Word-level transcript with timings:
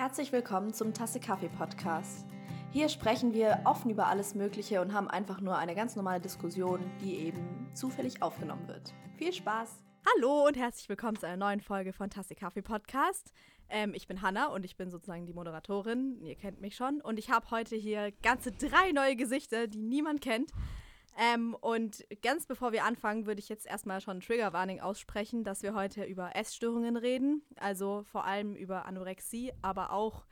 Herzlich 0.00 0.32
willkommen 0.32 0.72
zum 0.72 0.94
Tasse 0.94 1.20
Kaffee 1.20 1.50
Podcast. 1.50 2.24
Hier 2.70 2.88
sprechen 2.88 3.34
wir 3.34 3.60
offen 3.66 3.90
über 3.90 4.06
alles 4.06 4.34
Mögliche 4.34 4.80
und 4.80 4.94
haben 4.94 5.08
einfach 5.08 5.42
nur 5.42 5.58
eine 5.58 5.74
ganz 5.74 5.94
normale 5.94 6.22
Diskussion, 6.22 6.80
die 7.02 7.16
eben 7.16 7.68
zufällig 7.74 8.22
aufgenommen 8.22 8.66
wird. 8.66 8.94
Viel 9.18 9.34
Spaß! 9.34 9.84
Hallo 10.16 10.46
und 10.46 10.56
herzlich 10.56 10.88
willkommen 10.88 11.18
zu 11.18 11.26
einer 11.26 11.36
neuen 11.36 11.60
Folge 11.60 11.92
von 11.92 12.08
Tasse 12.08 12.34
Kaffee 12.34 12.62
Podcast. 12.62 13.34
Ähm, 13.68 13.92
ich 13.92 14.08
bin 14.08 14.22
Hanna 14.22 14.46
und 14.46 14.64
ich 14.64 14.78
bin 14.78 14.90
sozusagen 14.90 15.26
die 15.26 15.34
Moderatorin. 15.34 16.18
Ihr 16.22 16.34
kennt 16.34 16.62
mich 16.62 16.76
schon. 16.76 17.02
Und 17.02 17.18
ich 17.18 17.28
habe 17.28 17.50
heute 17.50 17.76
hier 17.76 18.10
ganze 18.22 18.52
drei 18.52 18.92
neue 18.92 19.16
Gesichter, 19.16 19.66
die 19.66 19.82
niemand 19.82 20.22
kennt. 20.22 20.50
Ähm, 21.18 21.54
und 21.54 22.04
ganz 22.22 22.46
bevor 22.46 22.72
wir 22.72 22.84
anfangen, 22.84 23.26
würde 23.26 23.40
ich 23.40 23.48
jetzt 23.48 23.66
erstmal 23.66 24.00
schon 24.00 24.20
Trigger 24.20 24.52
Warning 24.52 24.80
aussprechen, 24.80 25.44
dass 25.44 25.62
wir 25.62 25.74
heute 25.74 26.04
über 26.04 26.34
Essstörungen 26.36 26.96
reden. 26.96 27.42
Also 27.56 28.04
vor 28.04 28.24
allem 28.24 28.54
über 28.54 28.86
Anorexie, 28.86 29.52
aber 29.62 29.92
auch 29.92 30.24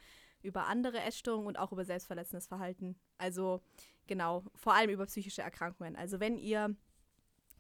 über 0.42 0.66
andere 0.66 1.00
Essstörungen 1.00 1.46
und 1.46 1.58
auch 1.58 1.72
über 1.72 1.84
selbstverletzendes 1.84 2.46
Verhalten. 2.46 2.96
Also 3.18 3.60
genau, 4.06 4.44
vor 4.54 4.74
allem 4.74 4.90
über 4.90 5.06
psychische 5.06 5.42
Erkrankungen. 5.42 5.96
Also 5.96 6.20
wenn 6.20 6.38
ihr 6.38 6.74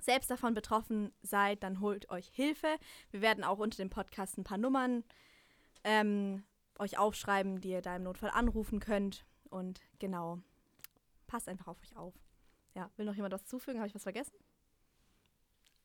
selbst 0.00 0.30
davon 0.30 0.54
betroffen 0.54 1.12
seid, 1.22 1.62
dann 1.62 1.80
holt 1.80 2.08
euch 2.10 2.28
Hilfe. 2.28 2.68
Wir 3.10 3.20
werden 3.20 3.44
auch 3.44 3.58
unter 3.58 3.78
dem 3.78 3.90
Podcast 3.90 4.38
ein 4.38 4.44
paar 4.44 4.58
Nummern 4.58 5.04
ähm, 5.84 6.44
euch 6.78 6.98
aufschreiben, 6.98 7.60
die 7.60 7.70
ihr 7.70 7.82
da 7.82 7.96
im 7.96 8.04
Notfall 8.04 8.30
anrufen 8.30 8.78
könnt. 8.80 9.26
Und 9.50 9.80
genau, 9.98 10.38
passt 11.26 11.48
einfach 11.48 11.68
auf 11.68 11.82
euch 11.82 11.96
auf. 11.96 12.14
Ja, 12.78 12.88
will 12.96 13.06
noch 13.06 13.16
jemand 13.16 13.34
was 13.34 13.44
zufügen? 13.44 13.80
Habe 13.80 13.88
ich 13.88 13.94
was 13.96 14.04
vergessen? 14.04 14.36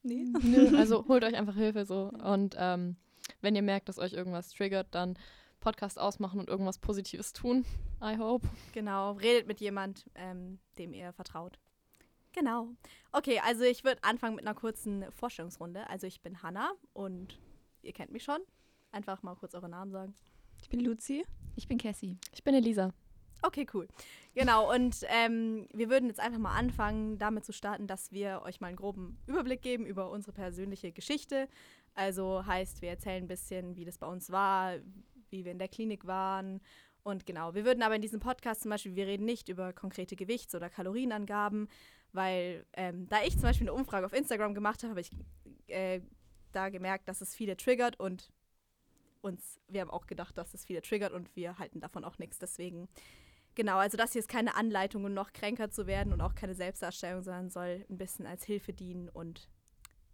Nee. 0.03 0.25
Nö, 0.43 0.77
also 0.77 1.07
holt 1.07 1.23
euch 1.23 1.33
einfach 1.33 1.55
Hilfe 1.55 1.85
so. 1.85 2.11
Und 2.23 2.55
ähm, 2.59 2.97
wenn 3.41 3.55
ihr 3.55 3.63
merkt, 3.63 3.89
dass 3.89 3.97
euch 3.97 4.13
irgendwas 4.13 4.51
triggert, 4.51 4.93
dann 4.93 5.17
Podcast 5.59 5.97
ausmachen 5.97 6.39
und 6.39 6.49
irgendwas 6.49 6.77
Positives 6.77 7.33
tun. 7.33 7.65
I 7.99 8.15
hope. 8.19 8.47
Genau, 8.73 9.13
redet 9.13 9.47
mit 9.47 9.59
jemand, 9.59 10.05
ähm, 10.13 10.59
dem 10.77 10.93
ihr 10.93 11.13
vertraut. 11.13 11.57
Genau. 12.31 12.67
Okay, 13.11 13.41
also 13.43 13.63
ich 13.63 13.83
würde 13.83 14.03
anfangen 14.03 14.35
mit 14.35 14.45
einer 14.45 14.53
kurzen 14.53 15.11
Vorstellungsrunde. 15.13 15.89
Also 15.89 16.05
ich 16.05 16.21
bin 16.21 16.43
Hanna 16.43 16.73
und 16.93 17.39
ihr 17.81 17.93
kennt 17.93 18.11
mich 18.11 18.23
schon. 18.23 18.41
Einfach 18.91 19.23
mal 19.23 19.33
kurz 19.33 19.55
eure 19.55 19.67
Namen 19.67 19.91
sagen. 19.91 20.13
Ich 20.61 20.69
bin 20.69 20.79
Luzi. 20.79 21.25
Ich 21.55 21.67
bin 21.67 21.79
Cassie. 21.79 22.19
Ich 22.31 22.43
bin 22.43 22.53
Elisa. 22.53 22.93
Okay, 23.45 23.67
cool. 23.73 23.89
Genau, 24.35 24.73
und 24.73 25.05
ähm, 25.09 25.67
wir 25.73 25.89
würden 25.89 26.07
jetzt 26.07 26.21
einfach 26.21 26.39
mal 26.39 26.55
anfangen, 26.55 27.17
damit 27.17 27.43
zu 27.43 27.51
starten, 27.51 27.87
dass 27.87 28.13
wir 28.13 28.41
euch 28.45 28.61
mal 28.61 28.67
einen 28.67 28.77
groben 28.77 29.17
Überblick 29.27 29.61
geben 29.61 29.85
über 29.85 30.09
unsere 30.09 30.31
persönliche 30.31 30.93
Geschichte. 30.93 31.49
Also 31.93 32.45
heißt, 32.45 32.81
wir 32.81 32.89
erzählen 32.89 33.25
ein 33.25 33.27
bisschen, 33.27 33.75
wie 33.75 33.83
das 33.83 33.97
bei 33.97 34.07
uns 34.07 34.31
war, 34.31 34.75
wie 35.29 35.43
wir 35.43 35.51
in 35.51 35.59
der 35.59 35.67
Klinik 35.67 36.07
waren. 36.07 36.61
Und 37.03 37.25
genau, 37.25 37.53
wir 37.53 37.65
würden 37.65 37.83
aber 37.83 37.95
in 37.95 38.01
diesem 38.01 38.21
Podcast 38.21 38.61
zum 38.61 38.71
Beispiel, 38.71 38.95
wir 38.95 39.07
reden 39.07 39.25
nicht 39.25 39.49
über 39.49 39.73
konkrete 39.73 40.15
Gewichts- 40.15 40.55
oder 40.55 40.69
Kalorienangaben, 40.69 41.67
weil 42.13 42.65
ähm, 42.73 43.09
da 43.09 43.23
ich 43.23 43.33
zum 43.33 43.41
Beispiel 43.41 43.67
eine 43.67 43.73
Umfrage 43.73 44.05
auf 44.05 44.13
Instagram 44.13 44.53
gemacht 44.53 44.83
habe, 44.83 44.91
habe 44.91 45.01
ich 45.01 45.11
äh, 45.67 45.99
da 46.53 46.69
gemerkt, 46.69 47.09
dass 47.09 47.19
es 47.19 47.35
viele 47.35 47.57
triggert 47.57 47.99
und 47.99 48.31
uns, 49.21 49.59
wir 49.67 49.81
haben 49.81 49.91
auch 49.91 50.07
gedacht, 50.07 50.37
dass 50.37 50.53
es 50.53 50.63
viele 50.63 50.81
triggert 50.81 51.11
und 51.11 51.35
wir 51.35 51.57
halten 51.59 51.81
davon 51.81 52.05
auch 52.05 52.19
nichts. 52.19 52.39
Deswegen 52.39 52.87
Genau, 53.55 53.77
also 53.77 53.97
das 53.97 54.13
hier 54.13 54.19
ist 54.19 54.29
keine 54.29 54.55
Anleitung, 54.55 55.05
um 55.05 55.13
noch 55.13 55.31
kränker 55.31 55.69
zu 55.69 55.85
werden 55.85 56.11
und 56.11 56.21
auch 56.21 56.33
keine 56.33 56.55
Selbstdarstellung, 56.55 57.21
sondern 57.21 57.49
soll 57.49 57.85
ein 57.89 57.97
bisschen 57.97 58.25
als 58.25 58.43
Hilfe 58.43 58.73
dienen 58.73 59.09
und 59.09 59.47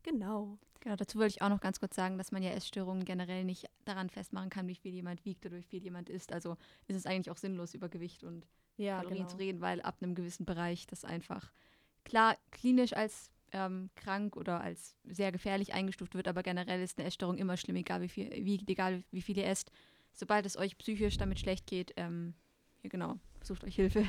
genau. 0.03 0.57
Genau, 0.81 0.95
dazu 0.95 1.19
wollte 1.19 1.35
ich 1.35 1.41
auch 1.41 1.49
noch 1.49 1.59
ganz 1.59 1.79
kurz 1.79 1.95
sagen, 1.95 2.17
dass 2.17 2.31
man 2.31 2.41
ja 2.41 2.51
Essstörungen 2.51 3.03
generell 3.03 3.43
nicht 3.43 3.65
daran 3.83 4.09
festmachen 4.09 4.49
kann, 4.49 4.67
wie 4.67 4.75
viel 4.75 4.93
jemand 4.93 5.25
wiegt 5.25 5.45
oder 5.45 5.57
wie 5.57 5.63
viel 5.63 5.83
jemand 5.83 6.09
isst. 6.09 6.31
Also 6.31 6.55
ist 6.87 6.95
es 6.95 7.05
eigentlich 7.05 7.29
auch 7.29 7.37
sinnlos, 7.37 7.73
über 7.73 7.89
Gewicht 7.89 8.23
und 8.23 8.47
ja, 8.77 8.97
Kalorien 8.97 9.17
genau. 9.17 9.29
zu 9.29 9.37
reden, 9.37 9.61
weil 9.61 9.81
ab 9.81 9.97
einem 10.01 10.15
gewissen 10.15 10.45
Bereich 10.45 10.87
das 10.87 11.03
einfach 11.03 11.51
klar 12.05 12.37
klinisch 12.51 12.93
als 12.93 13.29
ähm, 13.51 13.89
krank 13.95 14.37
oder 14.37 14.61
als 14.61 14.95
sehr 15.03 15.31
gefährlich 15.31 15.73
eingestuft 15.73 16.15
wird, 16.15 16.27
aber 16.27 16.43
generell 16.43 16.81
ist 16.81 16.97
eine 16.97 17.07
Essstörung 17.07 17.37
immer 17.37 17.57
schlimm, 17.57 17.75
egal 17.75 18.01
wie 18.01 18.09
viel, 18.09 18.29
wie, 18.45 18.61
egal 18.67 19.03
wie 19.11 19.21
viel 19.21 19.37
ihr 19.37 19.47
esst. 19.47 19.71
Sobald 20.13 20.45
es 20.45 20.57
euch 20.57 20.77
psychisch 20.77 21.17
damit 21.17 21.39
schlecht 21.39 21.67
geht, 21.67 21.93
ähm, 21.97 22.35
genau, 22.83 23.19
sucht 23.43 23.63
euch 23.63 23.75
Hilfe. 23.75 24.05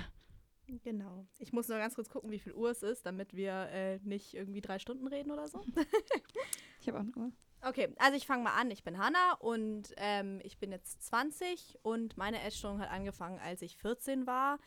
Genau. 0.84 1.26
Ich 1.38 1.52
muss 1.52 1.68
nur 1.68 1.78
ganz 1.78 1.94
kurz 1.94 2.08
gucken, 2.08 2.30
wie 2.30 2.38
viel 2.38 2.52
Uhr 2.52 2.70
es 2.70 2.82
ist, 2.82 3.04
damit 3.04 3.34
wir 3.34 3.68
äh, 3.70 3.98
nicht 4.02 4.34
irgendwie 4.34 4.60
drei 4.60 4.78
Stunden 4.78 5.06
reden 5.08 5.30
oder 5.30 5.48
so. 5.48 5.60
ich 6.80 6.88
habe 6.88 6.98
auch 6.98 7.02
eine 7.02 7.12
Uhr. 7.16 7.32
Okay, 7.62 7.92
also 7.98 8.16
ich 8.16 8.26
fange 8.26 8.44
mal 8.44 8.54
an. 8.54 8.70
Ich 8.70 8.84
bin 8.84 8.98
Hanna 8.98 9.34
und 9.40 9.92
ähm, 9.96 10.40
ich 10.44 10.58
bin 10.58 10.72
jetzt 10.72 11.02
20 11.02 11.78
und 11.82 12.16
meine 12.16 12.42
Essstörung 12.42 12.80
hat 12.80 12.90
angefangen, 12.90 13.38
als 13.38 13.62
ich 13.62 13.76
14 13.76 14.26
war. 14.26 14.58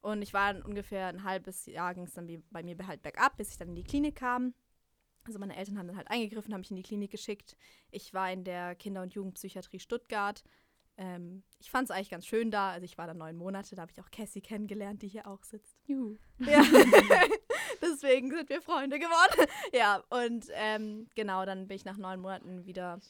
Und 0.00 0.22
ich 0.22 0.32
war 0.32 0.54
ungefähr 0.64 1.06
ein 1.06 1.24
halbes 1.24 1.66
Jahr, 1.66 1.94
ging 1.94 2.04
es 2.04 2.14
dann 2.14 2.26
bei 2.50 2.62
mir 2.62 2.76
halt 2.86 3.02
bergab, 3.02 3.36
bis 3.36 3.50
ich 3.50 3.58
dann 3.58 3.68
in 3.68 3.74
die 3.74 3.84
Klinik 3.84 4.16
kam. 4.16 4.54
Also 5.24 5.38
meine 5.38 5.56
Eltern 5.56 5.78
haben 5.78 5.88
dann 5.88 5.96
halt 5.96 6.10
eingegriffen, 6.10 6.52
haben 6.52 6.60
mich 6.60 6.70
in 6.70 6.76
die 6.76 6.82
Klinik 6.82 7.10
geschickt. 7.10 7.56
Ich 7.90 8.14
war 8.14 8.30
in 8.30 8.44
der 8.44 8.74
Kinder- 8.76 9.02
und 9.02 9.14
Jugendpsychiatrie 9.14 9.80
Stuttgart 9.80 10.44
ähm, 10.98 11.42
ich 11.60 11.70
fand 11.70 11.90
es 11.90 11.90
eigentlich 11.90 12.10
ganz 12.10 12.26
schön 12.26 12.50
da. 12.50 12.70
Also 12.70 12.84
ich 12.84 12.96
war 12.96 13.06
da 13.06 13.14
neun 13.14 13.36
Monate, 13.36 13.76
da 13.76 13.82
habe 13.82 13.92
ich 13.92 14.00
auch 14.00 14.10
Cassie 14.10 14.40
kennengelernt, 14.40 15.02
die 15.02 15.08
hier 15.08 15.26
auch 15.26 15.42
sitzt. 15.44 15.76
Juhu. 15.86 16.16
Ja. 16.38 16.62
Deswegen 17.82 18.30
sind 18.30 18.48
wir 18.48 18.62
Freunde 18.62 18.98
geworden. 18.98 19.46
ja, 19.72 20.02
und 20.08 20.46
ähm, 20.54 21.08
genau, 21.14 21.44
dann 21.44 21.68
bin 21.68 21.76
ich 21.76 21.84
nach 21.84 21.98
neun 21.98 22.20
Monaten 22.20 22.64
wieder, 22.64 23.00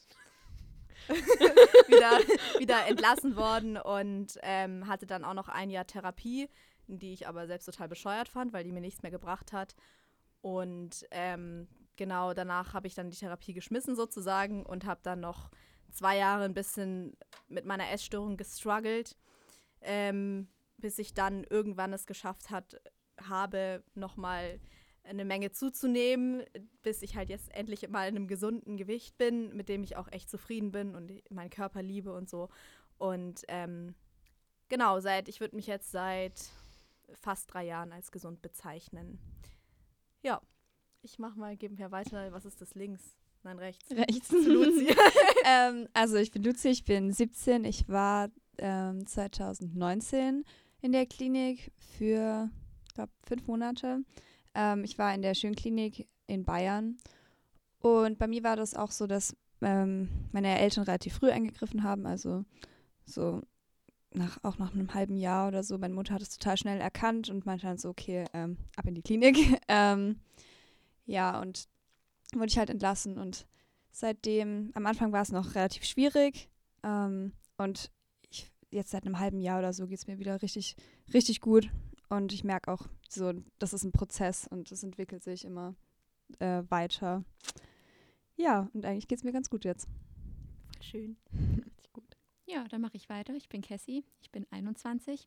wieder, 1.08 2.18
wieder 2.58 2.86
entlassen 2.86 3.36
worden 3.36 3.76
und 3.76 4.38
ähm, 4.42 4.88
hatte 4.88 5.06
dann 5.06 5.24
auch 5.24 5.34
noch 5.34 5.48
ein 5.48 5.70
Jahr 5.70 5.86
Therapie, 5.86 6.48
die 6.88 7.12
ich 7.12 7.28
aber 7.28 7.46
selbst 7.46 7.66
total 7.66 7.88
bescheuert 7.88 8.28
fand, 8.28 8.52
weil 8.52 8.64
die 8.64 8.72
mir 8.72 8.80
nichts 8.80 9.02
mehr 9.02 9.12
gebracht 9.12 9.52
hat. 9.52 9.76
Und 10.40 11.06
ähm, 11.12 11.68
genau 11.96 12.34
danach 12.34 12.74
habe 12.74 12.86
ich 12.86 12.94
dann 12.94 13.10
die 13.10 13.16
Therapie 13.16 13.54
geschmissen 13.54 13.94
sozusagen 13.94 14.64
und 14.66 14.84
habe 14.84 15.00
dann 15.02 15.20
noch 15.20 15.50
zwei 15.92 16.16
Jahre 16.16 16.44
ein 16.44 16.54
bisschen 16.54 17.16
mit 17.48 17.64
meiner 17.64 17.90
Essstörung 17.90 18.36
gestruggelt, 18.36 19.16
ähm, 19.80 20.48
bis 20.78 20.98
ich 20.98 21.14
dann 21.14 21.44
irgendwann 21.44 21.92
es 21.92 22.06
geschafft 22.06 22.50
hat, 22.50 22.80
habe, 23.20 23.82
nochmal 23.94 24.60
eine 25.04 25.24
Menge 25.24 25.52
zuzunehmen, 25.52 26.44
bis 26.82 27.02
ich 27.02 27.16
halt 27.16 27.28
jetzt 27.28 27.54
endlich 27.54 27.88
mal 27.88 28.08
in 28.08 28.16
einem 28.16 28.26
gesunden 28.26 28.76
Gewicht 28.76 29.16
bin, 29.18 29.54
mit 29.56 29.68
dem 29.68 29.82
ich 29.84 29.96
auch 29.96 30.10
echt 30.10 30.28
zufrieden 30.28 30.72
bin 30.72 30.94
und 30.94 31.12
meinen 31.30 31.50
Körper 31.50 31.82
liebe 31.82 32.12
und 32.12 32.28
so. 32.28 32.48
Und 32.98 33.42
ähm, 33.48 33.94
genau, 34.68 35.00
seit, 35.00 35.28
ich 35.28 35.40
würde 35.40 35.56
mich 35.56 35.66
jetzt 35.66 35.92
seit 35.92 36.50
fast 37.14 37.52
drei 37.52 37.64
Jahren 37.64 37.92
als 37.92 38.10
gesund 38.10 38.42
bezeichnen. 38.42 39.18
Ja, 40.22 40.40
ich 41.02 41.18
mach 41.18 41.36
mal, 41.36 41.56
geben 41.56 41.78
wir 41.78 41.92
weiter. 41.92 42.32
Was 42.32 42.44
ist 42.44 42.60
das 42.60 42.74
links? 42.74 43.16
Nein, 43.46 43.60
rechts. 43.60 43.88
Rechts. 43.92 44.26
Zu 44.26 44.52
Luzi. 44.52 44.88
ähm, 45.44 45.86
also 45.94 46.16
ich 46.16 46.32
bin 46.32 46.42
Luzi, 46.42 46.68
ich 46.70 46.84
bin 46.84 47.12
17. 47.12 47.64
Ich 47.64 47.88
war 47.88 48.28
ähm, 48.58 49.06
2019 49.06 50.42
in 50.80 50.90
der 50.90 51.06
Klinik 51.06 51.70
für, 51.78 52.50
ich 52.88 52.94
glaube, 52.94 53.12
fünf 53.24 53.46
Monate. 53.46 54.00
Ähm, 54.52 54.82
ich 54.82 54.98
war 54.98 55.14
in 55.14 55.22
der 55.22 55.34
Schönklinik 55.34 56.08
in 56.26 56.44
Bayern. 56.44 56.96
Und 57.78 58.18
bei 58.18 58.26
mir 58.26 58.42
war 58.42 58.56
das 58.56 58.74
auch 58.74 58.90
so, 58.90 59.06
dass 59.06 59.36
ähm, 59.62 60.08
meine 60.32 60.58
Eltern 60.58 60.82
relativ 60.82 61.14
früh 61.14 61.30
eingegriffen 61.30 61.84
haben. 61.84 62.04
Also 62.04 62.44
so 63.04 63.42
nach, 64.12 64.42
auch 64.42 64.58
nach 64.58 64.74
einem 64.74 64.92
halben 64.92 65.16
Jahr 65.16 65.46
oder 65.46 65.62
so. 65.62 65.78
Meine 65.78 65.94
Mutter 65.94 66.14
hat 66.14 66.22
es 66.22 66.36
total 66.36 66.56
schnell 66.56 66.80
erkannt 66.80 67.30
und 67.30 67.46
meinte 67.46 67.68
dann 67.68 67.78
so, 67.78 67.90
okay, 67.90 68.24
ähm, 68.32 68.56
ab 68.74 68.86
in 68.88 68.96
die 68.96 69.02
Klinik. 69.02 69.36
Ähm, 69.68 70.18
ja, 71.08 71.40
und 71.40 71.68
wurde 72.34 72.46
ich 72.46 72.58
halt 72.58 72.70
entlassen 72.70 73.18
und 73.18 73.46
seitdem, 73.90 74.70
am 74.74 74.86
Anfang 74.86 75.12
war 75.12 75.22
es 75.22 75.32
noch 75.32 75.54
relativ 75.54 75.84
schwierig 75.84 76.48
ähm, 76.82 77.32
und 77.56 77.90
ich, 78.30 78.50
jetzt 78.70 78.90
seit 78.90 79.04
einem 79.04 79.18
halben 79.18 79.40
Jahr 79.40 79.58
oder 79.58 79.72
so 79.72 79.86
geht 79.86 79.98
es 79.98 80.06
mir 80.06 80.18
wieder 80.18 80.42
richtig, 80.42 80.76
richtig 81.12 81.40
gut 81.40 81.70
und 82.08 82.32
ich 82.32 82.44
merke 82.44 82.72
auch 82.72 82.86
so, 83.08 83.32
das 83.58 83.72
ist 83.72 83.84
ein 83.84 83.92
Prozess 83.92 84.46
und 84.46 84.70
es 84.70 84.82
entwickelt 84.82 85.22
sich 85.22 85.44
immer 85.44 85.74
äh, 86.38 86.62
weiter. 86.68 87.24
Ja, 88.36 88.68
und 88.74 88.84
eigentlich 88.84 89.08
geht 89.08 89.18
es 89.18 89.24
mir 89.24 89.32
ganz 89.32 89.48
gut 89.48 89.64
jetzt. 89.64 89.88
Schön. 90.80 91.16
Gut. 91.92 92.16
Ja, 92.44 92.64
dann 92.68 92.80
mache 92.82 92.96
ich 92.96 93.08
weiter. 93.08 93.34
Ich 93.34 93.48
bin 93.48 93.62
Cassie, 93.62 94.04
ich 94.20 94.30
bin 94.30 94.46
21. 94.50 95.26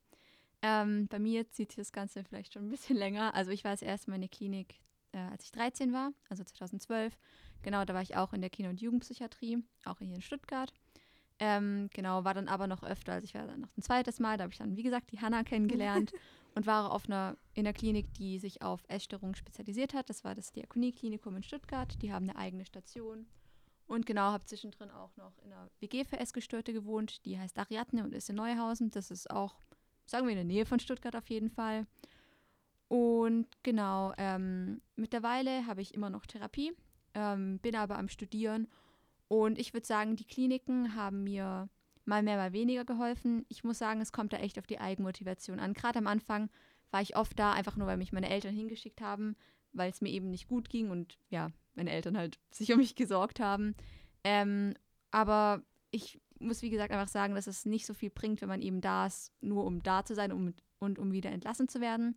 Ähm, 0.61 1.07
bei 1.07 1.19
mir 1.19 1.49
zieht 1.49 1.71
sich 1.71 1.77
das 1.77 1.91
Ganze 1.91 2.23
vielleicht 2.23 2.53
schon 2.53 2.67
ein 2.67 2.69
bisschen 2.69 2.97
länger. 2.97 3.33
Also 3.33 3.51
ich 3.51 3.63
war 3.63 3.71
das 3.71 3.81
erste 3.81 4.11
in 4.11 4.21
der 4.21 4.29
Klinik 4.29 4.79
äh, 5.11 5.17
als 5.17 5.45
ich 5.45 5.51
13 5.51 5.93
war, 5.93 6.11
also 6.29 6.43
2012. 6.43 7.17
Genau, 7.61 7.83
da 7.85 7.93
war 7.93 8.01
ich 8.01 8.15
auch 8.15 8.33
in 8.33 8.41
der 8.41 8.49
Kinder- 8.49 8.69
und 8.69 8.81
Jugendpsychiatrie, 8.81 9.63
auch 9.85 9.99
hier 9.99 10.13
in 10.13 10.21
Stuttgart. 10.21 10.73
Ähm, 11.39 11.89
genau, 11.93 12.25
war 12.25 12.33
dann 12.33 12.49
aber 12.49 12.67
noch 12.67 12.83
öfter, 12.83 13.13
also 13.13 13.23
ich 13.23 13.33
war 13.33 13.47
dann 13.47 13.61
noch 13.61 13.77
ein 13.77 13.81
zweites 13.81 14.19
Mal, 14.19 14.37
da 14.37 14.43
habe 14.43 14.51
ich 14.51 14.59
dann, 14.59 14.75
wie 14.75 14.83
gesagt, 14.83 15.11
die 15.11 15.21
Hanna 15.21 15.43
kennengelernt 15.43 16.11
und 16.55 16.67
war 16.67 16.91
auf 16.91 17.05
einer, 17.05 17.37
in 17.53 17.65
einer 17.65 17.73
Klinik, 17.73 18.13
die 18.13 18.39
sich 18.39 18.61
auf 18.61 18.83
Essstörungen 18.89 19.35
spezialisiert 19.35 19.93
hat. 19.93 20.09
Das 20.09 20.23
war 20.23 20.35
das 20.35 20.51
Diakonie-Klinikum 20.51 21.37
in 21.37 21.43
Stuttgart. 21.43 22.01
Die 22.01 22.11
haben 22.11 22.29
eine 22.29 22.37
eigene 22.37 22.65
Station. 22.65 23.25
Und 23.87 24.05
genau, 24.05 24.31
habe 24.31 24.45
zwischendrin 24.45 24.91
auch 24.91 25.15
noch 25.15 25.37
in 25.39 25.51
einer 25.51 25.69
WG 25.79 26.03
für 26.03 26.19
Essgestörte 26.19 26.73
gewohnt. 26.73 27.25
Die 27.25 27.39
heißt 27.39 27.57
Ariadne 27.57 28.03
und 28.03 28.13
ist 28.13 28.29
in 28.29 28.35
Neuhausen. 28.35 28.91
Das 28.91 29.09
ist 29.09 29.31
auch, 29.31 29.55
sagen 30.05 30.27
wir, 30.27 30.31
in 30.31 30.37
der 30.37 30.45
Nähe 30.45 30.65
von 30.65 30.79
Stuttgart 30.79 31.15
auf 31.15 31.29
jeden 31.29 31.49
Fall. 31.49 31.87
Und 32.89 33.47
genau, 33.63 34.13
ähm, 34.17 34.81
mittlerweile 34.95 35.65
habe 35.67 35.81
ich 35.81 35.93
immer 35.93 36.09
noch 36.09 36.25
Therapie, 36.25 36.73
ähm, 37.13 37.59
bin 37.59 37.75
aber 37.75 37.97
am 37.97 38.09
Studieren. 38.09 38.67
Und 39.27 39.59
ich 39.59 39.73
würde 39.73 39.85
sagen, 39.85 40.15
die 40.15 40.25
Kliniken 40.25 40.95
haben 40.95 41.23
mir 41.23 41.69
mal 42.05 42.23
mehr, 42.23 42.35
mal 42.35 42.51
weniger 42.51 42.83
geholfen. 42.83 43.45
Ich 43.47 43.63
muss 43.63 43.77
sagen, 43.77 44.01
es 44.01 44.11
kommt 44.11 44.33
da 44.33 44.37
echt 44.37 44.57
auf 44.57 44.65
die 44.65 44.79
Eigenmotivation 44.79 45.59
an. 45.59 45.73
Gerade 45.73 45.99
am 45.99 46.07
Anfang 46.07 46.49
war 46.89 47.01
ich 47.01 47.15
oft 47.15 47.37
da, 47.37 47.53
einfach 47.53 47.77
nur, 47.77 47.87
weil 47.87 47.97
mich 47.97 48.11
meine 48.11 48.29
Eltern 48.29 48.55
hingeschickt 48.55 49.01
haben, 49.01 49.35
weil 49.71 49.91
es 49.91 50.01
mir 50.01 50.09
eben 50.09 50.31
nicht 50.31 50.47
gut 50.47 50.69
ging 50.69 50.89
und 50.89 51.19
ja, 51.29 51.51
meine 51.75 51.91
Eltern 51.91 52.17
halt 52.17 52.39
sich 52.51 52.73
um 52.73 52.79
mich 52.79 52.95
gesorgt 52.95 53.39
haben. 53.39 53.75
Ähm, 54.23 54.73
aber 55.11 55.61
ich 55.91 56.19
muss, 56.39 56.63
wie 56.63 56.71
gesagt, 56.71 56.91
einfach 56.91 57.07
sagen, 57.07 57.35
dass 57.35 57.45
es 57.45 57.65
nicht 57.65 57.85
so 57.85 57.93
viel 57.93 58.09
bringt, 58.09 58.41
wenn 58.41 58.49
man 58.49 58.61
eben 58.63 58.81
da 58.81 59.05
ist, 59.05 59.31
nur 59.41 59.65
um 59.65 59.83
da 59.83 60.03
zu 60.03 60.15
sein 60.15 60.31
um, 60.31 60.53
und 60.79 60.97
um 60.97 61.11
wieder 61.11 61.29
entlassen 61.29 61.67
zu 61.67 61.81
werden. 61.81 62.15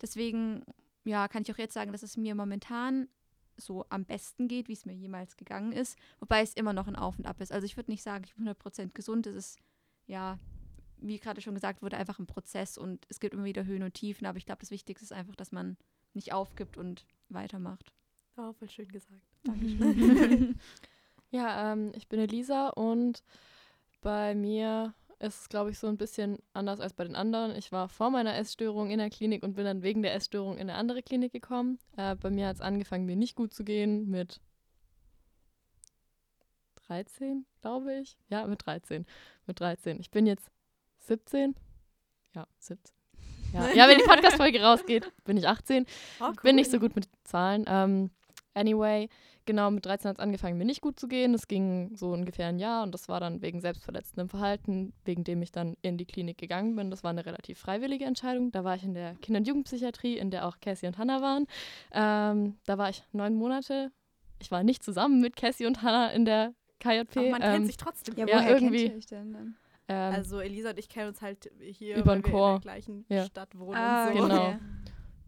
Deswegen, 0.00 0.64
ja, 1.04 1.28
kann 1.28 1.42
ich 1.42 1.52
auch 1.52 1.58
jetzt 1.58 1.74
sagen, 1.74 1.92
dass 1.92 2.02
es 2.02 2.16
mir 2.16 2.34
momentan 2.34 3.08
so 3.56 3.84
am 3.90 4.04
besten 4.04 4.48
geht, 4.48 4.68
wie 4.68 4.72
es 4.72 4.86
mir 4.86 4.94
jemals 4.94 5.36
gegangen 5.36 5.72
ist. 5.72 5.98
Wobei 6.20 6.42
es 6.42 6.54
immer 6.54 6.72
noch 6.72 6.86
ein 6.86 6.96
Auf 6.96 7.18
und 7.18 7.26
Ab 7.26 7.40
ist. 7.40 7.52
Also 7.52 7.64
ich 7.64 7.76
würde 7.76 7.90
nicht 7.90 8.02
sagen, 8.02 8.24
ich 8.24 8.34
bin 8.34 8.48
100% 8.48 8.92
gesund. 8.94 9.26
Es 9.26 9.34
ist, 9.34 9.58
ja, 10.06 10.38
wie 10.98 11.18
gerade 11.18 11.40
schon 11.40 11.54
gesagt 11.54 11.82
wurde, 11.82 11.96
einfach 11.96 12.18
ein 12.18 12.26
Prozess 12.26 12.78
und 12.78 13.06
es 13.08 13.20
gibt 13.20 13.34
immer 13.34 13.44
wieder 13.44 13.64
Höhen 13.64 13.82
und 13.82 13.94
Tiefen. 13.94 14.26
Aber 14.26 14.38
ich 14.38 14.46
glaube, 14.46 14.60
das 14.60 14.70
Wichtigste 14.70 15.04
ist 15.04 15.12
einfach, 15.12 15.36
dass 15.36 15.52
man 15.52 15.76
nicht 16.14 16.32
aufgibt 16.32 16.76
und 16.76 17.06
weitermacht. 17.28 17.92
Oh, 18.36 18.52
voll 18.52 18.70
schön 18.70 18.88
gesagt. 18.88 19.22
Dankeschön. 19.42 20.58
ja, 21.30 21.72
ähm, 21.72 21.92
ich 21.94 22.08
bin 22.08 22.20
Elisa 22.20 22.68
und 22.68 23.22
bei 24.00 24.34
mir 24.34 24.94
ist 25.20 25.40
es, 25.40 25.48
glaube 25.48 25.70
ich, 25.70 25.78
so 25.78 25.88
ein 25.88 25.96
bisschen 25.96 26.38
anders 26.52 26.80
als 26.80 26.92
bei 26.92 27.04
den 27.04 27.16
anderen. 27.16 27.54
Ich 27.56 27.72
war 27.72 27.88
vor 27.88 28.10
meiner 28.10 28.36
Essstörung 28.36 28.90
in 28.90 28.98
der 28.98 29.10
Klinik 29.10 29.42
und 29.42 29.54
bin 29.54 29.64
dann 29.64 29.82
wegen 29.82 30.02
der 30.02 30.14
Essstörung 30.14 30.54
in 30.54 30.70
eine 30.70 30.74
andere 30.74 31.02
Klinik 31.02 31.32
gekommen. 31.32 31.78
Äh, 31.96 32.14
bei 32.16 32.30
mir 32.30 32.46
hat 32.46 32.56
es 32.56 32.62
angefangen, 32.62 33.06
mir 33.06 33.16
nicht 33.16 33.34
gut 33.34 33.52
zu 33.52 33.64
gehen 33.64 34.08
mit 34.08 34.40
13, 36.86 37.46
glaube 37.60 37.94
ich. 37.98 38.16
Ja, 38.28 38.46
mit 38.46 38.64
13. 38.64 39.06
Mit 39.46 39.60
13. 39.60 40.00
Ich 40.00 40.10
bin 40.10 40.26
jetzt 40.26 40.50
17. 41.00 41.54
Ja, 42.34 42.46
17. 42.58 42.94
Ja, 43.52 43.70
ja 43.72 43.88
wenn 43.88 43.98
die 43.98 44.04
Podcast-Folge 44.04 44.62
rausgeht, 44.62 45.12
bin 45.24 45.36
ich 45.36 45.48
18. 45.48 45.86
Oh, 46.20 46.26
cool. 46.26 46.34
Bin 46.42 46.56
nicht 46.56 46.70
so 46.70 46.78
gut 46.78 46.94
mit 46.94 47.08
Zahlen. 47.24 47.64
Ähm, 47.66 48.10
anyway, 48.54 49.08
genau, 49.48 49.70
mit 49.70 49.86
13 49.86 50.10
hat 50.10 50.18
es 50.18 50.22
angefangen, 50.22 50.58
mir 50.58 50.66
nicht 50.66 50.82
gut 50.82 51.00
zu 51.00 51.08
gehen. 51.08 51.32
Das 51.32 51.48
ging 51.48 51.96
so 51.96 52.10
ungefähr 52.10 52.48
ein 52.48 52.58
Jahr 52.58 52.82
und 52.82 52.92
das 52.92 53.08
war 53.08 53.18
dann 53.18 53.40
wegen 53.40 53.60
selbstverletzendem 53.60 54.28
Verhalten, 54.28 54.92
wegen 55.06 55.24
dem 55.24 55.40
ich 55.40 55.50
dann 55.50 55.74
in 55.80 55.96
die 55.96 56.04
Klinik 56.04 56.36
gegangen 56.36 56.76
bin. 56.76 56.90
Das 56.90 57.02
war 57.02 57.10
eine 57.10 57.24
relativ 57.24 57.58
freiwillige 57.58 58.04
Entscheidung. 58.04 58.52
Da 58.52 58.62
war 58.62 58.76
ich 58.76 58.84
in 58.84 58.92
der 58.92 59.14
Kinder- 59.16 59.38
und 59.38 59.48
Jugendpsychiatrie, 59.48 60.18
in 60.18 60.30
der 60.30 60.46
auch 60.46 60.60
Cassie 60.60 60.86
und 60.86 60.98
Hannah 60.98 61.22
waren. 61.22 61.46
Ähm, 61.92 62.58
da 62.66 62.76
war 62.76 62.90
ich 62.90 63.02
neun 63.12 63.34
Monate. 63.34 63.90
Ich 64.38 64.50
war 64.50 64.62
nicht 64.62 64.84
zusammen 64.84 65.20
mit 65.20 65.34
Cassie 65.34 65.66
und 65.66 65.82
Hannah 65.82 66.10
in 66.10 66.26
der 66.26 66.52
KJP. 66.80 67.16
Aber 67.16 67.30
man 67.30 67.42
ähm, 67.42 67.52
kennt 67.54 67.66
sich 67.66 67.78
trotzdem. 67.78 68.16
Ja, 68.18 68.26
ja 68.26 68.48
irgendwie. 68.50 68.90
Kennt 68.90 68.92
ihr 68.92 68.98
euch 68.98 69.06
denn 69.06 69.32
dann? 69.32 69.56
Ähm, 69.88 70.14
also 70.14 70.40
Elisa 70.40 70.70
und 70.70 70.78
ich 70.78 70.90
kennen 70.90 71.08
uns 71.08 71.22
halt 71.22 71.50
hier, 71.58 71.96
über 71.96 72.12
den 72.12 72.22
Chor. 72.22 72.48
in 72.48 72.54
der 72.56 72.60
gleichen 72.60 73.06
ja. 73.08 73.24
Stadt 73.24 73.58
wohnen. 73.58 73.78
Ah, 73.78 74.12
so. 74.12 74.20
Genau. 74.20 74.58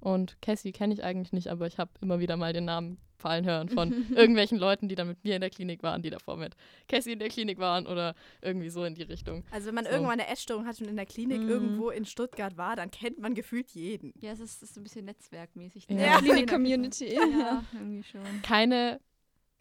Und 0.00 0.40
Cassie 0.42 0.72
kenne 0.72 0.94
ich 0.94 1.04
eigentlich 1.04 1.32
nicht, 1.32 1.48
aber 1.48 1.66
ich 1.66 1.78
habe 1.78 1.90
immer 2.00 2.20
wieder 2.20 2.36
mal 2.36 2.52
den 2.52 2.64
Namen 2.64 2.98
fallen 3.20 3.44
hören 3.44 3.68
von 3.68 3.92
irgendwelchen 4.16 4.58
Leuten, 4.58 4.88
die 4.88 4.94
dann 4.94 5.08
mit 5.08 5.22
mir 5.22 5.34
in 5.34 5.40
der 5.40 5.50
Klinik 5.50 5.82
waren, 5.82 6.02
die 6.02 6.10
davor 6.10 6.36
mit 6.36 6.56
Cassie 6.88 7.12
in 7.12 7.18
der 7.18 7.28
Klinik 7.28 7.58
waren 7.58 7.86
oder 7.86 8.14
irgendwie 8.40 8.70
so 8.70 8.84
in 8.84 8.94
die 8.94 9.02
Richtung. 9.02 9.44
Also 9.50 9.68
wenn 9.68 9.74
man 9.74 9.84
so. 9.84 9.90
irgendwann 9.90 10.18
eine 10.18 10.28
Essstörung 10.28 10.66
hat 10.66 10.80
und 10.80 10.88
in 10.88 10.96
der 10.96 11.06
Klinik 11.06 11.42
mhm. 11.42 11.48
irgendwo 11.48 11.90
in 11.90 12.04
Stuttgart 12.04 12.56
war, 12.56 12.76
dann 12.76 12.90
kennt 12.90 13.18
man 13.18 13.34
gefühlt 13.34 13.70
jeden. 13.70 14.12
Ja, 14.20 14.32
es 14.32 14.40
ist, 14.40 14.62
ist 14.62 14.76
ein 14.76 14.82
bisschen 14.82 15.04
netzwerkmäßig. 15.04 15.86
Ja, 15.88 15.96
ja. 15.98 16.18
Klinik-Community. 16.18 17.14
Ja, 17.14 17.62
irgendwie 17.74 18.02
schon. 18.02 18.22
Keine 18.42 19.00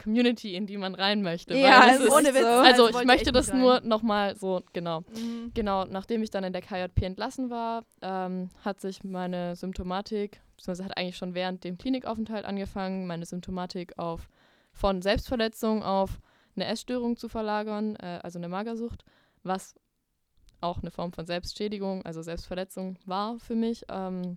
Community, 0.02 0.54
in 0.54 0.66
die 0.66 0.76
man 0.76 0.94
rein 0.94 1.22
möchte. 1.22 1.54
Ja, 1.56 1.80
also 1.80 2.14
ohne 2.14 2.34
Witz. 2.34 2.42
So. 2.42 2.48
Also, 2.48 2.86
also 2.86 2.98
ich 3.00 3.06
möchte 3.06 3.32
das 3.32 3.52
nur 3.52 3.80
nochmal 3.80 4.36
so, 4.36 4.62
genau. 4.72 5.00
Mhm. 5.00 5.52
Genau, 5.54 5.84
nachdem 5.84 6.22
ich 6.22 6.30
dann 6.30 6.44
in 6.44 6.52
der 6.52 6.62
KJP 6.62 7.02
entlassen 7.02 7.50
war, 7.50 7.84
ähm, 8.02 8.50
hat 8.64 8.80
sich 8.80 9.04
meine 9.04 9.56
Symptomatik 9.56 10.40
beziehungsweise 10.60 10.84
hat 10.84 10.96
eigentlich 10.98 11.16
schon 11.16 11.34
während 11.34 11.64
dem 11.64 11.78
Klinikaufenthalt 11.78 12.44
angefangen, 12.44 13.06
meine 13.06 13.24
Symptomatik 13.24 13.98
auf 13.98 14.28
von 14.72 15.02
Selbstverletzung 15.02 15.82
auf 15.82 16.20
eine 16.54 16.66
Essstörung 16.66 17.16
zu 17.16 17.28
verlagern, 17.28 17.96
äh, 17.96 18.20
also 18.22 18.38
eine 18.38 18.48
Magersucht, 18.48 19.04
was 19.42 19.74
auch 20.60 20.82
eine 20.82 20.90
Form 20.90 21.12
von 21.12 21.24
Selbstschädigung, 21.26 22.04
also 22.04 22.20
Selbstverletzung 22.20 22.98
war 23.06 23.38
für 23.38 23.54
mich. 23.54 23.84
Ähm, 23.88 24.36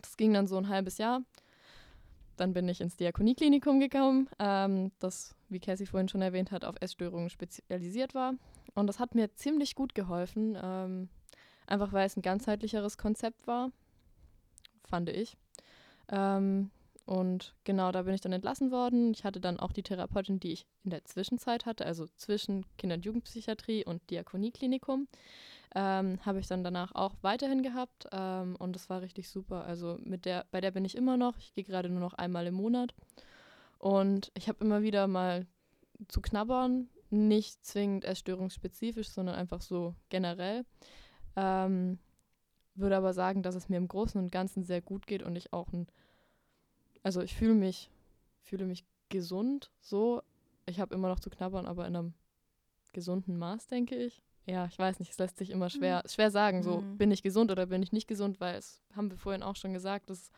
das 0.00 0.16
ging 0.16 0.32
dann 0.32 0.46
so 0.46 0.56
ein 0.56 0.68
halbes 0.68 0.96
Jahr. 0.98 1.22
Dann 2.36 2.52
bin 2.52 2.68
ich 2.68 2.80
ins 2.80 2.96
Diakonieklinikum 2.96 3.80
gekommen, 3.80 4.28
ähm, 4.38 4.92
das, 4.98 5.34
wie 5.48 5.60
Cassie 5.60 5.86
vorhin 5.86 6.08
schon 6.08 6.22
erwähnt 6.22 6.52
hat, 6.52 6.64
auf 6.64 6.76
Essstörungen 6.80 7.30
spezialisiert 7.30 8.14
war. 8.14 8.34
Und 8.74 8.86
das 8.86 8.98
hat 8.98 9.14
mir 9.14 9.34
ziemlich 9.34 9.74
gut 9.74 9.94
geholfen, 9.94 10.56
ähm, 10.62 11.08
einfach 11.66 11.92
weil 11.92 12.06
es 12.06 12.16
ein 12.16 12.22
ganzheitlicheres 12.22 12.98
Konzept 12.98 13.46
war, 13.46 13.70
fand 14.84 15.08
ich. 15.10 15.36
Ähm, 16.08 16.70
und 17.06 17.54
genau, 17.64 17.90
da 17.90 18.02
bin 18.02 18.14
ich 18.14 18.20
dann 18.20 18.32
entlassen 18.32 18.70
worden. 18.70 19.12
Ich 19.12 19.24
hatte 19.24 19.40
dann 19.40 19.58
auch 19.58 19.72
die 19.72 19.82
Therapeutin, 19.82 20.38
die 20.38 20.52
ich 20.52 20.66
in 20.84 20.90
der 20.90 21.04
Zwischenzeit 21.04 21.66
hatte, 21.66 21.84
also 21.84 22.06
zwischen 22.16 22.64
Kinder- 22.78 22.94
und 22.94 23.04
Jugendpsychiatrie 23.04 23.84
und 23.84 24.08
Diakonieklinikum, 24.10 25.08
ähm, 25.74 26.18
habe 26.24 26.40
ich 26.40 26.46
dann 26.46 26.64
danach 26.64 26.94
auch 26.94 27.14
weiterhin 27.22 27.62
gehabt. 27.62 28.08
Ähm, 28.12 28.56
und 28.56 28.74
das 28.74 28.90
war 28.90 29.02
richtig 29.02 29.28
super. 29.28 29.64
Also 29.64 29.98
mit 30.02 30.24
der, 30.24 30.46
bei 30.50 30.60
der 30.60 30.70
bin 30.70 30.84
ich 30.84 30.96
immer 30.96 31.16
noch. 31.16 31.36
Ich 31.38 31.52
gehe 31.54 31.64
gerade 31.64 31.88
nur 31.88 32.00
noch 32.00 32.14
einmal 32.14 32.46
im 32.46 32.54
Monat. 32.54 32.94
Und 33.78 34.30
ich 34.34 34.48
habe 34.48 34.64
immer 34.64 34.82
wieder 34.82 35.06
mal 35.06 35.46
zu 36.08 36.20
knabbern, 36.20 36.88
nicht 37.10 37.64
zwingend 37.64 38.04
essstörungsspezifisch, 38.04 39.08
sondern 39.08 39.36
einfach 39.36 39.62
so 39.62 39.94
generell. 40.08 40.64
Ähm, 41.36 41.98
würde 42.74 42.96
aber 42.96 43.14
sagen, 43.14 43.42
dass 43.42 43.54
es 43.54 43.68
mir 43.68 43.76
im 43.76 43.88
Großen 43.88 44.20
und 44.20 44.32
Ganzen 44.32 44.64
sehr 44.64 44.80
gut 44.80 45.06
geht 45.06 45.22
und 45.22 45.36
ich 45.36 45.52
auch 45.52 45.72
ein, 45.72 45.86
also 47.02 47.20
ich 47.20 47.34
fühle 47.34 47.54
mich, 47.54 47.90
fühle 48.42 48.66
mich 48.66 48.84
gesund 49.08 49.70
so. 49.80 50.22
Ich 50.66 50.80
habe 50.80 50.94
immer 50.94 51.08
noch 51.08 51.20
zu 51.20 51.30
knabbern, 51.30 51.66
aber 51.66 51.86
in 51.86 51.96
einem 51.96 52.14
gesunden 52.92 53.38
Maß, 53.38 53.66
denke 53.66 53.96
ich. 53.96 54.22
Ja, 54.46 54.66
ich 54.66 54.78
weiß 54.78 54.98
nicht, 54.98 55.12
es 55.12 55.18
lässt 55.18 55.38
sich 55.38 55.50
immer 55.50 55.70
schwer, 55.70 56.02
mhm. 56.04 56.08
schwer 56.08 56.30
sagen, 56.30 56.62
so 56.62 56.80
mhm. 56.80 56.96
bin 56.96 57.10
ich 57.10 57.22
gesund 57.22 57.50
oder 57.50 57.66
bin 57.66 57.82
ich 57.82 57.92
nicht 57.92 58.08
gesund, 58.08 58.40
weil 58.40 58.56
es 58.56 58.82
haben 58.96 59.10
wir 59.10 59.18
vorhin 59.18 59.42
auch 59.42 59.56
schon 59.56 59.72
gesagt, 59.72 60.10
es 60.10 60.22
ist 60.22 60.32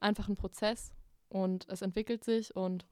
einfach 0.00 0.28
ein 0.28 0.36
Prozess 0.36 0.92
und 1.28 1.66
es 1.68 1.82
entwickelt 1.82 2.24
sich 2.24 2.54
und 2.56 2.86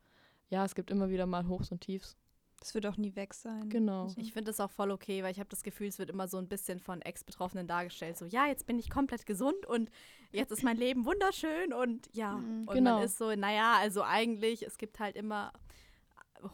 ja, 0.49 0.65
es 0.65 0.75
gibt 0.75 0.91
immer 0.91 1.11
wieder 1.11 1.27
mal 1.27 1.47
Hochs 1.49 1.71
und 1.71 1.81
Tiefs. 1.81 2.17
Das 2.63 2.75
wird 2.75 2.87
auch 2.87 2.97
nie 2.97 3.17
weg 3.17 3.35
sein. 3.35 3.69
Genau. 3.71 4.05
Also. 4.05 4.21
Ich 4.21 4.33
finde 4.33 4.51
das 4.51 4.61
auch 4.61 4.71
voll 4.71 4.93
okay, 4.93 5.25
weil 5.25 5.33
ich 5.33 5.41
habe 5.41 5.49
das 5.49 5.65
Gefühl, 5.65 5.89
es 5.89 5.99
wird 5.99 6.11
immer 6.11 6.29
so 6.29 6.39
ein 6.39 6.47
bisschen 6.47 6.79
von 6.79 7.03
Ex-Betroffenen 7.03 7.67
dargestellt. 7.67 8.17
So, 8.17 8.25
ja, 8.25 8.47
jetzt 8.47 8.67
bin 8.67 8.79
ich 8.79 8.89
komplett 8.89 9.27
gesund 9.27 9.67
und 9.67 9.91
jetzt 10.31 10.53
ist 10.53 10.63
mein 10.63 10.77
Leben 10.77 11.05
wunderschön 11.05 11.73
und 11.73 12.09
ja. 12.13 12.37
Mhm, 12.37 12.69
und 12.69 12.75
genau. 12.75 12.95
man 12.97 13.03
ist 13.03 13.19
so, 13.19 13.35
naja, 13.35 13.79
also 13.81 14.05
eigentlich, 14.05 14.65
es 14.65 14.79
gibt 14.79 15.01
halt 15.01 15.17
immer 15.17 15.53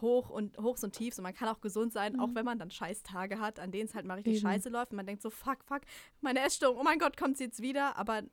Hoch 0.01 0.29
und 0.29 0.57
Hochs 0.57 0.83
und 0.83 0.93
Tiefs 0.93 1.17
und 1.19 1.23
man 1.23 1.33
kann 1.33 1.47
auch 1.47 1.61
gesund 1.61 1.93
sein, 1.93 2.13
mhm. 2.13 2.19
auch 2.19 2.29
wenn 2.33 2.45
man 2.45 2.59
dann 2.59 2.71
scheiß 2.71 3.03
Tage 3.03 3.39
hat, 3.39 3.59
an 3.59 3.71
denen 3.71 3.87
es 3.87 3.95
halt 3.95 4.05
mal 4.05 4.15
richtig 4.15 4.35
Eben. 4.35 4.41
scheiße 4.41 4.69
läuft 4.69 4.91
und 4.91 4.97
man 4.97 5.05
denkt 5.05 5.21
so, 5.21 5.29
fuck, 5.29 5.63
fuck, 5.63 5.81
meine 6.21 6.39
Essstörung, 6.41 6.77
oh 6.79 6.83
mein 6.83 6.99
Gott, 6.99 7.17
kommt 7.17 7.37
sie 7.37 7.45
jetzt 7.45 7.61
wieder, 7.61 7.97
aber 7.97 8.23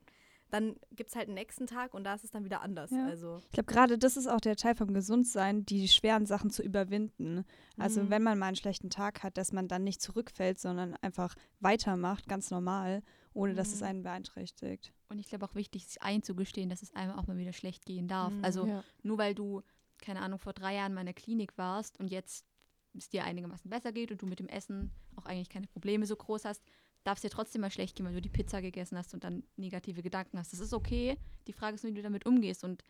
dann 0.51 0.77
gibt 0.93 1.11
es 1.11 1.17
halt 1.17 1.27
einen 1.27 1.35
nächsten 1.35 1.67
Tag 1.67 1.93
und 1.93 2.05
da 2.05 2.15
ist 2.15 2.25
es 2.25 2.31
dann 2.31 2.45
wieder 2.45 2.63
anders. 2.63 2.91
Ja. 2.91 3.07
Also. 3.07 3.41
Ich 3.47 3.53
glaube, 3.53 3.73
gerade 3.73 3.99
das 3.99 4.17
ist 4.17 4.29
auch 4.29 4.41
der 4.41 4.57
Teil 4.57 4.75
vom 4.75 4.95
Gesundsein, 4.95 5.67
die 5.67 5.89
schweren 5.89 6.27
Sachen 6.27 6.51
zu 6.51 6.63
überwinden. 6.63 7.45
Also 7.77 8.03
mhm. 8.03 8.11
wenn 8.11 8.23
man 8.23 8.39
mal 8.39 8.47
einen 8.47 8.57
schlechten 8.57 8.91
Tag 8.91 9.23
hat, 9.23 9.37
dass 9.39 9.53
man 9.53 9.67
dann 9.67 9.83
nicht 9.83 10.01
zurückfällt, 10.01 10.59
sondern 10.59 10.95
einfach 11.03 11.35
weitermacht, 11.61 12.29
ganz 12.29 12.51
normal, 12.51 13.03
ohne 13.35 13.53
mhm. 13.53 13.57
dass 13.57 13.73
es 13.73 13.81
mhm. 13.81 13.87
einen 13.87 14.03
beeinträchtigt. 14.05 14.93
Und 15.09 15.19
ich 15.19 15.29
glaube 15.29 15.45
auch 15.47 15.55
wichtig, 15.55 15.87
sich 15.87 16.03
einzugestehen, 16.03 16.71
dass 16.71 16.83
es 16.83 16.95
einem 16.95 17.13
auch 17.13 17.27
mal 17.27 17.39
wieder 17.39 17.53
schlecht 17.53 17.85
gehen 17.85 18.07
darf. 18.07 18.33
Mhm. 18.33 18.45
Also 18.45 18.67
ja. 18.67 18.85
nur 19.03 19.19
weil 19.19 19.35
du, 19.35 19.63
keine 20.07 20.21
Ahnung, 20.21 20.39
vor 20.39 20.53
drei 20.53 20.77
Jahren 20.77 20.97
in 20.97 21.05
der 21.05 21.15
Klinik 21.15 21.59
warst 21.59 21.99
und 21.99 22.11
jetzt 22.11 22.47
es 22.95 23.09
dir 23.11 23.25
einigermaßen 23.25 23.69
besser 23.69 23.93
geht 23.93 24.11
und 24.11 24.23
du 24.23 24.27
mit 24.27 24.39
dem 24.39 24.49
Essen 24.49 24.91
auch 25.17 25.27
eigentlich 25.27 25.51
keine 25.51 25.67
Probleme 25.67 26.07
so 26.07 26.17
groß 26.17 26.45
hast, 26.45 26.63
darf 27.05 27.19
es 27.19 27.23
dir 27.23 27.31
trotzdem 27.31 27.61
mal 27.61 27.71
schlecht 27.71 27.97
gehen, 27.97 28.07
weil 28.07 28.15
du 28.15 28.23
die 28.23 28.31
Pizza 28.31 28.63
gegessen 28.63 28.97
hast 28.97 29.13
und 29.13 29.25
dann 29.25 29.43
negative 29.57 30.03
Gedanken 30.03 30.39
hast. 30.39 30.53
Das 30.53 30.61
ist 30.61 30.73
okay. 30.73 31.19
Die 31.47 31.53
Frage 31.53 31.75
ist 31.75 31.83
nur, 31.83 31.93
wie 31.93 31.97
du 31.97 32.03
damit 32.03 32.25
umgehst 32.25 32.65
und 32.65 32.83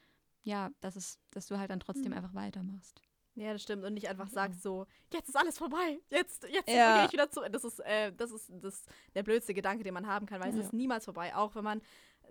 ja, 0.42 0.70
das 0.80 0.94
ist, 0.94 1.18
dass 1.30 1.46
du 1.46 1.58
halt 1.58 1.70
dann 1.70 1.80
trotzdem 1.80 2.12
mhm. 2.12 2.18
einfach 2.18 2.35
weitermachst. 2.35 3.02
Ja, 3.35 3.52
das 3.52 3.62
stimmt. 3.62 3.85
Und 3.85 3.94
nicht 3.94 4.08
einfach 4.08 4.28
sagst 4.28 4.62
so, 4.62 4.87
jetzt 5.12 5.28
ist 5.28 5.37
alles 5.37 5.58
vorbei. 5.58 6.00
Jetzt, 6.08 6.44
jetzt 6.44 6.68
ja. 6.68 6.96
gehe 6.96 7.06
ich 7.06 7.12
wieder 7.12 7.30
zurück. 7.30 7.52
Das 7.52 7.64
ist, 7.64 7.80
äh, 7.80 8.11
das 8.12 8.30
ist 8.30 8.50
das, 8.50 8.87
der 9.14 9.23
blödste 9.23 9.52
Gedanke, 9.52 9.85
den 9.85 9.92
man 9.92 10.06
haben 10.06 10.25
kann, 10.25 10.40
weil 10.40 10.54
ja. 10.54 10.58
es 10.58 10.66
ist 10.66 10.73
niemals 10.73 11.04
vorbei. 11.04 11.35
Auch 11.35 11.54
wenn 11.54 11.64
man 11.64 11.82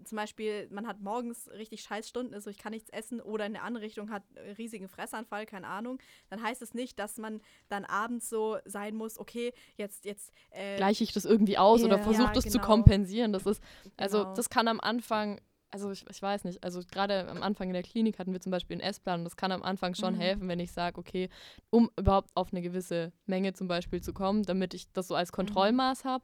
zum 0.04 0.16
Beispiel, 0.16 0.68
man 0.72 0.88
hat 0.88 1.02
morgens 1.02 1.50
richtig 1.52 1.82
scheiß 1.82 2.08
Stunden, 2.08 2.34
ist 2.34 2.44
so, 2.44 2.50
ich 2.50 2.58
kann 2.58 2.72
nichts 2.72 2.90
essen 2.90 3.22
oder 3.22 3.46
in 3.46 3.54
der 3.54 3.64
andere 3.64 3.84
Richtung 3.84 4.12
hat 4.12 4.24
riesigen 4.58 4.88
Fressanfall, 4.88 5.46
keine 5.46 5.68
Ahnung, 5.68 6.00
dann 6.30 6.42
heißt 6.42 6.62
es 6.62 6.74
nicht, 6.74 7.00
dass 7.00 7.18
man 7.18 7.42
dann 7.70 7.86
abends 7.86 8.30
so 8.30 8.58
sein 8.66 8.96
muss, 8.96 9.20
okay, 9.20 9.54
jetzt, 9.78 10.06
jetzt. 10.06 10.32
Äh, 10.52 10.78
Gleiche 10.78 11.04
ich 11.04 11.14
das 11.14 11.26
irgendwie 11.26 11.58
aus 11.58 11.82
yeah. 11.82 11.88
oder 11.88 12.00
versuche 12.00 12.28
ja, 12.28 12.34
das 12.34 12.44
genau. 12.44 12.54
zu 12.54 12.60
kompensieren. 12.60 13.34
Das 13.34 13.46
ist, 13.46 13.62
also 13.98 14.24
genau. 14.24 14.34
das 14.34 14.50
kann 14.50 14.68
am 14.68 14.80
Anfang 14.80 15.40
also 15.72 15.92
ich, 15.92 16.06
ich, 16.10 16.22
weiß 16.22 16.46
nicht, 16.46 16.64
also 16.64 16.80
gerade 16.90 17.28
am 17.28 17.44
Anfang 17.44 17.68
in 17.68 17.74
der 17.74 17.84
Klinik 17.84 18.18
hatten 18.18 18.32
wir 18.32 18.40
zum 18.40 18.52
Beispiel 18.52 18.76
einen 18.76 18.90
Essplan 18.90 19.20
und 19.20 19.24
das 19.26 19.36
kann 19.36 19.52
am 19.52 19.62
Anfang 19.62 19.94
schon 19.94 20.14
mhm. 20.16 20.20
helfen, 20.20 20.48
wenn 20.48 20.62
ich 20.62 20.72
sage, 20.72 20.98
okay, 20.98 21.28
um 21.70 21.92
überhaupt 22.00 22.30
auf 22.34 22.54
eine 22.54 22.62
gewisse 22.62 23.12
Menge 23.26 23.52
zum 23.52 23.68
Beispiel 23.68 24.02
zu 24.02 24.14
kommen, 24.14 24.44
damit 24.44 24.74
ich 24.74 24.90
das 24.94 25.10
so 25.10 25.16
als 25.16 25.34
mhm. 25.34 25.36
Kontrollmaß 25.36 26.06
habe. 26.06 26.24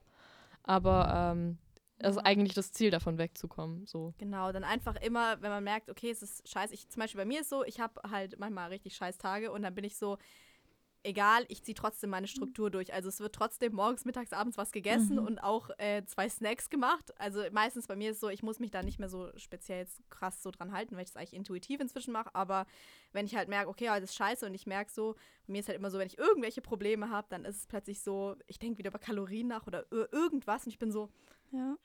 Aber 0.64 1.34
ähm, 1.36 1.58
das 2.02 2.16
ist 2.18 2.26
eigentlich 2.26 2.54
das 2.54 2.72
Ziel, 2.72 2.92
davon 2.92 3.18
wegzukommen. 3.18 3.86
So. 3.86 4.14
Genau, 4.18 4.52
dann 4.52 4.64
einfach 4.64 4.96
immer, 4.96 5.42
wenn 5.42 5.52
man 5.52 5.64
merkt, 5.64 5.90
okay, 5.90 6.10
es 6.10 6.22
ist 6.22 6.48
scheiße. 6.48 6.74
Ich, 6.74 6.90
zum 6.90 7.00
Beispiel 7.00 7.20
bei 7.20 7.26
mir 7.26 7.42
ist 7.42 7.50
so, 7.50 7.64
ich 7.64 7.80
habe 7.80 8.02
halt 8.10 8.40
manchmal 8.40 8.70
richtig 8.70 8.96
scheiß 8.96 9.18
Tage 9.18 9.52
und 9.52 9.62
dann 9.62 9.76
bin 9.76 9.84
ich 9.84 9.98
so, 9.98 10.18
egal, 11.04 11.46
ich 11.48 11.64
ziehe 11.64 11.76
trotzdem 11.76 12.10
meine 12.10 12.28
Struktur 12.28 12.70
durch. 12.70 12.94
Also 12.94 13.10
es 13.10 13.20
wird 13.20 13.34
trotzdem 13.34 13.74
morgens, 13.74 14.06
mittags, 14.06 14.34
abends 14.34 14.58
was 14.58 14.72
gegessen 14.72 15.16
mhm. 15.16 15.26
und 15.26 15.40
auch 15.40 15.70
äh, 15.78 16.04
zwei 16.06 16.30
Snacks 16.30 16.70
gemacht. 16.70 17.14
Also 17.20 17.42
meistens 17.52 17.88
bei 17.88 17.96
mir 17.96 18.12
ist 18.12 18.18
es 18.18 18.22
so, 18.22 18.30
ich 18.30 18.44
muss 18.44 18.60
mich 18.60 18.72
da 18.72 18.84
nicht 18.84 19.00
mehr 19.00 19.10
so 19.10 19.30
speziell 19.38 19.80
jetzt 19.80 20.02
krass 20.10 20.42
so 20.44 20.52
dran 20.52 20.72
halten, 20.72 20.96
weil 20.96 21.04
ich 21.04 21.10
das 21.10 21.18
eigentlich 21.18 21.34
intuitiv 21.34 21.80
inzwischen 21.80 22.12
mache. 22.12 22.34
Aber 22.36 22.66
wenn 23.14 23.26
ich 23.26 23.36
halt 23.36 23.50
merke, 23.50 23.70
okay, 23.70 23.86
das 23.86 24.04
ist 24.04 24.16
scheiße 24.16 24.46
und 24.46 24.54
ich 24.54 24.68
merke 24.68 24.92
so, 24.92 25.16
bei 25.48 25.54
mir 25.54 25.60
ist 25.60 25.68
halt 25.68 25.78
immer 25.78 25.92
so, 25.92 25.98
wenn 25.98 26.08
ich 26.08 26.18
irgendwelche 26.18 26.62
Probleme 26.62 27.10
habe, 27.10 27.28
dann 27.30 27.46
ist 27.46 27.58
es 27.58 27.68
plötzlich 27.68 28.02
so, 28.02 28.36
ich 28.48 28.60
denke 28.60 28.78
wieder 28.78 28.90
über 28.90 29.00
Kalorien 29.00 29.48
nach 29.48 29.68
oder 29.68 29.86
irgendwas 29.92 30.66
und 30.66 30.72
ich 30.72 30.80
bin 30.80 30.92
so, 30.92 31.10
ja. 31.52 31.76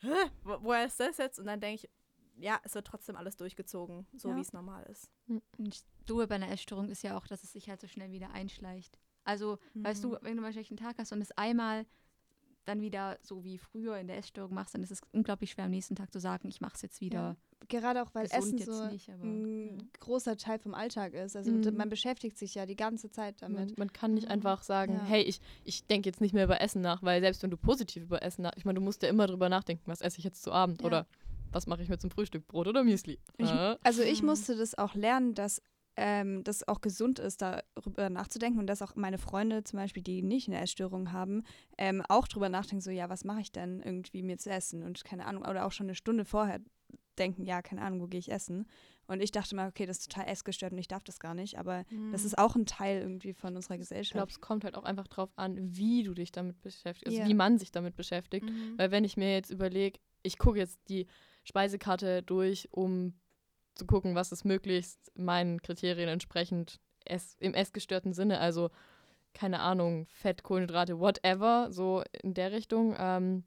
Wo, 0.43 0.59
woher 0.63 0.87
ist 0.87 0.99
das 0.99 1.19
jetzt? 1.19 1.39
Und 1.39 1.47
dann 1.47 1.61
denke 1.61 1.87
ich, 1.87 1.91
ja, 2.39 2.61
es 2.65 2.75
wird 2.75 2.87
trotzdem 2.87 3.17
alles 3.17 3.37
durchgezogen, 3.37 4.07
so 4.17 4.31
ja. 4.31 4.37
wie 4.37 4.41
es 4.41 4.53
normal 4.53 4.85
ist. 4.85 5.11
Und 5.59 5.85
Duhe 6.07 6.27
bei 6.27 6.35
einer 6.35 6.51
Essstörung 6.51 6.89
ist 6.89 7.03
ja 7.03 7.17
auch, 7.17 7.27
dass 7.27 7.43
es 7.43 7.53
sich 7.53 7.69
halt 7.69 7.81
so 7.81 7.87
schnell 7.87 8.11
wieder 8.11 8.31
einschleicht. 8.31 8.99
Also, 9.25 9.59
mhm. 9.75 9.85
weißt 9.85 10.05
du, 10.05 10.09
mhm. 10.11 10.19
wenn 10.23 10.37
du 10.37 10.43
mal 10.43 10.49
einen 10.49 10.53
schlechten 10.53 10.77
Tag 10.77 10.99
hast 10.99 11.13
und 11.13 11.21
es 11.21 11.33
einmal 11.33 11.87
dann 12.65 12.81
wieder 12.81 13.19
so 13.23 13.45
wie 13.45 13.59
früher 13.59 13.97
in 13.99 14.09
der 14.09 14.19
Essstörung 14.19 14.55
machst, 14.55 14.75
dann 14.75 14.83
ist 14.83 14.91
es 14.91 15.01
unglaublich 15.13 15.53
schwer 15.53 15.65
am 15.65 15.71
nächsten 15.71 15.97
Tag 15.97 16.13
zu 16.13 16.21
sagen, 16.21 16.49
ich 16.49 16.61
mache 16.61 16.75
es 16.75 16.83
jetzt 16.83 17.01
wieder. 17.01 17.19
Ja. 17.19 17.37
Gerade 17.69 18.03
auch, 18.03 18.15
weil 18.15 18.27
Essen 18.27 18.59
so 18.59 18.87
nicht, 18.87 19.09
aber, 19.09 19.25
ein 19.25 19.79
ja. 19.79 19.85
großer 20.01 20.37
Teil 20.37 20.59
vom 20.59 20.75
Alltag 20.75 21.15
ist. 21.15 21.37
Also 21.37 21.51
mhm. 21.51 21.77
man 21.77 21.89
beschäftigt 21.89 22.39
sich 22.39 22.55
ja 22.55 22.67
die 22.67 22.77
ganze 22.77 23.11
Zeit 23.11 23.43
damit. 23.43 23.71
Man, 23.71 23.75
man 23.77 23.93
kann 23.93 24.15
nicht 24.15 24.29
einfach 24.29 24.63
sagen, 24.63 24.95
ja. 24.95 25.05
hey, 25.05 25.23
ich, 25.23 25.41
ich 25.65 25.87
denke 25.87 26.09
jetzt 26.09 26.21
nicht 26.21 26.35
mehr 26.35 26.45
über 26.45 26.61
Essen 26.61 26.83
nach, 26.83 27.03
weil 27.03 27.21
selbst 27.21 27.43
wenn 27.43 27.51
du 27.51 27.57
positiv 27.57 28.05
über 28.05 28.23
Essen 28.23 28.43
nach, 28.43 28.53
ich 28.57 28.65
meine, 28.65 28.79
du 28.79 28.85
musst 28.85 29.03
ja 29.03 29.09
immer 29.09 29.27
drüber 29.27 29.49
nachdenken, 29.49 29.83
was 29.87 30.01
esse 30.01 30.19
ich 30.19 30.25
jetzt 30.25 30.43
zu 30.43 30.53
Abend 30.53 30.85
oder 30.85 31.07
was 31.53 31.67
mache 31.67 31.83
ich 31.83 31.89
mir 31.89 31.99
zum 31.99 32.11
Frühstück, 32.11 32.47
Brot 32.47 32.67
oder 32.69 32.85
Müsli. 32.85 33.19
Ich, 33.39 33.51
also 33.83 34.03
ich 34.03 34.21
mhm. 34.21 34.29
musste 34.29 34.57
das 34.57 34.77
auch 34.77 34.95
lernen, 34.95 35.35
dass 35.35 35.63
ähm, 35.97 36.45
das 36.45 36.67
auch 36.69 36.81
gesund 36.81 37.19
ist, 37.19 37.43
darüber 37.43 38.11
nachzudenken 38.11 38.59
und 38.59 38.67
dass 38.67 38.83
auch 38.83 38.95
meine 38.97 39.19
Freunde 39.19 39.65
zum 39.65 39.79
Beispiel, 39.79 40.03
die 40.03 40.23
nicht 40.23 40.49
eine 40.49 40.61
Essstörung 40.61 41.13
haben, 41.13 41.43
ähm, 41.79 42.03
auch 42.09 42.29
darüber 42.29 42.49
nachdenken, 42.49 42.83
so 42.83 42.91
ja, 42.91 43.09
was 43.09 43.25
mache 43.25 43.41
ich 43.41 43.53
denn 43.53 43.81
irgendwie 43.81 44.23
mir 44.23 44.37
zu 44.37 44.51
essen 44.51 44.83
und 44.83 45.05
keine 45.05 45.27
Ahnung, 45.27 45.45
oder 45.45 45.67
auch 45.67 45.73
schon 45.73 45.87
eine 45.87 45.95
Stunde 45.95 46.25
vorher 46.25 46.61
denken, 47.19 47.45
ja, 47.45 47.63
keine 47.63 47.83
Ahnung, 47.83 48.01
wo 48.01 48.07
gehe 48.07 48.21
ich 48.21 48.31
essen. 48.31 48.67
Und 49.07 49.23
ich 49.23 49.31
dachte 49.31 49.55
mal, 49.55 49.69
okay, 49.69 49.87
das 49.87 49.99
ist 49.99 50.13
total 50.13 50.29
essgestört 50.29 50.73
und 50.73 50.79
ich 50.79 50.89
darf 50.89 51.05
das 51.05 51.21
gar 51.21 51.35
nicht, 51.35 51.59
aber 51.59 51.85
mhm. 51.91 52.11
das 52.11 52.25
ist 52.25 52.39
auch 52.39 52.57
ein 52.57 52.67
Teil 52.67 53.01
irgendwie 53.01 53.35
von 53.35 53.55
unserer 53.55 53.79
Gesellschaft. 53.79 54.09
Ich 54.09 54.13
glaube, 54.13 54.33
es 54.33 54.41
kommt 54.41 54.65
halt 54.65 54.75
auch 54.75 54.85
einfach 54.85 55.07
drauf 55.07 55.31
an, 55.37 55.57
wie 55.77 56.03
du 56.03 56.13
dich 56.15 56.33
damit 56.33 56.61
beschäftigst, 56.61 57.07
also 57.07 57.19
yeah. 57.19 57.29
wie 57.29 57.35
man 57.35 57.59
sich 57.59 57.71
damit 57.71 57.95
beschäftigt. 57.95 58.47
Mhm. 58.47 58.75
Weil 58.77 58.91
wenn 58.91 59.05
ich 59.05 59.17
mir 59.17 59.33
jetzt 59.33 59.51
überlege, 59.51 59.99
ich 60.23 60.39
gucke 60.39 60.59
jetzt 60.59 60.81
die 60.89 61.07
Speisekarte 61.45 62.23
durch, 62.23 62.69
um 62.73 63.15
zu 63.77 63.87
gucken, 63.87 64.15
was 64.15 64.33
ist 64.33 64.45
möglichst 64.45 65.13
meinen 65.17 65.63
Kriterien 65.63 66.09
entsprechend 66.09 66.81
es, 67.05 67.37
im 67.39 67.55
essgestörten 67.55 68.13
Sinne, 68.13 68.41
also 68.41 68.71
keine 69.35 69.61
Ahnung, 69.61 70.07
Fett, 70.09 70.43
Kohlenhydrate, 70.43 70.99
whatever, 70.99 71.69
so 71.71 72.03
in 72.23 72.35
der 72.35 72.53
Richtung. 72.53 72.97
Ähm, 72.99 73.45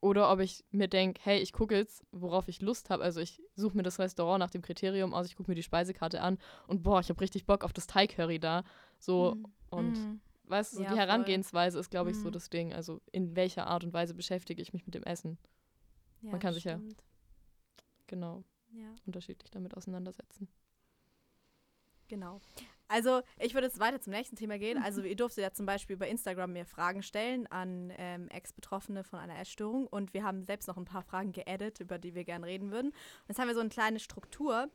oder 0.00 0.30
ob 0.30 0.40
ich 0.40 0.64
mir 0.70 0.88
denke, 0.88 1.20
hey, 1.24 1.38
ich 1.40 1.52
gucke 1.52 1.76
jetzt, 1.76 2.04
worauf 2.12 2.48
ich 2.48 2.60
Lust 2.60 2.90
habe. 2.90 3.02
Also 3.02 3.20
ich 3.20 3.42
suche 3.56 3.76
mir 3.76 3.82
das 3.82 3.98
Restaurant 3.98 4.38
nach 4.38 4.50
dem 4.50 4.62
Kriterium 4.62 5.12
aus, 5.12 5.26
ich 5.26 5.36
gucke 5.36 5.50
mir 5.50 5.56
die 5.56 5.62
Speisekarte 5.62 6.20
an 6.20 6.38
und 6.66 6.82
boah, 6.82 7.00
ich 7.00 7.08
habe 7.08 7.20
richtig 7.20 7.46
Bock 7.46 7.64
auf 7.64 7.72
das 7.72 7.86
Thai-Curry 7.86 8.38
da. 8.38 8.62
So 8.98 9.34
mm. 9.34 9.44
und 9.70 9.92
mm. 9.92 10.20
weißt 10.44 10.72
du, 10.72 10.76
so 10.78 10.82
ja, 10.84 10.92
die 10.92 10.98
Herangehensweise 10.98 11.76
voll. 11.76 11.80
ist, 11.80 11.90
glaube 11.90 12.10
ich, 12.10 12.16
mm. 12.16 12.20
so 12.20 12.28
mhm. 12.28 12.32
das 12.32 12.50
Ding. 12.50 12.72
Also 12.72 13.00
in 13.10 13.34
welcher 13.34 13.66
Art 13.66 13.82
und 13.84 13.92
Weise 13.92 14.14
beschäftige 14.14 14.62
ich 14.62 14.72
mich 14.72 14.86
mit 14.86 14.94
dem 14.94 15.02
Essen. 15.02 15.36
Ja, 16.22 16.30
Man 16.30 16.40
kann 16.40 16.54
sich 16.54 16.64
ja 16.64 16.80
genau 18.06 18.44
ja. 18.72 18.94
unterschiedlich 19.06 19.50
damit 19.50 19.76
auseinandersetzen. 19.76 20.48
Genau. 22.08 22.40
Also 22.88 23.20
ich 23.38 23.54
würde 23.54 23.66
jetzt 23.66 23.78
weiter 23.78 24.00
zum 24.00 24.12
nächsten 24.12 24.36
Thema 24.36 24.58
gehen. 24.58 24.82
Also 24.82 25.02
ihr 25.02 25.16
durftet 25.16 25.44
ja 25.44 25.52
zum 25.52 25.66
Beispiel 25.66 25.96
bei 25.96 26.08
Instagram 26.08 26.52
mir 26.54 26.64
Fragen 26.64 27.02
stellen 27.02 27.46
an 27.46 27.92
ähm, 27.98 28.28
Ex-Betroffene 28.28 29.04
von 29.04 29.18
einer 29.18 29.38
Essstörung. 29.38 29.86
Und 29.86 30.14
wir 30.14 30.24
haben 30.24 30.42
selbst 30.42 30.66
noch 30.68 30.78
ein 30.78 30.86
paar 30.86 31.02
Fragen 31.02 31.32
geaddet, 31.32 31.80
über 31.80 31.98
die 31.98 32.14
wir 32.14 32.24
gerne 32.24 32.46
reden 32.46 32.70
würden. 32.70 32.88
Und 32.88 33.28
jetzt 33.28 33.38
haben 33.38 33.48
wir 33.48 33.54
so 33.54 33.60
eine 33.60 33.68
kleine 33.68 34.00
Struktur, 34.00 34.70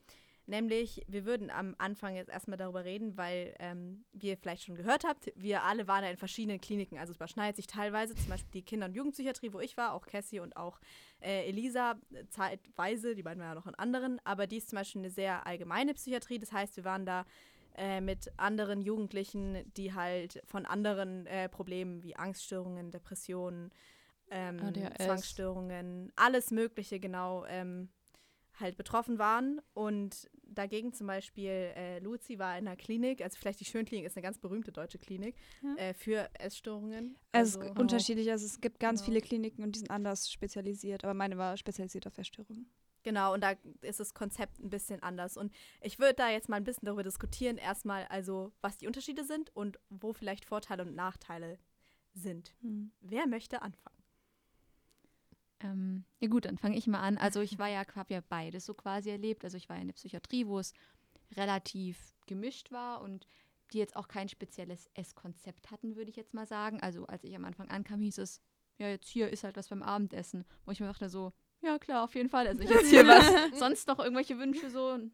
nämlich 0.46 1.04
wir 1.08 1.26
würden 1.26 1.50
am 1.50 1.74
Anfang 1.78 2.16
jetzt 2.16 2.30
erstmal 2.30 2.58
darüber 2.58 2.84
reden, 2.84 3.18
weil 3.18 3.56
ähm, 3.60 4.06
wie 4.14 4.28
ihr 4.28 4.38
vielleicht 4.38 4.64
schon 4.64 4.76
gehört 4.76 5.06
habt, 5.06 5.32
wir 5.36 5.64
alle 5.64 5.88
waren 5.88 6.04
ja 6.04 6.10
in 6.10 6.18
verschiedenen 6.18 6.60
Kliniken, 6.60 6.98
also 6.98 7.12
es 7.12 7.18
überschneidet 7.18 7.56
sich 7.56 7.68
teilweise, 7.68 8.14
zum 8.14 8.30
Beispiel 8.30 8.52
die 8.52 8.62
Kinder- 8.62 8.88
und 8.88 8.96
Jugendpsychiatrie, 8.96 9.54
wo 9.54 9.60
ich 9.60 9.78
war, 9.78 9.94
auch 9.94 10.06
Cassie 10.06 10.40
und 10.40 10.56
auch 10.58 10.80
äh, 11.22 11.48
Elisa 11.48 11.96
zeitweise, 12.30 13.16
die 13.16 13.24
beiden 13.24 13.42
waren 13.42 13.50
ja 13.50 13.56
noch 13.56 13.68
in 13.68 13.76
anderen, 13.76 14.20
aber 14.26 14.48
die 14.48 14.58
ist 14.58 14.70
zum 14.70 14.78
Beispiel 14.78 15.02
eine 15.02 15.12
sehr 15.12 15.48
allgemeine 15.48 15.94
Psychiatrie, 15.94 16.40
das 16.40 16.52
heißt, 16.52 16.76
wir 16.76 16.84
waren 16.84 17.06
da 17.06 17.26
äh, 17.76 18.02
mit 18.02 18.32
anderen 18.38 18.82
Jugendlichen, 18.82 19.72
die 19.76 19.94
halt 19.94 20.42
von 20.46 20.66
anderen 20.66 21.26
äh, 21.26 21.50
Problemen 21.50 22.04
wie 22.04 22.16
Angststörungen, 22.16 22.92
Depressionen, 22.92 23.72
ähm, 24.30 24.60
Zwangsstörungen, 24.98 26.12
alles 26.16 26.52
Mögliche 26.52 27.00
genau 27.00 27.46
ähm, 27.46 27.90
halt 28.60 28.78
betroffen 28.78 29.20
waren. 29.20 29.62
Und 29.74 30.30
dagegen 30.44 30.94
zum 30.94 31.08
Beispiel 31.08 31.50
äh, 31.50 32.00
Luzi 32.00 32.40
war 32.40 32.58
in 32.58 32.68
einer 32.68 32.76
Klinik, 32.76 33.22
also 33.22 33.38
vielleicht 33.40 33.60
die 33.60 33.66
Schönklinik 33.66 34.06
ist 34.06 34.16
eine 34.16 34.24
ganz 34.24 34.38
berühmte 34.38 34.72
deutsche 34.72 35.00
Klinik 35.00 35.36
ja. 35.62 35.76
äh, 35.76 35.94
für 35.94 36.30
Essstörungen. 36.40 37.18
Also, 37.32 37.60
also 37.60 37.74
unterschiedlich, 37.74 38.30
also 38.32 38.46
es 38.46 38.62
gibt 38.62 38.80
ganz 38.80 39.02
genau. 39.02 39.14
viele 39.14 39.22
Kliniken 39.22 39.64
und 39.64 39.76
die 39.76 39.80
sind 39.80 39.92
anders 39.92 40.32
spezialisiert, 40.32 41.04
aber 41.04 41.14
meine 41.14 41.38
war 41.38 41.58
spezialisiert 41.58 42.08
auf 42.08 42.18
Essstörungen. 42.18 42.70
Genau, 43.04 43.34
und 43.34 43.42
da 43.42 43.54
ist 43.82 44.00
das 44.00 44.14
Konzept 44.14 44.60
ein 44.60 44.70
bisschen 44.70 45.04
anders. 45.04 45.38
Und 45.38 45.54
ich 45.82 46.00
würde 46.00 46.16
da 46.16 46.30
jetzt 46.30 46.50
mal 46.50 46.58
ein 46.58 46.64
bisschen 46.64 46.86
darüber 46.86 47.04
diskutieren, 47.04 47.58
erstmal 47.58 48.06
also, 48.06 48.52
was 48.62 48.78
die 48.78 48.88
Unterschiede 48.88 49.26
sind 49.26 49.56
und 49.56 49.80
wo 49.90 50.14
vielleicht 50.14 50.46
Vorteile 50.46 50.84
und 50.84 50.96
Nachteile 50.96 51.60
sind. 52.14 52.54
Hm. 52.62 52.92
Wer 53.02 53.28
möchte 53.28 53.62
anfangen? 53.62 54.04
Ähm, 55.60 56.06
ja 56.20 56.28
gut, 56.28 56.46
dann 56.46 56.58
fange 56.58 56.78
ich 56.78 56.88
mal 56.88 57.00
an. 57.00 57.18
Also 57.18 57.42
ich 57.42 57.58
war 57.58 57.70
ja, 57.70 57.84
habe 57.96 58.14
ja 58.14 58.22
beides 58.28 58.66
so 58.66 58.74
quasi 58.74 59.10
erlebt. 59.10 59.44
Also 59.44 59.58
ich 59.58 59.70
war 59.70 59.78
in 59.78 59.88
der 59.88 59.94
Psychiatrie, 59.94 60.48
wo 60.48 60.60
es 60.60 60.74
relativ 61.36 62.14
gemischt 62.28 62.72
war 62.72 63.02
und 63.02 63.28
die 63.72 63.80
jetzt 63.80 63.96
auch 63.96 64.08
kein 64.08 64.30
spezielles 64.30 64.90
Esskonzept 64.94 65.72
hatten, 65.72 65.96
würde 65.96 66.10
ich 66.10 66.16
jetzt 66.16 66.34
mal 66.34 66.46
sagen. 66.46 66.80
Also 66.82 67.06
als 67.08 67.24
ich 67.24 67.36
am 67.36 67.46
Anfang 67.46 67.70
ankam, 67.70 68.02
hieß 68.02 68.20
es, 68.20 68.42
ja, 68.78 68.88
jetzt 68.88 69.08
hier 69.08 69.30
ist 69.30 69.44
halt 69.44 69.56
was 69.56 69.70
beim 69.70 69.84
Abendessen. 69.84 70.46
Wo 70.66 70.72
ich 70.72 70.80
mir 70.80 70.88
dachte 70.88 71.10
so, 71.10 71.34
ja 71.64 71.80
klar, 71.80 72.04
auf 72.04 72.16
jeden 72.16 72.30
Fall. 72.30 72.48
Also 72.48 72.62
ich 72.62 72.70
jetzt 72.70 72.90
hier 72.90 73.08
was, 73.08 73.26
sonst 73.60 73.88
noch 73.88 74.00
irgendwelche 74.00 74.38
Wünsche 74.38 74.70
so, 74.70 74.98
soll 74.98 75.12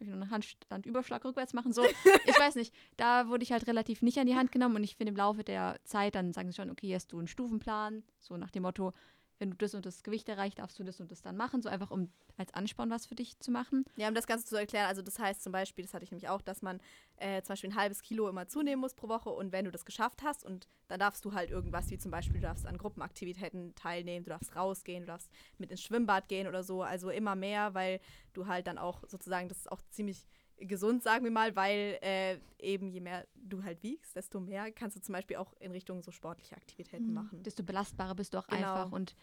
ich 0.00 0.08
noch 0.08 0.14
einen 0.14 0.30
Handstandüberschlag 0.30 1.24
rückwärts 1.24 1.54
machen? 1.54 1.72
So, 1.72 1.84
ich 2.26 2.38
weiß 2.38 2.56
nicht. 2.56 2.74
Da 2.96 3.28
wurde 3.28 3.44
ich 3.44 3.52
halt 3.52 3.66
relativ 3.66 4.02
nicht 4.02 4.18
an 4.18 4.26
die 4.26 4.34
Hand 4.34 4.52
genommen 4.52 4.76
und 4.76 4.84
ich 4.84 4.96
finde 4.96 5.10
im 5.10 5.16
Laufe 5.16 5.44
der 5.44 5.78
Zeit, 5.84 6.14
dann 6.14 6.32
sagen 6.32 6.50
sie 6.50 6.56
schon, 6.56 6.70
okay, 6.70 6.94
hast 6.94 7.12
du 7.12 7.18
einen 7.18 7.28
Stufenplan, 7.28 8.02
so 8.18 8.36
nach 8.36 8.50
dem 8.50 8.62
Motto, 8.62 8.92
wenn 9.38 9.50
du 9.50 9.56
das 9.56 9.74
und 9.74 9.86
das 9.86 10.02
Gewicht 10.02 10.28
erreicht, 10.28 10.58
darfst 10.58 10.78
du 10.78 10.84
das 10.84 11.00
und 11.00 11.10
das 11.10 11.22
dann 11.22 11.36
machen, 11.36 11.62
so 11.62 11.68
einfach 11.68 11.90
um 11.90 12.10
als 12.36 12.52
Ansporn 12.54 12.90
was 12.90 13.06
für 13.06 13.14
dich 13.14 13.38
zu 13.40 13.50
machen. 13.50 13.84
Ja, 13.96 14.08
um 14.08 14.14
das 14.14 14.26
Ganze 14.26 14.44
zu 14.46 14.56
erklären, 14.56 14.86
also 14.86 15.02
das 15.02 15.18
heißt 15.18 15.42
zum 15.42 15.52
Beispiel, 15.52 15.84
das 15.84 15.94
hatte 15.94 16.04
ich 16.04 16.10
nämlich 16.10 16.28
auch, 16.28 16.42
dass 16.42 16.62
man 16.62 16.80
äh, 17.16 17.42
zum 17.42 17.52
Beispiel 17.52 17.70
ein 17.70 17.76
halbes 17.76 18.02
Kilo 18.02 18.28
immer 18.28 18.46
zunehmen 18.46 18.80
muss 18.80 18.94
pro 18.94 19.08
Woche 19.08 19.30
und 19.30 19.52
wenn 19.52 19.64
du 19.64 19.70
das 19.70 19.84
geschafft 19.84 20.22
hast 20.22 20.44
und 20.44 20.68
dann 20.88 21.00
darfst 21.00 21.24
du 21.24 21.32
halt 21.32 21.50
irgendwas, 21.50 21.90
wie 21.90 21.98
zum 21.98 22.10
Beispiel, 22.10 22.40
du 22.40 22.46
darfst 22.46 22.66
an 22.66 22.78
Gruppenaktivitäten 22.78 23.74
teilnehmen, 23.74 24.24
du 24.24 24.30
darfst 24.30 24.54
rausgehen, 24.54 25.02
du 25.02 25.06
darfst 25.06 25.30
mit 25.58 25.70
ins 25.70 25.82
Schwimmbad 25.82 26.28
gehen 26.28 26.46
oder 26.46 26.62
so, 26.62 26.82
also 26.82 27.10
immer 27.10 27.34
mehr, 27.34 27.74
weil 27.74 28.00
du 28.32 28.46
halt 28.46 28.66
dann 28.66 28.78
auch 28.78 29.02
sozusagen, 29.08 29.48
das 29.48 29.58
ist 29.58 29.72
auch 29.72 29.80
ziemlich 29.90 30.26
gesund, 30.58 31.02
sagen 31.02 31.24
wir 31.24 31.30
mal, 31.30 31.54
weil 31.56 31.98
äh, 32.02 32.38
eben 32.58 32.88
je 32.88 33.00
mehr 33.00 33.26
du 33.34 33.62
halt 33.62 33.82
wiegst, 33.82 34.16
desto 34.16 34.40
mehr 34.40 34.70
kannst 34.72 34.96
du 34.96 35.00
zum 35.00 35.12
Beispiel 35.12 35.36
auch 35.36 35.52
in 35.60 35.72
Richtung 35.72 36.02
so 36.02 36.10
sportliche 36.10 36.56
Aktivitäten 36.56 37.08
mhm. 37.08 37.14
machen. 37.14 37.42
Desto 37.42 37.62
belastbarer 37.62 38.14
bist 38.14 38.34
du 38.34 38.38
auch 38.38 38.46
genau. 38.46 38.74
einfach 38.74 38.92
und 38.92 39.14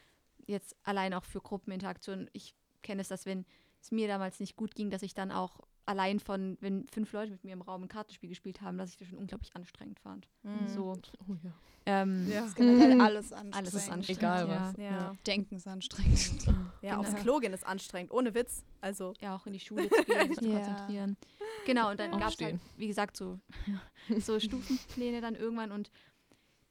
jetzt 0.48 0.76
allein 0.84 1.14
auch 1.14 1.24
für 1.24 1.42
Gruppeninteraktion. 1.42 2.30
Ich 2.34 2.56
kenne 2.82 3.02
es, 3.02 3.08
dass 3.08 3.26
wenn 3.26 3.46
es 3.82 3.92
mir 3.92 4.08
damals 4.08 4.40
nicht 4.40 4.56
gut 4.56 4.76
ging, 4.76 4.90
dass 4.90 5.02
ich 5.02 5.14
dann 5.14 5.32
auch 5.32 5.62
allein 5.86 6.20
von, 6.20 6.58
wenn 6.62 6.88
fünf 6.88 7.12
Leute 7.14 7.32
mit 7.32 7.44
mir 7.44 7.54
im 7.54 7.62
Raum 7.62 7.84
ein 7.84 7.88
Kartenspiel 7.88 8.30
gespielt 8.30 8.62
haben, 8.62 8.78
dass 8.78 8.92
ich 8.92 8.98
das 8.98 9.08
schon 9.08 9.18
unglaublich 9.18 9.56
anstrengend 9.56 10.00
fand. 10.00 10.28
Mhm. 10.44 10.68
So. 10.68 10.94
Oh, 11.28 11.36
ja. 11.44 11.52
Ähm, 11.86 12.30
ja. 12.30 12.46
ist 12.46 12.56
generell 12.56 13.02
alles 13.02 13.34
anstrengend. 13.34 13.56
Alles 13.56 13.74
ist 13.74 13.90
anstrengend. 13.90 14.20
Egal 14.22 14.48
was. 14.48 14.78
Ja. 14.78 14.84
ja. 14.84 15.16
Denken 15.26 15.56
ist 15.56 15.68
anstrengend. 15.68 16.46
Ja, 16.82 16.96
genau. 16.96 17.00
aufs 17.00 17.16
Klo 17.16 17.40
gehen 17.40 17.54
ist 17.54 17.66
anstrengend, 17.66 18.12
ohne 18.12 18.34
Witz. 18.34 18.64
Also. 18.82 19.14
Ja, 19.20 19.36
auch 19.36 19.46
in 19.46 19.54
die 19.54 19.60
Schule 19.60 19.90
zu 19.90 20.04
gehen, 20.04 20.28
sich 20.30 20.38
zu 20.38 20.50
konzentrieren. 20.50 21.18
Genau, 21.66 21.92
und 21.92 22.00
dann 22.00 22.12
gab 22.12 22.30
es 22.30 22.42
halt, 22.42 22.60
wie 22.78 22.88
gesagt, 22.88 23.18
so, 23.18 23.40
so 24.20 24.40
Stufenpläne 24.40 25.22
dann 25.22 25.36
irgendwann 25.36 25.72
und 25.72 25.92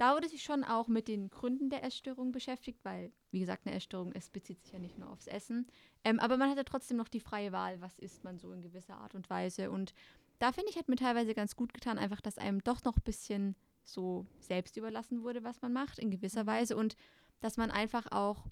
da 0.00 0.14
wurde 0.14 0.30
sich 0.30 0.42
schon 0.42 0.64
auch 0.64 0.88
mit 0.88 1.08
den 1.08 1.28
Gründen 1.28 1.68
der 1.68 1.84
Essstörung 1.84 2.32
beschäftigt, 2.32 2.82
weil, 2.84 3.12
wie 3.32 3.40
gesagt, 3.40 3.66
eine 3.66 3.76
Essstörung, 3.76 4.12
es 4.12 4.30
bezieht 4.30 4.62
sich 4.62 4.72
ja 4.72 4.78
nicht 4.78 4.96
nur 4.96 5.10
aufs 5.10 5.26
Essen. 5.26 5.66
Ähm, 6.04 6.18
aber 6.20 6.38
man 6.38 6.48
hatte 6.48 6.64
trotzdem 6.64 6.96
noch 6.96 7.08
die 7.08 7.20
freie 7.20 7.52
Wahl, 7.52 7.82
was 7.82 7.98
isst 7.98 8.24
man 8.24 8.38
so 8.38 8.50
in 8.50 8.62
gewisser 8.62 8.96
Art 8.96 9.14
und 9.14 9.28
Weise. 9.28 9.70
Und 9.70 9.92
da 10.38 10.52
finde 10.52 10.70
ich, 10.70 10.78
hat 10.78 10.88
mir 10.88 10.96
teilweise 10.96 11.34
ganz 11.34 11.54
gut 11.54 11.74
getan, 11.74 11.98
einfach, 11.98 12.22
dass 12.22 12.38
einem 12.38 12.64
doch 12.64 12.82
noch 12.84 12.96
ein 12.96 13.04
bisschen 13.04 13.56
so 13.84 14.24
selbst 14.38 14.78
überlassen 14.78 15.22
wurde, 15.22 15.44
was 15.44 15.60
man 15.60 15.74
macht, 15.74 15.98
in 15.98 16.10
gewisser 16.10 16.46
Weise. 16.46 16.78
Und 16.78 16.96
dass 17.40 17.58
man 17.58 17.70
einfach 17.70 18.10
auch 18.10 18.46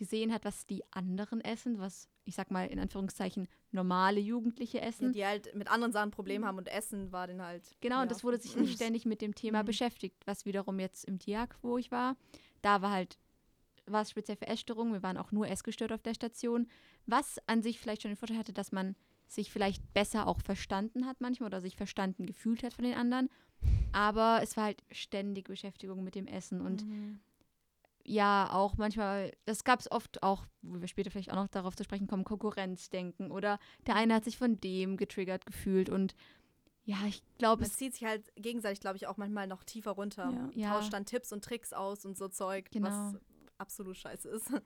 gesehen 0.00 0.32
hat, 0.32 0.46
was 0.46 0.66
die 0.66 0.82
anderen 0.92 1.42
essen, 1.42 1.78
was 1.78 2.08
ich 2.24 2.34
sag 2.34 2.50
mal 2.50 2.66
in 2.66 2.80
Anführungszeichen 2.80 3.46
normale 3.70 4.18
Jugendliche 4.18 4.80
essen. 4.80 5.08
Ja, 5.08 5.12
die 5.12 5.26
halt 5.26 5.54
mit 5.54 5.70
anderen 5.70 5.92
Sachen 5.92 6.10
Probleme 6.10 6.46
haben 6.46 6.56
und 6.56 6.68
Essen 6.68 7.12
war 7.12 7.26
dann 7.26 7.42
halt. 7.42 7.62
Genau, 7.82 7.96
ja. 7.96 8.02
und 8.02 8.10
das 8.10 8.24
wurde 8.24 8.40
sich 8.40 8.56
nicht 8.56 8.74
ständig 8.74 9.04
mit 9.04 9.20
dem 9.20 9.34
Thema 9.34 9.62
mhm. 9.62 9.66
beschäftigt, 9.66 10.16
was 10.24 10.46
wiederum 10.46 10.80
jetzt 10.80 11.04
im 11.04 11.18
TIAC, 11.18 11.54
wo 11.60 11.76
ich 11.76 11.92
war, 11.92 12.16
da 12.62 12.80
war 12.80 12.92
halt, 12.92 13.18
war 13.84 14.00
es 14.00 14.10
speziell 14.10 14.38
für 14.38 14.46
Essstörungen, 14.46 14.94
wir 14.94 15.02
waren 15.02 15.18
auch 15.18 15.32
nur 15.32 15.46
essgestört 15.48 15.92
auf 15.92 16.02
der 16.02 16.14
Station, 16.14 16.66
was 17.04 17.38
an 17.46 17.60
sich 17.62 17.78
vielleicht 17.78 18.00
schon 18.00 18.10
den 18.10 18.16
Vorteil 18.16 18.38
hatte, 18.38 18.54
dass 18.54 18.72
man 18.72 18.96
sich 19.26 19.52
vielleicht 19.52 19.92
besser 19.92 20.26
auch 20.26 20.40
verstanden 20.40 21.06
hat 21.06 21.20
manchmal 21.20 21.48
oder 21.48 21.60
sich 21.60 21.76
verstanden 21.76 22.24
gefühlt 22.24 22.62
hat 22.62 22.72
von 22.72 22.86
den 22.86 22.94
anderen. 22.94 23.28
Aber 23.92 24.40
es 24.42 24.56
war 24.56 24.64
halt 24.64 24.82
ständig 24.90 25.48
Beschäftigung 25.48 26.02
mit 26.02 26.14
dem 26.14 26.26
Essen 26.26 26.62
und 26.62 26.86
mhm 26.86 27.20
ja 28.04 28.48
auch 28.52 28.76
manchmal, 28.76 29.32
das 29.44 29.64
gab 29.64 29.80
es 29.80 29.90
oft 29.90 30.22
auch, 30.22 30.46
wo 30.62 30.80
wir 30.80 30.88
später 30.88 31.10
vielleicht 31.10 31.30
auch 31.30 31.36
noch 31.36 31.48
darauf 31.48 31.76
zu 31.76 31.84
sprechen 31.84 32.06
kommen, 32.06 32.24
Konkurrenzdenken 32.24 33.30
oder 33.30 33.58
der 33.86 33.96
eine 33.96 34.14
hat 34.14 34.24
sich 34.24 34.38
von 34.38 34.60
dem 34.60 34.96
getriggert 34.96 35.46
gefühlt 35.46 35.88
und 35.88 36.14
ja, 36.84 36.96
ich 37.06 37.22
glaube, 37.38 37.62
es 37.62 37.76
zieht 37.76 37.94
sich 37.94 38.04
halt 38.04 38.32
gegenseitig, 38.36 38.80
glaube 38.80 38.96
ich, 38.96 39.06
auch 39.06 39.16
manchmal 39.16 39.46
noch 39.46 39.62
tiefer 39.62 39.92
runter. 39.92 40.50
Ja. 40.54 40.70
Tauscht 40.70 40.92
dann 40.92 41.04
Tipps 41.04 41.30
und 41.30 41.44
Tricks 41.44 41.72
aus 41.72 42.04
und 42.04 42.16
so 42.16 42.26
Zeug, 42.26 42.70
genau. 42.70 42.88
was 42.88 43.14
absolut 43.58 43.96
scheiße 43.96 44.28
ist. 44.28 44.50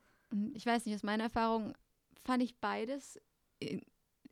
Ich 0.55 0.67
weiß 0.67 0.85
nicht, 0.85 0.97
aus 0.97 1.05
meiner 1.05 1.25
Erfahrung 1.25 1.75
fand 2.25 2.43
ich 2.43 2.59
beides 2.59 3.21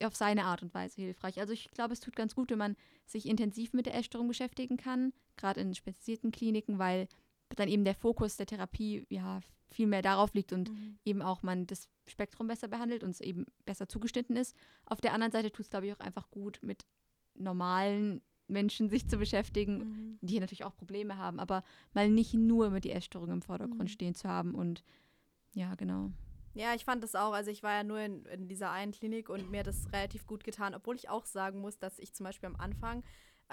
auf 0.03 0.17
seine 0.17 0.45
Art 0.45 0.63
und 0.63 0.75
Weise 0.75 1.01
hilfreich. 1.01 1.39
Also 1.39 1.53
ich 1.53 1.71
glaube, 1.71 1.93
es 1.93 2.01
tut 2.01 2.17
ganz 2.17 2.35
gut, 2.35 2.51
wenn 2.51 2.59
man 2.59 2.77
sich 3.07 3.27
intensiv 3.27 3.73
mit 3.73 3.87
der 3.87 3.95
Essstörung 3.95 4.27
beschäftigen 4.27 4.77
kann, 4.77 5.13
gerade 5.37 5.61
in 5.61 5.75
spezialisierten 5.75 6.33
Kliniken, 6.33 6.79
weil 6.79 7.09
dann 7.57 7.69
eben 7.69 7.85
der 7.85 7.95
Fokus 7.95 8.37
der 8.37 8.47
Therapie 8.47 9.07
ja 9.09 9.41
viel 9.71 9.87
mehr 9.87 10.03
darauf 10.03 10.35
liegt 10.35 10.53
und 10.53 10.71
mhm. 10.71 10.99
eben 11.05 11.23
auch 11.23 11.43
man 11.43 11.67
das 11.67 11.89
Spektrum 12.07 12.47
besser 12.47 12.69
behandelt 12.69 13.03
und 13.03 13.11
es 13.11 13.21
eben 13.21 13.47
besser 13.65 13.89
zugeschnitten 13.89 14.37
ist. 14.37 14.57
Auf 14.85 15.01
der 15.01 15.15
anderen 15.15 15.33
Seite 15.33 15.51
tut 15.51 15.65
es, 15.65 15.71
glaube 15.71 15.87
ich, 15.87 15.95
auch 15.95 16.01
einfach 16.01 16.31
gut, 16.31 16.59
mit 16.63 16.85
normalen 17.35 18.21
Menschen 18.49 18.89
sich 18.91 19.09
zu 19.09 19.17
beschäftigen, 19.17 19.79
mhm. 19.79 20.19
die 20.21 20.41
natürlich 20.41 20.65
auch 20.65 20.77
Probleme 20.77 21.17
haben, 21.17 21.41
aber 21.41 21.65
mal 21.95 22.11
nicht 22.11 22.35
nur 22.35 22.71
mit 22.71 22.85
die 22.85 22.91
Essstörung 22.91 23.31
im 23.31 23.43
Vordergrund 23.43 23.85
mhm. 23.85 23.89
stehen 23.89 24.15
zu 24.15 24.29
haben 24.29 24.55
und 24.55 24.85
ja, 25.55 25.75
genau. 25.75 26.11
Ja, 26.55 26.75
ich 26.75 26.85
fand 26.85 27.03
das 27.03 27.15
auch. 27.15 27.33
Also 27.33 27.51
ich 27.51 27.63
war 27.63 27.73
ja 27.73 27.83
nur 27.83 27.99
in, 28.01 28.27
in 28.27 28.47
dieser 28.49 28.71
einen 28.71 28.93
Klinik 28.93 29.31
und 29.31 29.51
mir 29.51 29.61
hat 29.61 29.67
das 29.67 29.91
relativ 29.93 30.27
gut 30.27 30.45
getan, 30.45 30.75
obwohl 30.75 30.97
ich 30.97 31.09
auch 31.09 31.25
sagen 31.25 31.61
muss, 31.61 31.79
dass 31.79 31.99
ich 31.99 32.13
zum 32.13 32.25
Beispiel 32.25 32.49
am 32.49 32.57
Anfang 32.57 33.03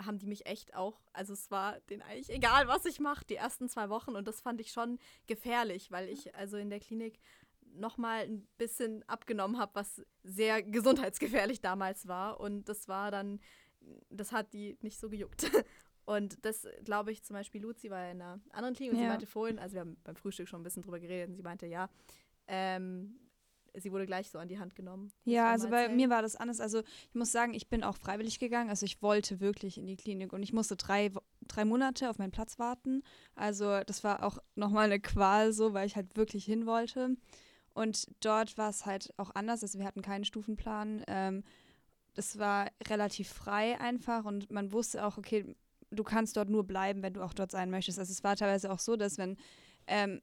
haben 0.06 0.20
die 0.20 0.28
mich 0.28 0.46
echt 0.46 0.76
auch, 0.76 1.02
also 1.14 1.34
es 1.34 1.52
war 1.52 1.80
denen 1.90 2.02
eigentlich 2.02 2.30
egal, 2.30 2.68
was 2.68 2.86
ich 2.86 3.00
mache, 3.00 3.26
die 3.26 3.36
ersten 3.36 3.70
zwei 3.70 3.90
Wochen 3.90 4.16
und 4.16 4.28
das 4.28 4.42
fand 4.42 4.60
ich 4.62 4.72
schon 4.72 5.00
gefährlich, 5.28 5.92
weil 5.92 6.10
ich 6.10 6.36
also 6.36 6.58
in 6.58 6.70
der 6.70 6.80
Klinik 6.80 7.20
nochmal 7.62 8.24
ein 8.24 8.48
bisschen 8.58 9.08
abgenommen 9.08 9.60
habe, 9.60 9.76
was 9.76 10.02
sehr 10.24 10.64
gesundheitsgefährlich 10.64 11.62
damals 11.62 12.08
war 12.08 12.40
und 12.40 12.68
das 12.70 12.88
war 12.88 13.12
dann, 13.12 13.40
das 14.10 14.32
hat 14.32 14.54
die 14.54 14.78
nicht 14.82 15.00
so 15.00 15.10
gejuckt. 15.10 15.50
Und 16.06 16.44
das 16.44 16.68
glaube 16.86 17.12
ich 17.12 17.24
zum 17.24 17.36
Beispiel, 17.36 17.62
Luzi 17.62 17.92
war 17.92 18.10
in 18.10 18.20
einer 18.20 18.40
anderen 18.50 18.74
Klinik 18.74 18.94
und 18.94 18.98
ja. 18.98 19.04
sie 19.04 19.10
meinte 19.10 19.28
vorhin, 19.28 19.60
also 19.60 19.76
wir 19.76 19.82
haben 19.82 19.96
beim 20.04 20.16
Frühstück 20.16 20.48
schon 20.48 20.60
ein 20.60 20.64
bisschen 20.64 20.82
drüber 20.82 21.00
geredet 21.00 21.30
und 21.30 21.36
sie 21.36 21.44
meinte, 21.44 21.68
ja, 21.68 21.88
ähm, 22.48 23.20
sie 23.76 23.92
wurde 23.92 24.06
gleich 24.06 24.30
so 24.30 24.40
an 24.40 24.48
die 24.48 24.60
Hand 24.60 24.76
genommen. 24.76 25.12
Ja, 25.26 25.50
also 25.50 25.70
bei 25.70 25.90
mir 25.90 26.10
war 26.10 26.22
das 26.22 26.36
anders. 26.36 26.60
Also 26.60 26.80
ich 26.80 27.16
muss 27.16 27.32
sagen, 27.32 27.54
ich 27.54 27.70
bin 27.70 27.84
auch 27.84 27.98
freiwillig 27.98 28.40
gegangen. 28.40 28.70
Also 28.70 28.86
ich 28.86 29.02
wollte 29.02 29.40
wirklich 29.40 29.78
in 29.78 29.88
die 29.88 29.96
Klinik 29.98 30.34
und 30.34 30.44
ich 30.44 30.54
musste 30.54 30.76
drei, 30.76 31.12
drei 31.48 31.66
Monate 31.66 32.10
auf 32.10 32.18
meinen 32.18 32.32
Platz 32.32 32.60
warten. 32.60 33.04
Also 33.36 33.82
das 33.86 34.04
war 34.04 34.24
auch 34.24 34.40
nochmal 34.56 34.86
eine 34.86 35.00
Qual 35.00 35.54
so, 35.54 35.74
weil 35.74 35.88
ich 35.88 35.96
halt 35.96 36.16
wirklich 36.16 36.46
hin 36.46 36.66
wollte. 36.66 37.16
Und 37.74 38.08
dort 38.20 38.58
war 38.58 38.70
es 38.70 38.86
halt 38.86 39.14
auch 39.18 39.34
anders. 39.36 39.64
Also 39.64 39.80
wir 39.80 39.86
hatten 39.86 40.02
keinen 40.02 40.26
Stufenplan. 40.26 41.04
Ähm, 41.08 41.44
das 42.14 42.38
war 42.38 42.68
relativ 42.88 43.30
frei 43.30 43.80
einfach 43.80 44.26
und 44.26 44.52
man 44.52 44.74
wusste 44.74 45.06
auch, 45.06 45.18
okay, 45.18 45.56
du 45.92 46.04
kannst 46.04 46.38
dort 46.38 46.50
nur 46.50 46.66
bleiben, 46.66 47.02
wenn 47.02 47.14
du 47.14 47.22
auch 47.22 47.34
dort 47.34 47.52
sein 47.52 47.70
möchtest. 47.70 48.00
Also 48.00 48.12
es 48.12 48.24
war 48.24 48.36
teilweise 48.36 48.72
auch 48.72 48.80
so, 48.80 48.96
dass 48.96 49.18
wenn 49.18 49.38
ähm, 49.88 50.22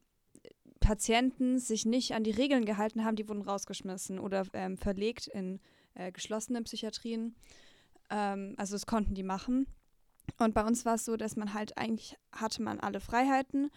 Patienten 0.87 1.59
sich 1.59 1.85
nicht 1.85 2.13
an 2.13 2.23
die 2.23 2.31
Regeln 2.31 2.63
gehalten 2.63 3.03
haben, 3.03 3.17
die 3.17 3.27
wurden 3.27 3.41
rausgeschmissen 3.41 4.19
oder 4.19 4.45
ähm, 4.53 4.77
verlegt 4.77 5.27
in 5.27 5.59
äh, 5.95 6.13
geschlossene 6.13 6.61
Psychiatrien. 6.61 7.35
Ähm, 8.09 8.55
also 8.55 8.73
das 8.75 8.85
konnten 8.85 9.13
die 9.13 9.23
machen. 9.23 9.67
Und 10.39 10.53
bei 10.53 10.63
uns 10.63 10.85
war 10.85 10.95
es 10.95 11.03
so, 11.03 11.17
dass 11.17 11.35
man 11.35 11.53
halt 11.53 11.77
eigentlich 11.77 12.15
hatte 12.31 12.61
man 12.61 12.79
alle 12.79 13.01
Freiheiten 13.01 13.69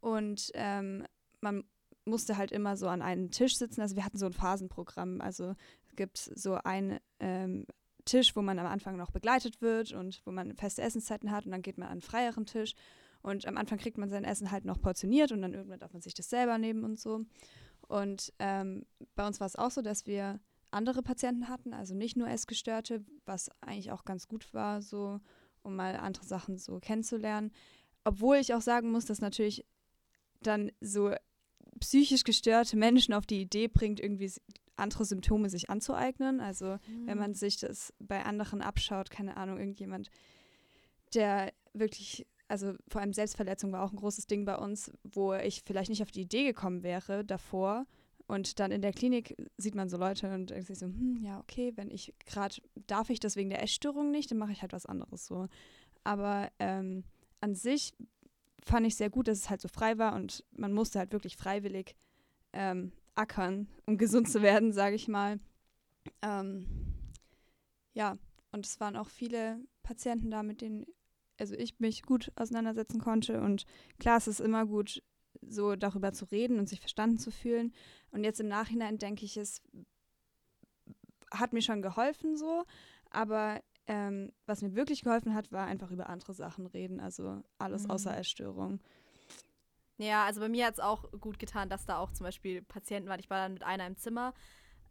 und 0.00 0.52
ähm, 0.54 1.04
man 1.42 1.64
musste 2.06 2.38
halt 2.38 2.50
immer 2.50 2.78
so 2.78 2.88
an 2.88 3.02
einen 3.02 3.30
Tisch 3.30 3.58
sitzen. 3.58 3.82
Also 3.82 3.94
wir 3.96 4.04
hatten 4.06 4.16
so 4.16 4.24
ein 4.24 4.32
Phasenprogramm. 4.32 5.20
Also 5.20 5.54
es 5.86 5.96
gibt 5.96 6.16
so 6.16 6.54
einen 6.54 6.98
ähm, 7.20 7.66
Tisch, 8.06 8.36
wo 8.36 8.40
man 8.40 8.58
am 8.58 8.66
Anfang 8.66 8.96
noch 8.96 9.10
begleitet 9.10 9.60
wird 9.60 9.92
und 9.92 10.22
wo 10.24 10.30
man 10.30 10.56
feste 10.56 10.80
Essenszeiten 10.80 11.30
hat 11.30 11.44
und 11.44 11.52
dann 11.52 11.62
geht 11.62 11.76
man 11.76 11.88
an 11.88 11.92
einen 11.92 12.00
freieren 12.00 12.46
Tisch 12.46 12.74
und 13.24 13.46
am 13.46 13.56
Anfang 13.56 13.78
kriegt 13.78 13.96
man 13.96 14.10
sein 14.10 14.22
Essen 14.22 14.50
halt 14.50 14.66
noch 14.66 14.78
portioniert 14.78 15.32
und 15.32 15.40
dann 15.40 15.54
irgendwann 15.54 15.78
darf 15.78 15.94
man 15.94 16.02
sich 16.02 16.12
das 16.12 16.28
selber 16.28 16.58
nehmen 16.58 16.84
und 16.84 17.00
so. 17.00 17.24
Und 17.88 18.34
ähm, 18.38 18.84
bei 19.14 19.26
uns 19.26 19.40
war 19.40 19.46
es 19.46 19.56
auch 19.56 19.70
so, 19.70 19.80
dass 19.80 20.06
wir 20.06 20.40
andere 20.70 21.02
Patienten 21.02 21.48
hatten, 21.48 21.72
also 21.72 21.94
nicht 21.94 22.18
nur 22.18 22.28
Essgestörte, 22.28 23.02
was 23.24 23.50
eigentlich 23.62 23.92
auch 23.92 24.04
ganz 24.04 24.28
gut 24.28 24.52
war, 24.52 24.82
so 24.82 25.20
um 25.62 25.74
mal 25.74 25.96
andere 25.96 26.26
Sachen 26.26 26.58
so 26.58 26.78
kennenzulernen. 26.80 27.50
Obwohl 28.04 28.36
ich 28.36 28.52
auch 28.52 28.60
sagen 28.60 28.92
muss, 28.92 29.06
dass 29.06 29.22
natürlich 29.22 29.64
dann 30.42 30.70
so 30.82 31.14
psychisch 31.80 32.24
gestörte 32.24 32.76
Menschen 32.76 33.14
auf 33.14 33.24
die 33.24 33.40
Idee 33.40 33.68
bringt, 33.68 34.00
irgendwie 34.00 34.30
andere 34.76 35.06
Symptome 35.06 35.48
sich 35.48 35.70
anzueignen. 35.70 36.40
Also 36.40 36.74
mhm. 36.86 37.06
wenn 37.06 37.16
man 37.16 37.32
sich 37.32 37.56
das 37.56 37.94
bei 37.98 38.22
anderen 38.22 38.60
abschaut, 38.60 39.10
keine 39.10 39.38
Ahnung, 39.38 39.58
irgendjemand, 39.58 40.10
der 41.14 41.54
wirklich 41.72 42.26
also 42.48 42.74
vor 42.88 43.00
allem 43.00 43.12
Selbstverletzung 43.12 43.72
war 43.72 43.82
auch 43.82 43.92
ein 43.92 43.98
großes 43.98 44.26
Ding 44.26 44.44
bei 44.44 44.56
uns, 44.56 44.92
wo 45.02 45.34
ich 45.34 45.62
vielleicht 45.64 45.90
nicht 45.90 46.02
auf 46.02 46.10
die 46.10 46.22
Idee 46.22 46.44
gekommen 46.44 46.82
wäre 46.82 47.24
davor. 47.24 47.86
Und 48.26 48.58
dann 48.58 48.70
in 48.70 48.80
der 48.80 48.92
Klinik 48.92 49.36
sieht 49.58 49.74
man 49.74 49.88
so 49.88 49.98
Leute 49.98 50.32
und 50.34 50.50
denkt 50.50 50.66
sich 50.66 50.78
so, 50.78 50.86
hm, 50.86 51.20
ja, 51.22 51.38
okay, 51.40 51.72
wenn 51.76 51.90
ich 51.90 52.14
gerade, 52.24 52.56
darf 52.86 53.10
ich 53.10 53.20
das 53.20 53.36
wegen 53.36 53.50
der 53.50 53.62
Essstörung 53.62 54.10
nicht, 54.10 54.30
dann 54.30 54.38
mache 54.38 54.52
ich 54.52 54.62
halt 54.62 54.72
was 54.72 54.86
anderes 54.86 55.26
so. 55.26 55.46
Aber 56.04 56.50
ähm, 56.58 57.04
an 57.40 57.54
sich 57.54 57.92
fand 58.62 58.86
ich 58.86 58.96
sehr 58.96 59.10
gut, 59.10 59.28
dass 59.28 59.38
es 59.38 59.50
halt 59.50 59.60
so 59.60 59.68
frei 59.68 59.98
war 59.98 60.14
und 60.14 60.42
man 60.52 60.72
musste 60.72 60.98
halt 60.98 61.12
wirklich 61.12 61.36
freiwillig 61.36 61.96
ähm, 62.54 62.92
ackern, 63.14 63.68
um 63.86 63.98
gesund 63.98 64.30
zu 64.30 64.40
werden, 64.40 64.72
sage 64.72 64.96
ich 64.96 65.06
mal. 65.06 65.38
Ähm, 66.22 66.66
ja, 67.92 68.16
und 68.52 68.66
es 68.66 68.80
waren 68.80 68.96
auch 68.96 69.08
viele 69.08 69.60
Patienten 69.82 70.30
da, 70.30 70.42
mit 70.42 70.62
denen 70.62 70.86
also 71.38 71.54
ich 71.54 71.78
mich 71.80 72.02
gut 72.02 72.32
auseinandersetzen 72.36 73.00
konnte. 73.00 73.40
Und 73.40 73.64
klar, 73.98 74.18
es 74.18 74.28
ist 74.28 74.40
immer 74.40 74.66
gut, 74.66 75.02
so 75.42 75.76
darüber 75.76 76.12
zu 76.12 76.26
reden 76.26 76.58
und 76.58 76.68
sich 76.68 76.80
verstanden 76.80 77.18
zu 77.18 77.30
fühlen. 77.30 77.72
Und 78.10 78.24
jetzt 78.24 78.40
im 78.40 78.48
Nachhinein 78.48 78.98
denke 78.98 79.24
ich, 79.24 79.36
es 79.36 79.60
hat 81.32 81.52
mir 81.52 81.62
schon 81.62 81.82
geholfen 81.82 82.36
so, 82.36 82.64
aber 83.10 83.60
ähm, 83.86 84.32
was 84.46 84.62
mir 84.62 84.74
wirklich 84.74 85.02
geholfen 85.02 85.34
hat, 85.34 85.52
war 85.52 85.66
einfach 85.66 85.90
über 85.90 86.08
andere 86.08 86.32
Sachen 86.32 86.66
reden, 86.66 87.00
also 87.00 87.42
alles 87.58 87.84
mhm. 87.84 87.90
außer 87.90 88.16
Essstörung. 88.16 88.80
Ja, 89.98 90.24
also 90.24 90.40
bei 90.40 90.48
mir 90.48 90.66
hat 90.66 90.74
es 90.74 90.80
auch 90.80 91.10
gut 91.20 91.38
getan, 91.38 91.68
dass 91.68 91.86
da 91.86 91.98
auch 91.98 92.12
zum 92.12 92.24
Beispiel 92.24 92.62
Patienten 92.62 93.08
waren. 93.08 93.20
Ich 93.20 93.30
war 93.30 93.38
dann 93.38 93.54
mit 93.54 93.62
einer 93.62 93.86
im 93.86 93.96
Zimmer 93.96 94.34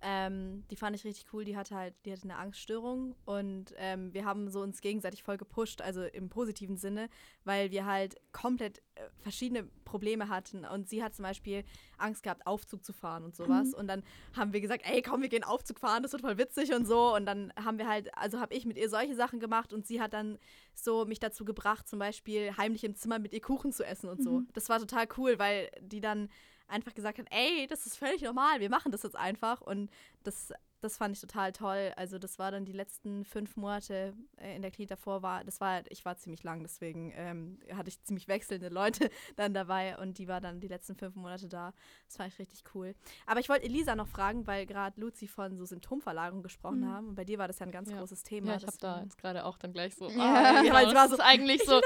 Ähm, 0.05 0.65
die 0.69 0.75
fand 0.75 0.95
ich 0.95 1.05
richtig 1.05 1.33
cool. 1.33 1.45
Die 1.45 1.55
hatte 1.55 1.75
halt, 1.75 1.95
die 2.05 2.11
hatte 2.11 2.23
eine 2.23 2.37
Angststörung 2.37 3.15
und 3.25 3.73
ähm, 3.77 4.13
wir 4.13 4.25
haben 4.25 4.49
so 4.49 4.61
uns 4.61 4.81
gegenseitig 4.81 5.23
voll 5.23 5.37
gepusht, 5.37 5.81
also 5.81 6.03
im 6.03 6.27
positiven 6.27 6.75
Sinne, 6.75 7.09
weil 7.45 7.71
wir 7.71 7.85
halt 7.85 8.17
komplett 8.33 8.79
äh, 8.95 9.03
verschiedene 9.19 9.63
Probleme 9.85 10.27
hatten. 10.27 10.65
Und 10.65 10.89
sie 10.89 11.01
hat 11.01 11.15
zum 11.15 11.23
Beispiel 11.23 11.63
Angst 11.97 12.23
gehabt, 12.23 12.45
Aufzug 12.45 12.83
zu 12.83 12.91
fahren 12.91 13.23
und 13.23 13.33
sowas. 13.33 13.69
Mhm. 13.69 13.75
Und 13.75 13.87
dann 13.87 14.03
haben 14.35 14.51
wir 14.51 14.59
gesagt, 14.59 14.83
ey, 14.85 15.01
komm, 15.01 15.21
wir 15.21 15.29
gehen 15.29 15.45
Aufzug 15.45 15.79
fahren, 15.79 16.03
das 16.03 16.11
wird 16.11 16.21
voll 16.21 16.37
witzig 16.37 16.73
und 16.73 16.85
so. 16.85 17.15
Und 17.15 17.25
dann 17.25 17.53
haben 17.55 17.77
wir 17.77 17.87
halt, 17.87 18.15
also 18.17 18.41
habe 18.41 18.53
ich 18.53 18.65
mit 18.65 18.77
ihr 18.77 18.89
solche 18.89 19.15
Sachen 19.15 19.39
gemacht 19.39 19.71
und 19.71 19.87
sie 19.87 20.01
hat 20.01 20.11
dann 20.11 20.37
so 20.73 21.05
mich 21.05 21.19
dazu 21.19 21.45
gebracht, 21.45 21.87
zum 21.87 21.99
Beispiel 21.99 22.57
heimlich 22.57 22.83
im 22.83 22.95
Zimmer 22.95 23.19
mit 23.19 23.33
ihr 23.33 23.41
Kuchen 23.41 23.71
zu 23.71 23.85
essen 23.85 24.09
und 24.09 24.21
so. 24.21 24.39
Mhm. 24.39 24.47
Das 24.53 24.67
war 24.67 24.79
total 24.79 25.07
cool, 25.17 25.39
weil 25.39 25.69
die 25.81 26.01
dann 26.01 26.29
einfach 26.67 26.93
gesagt 26.93 27.19
hat, 27.19 27.27
ey, 27.31 27.67
das 27.67 27.85
ist 27.85 27.97
völlig 27.97 28.21
normal, 28.21 28.59
wir 28.59 28.69
machen 28.69 28.91
das 28.91 29.03
jetzt 29.03 29.15
einfach. 29.15 29.61
Und 29.61 29.89
das, 30.23 30.53
das 30.83 30.97
fand 30.97 31.15
ich 31.15 31.21
total 31.21 31.51
toll. 31.51 31.93
Also 31.95 32.19
das 32.19 32.39
war 32.39 32.51
dann 32.51 32.65
die 32.65 32.73
letzten 32.73 33.23
fünf 33.23 33.55
Monate 33.55 34.13
äh, 34.37 34.55
in 34.55 34.61
der 34.61 34.71
Klinik 34.71 34.89
davor 34.89 35.21
war, 35.21 35.43
das 35.43 35.61
war, 35.61 35.83
ich 35.89 36.03
war 36.03 36.17
ziemlich 36.17 36.43
lang, 36.43 36.61
deswegen 36.61 37.13
ähm, 37.15 37.59
hatte 37.73 37.89
ich 37.89 38.01
ziemlich 38.03 38.27
wechselnde 38.27 38.69
Leute 38.69 39.09
dann 39.35 39.53
dabei 39.53 39.97
und 39.97 40.17
die 40.17 40.27
war 40.27 40.41
dann 40.41 40.59
die 40.59 40.67
letzten 40.67 40.95
fünf 40.95 41.15
Monate 41.15 41.47
da. 41.47 41.73
Das 42.07 42.17
fand 42.17 42.33
ich 42.33 42.39
richtig 42.39 42.63
cool. 42.75 42.95
Aber 43.25 43.39
ich 43.39 43.49
wollte 43.49 43.65
Elisa 43.65 43.95
noch 43.95 44.07
fragen, 44.07 44.45
weil 44.45 44.65
gerade 44.65 44.99
Luzi 44.99 45.27
von 45.27 45.57
so 45.57 45.65
Symptomverlagerung 45.65 46.43
gesprochen 46.43 46.81
mhm. 46.81 46.89
haben 46.89 47.07
und 47.09 47.15
bei 47.15 47.23
dir 47.23 47.37
war 47.37 47.47
das 47.47 47.59
ja 47.59 47.65
ein 47.65 47.71
ganz 47.71 47.89
ja. 47.89 47.99
großes 47.99 48.23
Thema. 48.23 48.51
Ja, 48.51 48.57
ich 48.57 48.67
habe 48.67 48.77
da 48.79 49.01
jetzt 49.01 49.17
gerade 49.17 49.45
auch 49.45 49.57
dann 49.57 49.71
gleich 49.71 49.95
so, 49.95 50.09
ja, 50.09 50.59
oh, 50.59 50.63
genau, 50.63 50.93
das 50.93 51.11
ist 51.11 51.21
eigentlich 51.21 51.63
so, 51.63 51.79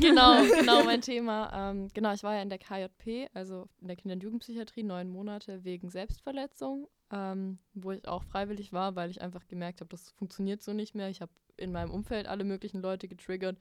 genau, 0.00 0.42
genau 0.42 0.82
mein 0.84 1.00
Thema. 1.00 1.70
Ähm, 1.70 1.88
genau, 1.94 2.12
ich 2.12 2.22
war 2.22 2.34
ja 2.34 2.42
in 2.42 2.50
der 2.50 2.58
KJP, 2.58 3.28
also 3.34 3.68
in 3.80 3.88
der 3.88 3.96
Kinder- 3.96 4.14
und 4.14 4.22
Jugendpsychiatrie, 4.22 4.82
neun 4.82 5.08
Monate 5.08 5.64
wegen 5.64 5.90
Selbstverletzung 5.90 6.88
ähm, 7.12 7.58
wo 7.74 7.92
ich 7.92 8.06
auch 8.08 8.24
freiwillig 8.24 8.72
war, 8.72 8.96
weil 8.96 9.10
ich 9.10 9.20
einfach 9.20 9.46
gemerkt 9.46 9.80
habe, 9.80 9.90
das 9.90 10.10
funktioniert 10.12 10.62
so 10.62 10.72
nicht 10.72 10.94
mehr. 10.94 11.08
Ich 11.08 11.20
habe 11.20 11.32
in 11.56 11.70
meinem 11.72 11.90
Umfeld 11.90 12.26
alle 12.26 12.44
möglichen 12.44 12.80
Leute 12.80 13.06
getriggert 13.06 13.58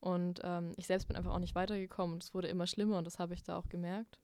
und 0.00 0.40
ähm, 0.42 0.72
ich 0.76 0.86
selbst 0.86 1.06
bin 1.06 1.16
einfach 1.16 1.32
auch 1.32 1.38
nicht 1.38 1.54
weitergekommen. 1.54 2.18
Es 2.18 2.34
wurde 2.34 2.48
immer 2.48 2.66
schlimmer 2.66 2.98
und 2.98 3.06
das 3.06 3.18
habe 3.18 3.34
ich 3.34 3.42
da 3.42 3.56
auch 3.56 3.68
gemerkt. 3.68 4.18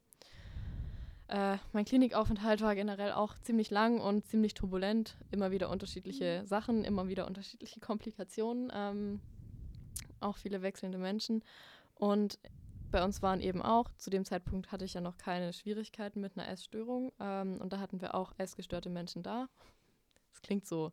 Äh, 1.29 1.57
mein 1.73 1.85
Klinikaufenthalt 1.85 2.61
war 2.61 2.75
generell 2.75 3.13
auch 3.13 3.39
ziemlich 3.41 3.71
lang 3.71 4.01
und 4.01 4.27
ziemlich 4.27 4.55
turbulent. 4.55 5.17
Immer 5.31 5.51
wieder 5.51 5.71
unterschiedliche 5.71 6.41
mhm. 6.43 6.47
Sachen, 6.47 6.85
immer 6.85 7.09
wieder 7.09 7.27
unterschiedliche 7.27 7.81
Komplikationen, 7.81 8.71
ähm, 8.75 9.21
auch 10.21 10.37
viele 10.37 10.63
wechselnde 10.63 10.99
Menschen. 10.99 11.43
Und 11.95 12.39
bei 12.93 13.03
uns 13.03 13.23
waren 13.23 13.41
eben 13.41 13.63
auch, 13.63 13.91
zu 13.97 14.11
dem 14.11 14.25
Zeitpunkt 14.25 14.71
hatte 14.71 14.85
ich 14.85 14.95
ja 14.95 15.01
noch 15.01 15.17
keine 15.17 15.53
Schwierigkeiten 15.53 16.21
mit 16.21 16.37
einer 16.37 16.49
Essstörung 16.49 17.13
ähm, 17.19 17.61
und 17.61 17.73
da 17.73 17.81
hatten 17.81 18.01
wir 18.01 18.15
auch 18.15 18.33
essgestörte 18.39 18.91
Menschen 18.91 19.23
da. 19.23 19.49
Das 20.31 20.43
klingt 20.43 20.67
so 20.67 20.93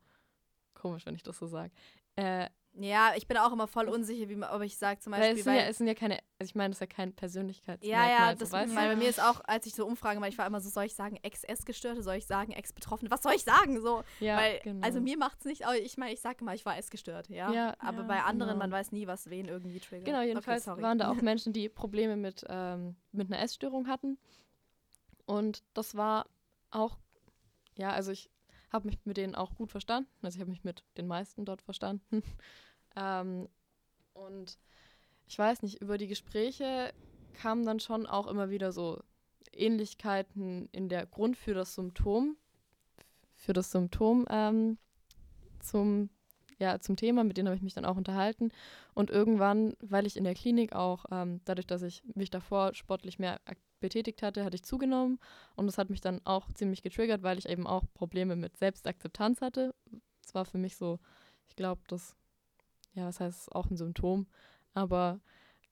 komisch, 0.74 1.06
wenn 1.06 1.16
ich 1.16 1.24
das 1.24 1.38
so 1.38 1.46
sage. 1.46 1.72
Äh, 2.16 2.50
ja, 2.82 3.14
ich 3.16 3.28
bin 3.28 3.38
auch 3.38 3.52
immer 3.52 3.68
voll 3.68 3.88
unsicher, 3.90 4.30
wie 4.30 4.42
ob 4.42 4.62
ich 4.62 4.78
sage 4.78 5.00
zum 5.00 5.12
Beispiel. 5.12 5.30
Weil 5.30 5.38
es, 5.38 5.44
sind 5.44 5.56
ja, 5.56 5.62
es 5.62 5.78
sind 5.78 5.88
ja 5.88 5.94
keine, 5.94 6.20
also 6.40 6.50
ich 6.50 6.56
meine, 6.56 6.70
das 6.70 6.78
ist 6.78 6.82
ja 6.82 6.88
kein 6.88 7.14
Persönlichkeitsmerkmal. 7.14 8.10
Ja, 8.10 8.30
ja, 8.30 8.36
das, 8.36 8.52
so, 8.52 8.58
weil 8.58 8.68
bei 8.68 8.96
mir 8.96 9.10
ist 9.10 9.22
auch, 9.22 9.42
als 9.46 9.66
ich 9.66 9.74
so 9.74 9.86
Umfragen 9.86 10.22
war, 10.22 10.28
ich 10.28 10.38
war 10.38 10.48
immer 10.48 10.62
so, 10.62 10.70
soll 10.70 10.86
ich 10.86 10.96
sagen 10.96 11.18
Ex-Essgestörte, 11.22 12.02
soll 12.02 12.16
ich 12.16 12.26
sagen 12.26 12.52
Ex-Betroffene, 12.52 13.12
was 13.12 13.22
soll 13.22 13.34
ich 13.34 13.44
sagen? 13.44 13.82
So, 13.82 14.04
ja, 14.20 14.38
weil, 14.38 14.60
genau. 14.60 14.86
also 14.86 15.02
mir 15.02 15.18
macht 15.18 15.40
es 15.40 15.46
nicht, 15.46 15.66
aber 15.66 15.78
ich 15.78 15.98
meine, 15.98 16.14
ich 16.14 16.22
sage 16.22 16.38
immer, 16.42 16.54
ich 16.54 16.66
war 16.66 16.78
Essgestört, 16.78 17.30
ja. 17.30 17.52
ja 17.52 17.76
aber 17.80 18.02
ja, 18.02 18.08
bei 18.08 18.24
anderen, 18.24 18.54
genau. 18.54 18.64
man 18.64 18.72
weiß 18.72 18.92
nie, 18.92 19.08
was 19.08 19.30
wen 19.30 19.48
irgendwie 19.48 19.80
triggert. 19.80 20.06
Genau, 20.06 20.22
jedenfalls 20.22 20.68
okay, 20.68 20.82
waren 20.82 20.98
da 20.98 21.12
auch 21.12 21.16
Menschen, 21.22 21.54
die 21.54 21.70
Probleme 21.70 22.16
mit, 22.16 22.46
ähm, 22.48 22.96
mit 23.12 23.32
einer 23.32 23.42
Essstörung 23.42 23.88
hatten. 23.88 24.18
Und 25.26 25.64
das 25.74 25.96
war 25.96 26.26
auch, 26.72 26.98
ja, 27.78 27.92
also 27.92 28.12
ich 28.12 28.32
habe 28.72 28.88
mich 28.88 29.00
mit 29.06 29.18
denen 29.18 29.36
auch 29.36 29.56
gut 29.56 29.72
verstanden. 29.72 30.10
Also 30.22 30.38
ich 30.38 30.42
habe 30.42 30.52
mich 30.52 30.64
mit 30.64 30.84
den 30.98 31.08
meisten 31.08 31.46
dort 31.46 31.62
verstanden. 31.62 32.24
ähm, 32.96 33.48
und 34.14 34.58
ich 35.28 35.38
weiß 35.38 35.62
nicht, 35.62 35.82
über 35.82 35.98
die 35.98 36.08
Gespräche 36.08 36.94
kamen 37.34 37.66
dann 37.66 37.80
schon 37.80 38.06
auch 38.06 38.28
immer 38.28 38.50
wieder 38.50 38.72
so 38.72 39.02
Ähnlichkeiten 39.54 40.70
in 40.72 40.90
der 40.90 41.06
Grund 41.06 41.38
für 41.38 41.54
das 41.54 41.76
Symptom, 41.76 42.36
für 43.36 43.54
das 43.54 43.72
Symptom 43.72 44.26
ähm, 44.30 44.78
zum, 45.60 46.10
ja, 46.58 46.80
zum 46.80 46.96
Thema, 46.96 47.24
mit 47.24 47.38
denen 47.38 47.48
habe 47.48 47.56
ich 47.56 47.62
mich 47.62 47.74
dann 47.74 47.86
auch 47.86 47.98
unterhalten. 47.98 48.52
Und 48.94 49.10
irgendwann, 49.10 49.74
weil 49.80 50.06
ich 50.06 50.18
in 50.18 50.24
der 50.24 50.36
Klinik 50.36 50.74
auch, 50.74 51.06
ähm, 51.12 51.42
dadurch, 51.46 51.68
dass 51.68 51.82
ich 51.82 52.04
mich 52.16 52.30
davor 52.30 52.74
sportlich 52.74 53.20
mehr 53.20 53.40
betätigt 53.80 54.22
hatte, 54.22 54.44
hatte 54.44 54.56
ich 54.56 54.64
zugenommen. 54.64 55.20
Und 55.56 55.68
das 55.68 55.78
hat 55.78 55.90
mich 55.90 56.02
dann 56.02 56.22
auch 56.26 56.52
ziemlich 56.54 56.82
getriggert, 56.82 57.24
weil 57.24 57.38
ich 57.38 57.48
eben 57.48 57.68
auch 57.68 57.84
Probleme 57.94 58.36
mit 58.36 58.58
Selbstakzeptanz 58.58 59.42
hatte. 59.42 59.74
Das 60.22 60.36
war 60.36 60.46
für 60.46 60.58
mich 60.58 60.76
so, 60.76 61.00
ich 61.48 61.56
glaube, 61.56 61.82
das, 61.88 62.16
ja, 62.94 63.06
was 63.06 63.20
heißt 63.20 63.56
auch 63.56 63.70
ein 63.70 63.78
Symptom. 63.78 64.28
Aber 64.74 65.20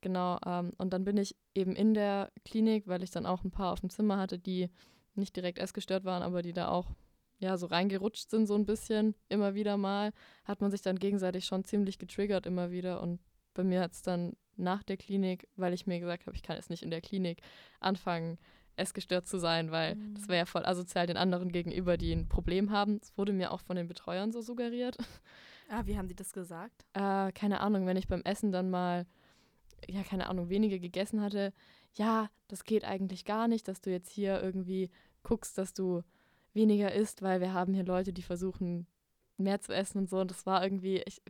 genau, 0.02 0.40
ähm, 0.46 0.74
und 0.78 0.92
dann 0.92 1.04
bin 1.04 1.18
ich 1.18 1.36
eben 1.56 1.76
in 1.76 1.94
der 1.94 2.32
Klinik, 2.46 2.88
weil 2.88 3.04
ich 3.04 3.12
dann 3.12 3.26
auch 3.26 3.44
ein 3.44 3.52
paar 3.52 3.74
auf 3.74 3.80
dem 3.80 3.90
Zimmer 3.90 4.18
hatte, 4.18 4.40
die 4.40 4.70
nicht 5.16 5.36
direkt 5.36 5.60
essgestört 5.60 6.06
waren, 6.06 6.24
aber 6.24 6.42
die 6.42 6.54
da 6.54 6.70
auch 6.70 6.92
ja, 7.40 7.58
so 7.58 7.68
reingerutscht 7.68 8.30
sind, 8.30 8.48
so 8.48 8.56
ein 8.56 8.66
bisschen, 8.66 9.16
immer 9.30 9.54
wieder 9.54 9.78
mal, 9.78 10.12
hat 10.44 10.62
man 10.62 10.72
sich 10.72 10.82
dann 10.82 10.98
gegenseitig 10.98 11.46
schon 11.46 11.64
ziemlich 11.64 12.00
getriggert 12.00 12.46
immer 12.46 12.72
wieder. 12.72 13.02
Und 13.02 13.20
bei 13.54 13.64
mir 13.64 13.82
hat 13.82 13.94
es 13.94 14.02
dann 14.02 14.36
nach 14.56 14.84
der 14.84 14.98
Klinik, 14.98 15.48
weil 15.56 15.74
ich 15.74 15.86
mir 15.86 16.00
gesagt 16.00 16.26
habe, 16.26 16.36
ich 16.36 16.42
kann 16.42 16.56
jetzt 16.56 16.70
nicht 16.70 16.84
in 16.84 16.90
der 16.90 17.02
Klinik 17.02 17.42
anfangen, 17.80 18.40
essgestört 18.76 19.28
zu 19.28 19.38
sein, 19.40 19.72
weil 19.72 19.96
mhm. 19.96 20.16
das 20.16 20.28
wäre 20.28 20.40
ja 20.40 20.46
voll 20.46 20.66
asozial 20.66 21.08
den 21.08 21.18
anderen 21.18 21.52
gegenüber, 21.52 21.98
die 21.98 22.12
ein 22.12 22.30
Problem 22.30 22.72
haben. 22.72 23.00
Das 23.00 23.16
wurde 23.18 23.34
mir 23.34 23.52
auch 23.52 23.62
von 23.62 23.76
den 23.76 23.88
Betreuern 23.88 24.32
so 24.32 24.42
suggeriert. 24.42 24.98
Ah, 25.70 25.86
wie 25.86 25.98
haben 25.98 26.08
die 26.08 26.16
das 26.16 26.34
gesagt? 26.34 26.86
Äh, 26.94 27.32
keine 27.32 27.60
Ahnung, 27.62 27.86
wenn 27.86 27.98
ich 27.98 28.08
beim 28.08 28.22
Essen 28.22 28.52
dann 28.52 28.70
mal, 28.70 29.06
ja, 29.88 30.04
keine 30.04 30.28
Ahnung, 30.28 30.50
wenige 30.50 30.80
gegessen 30.80 31.22
hatte, 31.22 31.54
ja, 31.94 32.30
das 32.48 32.64
geht 32.64 32.86
eigentlich 32.86 33.26
gar 33.26 33.48
nicht, 33.48 33.68
dass 33.68 33.82
du 33.82 33.92
jetzt 33.92 34.10
hier 34.10 34.42
irgendwie 34.42 34.90
guckst, 35.24 35.58
dass 35.58 35.74
du 35.74 36.04
weniger 36.54 36.94
isst, 36.94 37.22
weil 37.22 37.42
wir 37.42 37.54
haben 37.54 37.74
hier 37.74 37.84
Leute, 37.84 38.14
die 38.14 38.22
versuchen, 38.22 38.88
mehr 39.38 39.62
zu 39.62 39.74
essen 39.74 40.00
und 40.00 40.10
so. 40.10 40.20
Und 40.20 40.32
das 40.32 40.46
war 40.46 40.64
irgendwie 40.64 41.04
ich, 41.06 41.22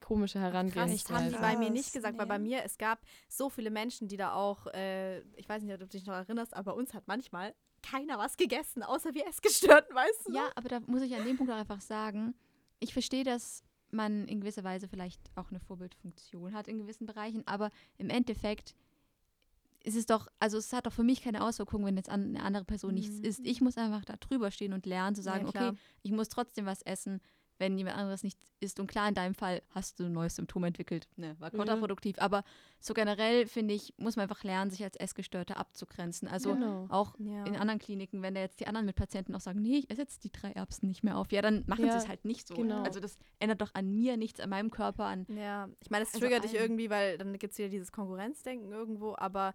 komische 0.00 0.40
Herangehensweise. 0.40 1.04
Das 1.08 1.12
haben 1.12 1.30
die 1.30 1.38
bei 1.38 1.56
mir 1.56 1.70
nicht 1.70 1.92
gesagt, 1.92 2.14
nee. 2.14 2.20
weil 2.20 2.26
bei 2.26 2.38
mir, 2.38 2.64
es 2.64 2.78
gab 2.78 3.00
so 3.28 3.50
viele 3.50 3.70
Menschen, 3.70 4.08
die 4.08 4.16
da 4.16 4.34
auch, 4.34 4.66
äh, 4.68 5.20
ich 5.36 5.48
weiß 5.48 5.62
nicht, 5.62 5.72
ob 5.74 5.80
du 5.80 5.86
dich 5.86 6.06
noch 6.06 6.14
erinnerst, 6.14 6.54
aber 6.54 6.72
bei 6.72 6.78
uns 6.78 6.94
hat 6.94 7.06
manchmal 7.06 7.54
keiner 7.82 8.18
was 8.18 8.36
gegessen, 8.36 8.82
außer 8.82 9.14
wir 9.14 9.26
es 9.28 9.40
gestört, 9.42 9.88
weißt 9.94 10.28
du? 10.28 10.34
Ja, 10.34 10.50
aber 10.54 10.68
da 10.68 10.80
muss 10.86 11.02
ich 11.02 11.14
an 11.14 11.24
dem 11.24 11.36
Punkt 11.36 11.52
auch 11.52 11.56
einfach 11.56 11.80
sagen, 11.80 12.34
ich 12.78 12.92
verstehe, 12.92 13.24
dass 13.24 13.64
man 13.96 14.26
in 14.28 14.40
gewisser 14.40 14.64
Weise 14.64 14.88
vielleicht 14.88 15.20
auch 15.34 15.50
eine 15.50 15.60
Vorbildfunktion 15.60 16.54
hat 16.54 16.68
in 16.68 16.78
gewissen 16.78 17.06
Bereichen, 17.06 17.46
aber 17.46 17.70
im 17.98 18.10
Endeffekt 18.10 18.74
ist 19.82 19.96
es 19.96 20.06
doch, 20.06 20.28
also 20.40 20.58
es 20.58 20.72
hat 20.72 20.86
doch 20.86 20.92
für 20.92 21.04
mich 21.04 21.22
keine 21.22 21.44
Auswirkungen, 21.44 21.86
wenn 21.86 21.96
jetzt 21.96 22.10
eine 22.10 22.42
andere 22.42 22.64
Person 22.64 22.90
mhm. 22.90 22.96
nichts 22.96 23.18
isst. 23.20 23.40
Ich 23.44 23.60
muss 23.60 23.78
einfach 23.78 24.04
da 24.04 24.16
drüber 24.16 24.50
stehen 24.50 24.72
und 24.72 24.84
lernen 24.84 25.14
zu 25.14 25.22
sagen, 25.22 25.48
ja, 25.54 25.68
okay, 25.68 25.78
ich 26.02 26.10
muss 26.10 26.28
trotzdem 26.28 26.66
was 26.66 26.82
essen, 26.82 27.20
wenn 27.58 27.76
jemand 27.78 27.96
anderes 27.96 28.22
nicht 28.22 28.38
isst. 28.60 28.80
Und 28.80 28.86
klar, 28.86 29.08
in 29.08 29.14
deinem 29.14 29.34
Fall 29.34 29.62
hast 29.70 30.00
du 30.00 30.04
ein 30.04 30.12
neues 30.12 30.36
Symptom 30.36 30.64
entwickelt. 30.64 31.08
Ne, 31.16 31.36
war 31.38 31.50
kontraproduktiv. 31.50 32.16
Mhm. 32.16 32.22
Aber 32.22 32.44
so 32.80 32.94
generell, 32.94 33.46
finde 33.46 33.74
ich, 33.74 33.94
muss 33.98 34.16
man 34.16 34.24
einfach 34.24 34.44
lernen, 34.44 34.70
sich 34.70 34.82
als 34.82 34.96
Essgestörte 34.96 35.56
abzugrenzen. 35.56 36.28
Also 36.28 36.54
genau. 36.54 36.86
auch 36.88 37.14
ja. 37.18 37.44
in 37.44 37.56
anderen 37.56 37.78
Kliniken, 37.78 38.22
wenn 38.22 38.34
da 38.34 38.40
jetzt 38.40 38.60
die 38.60 38.66
anderen 38.66 38.86
mit 38.86 38.96
Patienten 38.96 39.34
auch 39.34 39.40
sagen, 39.40 39.60
nee, 39.62 39.78
ich 39.78 39.90
esse 39.90 40.02
jetzt 40.02 40.24
die 40.24 40.32
drei 40.32 40.52
Erbsen 40.52 40.88
nicht 40.88 41.02
mehr 41.02 41.16
auf, 41.16 41.32
ja, 41.32 41.42
dann 41.42 41.64
machen 41.66 41.86
ja, 41.86 41.92
sie 41.92 41.98
es 41.98 42.08
halt 42.08 42.24
nicht 42.24 42.46
so. 42.46 42.54
Genau. 42.54 42.82
Also 42.82 43.00
das 43.00 43.18
ändert 43.38 43.60
doch 43.60 43.74
an 43.74 43.94
mir 43.94 44.16
nichts, 44.16 44.40
an 44.40 44.50
meinem 44.50 44.70
Körper, 44.70 45.04
an. 45.04 45.26
Ja, 45.28 45.68
ich 45.80 45.90
meine, 45.90 46.04
es 46.04 46.14
also 46.14 46.20
triggert 46.20 46.44
dich 46.44 46.54
irgendwie, 46.54 46.90
weil 46.90 47.18
dann 47.18 47.36
gibt 47.38 47.52
es 47.52 47.58
wieder 47.58 47.68
dieses 47.68 47.92
Konkurrenzdenken 47.92 48.72
irgendwo, 48.72 49.14
aber 49.16 49.54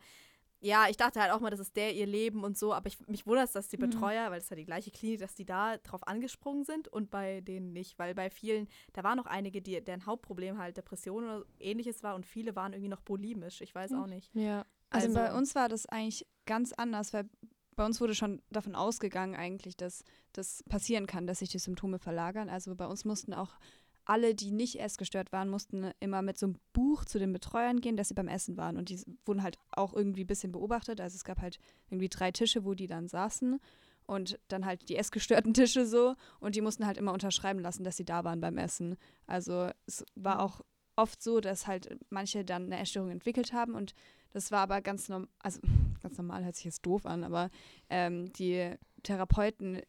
ja, 0.64 0.88
ich 0.90 0.96
dachte 0.96 1.20
halt 1.20 1.32
auch 1.32 1.40
mal, 1.40 1.50
das 1.50 1.60
ist 1.60 1.76
der 1.76 1.94
ihr 1.94 2.06
Leben 2.06 2.44
und 2.44 2.58
so, 2.58 2.74
aber 2.74 2.88
ich, 2.88 3.00
mich 3.08 3.26
wundert 3.26 3.48
es, 3.48 3.54
dass 3.54 3.68
die 3.68 3.78
mhm. 3.78 3.90
Betreuer, 3.90 4.28
mhm. 4.28 4.32
weil 4.32 4.40
es 4.40 4.50
ja 4.50 4.56
die 4.56 4.66
gleiche 4.66 4.92
Klinik, 4.92 5.20
dass 5.20 5.34
die 5.34 5.46
da 5.46 5.78
drauf 5.78 6.08
angesprungen 6.08 6.64
sind 6.64 6.88
und 6.88 7.10
bei 7.10 7.42
denen 7.42 7.74
nicht, 7.74 7.98
weil 7.98 8.14
bei 8.14 8.30
vielen, 8.30 8.68
da 8.94 9.04
waren 9.04 9.18
noch 9.18 9.26
einige, 9.26 9.62
die, 9.62 9.82
deren 9.82 10.06
Hauptproblem 10.06 10.60
halt 10.60 10.78
Depression 10.78 11.24
oder 11.24 11.46
ähnliches 11.60 12.04
war 12.04 12.16
und 12.16 12.26
viele 12.26 12.56
waren 12.56 12.74
irgendwie 12.74 12.90
noch 12.90 13.02
bulimisch, 13.02 13.62
ich 13.62 13.74
weiß 13.74 13.92
mhm. 13.92 14.02
auch 14.02 14.08
nicht. 14.08 14.34
Ja. 14.36 14.66
Also, 14.92 15.08
also 15.08 15.20
bei 15.20 15.34
uns 15.34 15.56
war 15.56 15.68
das 15.68 15.88
eigentlich 15.88 16.28
ganz 16.46 16.74
anders, 16.74 17.14
weil 17.14 17.28
bei 17.76 17.86
uns 17.86 18.00
wurde 18.00 18.14
schon 18.14 18.42
davon 18.52 18.76
ausgegangen 18.76 19.36
eigentlich, 19.36 19.76
dass 19.76 20.04
das 20.34 20.64
passieren 20.70 21.08
kann, 21.08 21.26
dass 21.26 21.40
sich 21.40 21.50
die 21.50 21.60
Symptome 21.60 21.98
verlagern. 21.98 22.50
Also 22.50 22.76
bei 22.76 22.86
uns 22.86 23.06
mussten 23.06 23.34
auch 23.34 23.58
alle, 24.06 24.36
die 24.36 24.52
nicht 24.52 24.80
essgestört 24.80 25.32
waren, 25.32 25.50
mussten 25.50 25.92
immer 26.00 26.22
mit 26.22 26.38
so 26.38 26.48
einem 26.48 26.56
Buch 26.74 27.06
zu 27.06 27.20
den 27.20 27.34
Betreuern 27.34 27.82
gehen, 27.82 27.98
dass 27.98 28.10
sie 28.10 28.14
beim 28.14 28.28
Essen 28.28 28.58
waren. 28.58 28.78
Und 28.78 28.90
die 28.90 29.00
wurden 29.26 29.44
halt 29.44 29.58
auch 29.72 29.94
irgendwie 29.94 30.24
ein 30.24 30.28
bisschen 30.28 30.52
beobachtet. 30.52 31.00
Also 31.00 31.16
es 31.16 31.24
gab 31.24 31.40
halt 31.42 31.60
irgendwie 31.90 32.10
drei 32.10 32.32
Tische, 32.32 32.66
wo 32.66 32.74
die 32.74 32.88
dann 32.88 33.08
saßen. 33.08 33.60
Und 34.06 34.40
dann 34.48 34.66
halt 34.66 34.90
die 34.90 34.98
essgestörten 34.98 35.54
Tische 35.54 35.86
so. 35.86 36.16
Und 36.40 36.56
die 36.56 36.62
mussten 36.62 36.86
halt 36.86 36.98
immer 36.98 37.14
unterschreiben 37.14 37.60
lassen, 37.60 37.84
dass 37.84 37.98
sie 37.98 38.06
da 38.06 38.24
waren 38.24 38.42
beim 38.42 38.58
Essen. 38.58 38.98
Also 39.28 39.70
es 39.86 40.04
war 40.16 40.36
mhm. 40.36 40.42
auch 40.42 40.62
oft 40.96 41.22
so, 41.22 41.40
dass 41.40 41.68
halt 41.68 41.98
manche 42.10 42.44
dann 42.44 42.66
eine 42.66 42.80
Essstörung 42.80 43.12
entwickelt 43.12 43.54
haben. 43.54 43.76
Und 43.76 43.94
das 44.32 44.52
war 44.52 44.60
aber 44.60 44.82
ganz 44.82 45.10
normal, 45.10 45.30
also 45.40 45.60
ganz 46.02 46.18
normal 46.18 46.44
hört 46.44 46.56
sich 46.56 46.66
jetzt 46.66 46.86
doof 46.86 47.06
an, 47.06 47.24
aber 47.24 47.50
ähm, 47.90 48.32
die 48.34 48.76
Therapeuten 49.04 49.82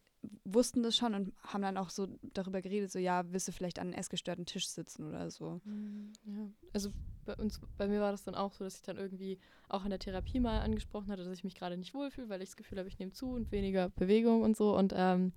wussten 0.45 0.83
das 0.83 0.95
schon 0.95 1.13
und 1.13 1.33
haben 1.43 1.61
dann 1.61 1.77
auch 1.77 1.89
so 1.89 2.07
darüber 2.33 2.61
geredet, 2.61 2.91
so 2.91 2.99
ja, 2.99 3.23
willst 3.31 3.47
du 3.47 3.51
vielleicht 3.51 3.79
an 3.79 3.87
einem 3.87 3.99
essgestörten 3.99 4.45
Tisch 4.45 4.67
sitzen 4.67 5.07
oder 5.07 5.29
so. 5.29 5.61
Mhm, 5.63 6.13
ja, 6.25 6.49
also 6.73 6.91
bei 7.25 7.35
uns, 7.35 7.61
bei 7.77 7.87
mir 7.87 8.01
war 8.01 8.11
das 8.11 8.23
dann 8.23 8.35
auch 8.35 8.53
so, 8.53 8.63
dass 8.63 8.75
ich 8.75 8.81
dann 8.81 8.97
irgendwie 8.97 9.39
auch 9.69 9.83
in 9.83 9.89
der 9.89 9.99
Therapie 9.99 10.39
mal 10.39 10.59
angesprochen 10.59 11.11
hatte, 11.11 11.23
dass 11.23 11.37
ich 11.37 11.43
mich 11.43 11.55
gerade 11.55 11.77
nicht 11.77 11.93
wohlfühle, 11.93 12.29
weil 12.29 12.41
ich 12.41 12.49
das 12.49 12.57
Gefühl 12.57 12.79
habe, 12.79 12.87
ich 12.87 12.99
nehme 12.99 13.11
zu 13.11 13.31
und 13.31 13.51
weniger 13.51 13.89
Bewegung 13.89 14.41
und 14.41 14.57
so 14.57 14.77
und 14.77 14.93
ähm, 14.95 15.33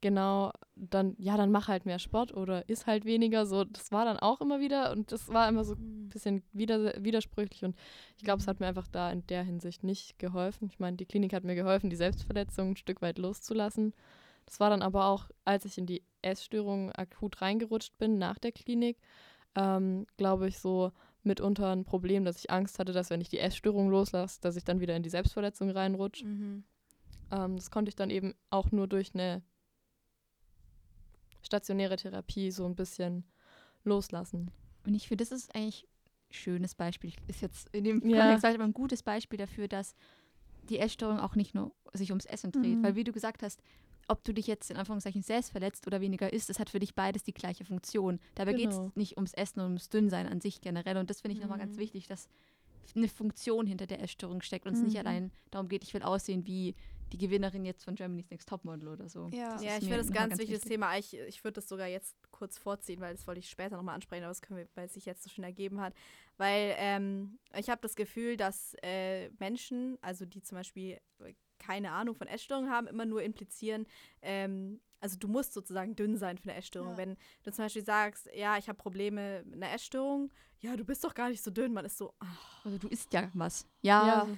genau, 0.00 0.52
dann, 0.76 1.14
ja, 1.18 1.36
dann 1.36 1.50
mach 1.50 1.68
halt 1.68 1.86
mehr 1.86 1.98
Sport 1.98 2.34
oder 2.34 2.68
isst 2.68 2.86
halt 2.86 3.04
weniger. 3.04 3.46
So, 3.46 3.64
das 3.64 3.92
war 3.92 4.04
dann 4.04 4.18
auch 4.18 4.40
immer 4.40 4.60
wieder 4.60 4.92
und 4.92 5.12
das 5.12 5.28
war 5.28 5.48
immer 5.48 5.64
so 5.64 5.74
ein 5.74 6.04
mhm. 6.04 6.08
bisschen 6.08 6.42
wider, 6.52 6.94
widersprüchlich 7.02 7.64
und 7.64 7.76
ich 8.16 8.24
glaube, 8.24 8.40
es 8.40 8.48
hat 8.48 8.60
mir 8.60 8.66
einfach 8.66 8.88
da 8.88 9.10
in 9.10 9.26
der 9.26 9.42
Hinsicht 9.42 9.84
nicht 9.84 10.18
geholfen. 10.18 10.68
Ich 10.70 10.78
meine, 10.78 10.96
die 10.96 11.06
Klinik 11.06 11.32
hat 11.32 11.44
mir 11.44 11.54
geholfen, 11.54 11.90
die 11.90 11.96
Selbstverletzung 11.96 12.70
ein 12.70 12.76
Stück 12.76 13.02
weit 13.02 13.18
loszulassen. 13.18 13.92
Das 14.50 14.58
war 14.58 14.68
dann 14.68 14.82
aber 14.82 15.06
auch, 15.06 15.30
als 15.44 15.64
ich 15.64 15.78
in 15.78 15.86
die 15.86 16.02
Essstörung 16.22 16.90
akut 16.90 17.40
reingerutscht 17.40 17.96
bin 17.98 18.18
nach 18.18 18.36
der 18.36 18.50
Klinik, 18.50 18.98
ähm, 19.54 20.06
glaube 20.16 20.48
ich, 20.48 20.58
so 20.58 20.90
mitunter 21.22 21.70
ein 21.70 21.84
Problem, 21.84 22.24
dass 22.24 22.38
ich 22.38 22.50
Angst 22.50 22.80
hatte, 22.80 22.92
dass 22.92 23.10
wenn 23.10 23.20
ich 23.20 23.28
die 23.28 23.38
Essstörung 23.38 23.90
loslasse, 23.90 24.40
dass 24.40 24.56
ich 24.56 24.64
dann 24.64 24.80
wieder 24.80 24.96
in 24.96 25.04
die 25.04 25.08
Selbstverletzung 25.08 25.70
reinrutsche. 25.70 26.24
Mhm. 26.24 26.64
Ähm, 27.30 27.56
das 27.56 27.70
konnte 27.70 27.90
ich 27.90 27.94
dann 27.94 28.10
eben 28.10 28.34
auch 28.50 28.72
nur 28.72 28.88
durch 28.88 29.14
eine 29.14 29.42
stationäre 31.42 31.94
Therapie 31.94 32.50
so 32.50 32.66
ein 32.66 32.74
bisschen 32.74 33.24
loslassen. 33.84 34.50
Und 34.84 34.94
ich 34.94 35.06
finde, 35.06 35.22
das 35.24 35.30
ist 35.30 35.54
eigentlich 35.54 35.84
ein 35.84 36.34
schönes 36.34 36.74
Beispiel. 36.74 37.12
Ist 37.28 37.40
jetzt 37.40 37.68
in 37.72 37.84
dem 37.84 38.04
ja. 38.04 38.18
Kontext 38.18 38.44
halt 38.44 38.60
ein 38.60 38.72
gutes 38.72 39.04
Beispiel 39.04 39.38
dafür, 39.38 39.68
dass 39.68 39.94
die 40.64 40.80
Essstörung 40.80 41.20
auch 41.20 41.36
nicht 41.36 41.54
nur 41.54 41.72
sich 41.92 42.10
ums 42.10 42.26
Essen 42.26 42.50
dreht. 42.50 42.78
Mhm. 42.78 42.82
Weil 42.82 42.96
wie 42.96 43.04
du 43.04 43.12
gesagt 43.12 43.44
hast, 43.44 43.62
ob 44.10 44.24
du 44.24 44.34
dich 44.34 44.46
jetzt 44.46 44.70
in 44.70 44.76
Anführungszeichen 44.76 45.22
selbst 45.22 45.52
verletzt 45.52 45.86
oder 45.86 46.00
weniger 46.00 46.32
isst, 46.32 46.50
das 46.50 46.58
hat 46.58 46.68
für 46.68 46.80
dich 46.80 46.94
beides 46.94 47.22
die 47.22 47.32
gleiche 47.32 47.64
Funktion. 47.64 48.18
Dabei 48.34 48.52
genau. 48.52 48.64
geht 48.64 48.70
es 48.72 48.96
nicht 48.96 49.16
ums 49.16 49.32
Essen 49.34 49.60
und 49.60 49.66
ums 49.66 49.88
Dünnsein 49.88 50.26
an 50.26 50.40
sich 50.40 50.60
generell. 50.60 50.96
Und 50.96 51.10
das 51.10 51.20
finde 51.20 51.34
ich 51.34 51.38
mhm. 51.38 51.48
nochmal 51.48 51.64
ganz 51.64 51.78
wichtig, 51.78 52.08
dass 52.08 52.28
eine 52.96 53.08
Funktion 53.08 53.66
hinter 53.66 53.86
der 53.86 54.02
Essstörung 54.02 54.42
steckt 54.42 54.66
und 54.66 54.72
es 54.72 54.80
mhm. 54.80 54.86
nicht 54.86 54.98
allein 54.98 55.30
darum 55.52 55.68
geht, 55.68 55.84
ich 55.84 55.94
will 55.94 56.02
aussehen 56.02 56.44
wie 56.46 56.74
die 57.12 57.18
Gewinnerin 57.18 57.64
jetzt 57.64 57.84
von 57.84 57.94
Germany's 57.94 58.30
Next 58.30 58.48
Topmodel 58.48 58.88
oder 58.88 59.08
so. 59.08 59.30
Ja, 59.32 59.60
ja 59.60 59.76
ich 59.76 59.84
finde 59.84 59.98
das 59.98 60.08
ganz, 60.08 60.30
ganz 60.30 60.40
wichtiges 60.40 60.62
wichtig. 60.62 60.72
Thema. 60.72 60.96
Ich, 60.96 61.16
ich 61.16 61.44
würde 61.44 61.54
das 61.54 61.68
sogar 61.68 61.86
jetzt 61.86 62.16
kurz 62.30 62.58
vorziehen, 62.58 63.00
weil 63.00 63.14
das 63.14 63.26
wollte 63.26 63.40
ich 63.40 63.48
später 63.48 63.76
nochmal 63.76 63.94
ansprechen, 63.94 64.24
aber 64.24 64.30
das 64.30 64.42
können 64.42 64.58
wir, 64.58 64.68
weil 64.74 64.86
es 64.86 64.94
sich 64.94 65.06
jetzt 65.06 65.22
so 65.22 65.30
schön 65.30 65.44
ergeben 65.44 65.80
hat. 65.80 65.94
Weil 66.36 66.74
ähm, 66.78 67.38
ich 67.56 67.68
habe 67.68 67.80
das 67.80 67.96
Gefühl, 67.96 68.36
dass 68.36 68.74
äh, 68.82 69.30
Menschen, 69.38 69.98
also 70.02 70.24
die 70.24 70.42
zum 70.42 70.56
Beispiel 70.56 71.00
keine 71.60 71.92
Ahnung 71.92 72.16
von 72.16 72.26
Essstörungen 72.26 72.70
haben, 72.70 72.88
immer 72.88 73.06
nur 73.06 73.22
implizieren, 73.22 73.86
ähm, 74.22 74.80
also 75.00 75.16
du 75.18 75.28
musst 75.28 75.54
sozusagen 75.54 75.96
dünn 75.96 76.16
sein 76.16 76.36
für 76.36 76.50
eine 76.50 76.58
Essstörung. 76.58 76.92
Ja. 76.92 76.98
Wenn 76.98 77.16
du 77.42 77.52
zum 77.52 77.64
Beispiel 77.64 77.84
sagst, 77.84 78.28
ja, 78.34 78.58
ich 78.58 78.68
habe 78.68 78.76
Probleme 78.76 79.42
mit 79.44 79.62
einer 79.62 79.72
Essstörung, 79.72 80.30
ja, 80.62 80.76
du 80.76 80.84
bist 80.84 81.02
doch 81.04 81.14
gar 81.14 81.30
nicht 81.30 81.42
so 81.42 81.50
dünn, 81.50 81.72
man 81.72 81.86
ist 81.86 81.96
so. 81.96 82.12
Ach. 82.18 82.66
Also 82.66 82.76
du 82.76 82.88
isst 82.88 83.10
ja 83.14 83.30
was. 83.32 83.66
Ja. 83.80 84.06
ja. 84.06 84.28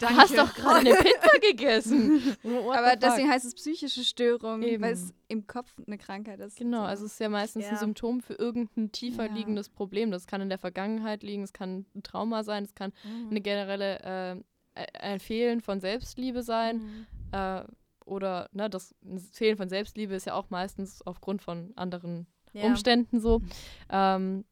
du 0.00 0.06
hast 0.16 0.36
doch 0.36 0.52
gerade 0.54 0.80
eine 0.80 0.96
Pizza 0.96 1.38
gegessen. 1.40 2.36
Aber 2.42 2.96
deswegen 2.96 3.30
heißt 3.30 3.44
es 3.44 3.54
psychische 3.54 4.02
Störung, 4.02 4.62
Eben. 4.62 4.82
weil 4.82 4.94
es 4.94 5.14
im 5.28 5.46
Kopf 5.46 5.72
eine 5.86 5.98
Krankheit 5.98 6.40
ist. 6.40 6.56
Genau, 6.56 6.82
also 6.82 7.06
es 7.06 7.12
ist 7.12 7.20
ja 7.20 7.28
meistens 7.28 7.66
ja. 7.66 7.70
ein 7.70 7.76
Symptom 7.76 8.20
für 8.20 8.34
irgendein 8.34 8.90
tiefer 8.90 9.26
ja. 9.26 9.32
liegendes 9.32 9.68
Problem. 9.68 10.10
Das 10.10 10.26
kann 10.26 10.40
in 10.40 10.48
der 10.48 10.58
Vergangenheit 10.58 11.22
liegen, 11.22 11.44
es 11.44 11.52
kann 11.52 11.86
ein 11.94 12.02
Trauma 12.02 12.42
sein, 12.42 12.64
es 12.64 12.74
kann 12.74 12.92
mhm. 13.04 13.28
eine 13.30 13.40
generelle 13.40 14.00
äh, 14.00 14.42
ein 14.74 15.20
Fehlen 15.20 15.60
von 15.60 15.80
Selbstliebe 15.80 16.42
sein. 16.42 16.76
Mhm. 16.76 17.06
Äh, 17.32 17.64
oder 18.04 18.48
ne, 18.52 18.68
das 18.68 18.94
Fehlen 19.32 19.56
von 19.56 19.68
Selbstliebe 19.68 20.14
ist 20.14 20.26
ja 20.26 20.34
auch 20.34 20.50
meistens 20.50 21.02
aufgrund 21.02 21.42
von 21.42 21.72
anderen 21.76 22.26
Umständen 22.54 23.20
so. 23.20 23.38
Mhm. 23.38 23.50
Ähm, 23.90 24.44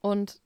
und 0.00 0.40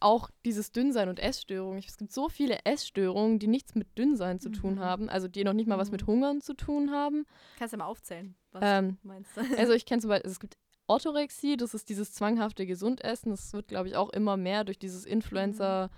auch 0.00 0.28
dieses 0.44 0.70
Dünnsein 0.72 1.08
und 1.08 1.18
Essstörungen. 1.18 1.82
Es 1.86 1.96
gibt 1.96 2.12
so 2.12 2.28
viele 2.28 2.58
Essstörungen, 2.64 3.38
die 3.38 3.46
nichts 3.46 3.74
mit 3.74 3.96
Dünnsein 3.96 4.38
zu 4.38 4.50
mhm. 4.50 4.54
tun 4.54 4.80
haben, 4.80 5.08
also 5.08 5.28
die 5.28 5.44
noch 5.44 5.54
nicht 5.54 5.66
mal 5.66 5.76
mhm. 5.76 5.80
was 5.80 5.90
mit 5.90 6.06
Hungern 6.06 6.42
zu 6.42 6.54
tun 6.54 6.90
haben. 6.90 7.24
Kannst 7.58 7.72
du 7.72 7.78
mal 7.78 7.86
aufzählen, 7.86 8.34
was 8.52 8.62
ähm, 8.64 8.98
du 9.02 9.08
meinst. 9.08 9.30
also 9.58 9.72
ich 9.72 9.86
kenne 9.86 10.02
zum 10.02 10.10
Beispiel, 10.10 10.30
es 10.30 10.40
gibt 10.40 10.58
Orthorexie, 10.86 11.56
das 11.56 11.72
ist 11.72 11.88
dieses 11.88 12.12
zwanghafte 12.12 12.66
Gesundessen. 12.66 13.30
Das 13.30 13.54
wird, 13.54 13.68
glaube 13.68 13.88
ich, 13.88 13.96
auch 13.96 14.10
immer 14.10 14.36
mehr 14.36 14.64
durch 14.64 14.78
dieses 14.78 15.06
Influencer- 15.06 15.88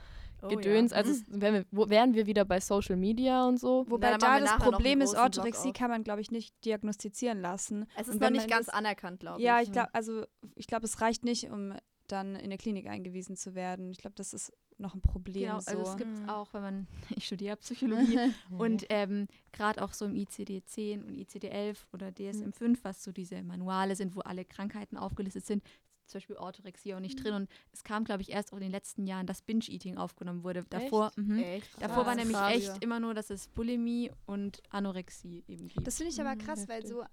oh, 0.47 0.49
Gedöns. 0.49 0.93
Ja. 0.93 0.99
Also 0.99 1.13
mhm. 1.13 1.41
wären, 1.41 1.55
wir, 1.55 1.65
wo, 1.71 1.89
wären 1.89 2.15
wir 2.15 2.27
wieder 2.27 2.45
bei 2.45 2.61
Social 2.61 2.97
Media 2.97 3.47
und 3.47 3.59
so. 3.59 3.85
Wobei 3.89 4.13
da, 4.13 4.19
da 4.19 4.41
das 4.41 4.57
Problem 4.57 5.01
ist, 5.01 5.15
Orthorexie 5.17 5.73
kann 5.73 5.91
man, 5.91 6.03
glaube 6.03 6.21
ich, 6.21 6.31
nicht 6.31 6.55
diagnostizieren 6.65 7.41
lassen. 7.41 7.87
Es 7.97 8.09
ist 8.09 8.21
noch 8.21 8.31
nicht 8.31 8.49
ganz 8.49 8.69
anerkannt, 8.69 9.21
glaube 9.21 9.39
ich. 9.39 9.45
Ja, 9.45 9.61
ich 9.61 9.73
glaube, 9.73 9.89
also 9.93 10.25
ich 10.55 10.67
glaube, 10.67 10.87
es 10.87 11.01
reicht 11.01 11.25
nicht, 11.25 11.51
um 11.51 11.75
dann 12.09 12.37
in 12.37 12.51
der 12.51 12.59
Klinik 12.59 12.87
eingewiesen 12.87 13.37
zu 13.37 13.55
werden. 13.55 13.91
Ich 13.91 13.99
glaube, 13.99 14.15
das 14.17 14.33
ist 14.33 14.53
noch 14.79 14.95
ein 14.95 15.01
Problem. 15.01 15.49
Genau, 15.49 15.61
so. 15.61 15.71
also 15.71 15.91
es 15.91 15.97
gibt 15.97 16.19
mhm. 16.19 16.29
auch, 16.29 16.53
wenn 16.53 16.63
man, 16.63 16.87
ich 17.17 17.27
studiere 17.27 17.57
Psychologie 17.57 18.19
und 18.59 18.87
ähm, 18.91 19.27
gerade 19.53 19.83
auch 19.83 19.93
so 19.93 20.05
im 20.05 20.15
ICD-10 20.15 21.05
und 21.05 21.17
ICD-11 21.17 21.77
oder 21.93 22.09
DSM-5, 22.09 22.69
mhm. 22.69 22.79
was 22.83 23.03
so 23.03 23.13
diese 23.13 23.43
Manuale 23.43 23.97
sind, 23.97 24.17
wo 24.17 24.21
alle 24.21 24.45
Krankheiten 24.45 24.97
aufgelistet 24.97 25.47
sind, 25.47 25.63
zum 26.07 26.19
Beispiel 26.19 26.37
Orthorexie 26.37 26.95
auch 26.95 27.01
nicht 27.01 27.23
drin. 27.23 27.35
Und 27.35 27.51
es 27.73 27.85
kam, 27.85 28.05
glaube 28.05 28.23
ich, 28.23 28.31
erst 28.31 28.53
auch 28.53 28.57
in 28.57 28.63
den 28.63 28.73
letzten 28.73 29.07
Jahren, 29.07 29.27
dass 29.27 29.43
Binge-Eating 29.43 29.99
aufgenommen 29.99 30.45
wurde. 30.45 30.65
Davor, 30.69 31.09
echt? 31.09 31.19
Mh, 31.19 31.43
echt? 31.43 31.83
davor 31.83 32.07
war 32.07 32.15
nämlich 32.15 32.37
echt 32.37 32.83
immer 32.83 33.01
nur, 33.01 33.15
dass 33.15 33.31
es 33.31 33.49
Bulimie 33.49 34.11
und 34.27 34.63
Anorexie 34.71 35.45
eben 35.49 35.69
gibt. 35.69 35.87
Das 35.87 35.97
finde 35.97 36.13
ich 36.13 36.21
aber 36.21 36.35
mhm, 36.35 36.39
krass, 36.39 36.61
mhm, 36.61 36.69
weil 36.69 36.87
so 36.87 37.05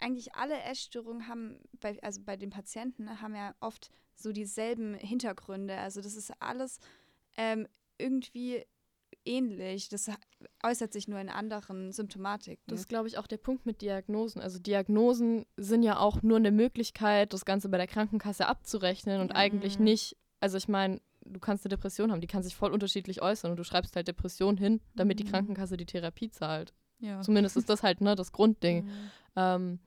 eigentlich 0.00 0.34
alle 0.34 0.60
Essstörungen 0.62 1.28
haben, 1.28 1.58
bei, 1.80 1.96
also 2.02 2.20
bei 2.24 2.36
den 2.36 2.50
Patienten, 2.50 3.20
haben 3.20 3.34
ja 3.34 3.54
oft 3.60 3.90
so 4.14 4.32
dieselben 4.32 4.94
Hintergründe. 4.94 5.76
Also 5.76 6.00
das 6.00 6.16
ist 6.16 6.32
alles 6.40 6.80
ähm, 7.36 7.68
irgendwie 7.98 8.64
ähnlich. 9.24 9.88
Das 9.88 10.10
äußert 10.62 10.92
sich 10.92 11.08
nur 11.08 11.20
in 11.20 11.28
anderen 11.28 11.92
Symptomatiken. 11.92 12.62
Das 12.66 12.80
ist, 12.80 12.88
glaube 12.88 13.08
ich, 13.08 13.18
auch 13.18 13.26
der 13.26 13.36
Punkt 13.36 13.66
mit 13.66 13.82
Diagnosen. 13.82 14.40
Also 14.40 14.58
Diagnosen 14.58 15.46
sind 15.56 15.82
ja 15.82 15.98
auch 15.98 16.22
nur 16.22 16.36
eine 16.36 16.50
Möglichkeit, 16.50 17.32
das 17.32 17.44
Ganze 17.44 17.68
bei 17.68 17.78
der 17.78 17.86
Krankenkasse 17.86 18.46
abzurechnen 18.46 19.20
und 19.20 19.30
mhm. 19.30 19.36
eigentlich 19.36 19.78
nicht, 19.78 20.16
also 20.40 20.56
ich 20.56 20.68
meine, 20.68 21.00
du 21.24 21.40
kannst 21.40 21.64
eine 21.64 21.70
Depression 21.70 22.10
haben, 22.10 22.20
die 22.20 22.26
kann 22.26 22.42
sich 22.42 22.56
voll 22.56 22.72
unterschiedlich 22.72 23.22
äußern 23.22 23.50
und 23.50 23.56
du 23.56 23.64
schreibst 23.64 23.94
halt 23.96 24.08
Depression 24.08 24.56
hin, 24.56 24.80
damit 24.94 25.18
mhm. 25.18 25.24
die 25.24 25.30
Krankenkasse 25.30 25.76
die 25.76 25.86
Therapie 25.86 26.30
zahlt. 26.30 26.74
Ja. 26.98 27.20
Zumindest 27.20 27.56
ist 27.56 27.68
das 27.68 27.82
halt 27.82 28.00
ne, 28.00 28.14
das 28.14 28.32
Grundding. 28.32 28.88
Mhm. 29.02 29.10
Ähm, 29.34 29.78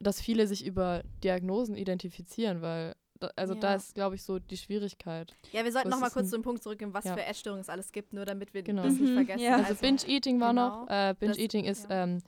dass 0.00 0.20
viele 0.20 0.46
sich 0.46 0.64
über 0.64 1.02
Diagnosen 1.22 1.76
identifizieren, 1.76 2.62
weil 2.62 2.94
also 3.36 3.54
ja. 3.54 3.60
da 3.60 3.74
ist, 3.74 3.94
glaube 3.94 4.16
ich, 4.16 4.22
so 4.22 4.38
die 4.38 4.56
Schwierigkeit. 4.56 5.34
Ja, 5.52 5.64
wir 5.64 5.72
sollten 5.72 5.88
nochmal 5.88 6.10
kurz 6.10 6.30
zu 6.30 6.36
dem 6.36 6.42
Punkt 6.42 6.62
zurückgehen, 6.62 6.94
was 6.94 7.04
ja. 7.04 7.14
für 7.14 7.24
Essstörungen 7.24 7.60
es 7.60 7.68
alles 7.68 7.92
gibt, 7.92 8.12
nur 8.12 8.24
damit 8.24 8.54
wir 8.54 8.62
genau. 8.62 8.82
das 8.82 8.94
nicht 8.94 9.10
mhm. 9.10 9.14
vergessen. 9.14 9.42
Ja. 9.42 9.56
Also, 9.56 9.68
also 9.68 9.80
Binge-Eating 9.80 10.40
war 10.40 10.50
genau. 10.50 10.84
noch. 10.84 10.90
Äh, 10.90 11.14
Binge-Eating 11.18 11.64
ist 11.64 11.86
ähm, 11.90 12.22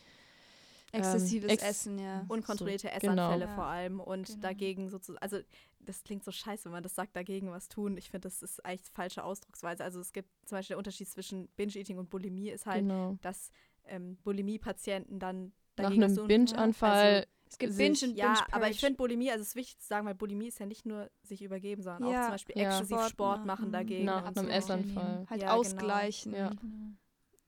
Exzessives 0.93 1.51
ähm, 1.51 1.55
ex 1.55 1.63
Essen, 1.63 1.99
ja. 1.99 2.25
Unkontrollierte 2.29 2.89
so, 2.89 2.95
Essanfälle 2.95 3.45
genau. 3.45 3.55
vor 3.55 3.65
allem 3.65 4.01
und 4.01 4.27
genau. 4.27 4.41
dagegen 4.41 4.89
sozusagen, 4.89 5.23
also 5.23 5.39
das 5.79 6.03
klingt 6.03 6.25
so 6.25 6.31
scheiße, 6.31 6.65
wenn 6.67 6.73
man 6.73 6.83
das 6.83 6.95
sagt, 6.95 7.17
dagegen 7.17 7.51
was 7.51 7.69
tun. 7.69 7.97
Ich 7.97 8.11
finde, 8.11 8.29
das 8.29 8.43
ist 8.43 8.65
eigentlich 8.65 8.91
falsche 8.93 9.25
Ausdrucksweise. 9.25 9.83
Also 9.83 10.01
es 10.01 10.13
gibt 10.13 10.29
zum 10.45 10.59
Beispiel 10.59 10.75
der 10.75 10.79
Unterschied 10.79 11.09
zwischen 11.09 11.49
Binge-Eating 11.57 11.99
und 11.99 12.11
Bulimie 12.11 12.51
ist 12.51 12.67
halt, 12.67 12.83
genau. 12.83 13.17
dass 13.23 13.51
ähm, 13.87 14.17
Bulimie-Patienten 14.23 15.19
dann 15.19 15.53
dagegen 15.77 16.01
Nach 16.01 16.09
einem 16.09 16.27
Binge-Anfall 16.27 17.15
also, 17.15 17.27
es 17.51 17.59
gibt 17.59 17.77
Binge 17.77 17.99
und 18.03 18.17
Ja, 18.17 18.35
Binge 18.35 18.47
aber 18.53 18.71
ich 18.71 18.79
finde 18.79 18.97
Bulimie, 18.97 19.31
also 19.31 19.43
es 19.43 19.49
ist 19.49 19.57
wichtig 19.57 19.81
zu 19.81 19.87
sagen, 19.89 20.07
weil 20.07 20.15
Bulimie 20.15 20.49
ist 20.49 20.61
ja 20.61 20.67
nicht 20.67 20.87
nur 20.87 21.11
sich 21.23 21.43
übergeben, 21.43 21.83
sondern 21.83 22.11
ja. 22.11 22.21
auch 22.21 22.25
zum 22.27 22.33
Beispiel 22.33 22.59
ja. 22.59 22.69
exzessiv 22.69 22.97
Sport, 22.97 23.11
Sport 23.11 23.47
machen 23.47 23.73
dagegen. 23.73 24.05
Nach 24.05 24.25
einem 24.25 24.47
so. 24.47 24.51
Essanfall. 24.51 25.27
Halt 25.29 25.43
ja, 25.43 25.53
ausgleichen. 25.53 26.33
Genau. 26.33 26.45
Ja. 26.45 26.57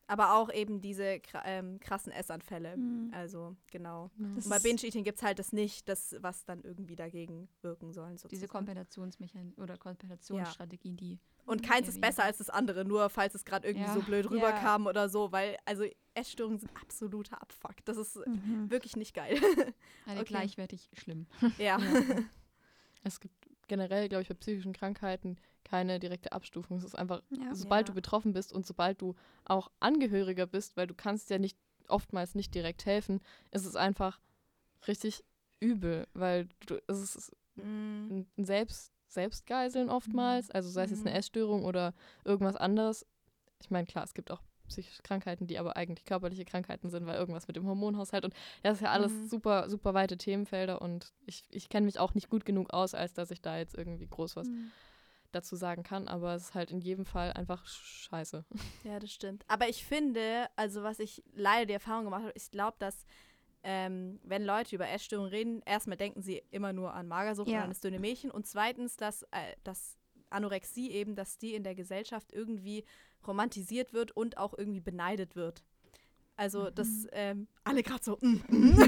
Aber 0.09 0.35
auch 0.35 0.53
eben 0.53 0.81
diese 0.81 1.21
ähm, 1.45 1.79
krassen 1.79 2.13
Essanfälle. 2.13 2.77
Mhm. 2.77 3.13
Also, 3.15 3.57
genau. 3.71 4.11
Und 4.19 4.47
bei 4.49 4.59
Binge-Eating 4.59 5.05
gibt 5.05 5.19
es 5.19 5.23
halt 5.23 5.39
das 5.39 5.53
nicht, 5.53 5.89
das, 5.89 6.17
was 6.21 6.45
dann 6.45 6.63
irgendwie 6.63 6.97
dagegen 6.97 7.49
wirken 7.63 7.93
soll. 7.93 8.15
Diese 8.31 8.49
Kompensationsmechanismen 8.49 9.55
oder 9.63 9.79
Kompensationsstrategien, 9.79 10.97
die 10.97 11.21
und 11.45 11.63
keins 11.63 11.89
ist 11.89 12.01
besser 12.01 12.25
als 12.25 12.39
das 12.39 12.51
andere, 12.51 12.85
nur 12.85 13.09
falls 13.09 13.35
es 13.35 13.45
gerade 13.45 13.67
irgendwie 13.67 13.87
ja. 13.87 13.95
so 13.95 14.01
blöd 14.01 14.31
rüberkam 14.31 14.85
ja. 14.85 14.91
oder 14.91 15.09
so, 15.09 15.33
weil, 15.33 15.57
also 15.65 15.85
Essstörungen 16.15 16.59
sind 16.59 16.71
absoluter 16.81 17.41
Abfuck. 17.41 17.77
Das 17.85 17.97
ist 17.97 18.17
mhm. 18.27 18.71
wirklich 18.71 18.97
nicht 18.97 19.15
geil. 19.15 19.37
Alle 20.07 20.21
okay. 20.21 20.25
gleichwertig 20.25 20.91
schlimm. 20.95 21.27
Ja. 21.59 21.79
Es 23.05 23.19
gibt 23.19 23.35
generell, 23.67 24.09
glaube 24.09 24.23
ich, 24.23 24.29
bei 24.29 24.35
psychischen 24.35 24.73
Krankheiten 24.73 25.37
keine 25.65 25.99
direkte 25.99 26.31
Abstufung. 26.31 26.77
Es 26.77 26.85
ist 26.85 26.95
einfach, 26.95 27.21
ja. 27.31 27.53
sobald 27.53 27.89
du 27.89 27.95
betroffen 27.95 28.33
bist 28.33 28.53
und 28.53 28.65
sobald 28.65 29.01
du 29.03 29.17
auch 29.45 29.73
Angehöriger 29.81 30.47
bist, 30.47 30.77
weil 30.77 30.87
du 30.87 30.95
kannst 30.95 31.31
ja 31.31 31.39
nicht 31.39 31.59
oftmals 31.89 32.37
nicht 32.37 32.55
direkt 32.55 32.87
helfen, 32.87 33.21
ist 33.51 33.67
es 33.67 33.75
einfach 33.75 34.21
richtig 34.87 35.25
übel, 35.59 36.07
weil 36.15 36.49
du, 36.67 36.81
es 36.87 37.17
ist 37.17 37.33
mm. 37.57 38.25
ein 38.37 38.45
Selbst 38.45 38.93
Selbstgeiseln 39.13 39.91
oftmals, 39.91 40.49
mhm. 40.49 40.55
also 40.55 40.71
sei 40.71 40.85
es 40.85 40.91
jetzt 40.91 41.01
eine 41.01 41.11
mhm. 41.11 41.17
Essstörung 41.17 41.65
oder 41.65 41.93
irgendwas 42.25 42.57
anderes. 42.57 43.07
Ich 43.61 43.71
meine, 43.71 43.87
klar, 43.87 44.05
es 44.05 44.15
gibt 44.15 44.31
auch 44.31 44.41
psychische 44.73 45.03
Krankheiten, 45.03 45.47
die 45.47 45.59
aber 45.59 45.77
eigentlich 45.77 46.05
körperliche 46.05 46.45
Krankheiten 46.45 46.91
sind, 46.91 47.07
weil 47.07 47.17
irgendwas 47.17 47.47
mit 47.47 47.57
dem 47.57 47.67
Hormonhaushalt 47.67 48.25
und 48.25 48.35
ja, 48.35 48.71
das 48.71 48.79
ist 48.79 48.83
ja 48.83 48.91
alles 48.91 49.13
mhm. 49.13 49.29
super, 49.29 49.69
super 49.69 49.95
weite 49.95 50.17
Themenfelder 50.17 50.83
und 50.83 51.13
ich, 51.27 51.45
ich 51.51 51.69
kenne 51.69 51.87
mich 51.87 51.99
auch 51.99 52.15
nicht 52.15 52.31
gut 52.31 52.45
genug 52.45 52.73
aus, 52.73 52.95
als 52.95 53.13
dass 53.13 53.31
ich 53.31 53.43
da 53.43 53.59
jetzt 53.59 53.77
irgendwie 53.77 54.07
groß 54.07 54.37
was 54.37 54.49
mhm. 54.49 54.71
dazu 55.31 55.57
sagen 55.57 55.83
kann, 55.83 56.09
aber 56.09 56.35
es 56.35 56.45
ist 56.45 56.55
halt 56.55 56.71
in 56.71 56.81
jedem 56.81 57.05
Fall 57.05 57.33
einfach 57.33 57.67
scheiße. 57.67 58.45
Ja, 58.85 58.99
das 58.99 59.13
stimmt. 59.13 59.45
Aber 59.49 59.69
ich 59.69 59.85
finde, 59.85 60.47
also 60.57 60.83
was 60.83 60.99
ich 60.99 61.23
leider 61.35 61.67
die 61.67 61.75
Erfahrung 61.75 62.05
gemacht 62.05 62.23
habe, 62.23 62.33
ich 62.35 62.51
glaube, 62.51 62.77
dass 62.79 63.05
ähm, 63.65 64.19
wenn 64.25 64.45
Leute 64.45 64.75
über 64.75 64.89
Essstörungen 64.89 65.31
reden, 65.31 65.63
erstmal 65.65 65.97
denken 65.97 66.23
sie 66.23 66.43
immer 66.51 66.73
nur 66.73 66.95
an 66.95 67.07
Magersucht 67.07 67.49
ja. 67.49 67.59
und 67.59 67.65
an 67.65 67.71
das 67.71 67.81
dünne 67.81 68.01
Mädchen 68.01 68.31
und 68.31 68.47
zweitens, 68.47 68.97
dass, 68.97 69.23
äh, 69.25 69.55
dass 69.63 69.99
Anorexie 70.31 70.91
eben, 70.91 71.15
dass 71.15 71.39
die 71.39 71.55
in 71.55 71.63
der 71.63 71.75
Gesellschaft 71.75 72.33
irgendwie 72.33 72.85
romantisiert 73.27 73.93
wird 73.93 74.13
und 74.13 74.39
auch 74.39 74.57
irgendwie 74.57 74.81
beneidet 74.81 75.37
wird. 75.37 75.63
Also, 76.37 76.65
mhm. 76.65 76.75
dass 76.75 76.89
ähm, 77.13 77.47
alle 77.63 77.83
gerade 77.83 78.03
so. 78.03 78.19
Mm, 78.21 78.41
mm. 78.49 78.79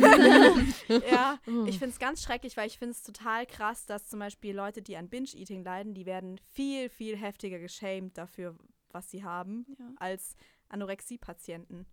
ja, 1.10 1.38
mhm. 1.46 1.66
ich 1.66 1.78
finde 1.78 1.92
es 1.92 1.98
ganz 1.98 2.22
schrecklich, 2.22 2.56
weil 2.56 2.66
ich 2.66 2.78
finde 2.78 2.92
es 2.92 3.02
total 3.02 3.46
krass, 3.46 3.84
dass 3.84 4.08
zum 4.08 4.18
Beispiel 4.18 4.56
Leute, 4.56 4.80
die 4.80 4.96
an 4.96 5.08
Binge-Eating 5.08 5.62
leiden, 5.62 5.94
die 5.94 6.06
werden 6.06 6.40
viel, 6.52 6.88
viel 6.88 7.16
heftiger 7.16 7.58
geschämt 7.58 8.16
dafür, 8.16 8.56
was 8.92 9.10
sie 9.10 9.24
haben, 9.24 9.66
ja. 9.78 9.92
als 9.96 10.36
Anorexie-Patienten. 10.70 11.86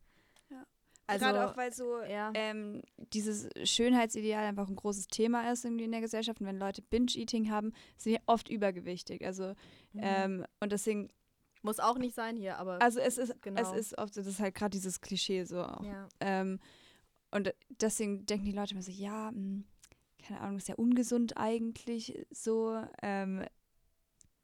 Also, 1.11 1.25
Gerade 1.25 1.45
auch, 1.49 1.57
weil 1.57 1.73
so 1.73 2.01
ja. 2.03 2.31
ähm, 2.35 2.81
dieses 3.13 3.49
Schönheitsideal 3.63 4.45
einfach 4.45 4.69
ein 4.69 4.75
großes 4.75 5.07
Thema 5.07 5.51
ist 5.51 5.65
irgendwie 5.65 5.83
in 5.83 5.91
der 5.91 5.99
Gesellschaft. 5.99 6.39
Und 6.39 6.47
wenn 6.47 6.57
Leute 6.57 6.81
Binge-Eating 6.81 7.51
haben, 7.51 7.73
sind 7.97 8.13
die 8.13 8.21
oft 8.27 8.49
übergewichtig. 8.49 9.25
Also, 9.25 9.53
mhm. 9.93 10.01
ähm, 10.01 10.45
und 10.59 10.71
deswegen. 10.71 11.09
Muss 11.61 11.79
auch 11.79 11.97
nicht 11.97 12.15
sein 12.15 12.37
hier, 12.37 12.57
aber. 12.57 12.81
Also, 12.81 12.99
es 12.99 13.17
ist, 13.17 13.41
genau. 13.41 13.61
es 13.61 13.71
ist 13.71 13.97
oft 13.97 14.13
so, 14.13 14.21
das 14.21 14.27
ist 14.27 14.39
halt 14.39 14.55
gerade 14.55 14.71
dieses 14.71 15.01
Klischee 15.01 15.43
so 15.43 15.63
auch. 15.63 15.83
Ja. 15.83 16.07
Ähm, 16.19 16.59
und 17.31 17.53
deswegen 17.69 18.25
denken 18.25 18.45
die 18.45 18.51
Leute 18.51 18.73
immer 18.73 18.81
so, 18.81 18.91
ja, 18.91 19.31
mh, 19.31 19.37
hm, 19.37 19.65
keine 20.25 20.41
Ahnung, 20.41 20.57
ist 20.57 20.67
ja 20.67 20.75
ungesund 20.75 21.37
eigentlich 21.37 22.25
so. 22.31 22.81
Ähm, 23.01 23.45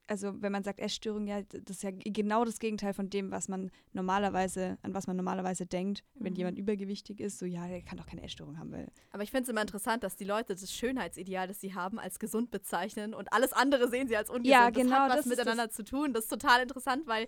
also 0.07 0.41
wenn 0.41 0.51
man 0.51 0.63
sagt 0.63 0.79
Essstörung, 0.79 1.27
ja, 1.27 1.41
das 1.41 1.77
ist 1.77 1.83
ja 1.83 1.91
genau 1.91 2.45
das 2.45 2.59
Gegenteil 2.59 2.93
von 2.93 3.09
dem, 3.09 3.31
was 3.31 3.47
man 3.47 3.71
normalerweise, 3.93 4.77
an 4.81 4.93
was 4.93 5.07
man 5.07 5.15
normalerweise 5.15 5.65
denkt, 5.65 6.03
mhm. 6.15 6.25
wenn 6.25 6.35
jemand 6.35 6.57
übergewichtig 6.57 7.19
ist, 7.19 7.39
so 7.39 7.45
ja, 7.45 7.67
der 7.67 7.81
kann 7.81 7.97
doch 7.97 8.07
keine 8.07 8.23
Essstörung 8.23 8.57
haben, 8.57 8.71
weil. 8.71 8.87
Aber 9.11 9.23
ich 9.23 9.31
finde 9.31 9.43
es 9.43 9.49
immer 9.49 9.61
interessant, 9.61 10.03
dass 10.03 10.15
die 10.15 10.25
Leute 10.25 10.55
das 10.55 10.71
Schönheitsideal, 10.71 11.47
das 11.47 11.59
sie 11.59 11.73
haben, 11.75 11.99
als 11.99 12.19
gesund 12.19 12.51
bezeichnen 12.51 13.13
und 13.13 13.31
alles 13.33 13.53
andere 13.53 13.89
sehen 13.89 14.07
sie 14.07 14.17
als 14.17 14.29
ungesund. 14.29 14.47
Ja, 14.47 14.69
genau. 14.69 14.89
Das 14.89 14.99
hat 14.99 15.09
was 15.09 15.17
das 15.17 15.25
miteinander 15.25 15.69
zu 15.69 15.83
tun. 15.83 16.13
Das 16.13 16.23
ist 16.23 16.29
total 16.29 16.61
interessant, 16.61 17.05
weil 17.07 17.27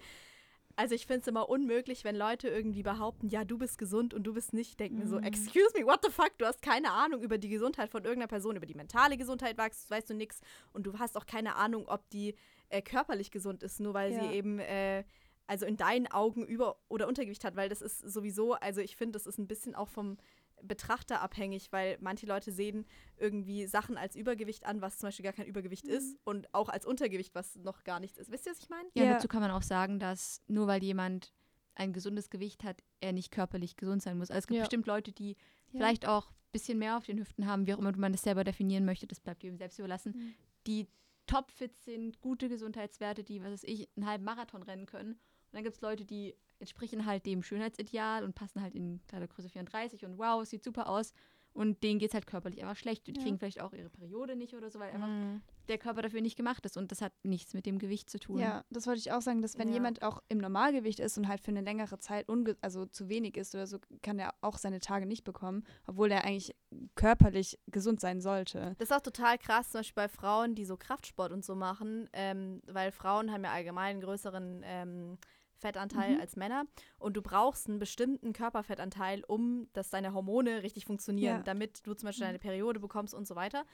also 0.79 0.95
ich 0.95 1.07
finde 1.07 1.19
es 1.19 1.27
immer 1.27 1.49
unmöglich, 1.49 2.05
wenn 2.05 2.15
Leute 2.15 2.47
irgendwie 2.47 2.83
behaupten, 2.83 3.27
ja, 3.27 3.43
du 3.43 3.57
bist 3.57 3.77
gesund 3.77 4.13
und 4.13 4.23
du 4.23 4.33
bist 4.33 4.53
nicht. 4.53 4.79
Denken 4.79 4.99
mhm. 4.99 5.07
so, 5.09 5.19
excuse 5.19 5.73
me, 5.77 5.85
what 5.85 5.99
the 6.05 6.09
fuck? 6.09 6.31
Du 6.37 6.45
hast 6.45 6.61
keine 6.61 6.91
Ahnung 6.91 7.21
über 7.21 7.37
die 7.37 7.49
Gesundheit 7.49 7.89
von 7.89 8.05
irgendeiner 8.05 8.29
Person, 8.29 8.55
über 8.55 8.65
die 8.65 8.75
mentale 8.75 9.17
Gesundheit 9.17 9.57
weißt, 9.57 9.91
weißt 9.91 10.09
du 10.09 10.13
nichts 10.13 10.39
und 10.71 10.83
du 10.83 10.97
hast 10.97 11.17
auch 11.17 11.25
keine 11.25 11.57
Ahnung, 11.57 11.85
ob 11.89 12.09
die 12.11 12.33
äh, 12.69 12.81
körperlich 12.81 13.31
gesund 13.31 13.63
ist, 13.63 13.79
nur 13.79 13.93
weil 13.93 14.13
ja. 14.13 14.21
sie 14.21 14.35
eben, 14.35 14.59
äh, 14.59 15.03
also 15.47 15.65
in 15.65 15.77
deinen 15.77 16.07
Augen 16.07 16.45
Über- 16.45 16.77
oder 16.87 17.07
Untergewicht 17.07 17.43
hat, 17.43 17.55
weil 17.55 17.69
das 17.69 17.81
ist 17.81 17.99
sowieso, 17.99 18.53
also 18.53 18.81
ich 18.81 18.95
finde, 18.95 19.13
das 19.13 19.25
ist 19.25 19.37
ein 19.37 19.47
bisschen 19.47 19.75
auch 19.75 19.89
vom 19.89 20.17
Betrachter 20.61 21.21
abhängig, 21.21 21.71
weil 21.71 21.97
manche 22.01 22.25
Leute 22.25 22.51
sehen 22.51 22.85
irgendwie 23.17 23.65
Sachen 23.65 23.97
als 23.97 24.15
Übergewicht 24.15 24.65
an, 24.65 24.81
was 24.81 24.97
zum 24.97 25.07
Beispiel 25.07 25.23
gar 25.23 25.33
kein 25.33 25.45
Übergewicht 25.45 25.85
mhm. 25.85 25.93
ist 25.93 26.17
und 26.23 26.53
auch 26.53 26.69
als 26.69 26.85
Untergewicht, 26.85 27.33
was 27.35 27.55
noch 27.55 27.83
gar 27.83 27.99
nichts 27.99 28.17
ist. 28.17 28.31
Wisst 28.31 28.45
ihr, 28.45 28.51
was 28.51 28.59
ich 28.59 28.69
meine? 28.69 28.89
Ja, 28.93 29.03
ja, 29.05 29.13
dazu 29.13 29.27
kann 29.27 29.41
man 29.41 29.51
auch 29.51 29.61
sagen, 29.61 29.99
dass 29.99 30.41
nur 30.47 30.67
weil 30.67 30.83
jemand 30.83 31.33
ein 31.75 31.93
gesundes 31.93 32.29
Gewicht 32.29 32.63
hat, 32.63 32.83
er 32.99 33.13
nicht 33.13 33.31
körperlich 33.31 33.77
gesund 33.77 34.01
sein 34.01 34.17
muss. 34.17 34.31
Also 34.31 34.39
es 34.39 34.47
gibt 34.47 34.57
ja. 34.57 34.63
bestimmt 34.63 34.85
Leute, 34.85 35.11
die 35.11 35.31
ja. 35.31 35.37
vielleicht 35.71 36.07
auch 36.07 36.29
ein 36.29 36.51
bisschen 36.51 36.77
mehr 36.77 36.97
auf 36.97 37.05
den 37.05 37.19
Hüften 37.19 37.45
haben, 37.45 37.67
wie 37.67 37.73
auch 37.73 37.79
immer 37.79 37.95
man 37.95 38.11
das 38.11 38.23
selber 38.23 38.43
definieren 38.43 38.85
möchte, 38.85 39.07
das 39.07 39.19
bleibt 39.19 39.43
jedem 39.43 39.57
selbst 39.57 39.79
überlassen, 39.79 40.13
mhm. 40.15 40.33
die 40.67 40.87
topfit 41.29 41.77
sind, 41.77 42.19
gute 42.21 42.49
Gesundheitswerte, 42.49 43.23
die, 43.23 43.43
was 43.43 43.51
weiß 43.51 43.63
ich, 43.65 43.87
einen 43.95 44.07
halben 44.07 44.23
Marathon 44.23 44.63
rennen 44.63 44.87
können. 44.87 45.11
Und 45.11 45.53
dann 45.53 45.63
gibt 45.63 45.75
es 45.75 45.81
Leute, 45.81 46.03
die 46.03 46.35
entsprechen 46.57 47.05
halt 47.05 47.25
dem 47.25 47.43
Schönheitsideal 47.43 48.23
und 48.23 48.33
passen 48.33 48.61
halt 48.61 48.73
in 48.73 49.01
Kleidergröße 49.07 49.49
34 49.49 50.05
und 50.05 50.17
wow, 50.17 50.43
sieht 50.45 50.63
super 50.63 50.89
aus. 50.89 51.13
Und 51.53 51.83
denen 51.83 51.99
geht 51.99 52.09
es 52.09 52.13
halt 52.13 52.27
körperlich 52.27 52.61
einfach 52.61 52.77
schlecht. 52.77 53.07
Die 53.07 53.13
ja. 53.13 53.21
kriegen 53.21 53.37
vielleicht 53.37 53.61
auch 53.61 53.73
ihre 53.73 53.89
Periode 53.89 54.35
nicht 54.35 54.53
oder 54.53 54.69
so, 54.69 54.79
weil 54.79 54.91
einfach 54.91 55.07
mhm. 55.07 55.41
der 55.67 55.77
Körper 55.77 56.01
dafür 56.01 56.21
nicht 56.21 56.37
gemacht 56.37 56.65
ist. 56.65 56.77
Und 56.77 56.91
das 56.91 57.01
hat 57.01 57.13
nichts 57.23 57.53
mit 57.53 57.65
dem 57.65 57.79
Gewicht 57.79 58.09
zu 58.09 58.19
tun. 58.19 58.39
Ja, 58.39 58.63
das 58.69 58.87
wollte 58.87 58.99
ich 58.99 59.11
auch 59.11 59.21
sagen, 59.21 59.41
dass 59.41 59.57
wenn 59.57 59.69
ja. 59.69 59.75
jemand 59.75 60.01
auch 60.03 60.21
im 60.29 60.37
Normalgewicht 60.37 60.99
ist 60.99 61.17
und 61.17 61.27
halt 61.27 61.41
für 61.41 61.51
eine 61.51 61.61
längere 61.61 61.99
Zeit 61.99 62.27
also 62.61 62.85
zu 62.85 63.09
wenig 63.09 63.35
ist 63.37 63.55
oder 63.55 63.67
so, 63.67 63.79
kann 64.01 64.19
er 64.19 64.33
auch 64.41 64.57
seine 64.57 64.79
Tage 64.79 65.05
nicht 65.05 65.23
bekommen, 65.23 65.63
obwohl 65.85 66.11
er 66.11 66.23
eigentlich 66.23 66.55
körperlich 66.95 67.59
gesund 67.67 67.99
sein 67.99 68.21
sollte. 68.21 68.75
Das 68.77 68.89
ist 68.89 68.95
auch 68.95 69.01
total 69.01 69.37
krass, 69.37 69.71
zum 69.71 69.79
Beispiel 69.79 70.03
bei 70.03 70.07
Frauen, 70.07 70.55
die 70.55 70.65
so 70.65 70.77
Kraftsport 70.77 71.31
und 71.31 71.43
so 71.43 71.55
machen, 71.55 72.09
ähm, 72.13 72.61
weil 72.67 72.91
Frauen 72.91 73.31
haben 73.31 73.43
ja 73.43 73.51
allgemein 73.51 73.89
einen 73.91 74.01
größeren 74.01 74.61
ähm, 74.63 75.17
Fettanteil 75.59 76.15
mhm. 76.15 76.21
als 76.21 76.35
Männer. 76.35 76.65
Und 76.97 77.15
du 77.17 77.21
brauchst 77.21 77.67
einen 77.67 77.79
bestimmten 77.79 78.33
Körperfettanteil, 78.33 79.23
um 79.27 79.67
dass 79.73 79.89
deine 79.89 80.13
Hormone 80.13 80.63
richtig 80.63 80.85
funktionieren, 80.85 81.37
ja. 81.37 81.43
damit 81.43 81.85
du 81.85 81.93
zum 81.93 82.07
Beispiel 82.07 82.25
deine 82.25 82.39
Periode 82.39 82.79
bekommst 82.79 83.13
und 83.13 83.27
so 83.27 83.35
weiter. 83.35 83.65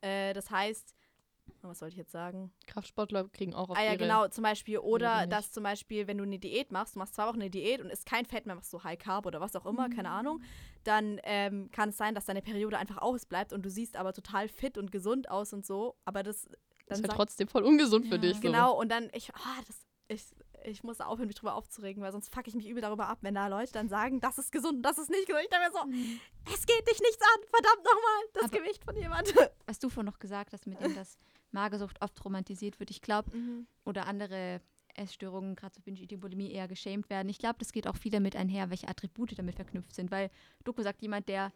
Äh, 0.00 0.32
das 0.34 0.50
heißt, 0.50 0.94
oh, 1.62 1.68
was 1.68 1.78
sollte 1.78 1.92
ich 1.92 1.98
jetzt 1.98 2.12
sagen? 2.12 2.52
Kraftsportler 2.66 3.28
kriegen 3.28 3.54
auch 3.54 3.70
auf 3.70 3.78
Ah 3.78 3.84
ja, 3.84 3.96
genau, 3.96 4.28
zum 4.28 4.42
Beispiel. 4.42 4.78
Oder 4.78 5.26
dass 5.26 5.52
zum 5.52 5.62
Beispiel, 5.62 6.06
wenn 6.06 6.18
du 6.18 6.24
eine 6.24 6.38
Diät 6.38 6.72
machst, 6.72 6.94
du 6.94 6.98
machst 6.98 7.14
zwei 7.14 7.26
Wochen 7.26 7.40
eine 7.40 7.50
Diät 7.50 7.80
und 7.80 7.90
isst 7.90 8.06
kein 8.06 8.24
Fett 8.24 8.46
mehr, 8.46 8.54
machst 8.54 8.70
so 8.70 8.82
High 8.84 8.98
Carb 8.98 9.26
oder 9.26 9.40
was 9.40 9.54
auch 9.56 9.66
immer, 9.66 9.88
mhm. 9.88 9.96
keine 9.96 10.10
Ahnung, 10.10 10.42
dann 10.84 11.20
ähm, 11.24 11.70
kann 11.72 11.90
es 11.90 11.96
sein, 11.96 12.14
dass 12.14 12.26
deine 12.26 12.42
Periode 12.42 12.78
einfach 12.78 12.98
ausbleibt 12.98 13.52
und 13.52 13.64
du 13.64 13.70
siehst 13.70 13.96
aber 13.96 14.12
total 14.12 14.48
fit 14.48 14.78
und 14.78 14.92
gesund 14.92 15.30
aus 15.30 15.52
und 15.52 15.64
so. 15.64 15.96
Aber 16.04 16.22
das 16.22 16.48
dann 16.86 17.00
ist 17.00 17.08
halt 17.08 17.16
trotzdem 17.16 17.48
voll 17.48 17.64
ungesund 17.64 18.06
ja. 18.06 18.12
für 18.12 18.18
dich. 18.18 18.36
So. 18.36 18.42
Genau, 18.42 18.78
und 18.78 18.90
dann, 18.90 19.10
ich, 19.12 19.30
oh, 19.34 19.62
das, 19.66 19.86
ich, 20.08 20.24
ich 20.66 20.82
muss 20.82 21.00
aufhören, 21.00 21.28
mich 21.28 21.36
drüber 21.36 21.54
aufzuregen, 21.54 22.02
weil 22.02 22.12
sonst 22.12 22.32
fuck 22.34 22.46
ich 22.46 22.54
mich 22.54 22.68
übel 22.68 22.82
darüber 22.82 23.08
ab, 23.08 23.18
wenn 23.22 23.34
da 23.34 23.46
Leute 23.48 23.72
dann 23.72 23.88
sagen, 23.88 24.20
das 24.20 24.38
ist 24.38 24.52
gesund 24.52 24.76
und 24.76 24.82
das 24.82 24.98
ist 24.98 25.10
nicht 25.10 25.26
gesund. 25.26 25.44
Ich 25.44 25.50
denke 25.50 25.66
mir 25.66 25.72
so, 25.72 25.86
mhm. 25.86 26.20
es 26.52 26.66
geht 26.66 26.86
dich 26.88 27.00
nichts 27.00 27.22
an, 27.22 27.42
verdammt 27.50 27.84
nochmal, 27.84 28.22
das 28.34 28.44
Aber 28.44 28.58
Gewicht 28.58 28.84
von 28.84 28.96
jemandem. 28.96 29.34
Was 29.66 29.78
du 29.78 29.88
vorhin 29.88 30.10
noch 30.10 30.18
gesagt 30.18 30.52
hast, 30.52 30.66
mit 30.66 30.80
dem, 30.80 30.94
dass 30.94 31.18
Magersucht 31.52 32.02
oft 32.02 32.22
romantisiert 32.24 32.80
wird, 32.80 32.90
ich 32.90 33.00
glaube, 33.00 33.36
mhm. 33.36 33.66
oder 33.84 34.06
andere 34.06 34.60
Essstörungen, 34.94 35.56
gerade 35.56 35.74
so 35.74 35.80
Binge-Eating, 35.82 36.20
Bulimie, 36.20 36.50
eher 36.50 36.68
geschämt 36.68 37.10
werden. 37.10 37.28
Ich 37.28 37.38
glaube, 37.38 37.56
das 37.58 37.72
geht 37.72 37.86
auch 37.86 37.96
viel 37.96 38.12
damit 38.12 38.34
einher, 38.34 38.70
welche 38.70 38.88
Attribute 38.88 39.38
damit 39.38 39.54
verknüpft 39.56 39.94
sind, 39.94 40.10
weil 40.10 40.30
Doku 40.64 40.82
sagt, 40.82 41.02
jemand, 41.02 41.28
der 41.28 41.52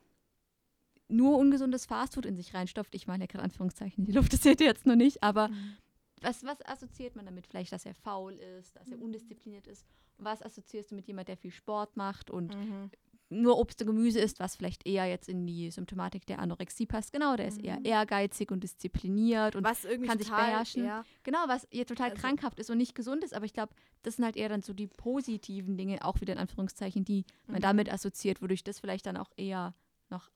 nur 1.09 1.38
ungesundes 1.38 1.87
Fastfood 1.87 2.27
in 2.27 2.37
sich 2.37 2.55
reinstopft, 2.55 2.94
ich 2.94 3.07
meine 3.07 3.25
ja 3.25 3.27
gerade 3.27 3.44
Anführungszeichen, 3.44 4.05
die 4.05 4.12
Luft, 4.12 4.33
das 4.33 4.42
seht 4.42 4.61
ihr 4.61 4.66
jetzt 4.66 4.87
noch 4.87 4.94
nicht, 4.94 5.23
aber 5.23 5.49
mhm 5.49 5.77
was, 6.22 6.44
was 6.44 6.64
assoziiert 6.66 7.16
man 7.16 7.26
damit? 7.26 7.46
Vielleicht, 7.46 7.72
dass 7.72 7.87
er 7.87 7.94
faul 7.94 8.35
ist, 8.35 8.76
dass 8.76 8.90
er 8.90 8.96
mhm. 8.96 9.04
undiszipliniert 9.04 9.66
ist. 9.66 9.87
Und 10.18 10.24
was 10.24 10.42
assoziierst 10.42 10.90
du 10.90 10.94
mit 10.94 11.06
jemand, 11.06 11.28
der 11.28 11.37
viel 11.37 11.50
Sport 11.50 11.96
macht 11.96 12.30
und 12.30 12.54
mhm. 12.54 12.90
nur 13.30 13.59
Obst 13.59 13.80
und 13.80 13.87
Gemüse 13.87 14.20
isst, 14.20 14.38
was 14.38 14.56
vielleicht 14.56 14.87
eher 14.87 15.06
jetzt 15.06 15.28
in 15.28 15.46
die 15.46 15.70
Symptomatik 15.70 16.26
der 16.26 16.38
Anorexie 16.38 16.87
passt? 16.87 17.12
Genau, 17.12 17.37
der 17.37 17.48
ist 17.48 17.62
eher 17.62 17.78
mhm. 17.78 17.87
ehrgeizig 17.87 18.50
und 18.50 18.62
diszipliniert 18.62 19.56
und 19.56 19.64
was 19.64 19.83
kann 19.83 20.18
sich 20.18 20.28
beherrschen. 20.28 20.85
Ja. 20.85 21.04
Genau, 21.22 21.44
was 21.46 21.66
ihr 21.70 21.87
total 21.87 22.11
also, 22.11 22.20
krankhaft 22.20 22.59
ist 22.59 22.70
und 22.70 22.78
nicht 22.78 22.94
gesund 22.94 23.24
ist. 23.24 23.35
Aber 23.35 23.46
ich 23.46 23.52
glaube, 23.52 23.72
das 24.02 24.16
sind 24.16 24.24
halt 24.24 24.37
eher 24.37 24.48
dann 24.48 24.62
so 24.62 24.72
die 24.72 24.88
positiven 24.88 25.76
Dinge, 25.76 26.04
auch 26.04 26.20
wieder 26.20 26.35
in 26.35 26.38
Anführungszeichen, 26.38 27.04
die 27.04 27.24
man 27.46 27.56
mhm. 27.56 27.62
damit 27.62 27.92
assoziiert, 27.92 28.42
wodurch 28.42 28.62
das 28.62 28.80
vielleicht 28.80 29.06
dann 29.06 29.16
auch 29.16 29.30
eher 29.37 29.74
noch 30.11 30.30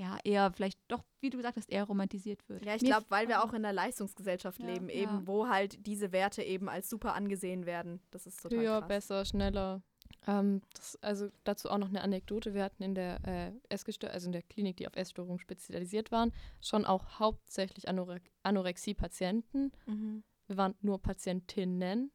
ja, 0.00 0.18
eher 0.24 0.50
vielleicht 0.52 0.80
doch, 0.88 1.04
wie 1.20 1.28
du 1.28 1.36
gesagt 1.36 1.58
hast, 1.58 1.70
eher 1.70 1.84
romantisiert 1.84 2.48
wird. 2.48 2.64
Ja, 2.64 2.74
ich 2.74 2.82
glaube, 2.82 3.04
weil 3.10 3.28
wir 3.28 3.44
auch 3.44 3.50
in 3.50 3.56
einer 3.56 3.72
Leistungsgesellschaft 3.74 4.58
ja, 4.60 4.66
leben, 4.66 4.88
eben, 4.88 5.12
ja. 5.12 5.26
wo 5.26 5.46
halt 5.46 5.86
diese 5.86 6.10
Werte 6.10 6.42
eben 6.42 6.70
als 6.70 6.88
super 6.88 7.14
angesehen 7.14 7.66
werden. 7.66 8.00
Das 8.10 8.26
ist 8.26 8.40
total 8.40 8.58
Höher, 8.58 8.78
krass. 8.78 8.88
besser, 8.88 9.24
schneller. 9.26 9.82
Ähm, 10.26 10.62
das, 10.74 10.96
also 11.02 11.28
dazu 11.44 11.68
auch 11.68 11.76
noch 11.76 11.88
eine 11.88 12.00
Anekdote. 12.00 12.54
Wir 12.54 12.64
hatten 12.64 12.82
in 12.82 12.94
der 12.94 13.18
äh, 13.26 13.52
Essgestör 13.68 14.10
also 14.10 14.26
in 14.26 14.32
der 14.32 14.42
Klinik, 14.42 14.78
die 14.78 14.86
auf 14.86 14.96
Essstörungen 14.96 15.38
spezialisiert 15.38 16.10
waren, 16.10 16.32
schon 16.62 16.86
auch 16.86 17.18
hauptsächlich 17.18 17.86
Anore 17.86 18.22
Anorexie-Patienten. 18.42 19.70
Mhm. 19.84 20.24
Wir 20.46 20.56
waren 20.56 20.74
nur 20.80 21.00
Patientinnen. 21.00 22.10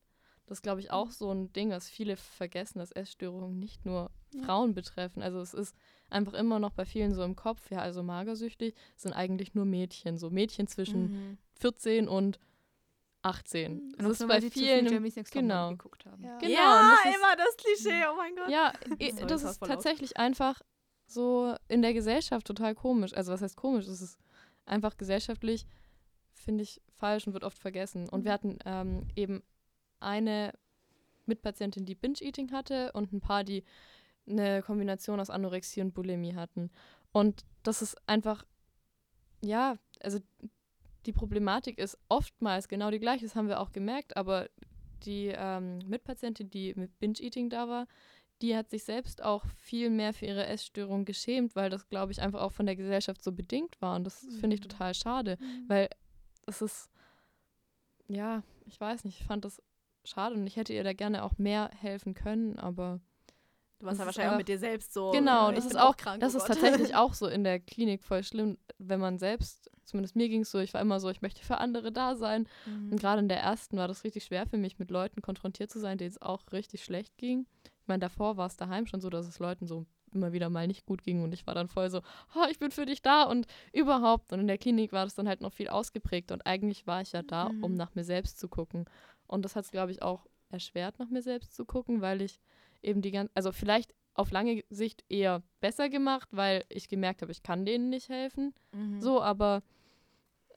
Das 0.47 0.60
ist, 0.60 0.62
glaube 0.62 0.79
ich, 0.79 0.91
auch 0.91 1.08
mhm. 1.08 1.12
so 1.12 1.31
ein 1.31 1.53
Ding, 1.53 1.71
was 1.71 1.89
viele 1.89 2.17
vergessen, 2.17 2.79
dass 2.79 2.91
Essstörungen 2.91 3.60
nicht 3.60 3.86
nur 3.86 4.12
ja. 4.34 4.43
Frauen 4.43 4.73
betreffen. 4.73 5.23
Also 5.23 5.39
es 5.39 5.53
ist 5.53 5.75
einfach 6.10 6.34
immer 6.34 6.60
noch 6.60 6.71
bei 6.71 6.86
vielen 6.86 7.13
so 7.13 7.23
im 7.23 7.36
Kopf, 7.36 7.71
ja, 7.71 7.79
also 7.79 8.03
magersüchtig 8.03 8.75
sind 8.95 9.13
eigentlich 9.13 9.55
nur 9.55 9.65
Mädchen, 9.65 10.17
so 10.17 10.29
Mädchen 10.29 10.67
zwischen 10.67 11.12
mhm. 11.12 11.38
14 11.60 12.08
und 12.08 12.39
18. 13.23 13.73
Mhm. 13.73 13.95
Das 13.97 14.21
ist 14.21 14.27
bei 14.27 14.39
vielen 14.39 14.88
viel 14.88 15.23
genau. 15.31 15.71
geguckt 15.71 16.05
haben. 16.05 16.23
Ja, 16.23 16.38
genau, 16.38 16.53
ja 16.53 16.95
das 17.03 17.15
immer 17.15 17.36
das 17.36 17.58
Klischee, 17.58 18.03
oh 18.12 18.15
mein 18.15 18.36
Gott. 18.36 18.49
Ja, 18.49 18.71
das, 18.99 19.41
das 19.41 19.43
ist 19.43 19.60
tatsächlich 19.60 20.17
einfach 20.17 20.62
so 21.08 21.55
in 21.67 21.81
der 21.81 21.93
Gesellschaft 21.93 22.45
total 22.45 22.75
komisch. 22.75 23.13
Also 23.13 23.34
was 23.34 23.41
heißt 23.41 23.58
komisch? 23.58 23.88
Es 23.88 24.01
ist 24.01 24.19
einfach 24.65 24.95
gesellschaftlich, 24.97 25.65
finde 26.34 26.63
ich, 26.63 26.81
falsch 26.93 27.25
und 27.25 27.34
wird 27.34 27.43
oft 27.43 27.58
vergessen. 27.58 28.08
Und 28.10 28.25
wir 28.25 28.31
mhm. 28.31 28.33
hatten 28.33 28.60
ähm, 28.65 29.08
eben 29.15 29.43
eine 30.06 30.53
Mitpatientin, 31.25 31.85
die 31.85 31.95
Binge-Eating 31.95 32.51
hatte 32.51 32.91
und 32.93 33.12
ein 33.12 33.21
paar, 33.21 33.43
die 33.43 33.63
eine 34.27 34.62
Kombination 34.62 35.19
aus 35.19 35.29
Anorexie 35.29 35.81
und 35.81 35.93
Bulimie 35.93 36.35
hatten. 36.35 36.71
Und 37.12 37.45
das 37.63 37.81
ist 37.81 37.97
einfach, 38.08 38.45
ja, 39.41 39.77
also 40.01 40.19
die 41.06 41.13
Problematik 41.13 41.77
ist 41.77 41.97
oftmals 42.10 42.67
genau 42.67 42.91
die 42.91 42.99
gleiche, 42.99 43.25
das 43.25 43.35
haben 43.35 43.47
wir 43.47 43.60
auch 43.60 43.71
gemerkt, 43.71 44.17
aber 44.17 44.49
die 45.03 45.31
ähm, 45.35 45.79
Mitpatientin, 45.85 46.49
die 46.49 46.73
mit 46.75 46.97
Binge-Eating 46.99 47.49
da 47.49 47.67
war, 47.67 47.87
die 48.41 48.56
hat 48.56 48.69
sich 48.69 48.83
selbst 48.83 49.23
auch 49.23 49.45
viel 49.56 49.89
mehr 49.89 50.13
für 50.13 50.25
ihre 50.25 50.45
Essstörung 50.45 51.06
geschämt, 51.06 51.56
weil 51.56 51.69
das, 51.69 51.87
glaube 51.87 52.12
ich, 52.12 52.21
einfach 52.21 52.41
auch 52.41 52.51
von 52.51 52.65
der 52.65 52.75
Gesellschaft 52.75 53.23
so 53.23 53.31
bedingt 53.31 53.81
war. 53.81 53.95
Und 53.95 54.03
das 54.03 54.23
mhm. 54.23 54.31
finde 54.39 54.56
ich 54.56 54.62
mhm. 54.62 54.69
total 54.69 54.93
schade, 54.93 55.37
mhm. 55.39 55.69
weil 55.69 55.89
es 56.45 56.62
ist, 56.62 56.89
ja, 58.08 58.43
ich 58.65 58.79
weiß 58.79 59.06
nicht, 59.06 59.21
ich 59.21 59.25
fand 59.25 59.45
das 59.45 59.62
schade 60.06 60.35
und 60.35 60.45
ich 60.47 60.56
hätte 60.56 60.73
ihr 60.73 60.83
da 60.83 60.93
gerne 60.93 61.23
auch 61.23 61.37
mehr 61.37 61.69
helfen 61.79 62.13
können, 62.13 62.58
aber. 62.58 62.99
Du 63.79 63.87
warst 63.87 63.99
ja 63.99 64.06
wahrscheinlich 64.06 64.33
auch 64.33 64.37
mit 64.37 64.47
dir 64.47 64.58
selbst 64.58 64.93
so. 64.93 65.12
Genau, 65.12 65.51
das 65.51 65.65
ist 65.65 65.77
auch, 65.77 65.97
krank, 65.97 66.21
das 66.21 66.33
oh 66.33 66.37
ist 66.37 66.47
tatsächlich 66.47 66.95
auch 66.95 67.13
so 67.13 67.27
in 67.27 67.43
der 67.43 67.60
Klinik 67.60 68.03
voll 68.03 68.23
schlimm, 68.23 68.58
wenn 68.77 68.99
man 68.99 69.17
selbst, 69.17 69.69
zumindest 69.83 70.15
mir 70.15 70.29
ging 70.29 70.41
es 70.41 70.51
so, 70.51 70.60
ich 70.60 70.73
war 70.73 70.81
immer 70.81 70.99
so, 70.99 71.10
ich 71.10 71.21
möchte 71.21 71.43
für 71.43 71.58
andere 71.58 71.91
da 71.91 72.15
sein. 72.15 72.47
Mhm. 72.65 72.93
Und 72.93 72.99
gerade 72.99 73.19
in 73.19 73.27
der 73.27 73.39
ersten 73.39 73.77
war 73.77 73.87
das 73.87 74.03
richtig 74.03 74.23
schwer 74.23 74.45
für 74.47 74.58
mich, 74.58 74.79
mit 74.79 74.91
Leuten 74.91 75.21
konfrontiert 75.21 75.69
zu 75.69 75.79
sein, 75.79 75.97
denen 75.97 76.12
es 76.12 76.21
auch 76.21 76.41
richtig 76.53 76.83
schlecht 76.83 77.17
ging. 77.17 77.45
Ich 77.81 77.87
meine, 77.87 77.99
davor 77.99 78.37
war 78.37 78.47
es 78.47 78.56
daheim 78.56 78.87
schon 78.87 79.01
so, 79.01 79.10
dass 79.10 79.27
es 79.27 79.39
Leuten 79.39 79.67
so 79.67 79.85
immer 80.15 80.33
wieder 80.33 80.49
mal 80.49 80.65
nicht 80.65 80.85
gut 80.85 81.03
ging 81.03 81.21
und 81.21 81.33
ich 81.33 81.45
war 81.45 81.53
dann 81.53 81.67
voll 81.67 81.89
so, 81.89 82.01
oh, 82.35 82.45
ich 82.49 82.58
bin 82.58 82.71
für 82.71 82.85
dich 82.85 83.01
da 83.01 83.23
und 83.23 83.45
überhaupt. 83.73 84.33
Und 84.33 84.39
in 84.39 84.47
der 84.47 84.58
Klinik 84.58 84.91
war 84.91 85.03
das 85.03 85.13
dann 85.13 85.27
halt 85.27 85.41
noch 85.41 85.53
viel 85.53 85.67
ausgeprägt 85.67 86.31
und 86.31 86.45
eigentlich 86.47 86.87
war 86.87 87.01
ich 87.01 87.12
ja 87.12 87.21
da, 87.21 87.49
mhm. 87.49 87.63
um 87.63 87.73
nach 87.75 87.93
mir 87.93 88.03
selbst 88.03 88.39
zu 88.39 88.47
gucken. 88.47 88.85
Und 89.28 89.44
das 89.44 89.56
hat 89.56 89.65
es, 89.65 89.71
glaube 89.71 89.92
ich, 89.92 90.02
auch 90.02 90.28
erschwert, 90.50 91.00
nach 91.00 91.10
mir 91.10 91.21
selbst 91.21 91.56
zu 91.56 91.65
gucken, 91.65 92.02
weil 92.02 92.21
ich 92.21 92.40
eben 92.82 93.02
die 93.02 93.12
ganze, 93.12 93.32
also 93.36 93.52
vielleicht 93.52 93.94
auf 94.13 94.32
lange 94.32 94.63
Sicht 94.69 95.04
eher 95.10 95.44
besser 95.60 95.90
gemacht, 95.90 96.30
weil 96.32 96.63
ich 96.69 96.88
gemerkt 96.88 97.21
habe, 97.21 97.32
ich 97.32 97.44
kann 97.44 97.65
denen 97.65 97.90
nicht 97.90 98.10
helfen. 98.10 98.54
Mhm. 98.71 99.02
So, 99.02 99.21
aber 99.21 99.62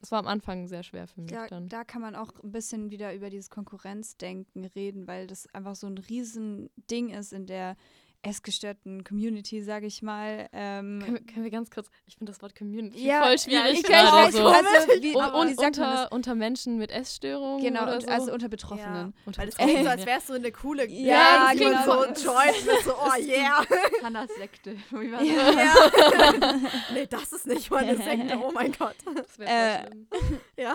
es 0.01 0.13
war 0.13 0.21
am 0.21 0.29
Anfang 0.29 0.69
sehr 0.69 0.83
schwer 0.85 1.09
für 1.09 1.21
mich 1.21 1.33
da, 1.33 1.47
dann. 1.49 1.69
Da 1.69 1.85
kann 1.85 2.03
man 2.03 2.15
auch 2.15 2.33
ein 2.43 2.53
bisschen 2.53 2.91
wieder 2.91 3.15
über 3.15 3.31
dieses 3.31 3.51
Konkurrenzdenken 3.51 4.65
reden, 4.65 5.09
weil 5.09 5.27
das 5.27 5.53
einfach 5.53 5.75
so 5.75 5.89
ein 5.89 5.99
Riesending 5.99 7.11
ist 7.11 7.33
in 7.33 7.47
der 7.47 7.77
essgestörten 8.23 9.05
Community, 9.05 9.63
sage 9.63 9.87
ich 9.87 10.03
mal. 10.03 10.49
Ähm 10.53 11.01
können, 11.01 11.15
wir, 11.15 11.21
können, 11.27 11.45
wir, 11.45 11.51
ganz 11.51 11.71
kurz, 11.71 11.89
ich 12.07 12.17
finde 12.17 12.33
das 12.33 12.43
Wort 12.43 12.57
Community 12.57 13.07
ja, 13.07 13.23
voll 13.23 13.39
schwierig 13.39 13.83
ja, 13.89 14.03
gerade 14.03 14.33
so. 14.33 14.47
Also, 14.47 15.03
wie, 15.03 15.15
und, 15.15 15.25
und 15.33 15.59
unter, 15.59 16.13
unter 16.13 16.35
Menschen 16.35 16.79
mit 16.79 16.91
Essstörungen 16.91 17.63
Genau, 17.63 17.85
oder 17.85 17.95
und, 17.95 18.03
so. 18.03 18.09
also 18.09 18.33
unter 18.33 18.49
Betroffenen. 18.49 19.13
Ja. 19.15 19.23
Unter 19.25 19.43
Weil 19.43 19.49
es 19.49 19.57
klingt 19.57 19.85
so, 19.85 19.89
als 19.89 20.07
wärst 20.07 20.29
du 20.29 20.33
eine 20.35 20.53
coole 20.53 20.89
ja, 20.89 21.53
Gang 21.53 21.59
genau. 21.59 21.85
so 21.85 22.35
ein 22.35 22.55
mit 22.67 22.85
so, 22.85 22.95
oh 22.95 23.21
yeah. 23.21 23.65
Hannas 24.03 24.31
Sekte. 24.37 24.77
Wie 24.91 25.13
war 25.13 25.21
das? 25.21 25.29
Ja. 25.29 26.71
nee, 26.95 27.07
das 27.07 27.33
ist 27.33 27.47
nicht 27.47 27.71
mal 27.71 27.85
eine 27.85 27.97
Sekte, 27.97 28.39
oh 28.39 28.51
mein 28.53 28.73
Gott. 28.73 28.97
Das 29.15 29.39
wäre 29.39 29.51
äh, 29.51 29.87
schlimm. 29.87 30.09
Ja. 30.57 30.75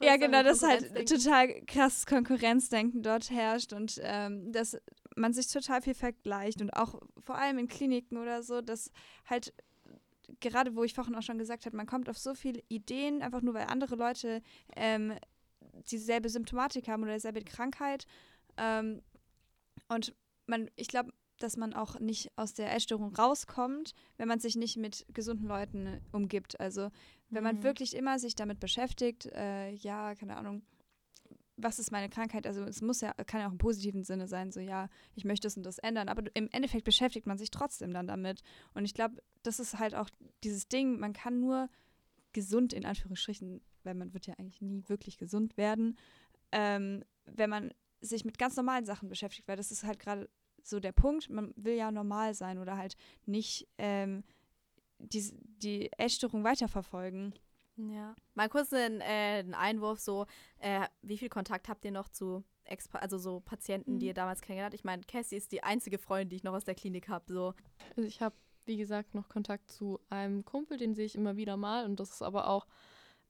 ja, 0.00 0.16
genau, 0.16 0.42
dass 0.42 0.62
halt 0.62 1.08
total 1.08 1.48
krasses 1.66 2.06
Konkurrenzdenken 2.06 3.02
dort 3.02 3.30
herrscht 3.30 3.72
und 3.72 4.00
ähm, 4.02 4.50
dass 4.50 4.76
man 5.16 5.32
sich 5.32 5.48
total 5.48 5.82
viel 5.82 5.94
vergleicht 5.94 6.60
und 6.60 6.70
auch 6.70 7.00
vor 7.18 7.36
allem 7.36 7.58
in 7.58 7.68
Kliniken 7.68 8.18
oder 8.18 8.42
so, 8.42 8.60
dass 8.60 8.90
halt 9.24 9.52
gerade 10.40 10.74
wo 10.74 10.84
ich 10.84 10.94
vorhin 10.94 11.14
auch 11.14 11.22
schon 11.22 11.38
gesagt 11.38 11.66
habe, 11.66 11.76
man 11.76 11.86
kommt 11.86 12.08
auf 12.08 12.18
so 12.18 12.34
viele 12.34 12.62
Ideen, 12.68 13.22
einfach 13.22 13.42
nur 13.42 13.54
weil 13.54 13.66
andere 13.66 13.96
Leute 13.96 14.42
ähm, 14.74 15.14
dieselbe 15.90 16.28
Symptomatik 16.28 16.88
haben 16.88 17.02
oder 17.02 17.14
dieselbe 17.14 17.42
Krankheit. 17.42 18.06
Ähm, 18.56 19.02
und 19.88 20.14
man, 20.46 20.70
ich 20.76 20.88
glaube, 20.88 21.12
dass 21.38 21.56
man 21.56 21.74
auch 21.74 22.00
nicht 22.00 22.30
aus 22.36 22.54
der 22.54 22.74
Essstörung 22.74 23.14
rauskommt, 23.14 23.92
wenn 24.16 24.28
man 24.28 24.40
sich 24.40 24.56
nicht 24.56 24.76
mit 24.76 25.06
gesunden 25.12 25.46
Leuten 25.46 26.00
umgibt. 26.12 26.58
Also 26.60 26.90
wenn 27.28 27.44
man 27.44 27.56
mhm. 27.56 27.62
wirklich 27.62 27.94
immer 27.94 28.18
sich 28.18 28.34
damit 28.34 28.58
beschäftigt, 28.58 29.26
äh, 29.26 29.70
ja, 29.72 30.14
keine 30.14 30.36
Ahnung, 30.36 30.62
was 31.56 31.78
ist 31.78 31.90
meine 31.90 32.08
Krankheit? 32.08 32.46
Also 32.46 32.62
es 32.64 32.82
muss 32.82 33.00
ja, 33.00 33.12
kann 33.26 33.40
ja 33.40 33.48
auch 33.48 33.52
im 33.52 33.58
positiven 33.58 34.04
Sinne 34.04 34.28
sein, 34.28 34.52
so 34.52 34.60
ja, 34.60 34.88
ich 35.14 35.24
möchte 35.24 35.46
das 35.46 35.56
und 35.56 35.64
das 35.64 35.78
ändern, 35.78 36.08
aber 36.08 36.24
im 36.34 36.48
Endeffekt 36.52 36.84
beschäftigt 36.84 37.26
man 37.26 37.38
sich 37.38 37.50
trotzdem 37.50 37.92
dann 37.92 38.06
damit. 38.06 38.42
Und 38.74 38.84
ich 38.84 38.94
glaube, 38.94 39.22
das 39.42 39.58
ist 39.58 39.78
halt 39.78 39.94
auch 39.94 40.10
dieses 40.44 40.68
Ding, 40.68 40.98
man 40.98 41.12
kann 41.12 41.40
nur 41.40 41.68
gesund 42.32 42.72
in 42.72 42.84
Anführungsstrichen, 42.84 43.62
weil 43.84 43.94
man 43.94 44.12
wird 44.12 44.26
ja 44.26 44.34
eigentlich 44.34 44.60
nie 44.60 44.84
wirklich 44.88 45.16
gesund 45.16 45.56
werden, 45.56 45.96
ähm, 46.52 47.02
wenn 47.24 47.50
man 47.50 47.72
sich 48.00 48.24
mit 48.24 48.38
ganz 48.38 48.56
normalen 48.56 48.84
Sachen 48.84 49.08
beschäftigt, 49.08 49.48
weil 49.48 49.56
das 49.56 49.70
ist 49.70 49.84
halt 49.84 49.98
gerade 49.98 50.28
so 50.62 50.80
der 50.80 50.92
Punkt, 50.92 51.30
man 51.30 51.54
will 51.56 51.74
ja 51.74 51.90
normal 51.90 52.34
sein 52.34 52.58
oder 52.58 52.76
halt 52.76 52.96
nicht 53.24 53.68
ähm, 53.78 54.24
die, 54.98 55.32
die 55.62 55.90
Essstörung 55.96 56.44
weiterverfolgen. 56.44 57.34
Ja. 57.76 58.14
Mal 58.34 58.48
kurz 58.48 58.72
ein, 58.72 59.00
äh, 59.00 59.40
ein 59.40 59.54
Einwurf, 59.54 60.00
so, 60.00 60.26
äh, 60.58 60.86
wie 61.02 61.18
viel 61.18 61.28
Kontakt 61.28 61.68
habt 61.68 61.84
ihr 61.84 61.90
noch 61.90 62.08
zu 62.08 62.44
Ex 62.64 62.88
also 62.94 63.18
so 63.18 63.40
Patienten, 63.40 63.94
mhm. 63.94 63.98
die 64.00 64.06
ihr 64.06 64.14
damals 64.14 64.40
kennengelernt 64.40 64.72
habt? 64.72 64.80
Ich 64.80 64.84
meine, 64.84 65.02
Cassie 65.02 65.36
ist 65.36 65.52
die 65.52 65.62
einzige 65.62 65.98
Freundin, 65.98 66.30
die 66.30 66.36
ich 66.36 66.44
noch 66.44 66.54
aus 66.54 66.64
der 66.64 66.74
Klinik 66.74 67.08
habe. 67.08 67.32
So. 67.32 67.54
Also 67.96 68.08
ich 68.08 68.20
habe, 68.20 68.34
wie 68.64 68.76
gesagt, 68.76 69.14
noch 69.14 69.28
Kontakt 69.28 69.70
zu 69.70 70.00
einem 70.10 70.44
Kumpel, 70.44 70.76
den 70.78 70.94
sehe 70.94 71.06
ich 71.06 71.14
immer 71.14 71.36
wieder 71.36 71.56
mal. 71.56 71.84
Und 71.84 72.00
das 72.00 72.10
ist 72.10 72.22
aber 72.22 72.48
auch 72.48 72.66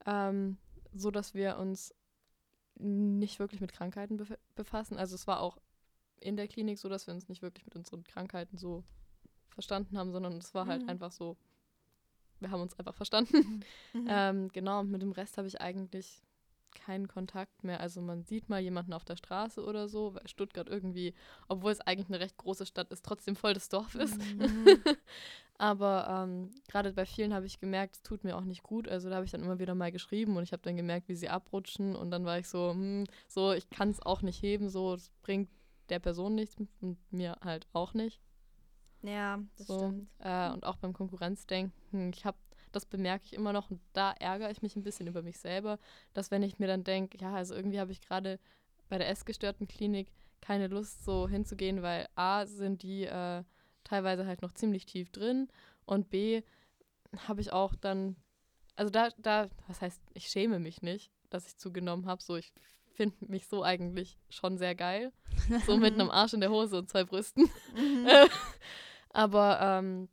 ähm, 0.07 0.57
so, 0.95 1.11
dass 1.11 1.35
wir 1.35 1.59
uns 1.59 1.95
nicht 2.79 3.39
wirklich 3.39 3.61
mit 3.61 3.73
Krankheiten 3.73 4.17
bef 4.17 4.35
befassen. 4.55 4.97
Also 4.97 5.15
es 5.15 5.27
war 5.27 5.41
auch 5.41 5.59
in 6.21 6.37
der 6.37 6.49
Klinik 6.49 6.79
so, 6.79 6.89
dass 6.89 7.07
wir 7.07 7.15
uns 7.15 7.29
nicht 7.29 7.43
wirklich 7.43 7.65
mit 7.65 7.77
unseren 7.77 8.05
Krankheiten 8.05 8.57
so 8.57 8.85
verstanden 9.51 9.99
haben, 9.99 10.13
sondern 10.13 10.35
es 10.35 10.55
war 10.55 10.67
halt 10.67 10.83
mhm. 10.83 10.91
einfach 10.91 11.13
so, 11.13 11.37
wir 12.41 12.51
haben 12.51 12.61
uns 12.61 12.79
einfach 12.79 12.95
verstanden. 12.95 13.65
Mhm. 13.93 14.07
ähm, 14.09 14.49
genau, 14.53 14.81
und 14.81 14.91
mit 14.91 15.01
dem 15.01 15.13
Rest 15.13 15.39
habe 15.39 15.49
ich 15.49 15.61
eigentlich 15.61 16.23
keinen 16.77 17.09
Kontakt 17.09 17.65
mehr. 17.65 17.81
Also 17.81 18.01
man 18.01 18.23
sieht 18.25 18.49
mal 18.49 18.61
jemanden 18.61 18.93
auf 18.93 19.05
der 19.05 19.17
Straße 19.17 19.65
oder 19.65 19.89
so, 19.89 20.15
weil 20.15 20.29
Stuttgart 20.29 20.69
irgendwie, 20.69 21.15
obwohl 21.49 21.73
es 21.73 21.81
eigentlich 21.81 22.09
eine 22.09 22.21
recht 22.21 22.37
große 22.37 22.67
Stadt 22.67 22.91
ist, 22.93 23.05
trotzdem 23.05 23.37
voll 23.37 23.55
das 23.55 23.69
Dorf 23.69 23.95
ist. 23.95 24.19
Mhm. 24.19 24.67
Aber 25.59 26.07
ähm, 26.09 26.51
gerade 26.69 26.93
bei 26.93 27.07
vielen 27.07 27.33
habe 27.33 27.47
ich 27.47 27.61
gemerkt, 27.61 27.97
es 27.97 28.03
tut 28.03 28.25
mir 28.25 28.37
auch 28.37 28.45
nicht 28.45 28.63
gut. 28.63 28.89
Also 28.89 29.09
da 29.09 29.17
habe 29.17 29.25
ich 29.25 29.33
dann 29.33 29.43
immer 29.43 29.59
wieder 29.59 29.75
mal 29.75 29.91
geschrieben 29.91 30.37
und 30.37 30.43
ich 30.43 30.53
habe 30.53 30.63
dann 30.63 30.77
gemerkt, 30.77 31.09
wie 31.09 31.15
sie 31.15 31.31
abrutschen 31.31 31.97
und 31.97 32.11
dann 32.11 32.27
war 32.27 32.39
ich 32.39 32.49
so, 32.49 32.71
hm, 32.73 33.05
so, 33.27 33.53
ich 33.53 33.71
kann 33.71 33.91
es 33.91 34.03
auch 34.05 34.21
nicht 34.21 34.43
heben, 34.43 34.69
so, 34.69 34.95
es 34.95 35.11
bringt 35.23 35.49
der 35.89 35.99
Person 35.99 36.35
nichts 36.35 36.57
und 36.81 36.99
mir 37.11 37.39
halt 37.43 37.67
auch 37.73 37.95
nicht. 37.95 38.21
Ja, 39.07 39.39
das 39.57 39.67
so, 39.67 39.79
stimmt. 39.79 40.09
Äh, 40.19 40.51
und 40.51 40.65
auch 40.65 40.77
beim 40.77 40.93
Konkurrenzdenken, 40.93 42.13
ich 42.13 42.25
habe, 42.25 42.37
das 42.73 42.87
bemerke 42.87 43.25
ich 43.25 43.33
immer 43.33 43.53
noch 43.53 43.71
und 43.71 43.81
da 43.93 44.13
ärgere 44.13 44.51
ich 44.51 44.63
mich 44.63 44.77
ein 44.77 44.83
bisschen 44.83 45.07
über 45.07 45.23
mich 45.23 45.39
selber, 45.39 45.79
dass 46.13 46.31
wenn 46.31 46.43
ich 46.43 46.59
mir 46.59 46.67
dann 46.67 46.85
denke, 46.85 47.19
ja, 47.19 47.35
also 47.35 47.55
irgendwie 47.55 47.81
habe 47.81 47.93
ich 47.93 48.01
gerade 48.01 48.39
bei 48.89 48.99
der 48.99 49.09
essgestörten 49.09 49.69
Klinik 49.69 50.13
keine 50.41 50.67
Lust, 50.69 51.05
so 51.05 51.29
hinzugehen, 51.29 51.83
weil 51.83 52.09
A, 52.15 52.47
sind 52.47 52.83
die 52.83 53.05
äh, 53.05 53.43
teilweise 53.85 54.27
halt 54.27 54.43
noch 54.43 54.53
ziemlich 54.53 54.87
tief 54.87 55.11
drin 55.11 55.49
und 55.85 56.11
B, 56.11 56.43
habe 57.29 57.41
ich 57.41 57.53
auch 57.53 57.75
dann, 57.75 58.17
also 58.75 58.91
da, 58.91 59.09
da, 59.19 59.49
was 59.69 59.81
heißt, 59.81 60.01
ich 60.15 60.27
schäme 60.29 60.59
mich 60.59 60.83
nicht, 60.83 61.11
dass 61.31 61.47
ich 61.47 61.57
zugenommen 61.57 62.07
habe, 62.07 62.23
so 62.23 62.37
ich 62.37 62.53
finde 62.97 63.17
mich 63.27 63.47
so 63.47 63.63
eigentlich 63.63 64.19
schon 64.29 64.59
sehr 64.59 64.75
geil. 64.75 65.13
So 65.67 65.77
mit 65.77 65.95
einem 66.01 66.11
Arsch 66.11 66.33
in 66.33 66.41
der 66.41 66.51
Hose 66.51 66.79
und 66.79 66.89
zwei 66.89 67.05
Brüsten. 67.05 67.49
Mhm. 67.75 68.07
Aber 69.17 69.59
ähm, 69.63 70.11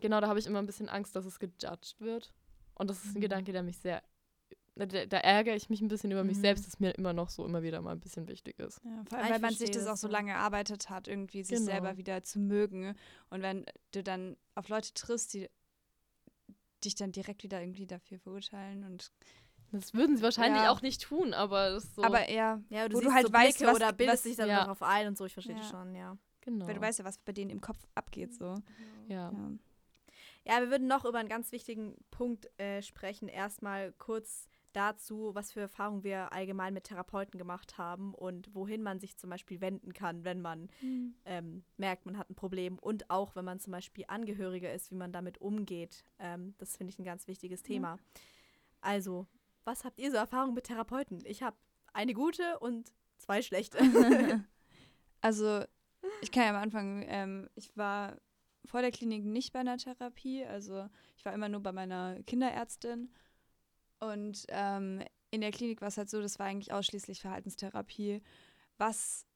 genau, 0.00 0.20
da 0.20 0.28
habe 0.28 0.38
ich 0.38 0.46
immer 0.46 0.58
ein 0.58 0.66
bisschen 0.66 0.90
Angst, 0.90 1.16
dass 1.16 1.24
es 1.24 1.38
gejudged 1.38 1.98
wird. 1.98 2.34
Und 2.74 2.90
das 2.90 3.02
ist 3.02 3.14
ein 3.14 3.18
mhm. 3.18 3.22
Gedanke, 3.22 3.52
der 3.52 3.62
mich 3.62 3.78
sehr. 3.78 4.02
Da, 4.76 4.86
da, 4.86 5.18
ärgere 5.18 5.54
ich 5.54 5.70
mich 5.70 5.80
ein 5.80 5.88
bisschen 5.88 6.10
über 6.10 6.24
mich 6.24 6.36
mhm. 6.36 6.42
selbst, 6.42 6.66
dass 6.66 6.80
mir 6.80 6.90
immer 6.90 7.12
noch 7.12 7.30
so 7.30 7.46
immer 7.46 7.62
wieder 7.62 7.80
mal 7.80 7.92
ein 7.92 8.00
bisschen 8.00 8.28
wichtig 8.28 8.58
ist. 8.58 8.82
Ja, 8.84 9.04
vor 9.08 9.18
allem, 9.18 9.30
weil 9.30 9.38
man 9.38 9.54
sich 9.54 9.70
das 9.70 9.86
auch 9.86 9.96
so 9.96 10.08
lange 10.08 10.32
erarbeitet 10.32 10.90
hat, 10.90 11.08
irgendwie 11.08 11.44
sich 11.44 11.58
genau. 11.58 11.70
selber 11.70 11.96
wieder 11.96 12.22
zu 12.22 12.38
mögen. 12.40 12.94
Und 13.30 13.40
wenn 13.40 13.64
du 13.92 14.02
dann 14.02 14.36
auf 14.56 14.68
Leute 14.68 14.92
triffst, 14.92 15.32
die 15.32 15.48
dich 16.84 16.96
dann 16.96 17.12
direkt 17.12 17.44
wieder 17.44 17.62
irgendwie 17.62 17.86
dafür 17.86 18.18
verurteilen 18.18 18.84
und 18.84 19.10
das 19.70 19.94
würden 19.94 20.16
sie 20.16 20.22
wahrscheinlich 20.22 20.62
ja. 20.62 20.70
auch 20.70 20.82
nicht 20.82 21.02
tun, 21.02 21.34
aber 21.34 21.80
so. 21.80 22.04
Aber 22.04 22.28
eher, 22.28 22.62
ja, 22.68 22.88
du 22.88 22.96
wo 22.96 23.00
du 23.00 23.12
halt 23.12 23.26
so 23.26 23.32
weißt, 23.32 23.60
was, 23.62 23.74
oder 23.74 23.92
bildest 23.92 24.24
was, 24.24 24.30
dich 24.30 24.36
dann 24.36 24.48
ja. 24.48 24.60
darauf 24.60 24.82
ein 24.82 25.08
und 25.08 25.16
so, 25.16 25.24
ich 25.24 25.32
verstehe 25.32 25.56
ja. 25.56 25.62
das 25.62 25.70
schon, 25.70 25.94
ja. 25.94 26.18
Genau. 26.44 26.66
Weil 26.66 26.74
du 26.74 26.80
weißt 26.80 26.98
ja, 26.98 27.04
was 27.04 27.18
bei 27.18 27.32
denen 27.32 27.50
im 27.50 27.60
Kopf 27.60 27.78
abgeht, 27.94 28.34
so. 28.34 28.56
Ja. 29.08 29.30
Ja, 29.30 29.50
ja 30.44 30.60
wir 30.60 30.70
würden 30.70 30.86
noch 30.86 31.04
über 31.04 31.18
einen 31.18 31.28
ganz 31.28 31.52
wichtigen 31.52 31.96
Punkt 32.10 32.48
äh, 32.60 32.82
sprechen. 32.82 33.28
Erstmal 33.28 33.92
kurz 33.92 34.48
dazu, 34.74 35.30
was 35.34 35.52
für 35.52 35.60
Erfahrungen 35.60 36.04
wir 36.04 36.32
allgemein 36.32 36.74
mit 36.74 36.84
Therapeuten 36.84 37.38
gemacht 37.38 37.78
haben 37.78 38.12
und 38.12 38.54
wohin 38.54 38.82
man 38.82 39.00
sich 39.00 39.16
zum 39.16 39.30
Beispiel 39.30 39.60
wenden 39.60 39.94
kann, 39.94 40.24
wenn 40.24 40.40
man 40.40 40.68
mhm. 40.82 41.14
ähm, 41.24 41.64
merkt, 41.76 42.06
man 42.06 42.18
hat 42.18 42.28
ein 42.28 42.34
Problem 42.34 42.78
und 42.78 43.08
auch 43.08 43.36
wenn 43.36 43.44
man 43.44 43.60
zum 43.60 43.72
Beispiel 43.72 44.04
Angehöriger 44.08 44.72
ist, 44.72 44.90
wie 44.90 44.96
man 44.96 45.12
damit 45.12 45.40
umgeht. 45.40 46.04
Ähm, 46.18 46.54
das 46.58 46.76
finde 46.76 46.92
ich 46.92 46.98
ein 46.98 47.04
ganz 47.04 47.26
wichtiges 47.28 47.62
Thema. 47.62 47.96
Mhm. 47.96 48.00
Also, 48.80 49.26
was 49.64 49.84
habt 49.84 49.98
ihr 49.98 50.10
so 50.10 50.16
Erfahrungen 50.16 50.54
mit 50.54 50.64
Therapeuten? 50.64 51.22
Ich 51.24 51.42
habe 51.42 51.56
eine 51.92 52.12
gute 52.12 52.58
und 52.58 52.92
zwei 53.16 53.40
schlechte. 53.40 53.78
also, 55.20 55.64
ich 56.24 56.32
kann 56.32 56.44
ja 56.44 56.50
am 56.50 56.62
Anfang, 56.62 57.04
ähm, 57.06 57.48
ich 57.54 57.76
war 57.76 58.16
vor 58.64 58.80
der 58.80 58.90
Klinik 58.90 59.24
nicht 59.24 59.52
bei 59.52 59.60
einer 59.60 59.76
Therapie, 59.76 60.44
also 60.44 60.88
ich 61.16 61.24
war 61.24 61.34
immer 61.34 61.50
nur 61.50 61.62
bei 61.62 61.72
meiner 61.72 62.22
Kinderärztin. 62.22 63.12
Und 64.00 64.46
ähm, 64.48 65.02
in 65.30 65.42
der 65.42 65.50
Klinik 65.50 65.80
war 65.80 65.88
es 65.88 65.98
halt 65.98 66.08
so, 66.08 66.22
das 66.22 66.38
war 66.38 66.46
eigentlich 66.46 66.72
ausschließlich 66.72 67.20
Verhaltenstherapie, 67.20 68.22
was 68.78 69.26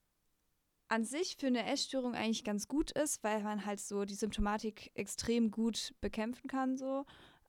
an 0.88 1.04
sich 1.04 1.36
für 1.36 1.48
eine 1.48 1.66
Essstörung 1.66 2.14
eigentlich 2.14 2.44
ganz 2.44 2.66
gut 2.68 2.90
ist, 2.92 3.22
weil 3.22 3.42
man 3.42 3.66
halt 3.66 3.80
so 3.80 4.06
die 4.06 4.14
Symptomatik 4.14 4.90
extrem 4.94 5.50
gut 5.50 5.94
bekämpfen 6.00 6.48
kann, 6.48 6.78
so. 6.78 7.04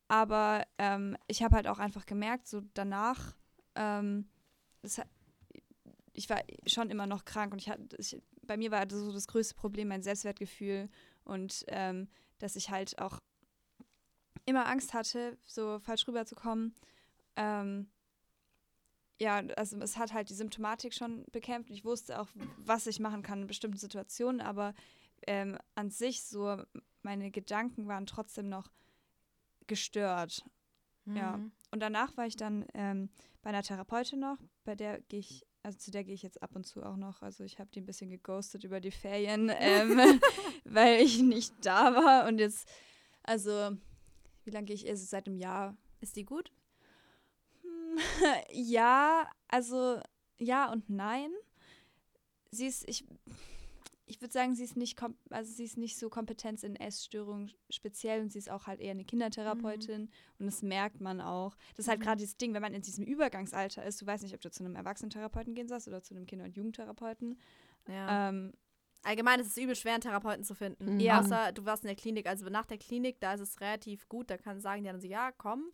Aber 0.09 0.65
ähm, 0.77 1.15
ich 1.27 1.43
habe 1.43 1.55
halt 1.55 1.67
auch 1.67 1.79
einfach 1.79 2.05
gemerkt, 2.05 2.47
so 2.47 2.61
danach, 2.73 3.37
ähm, 3.75 4.27
das, 4.81 4.99
ich 6.13 6.29
war 6.29 6.41
schon 6.65 6.89
immer 6.89 7.07
noch 7.07 7.25
krank 7.25 7.53
und 7.53 7.61
ich 7.61 7.69
hatte, 7.69 7.95
ich, 7.97 8.21
bei 8.41 8.57
mir 8.57 8.71
war 8.71 8.85
so 8.89 9.11
das 9.11 9.27
größte 9.27 9.55
Problem 9.55 9.87
mein 9.87 10.03
Selbstwertgefühl 10.03 10.89
und 11.23 11.65
ähm, 11.67 12.07
dass 12.39 12.55
ich 12.55 12.69
halt 12.69 12.99
auch 12.99 13.19
immer 14.45 14.67
Angst 14.67 14.93
hatte, 14.93 15.37
so 15.45 15.79
falsch 15.79 16.07
rüberzukommen. 16.07 16.75
Ähm, 17.35 17.89
ja, 19.19 19.43
also 19.57 19.77
es 19.79 19.97
hat 19.97 20.13
halt 20.13 20.29
die 20.29 20.33
Symptomatik 20.33 20.93
schon 20.93 21.25
bekämpft. 21.31 21.69
Ich 21.69 21.83
wusste 21.83 22.19
auch, 22.19 22.27
was 22.57 22.87
ich 22.87 22.99
machen 22.99 23.21
kann 23.21 23.41
in 23.41 23.47
bestimmten 23.47 23.77
Situationen, 23.77 24.41
aber 24.41 24.73
ähm, 25.27 25.57
an 25.75 25.89
sich 25.89 26.23
so 26.23 26.63
meine 27.01 27.29
Gedanken 27.31 27.87
waren 27.87 28.05
trotzdem 28.05 28.49
noch 28.49 28.69
gestört. 29.67 30.43
Mhm. 31.05 31.15
Ja. 31.15 31.39
Und 31.71 31.79
danach 31.81 32.15
war 32.17 32.25
ich 32.25 32.35
dann 32.35 32.65
ähm, 32.73 33.09
bei 33.41 33.49
einer 33.49 33.63
Therapeutin 33.63 34.19
noch, 34.19 34.37
bei 34.63 34.75
der 34.75 35.01
gehe 35.01 35.19
ich, 35.19 35.45
also 35.69 35.77
zu 35.77 35.91
der 35.91 36.03
gehe 36.03 36.15
ich 36.15 36.23
jetzt 36.23 36.41
ab 36.41 36.55
und 36.55 36.65
zu 36.65 36.81
auch 36.81 36.95
noch. 36.95 37.21
Also 37.21 37.43
ich 37.43 37.59
habe 37.59 37.69
die 37.71 37.79
ein 37.79 37.85
bisschen 37.85 38.09
geghostet 38.09 38.63
über 38.63 38.79
die 38.79 38.89
Ferien, 38.89 39.51
ähm, 39.59 40.19
weil 40.63 40.99
ich 40.99 41.21
nicht 41.21 41.53
da 41.61 41.93
war. 41.93 42.27
Und 42.27 42.39
jetzt, 42.39 42.67
also, 43.21 43.77
wie 44.45 44.49
lange 44.49 44.65
gehe 44.65 44.75
ich? 44.75 44.89
Also 44.89 45.05
seit 45.05 45.27
einem 45.27 45.37
Jahr. 45.37 45.77
Ist 46.01 46.15
die 46.15 46.25
gut? 46.25 46.51
ja, 48.51 49.29
also 49.47 50.01
ja 50.39 50.71
und 50.71 50.89
nein. 50.89 51.29
Sie 52.49 52.65
ist, 52.65 52.87
ich, 52.89 53.05
ich 54.09 54.21
würde 54.21 54.33
sagen, 54.33 54.55
sie 54.55 54.63
ist 54.63 54.75
nicht, 54.75 54.99
also 55.29 55.51
sie 55.51 55.63
ist 55.63 55.77
nicht 55.77 55.97
so 55.97 56.09
kompetent 56.09 56.63
in 56.63 56.75
Essstörungen 56.75 57.51
speziell 57.69 58.21
und 58.21 58.31
sie 58.31 58.39
ist 58.39 58.49
auch 58.49 58.65
halt 58.65 58.79
eher 58.79 58.91
eine 58.91 59.05
Kindertherapeutin 59.05 60.01
mhm. 60.01 60.09
und 60.39 60.45
das 60.47 60.63
merkt 60.63 60.99
man 60.99 61.21
auch. 61.21 61.55
Das 61.75 61.85
ist 61.85 61.89
halt 61.89 61.99
mhm. 61.99 62.03
gerade 62.03 62.21
das 62.21 62.35
Ding, 62.35 62.53
wenn 62.53 62.61
man 62.61 62.73
in 62.73 62.81
diesem 62.81 63.05
Übergangsalter 63.05 63.85
ist, 63.85 64.01
du 64.01 64.07
weißt 64.07 64.23
nicht, 64.23 64.33
ob 64.33 64.41
du 64.41 64.49
zu 64.49 64.63
einem 64.63 64.75
Erwachsenentherapeuten 64.75 65.53
gehen 65.53 65.67
sollst 65.67 65.87
oder 65.87 66.01
zu 66.01 66.15
einem 66.15 66.25
Kinder- 66.25 66.45
und 66.45 66.55
Jugendtherapeuten. 66.55 67.39
Ja. 67.87 68.29
Ähm, 68.29 68.53
Allgemein 69.03 69.39
ist 69.39 69.47
es 69.47 69.57
übel 69.57 69.77
schwer, 69.77 69.93
einen 69.93 70.01
Therapeuten 70.01 70.43
zu 70.43 70.53
finden. 70.53 70.95
Mhm. 70.95 70.99
Ja. 70.99 71.21
Außer 71.21 71.53
du 71.53 71.63
warst 71.63 71.83
in 71.83 71.87
der 71.87 71.95
Klinik. 71.95 72.27
Also 72.27 72.49
nach 72.49 72.65
der 72.65 72.77
Klinik, 72.77 73.21
da 73.21 73.33
ist 73.33 73.39
es 73.39 73.61
relativ 73.61 74.09
gut. 74.09 74.29
Da 74.29 74.37
kann 74.37 74.59
sagen 74.59 74.83
die 74.83 74.89
dann 74.89 74.99
so, 74.99 75.07
ja, 75.07 75.31
komm, 75.31 75.71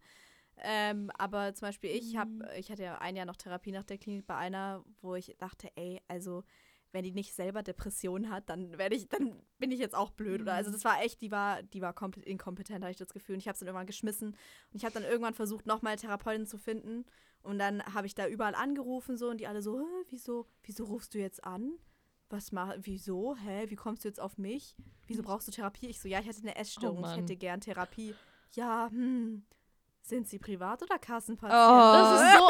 ähm, 0.58 1.10
aber 1.18 1.54
zum 1.54 1.68
Beispiel 1.68 1.90
ich 1.90 2.16
habe, 2.18 2.30
mhm. 2.30 2.46
ich 2.58 2.72
hatte 2.72 2.84
ja 2.84 2.98
ein 3.00 3.16
Jahr 3.16 3.26
noch 3.26 3.36
Therapie 3.36 3.72
nach 3.72 3.84
der 3.84 3.98
Klinik 3.98 4.26
bei 4.26 4.36
einer, 4.36 4.84
wo 5.02 5.16
ich 5.16 5.36
dachte, 5.38 5.70
ey, 5.76 6.02
also 6.08 6.44
wenn 6.96 7.04
die 7.04 7.12
nicht 7.12 7.34
selber 7.34 7.62
Depression 7.62 8.32
hat, 8.32 8.50
dann 8.50 8.78
werde 8.78 8.96
ich, 8.96 9.08
dann 9.10 9.36
bin 9.60 9.70
ich 9.70 9.80
jetzt 9.80 9.93
auch 9.93 10.12
blöd. 10.12 10.41
Oder 10.41 10.54
also 10.54 10.70
mhm. 10.70 10.74
das 10.74 10.86
war 10.86 11.04
echt, 11.04 11.22
die 11.22 11.30
war, 11.30 11.62
die 11.62 11.82
war 11.82 11.93
komplett 11.93 12.26
inkompetent, 12.26 12.84
habe 12.84 12.91
ich 12.91 12.98
das 12.98 13.14
Gefühl. 13.14 13.36
Und 13.36 13.39
ich 13.39 13.48
habe 13.48 13.54
es 13.54 13.60
dann 13.60 13.68
irgendwann 13.68 13.86
geschmissen. 13.86 14.30
Und 14.30 14.38
ich 14.74 14.86
habe 14.86 14.93
dann 14.93 15.04
irgendwann 15.04 15.34
versucht, 15.34 15.66
nochmal 15.66 15.98
Therapeutin 15.98 16.48
zu 16.48 16.58
finden. 16.58 17.06
Und 17.43 17.60
dann 17.60 17.84
habe 17.93 18.08
ich 18.08 18.16
da 18.16 18.28
überall 18.28 18.56
angerufen 18.56 19.18
so 19.18 19.30
und 19.30 19.41
die 19.41 19.46
alle 19.46 19.62
so, 19.62 19.86
wieso, 20.10 20.48
wieso 20.64 20.86
rufst 20.86 21.14
du 21.14 21.20
jetzt 21.20 21.43
an? 21.43 21.74
Was 22.30 22.54
mach, 22.54 22.74
wieso? 22.80 23.36
Hä? 23.36 23.66
Wie 23.68 23.76
kommst 23.76 24.04
du 24.04 24.08
jetzt 24.08 24.22
auf 24.22 24.38
mich? 24.38 24.76
Wieso 25.06 25.22
brauchst 25.22 25.48
du 25.48 25.52
Therapie? 25.52 25.88
Ich 25.88 26.00
so, 26.00 26.08
ja, 26.08 26.22
ich 26.22 26.28
hatte 26.28 26.41
eine 26.41 26.56
Essstörung, 26.56 27.04
oh 27.04 27.08
ich 27.08 27.18
hätte 27.18 27.36
gern 27.36 27.62
Therapie. 27.62 28.16
Ja, 28.54 28.89
hm, 28.89 29.46
sind 30.08 30.28
sie 30.28 30.39
privat 30.39 30.82
oder 30.84 30.99
Kassenpatient? 30.99 31.53
Oh. 31.53 31.93
Das 31.93 32.22
ist 32.22 32.38
so 32.38 32.49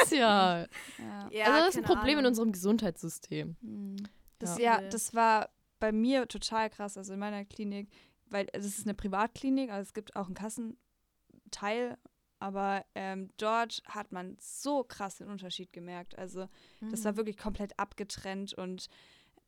asozial. 0.00 0.68
ja. 0.98 1.28
ja. 1.30 1.44
also 1.46 1.58
das 1.58 1.68
ist 1.68 1.76
ein 1.76 1.84
Problem 1.84 2.18
Ahnung. 2.18 2.20
in 2.20 2.26
unserem 2.26 2.52
Gesundheitssystem. 2.52 3.56
Hm. 3.60 3.96
Das, 4.38 4.58
ja. 4.58 4.80
ja, 4.80 4.88
das 4.88 5.14
war 5.14 5.50
bei 5.78 5.92
mir 5.92 6.26
total 6.28 6.70
krass. 6.70 6.96
Also 6.96 7.12
in 7.12 7.18
meiner 7.18 7.44
Klinik, 7.44 7.88
weil 8.28 8.46
es 8.52 8.64
ist 8.64 8.86
eine 8.86 8.94
Privatklinik, 8.94 9.70
also 9.70 9.82
es 9.82 9.94
gibt 9.94 10.16
auch 10.16 10.26
einen 10.26 10.34
Kassenteil, 10.34 11.98
aber 12.38 12.84
ähm, 12.94 13.30
dort 13.36 13.82
hat 13.86 14.12
man 14.12 14.36
so 14.38 14.84
krass 14.84 15.16
den 15.16 15.28
Unterschied 15.28 15.72
gemerkt. 15.72 16.18
Also 16.18 16.48
mhm. 16.80 16.90
das 16.90 17.04
war 17.04 17.12
hm. 17.12 17.16
wirklich 17.18 17.36
komplett 17.36 17.78
abgetrennt 17.78 18.54
und 18.54 18.88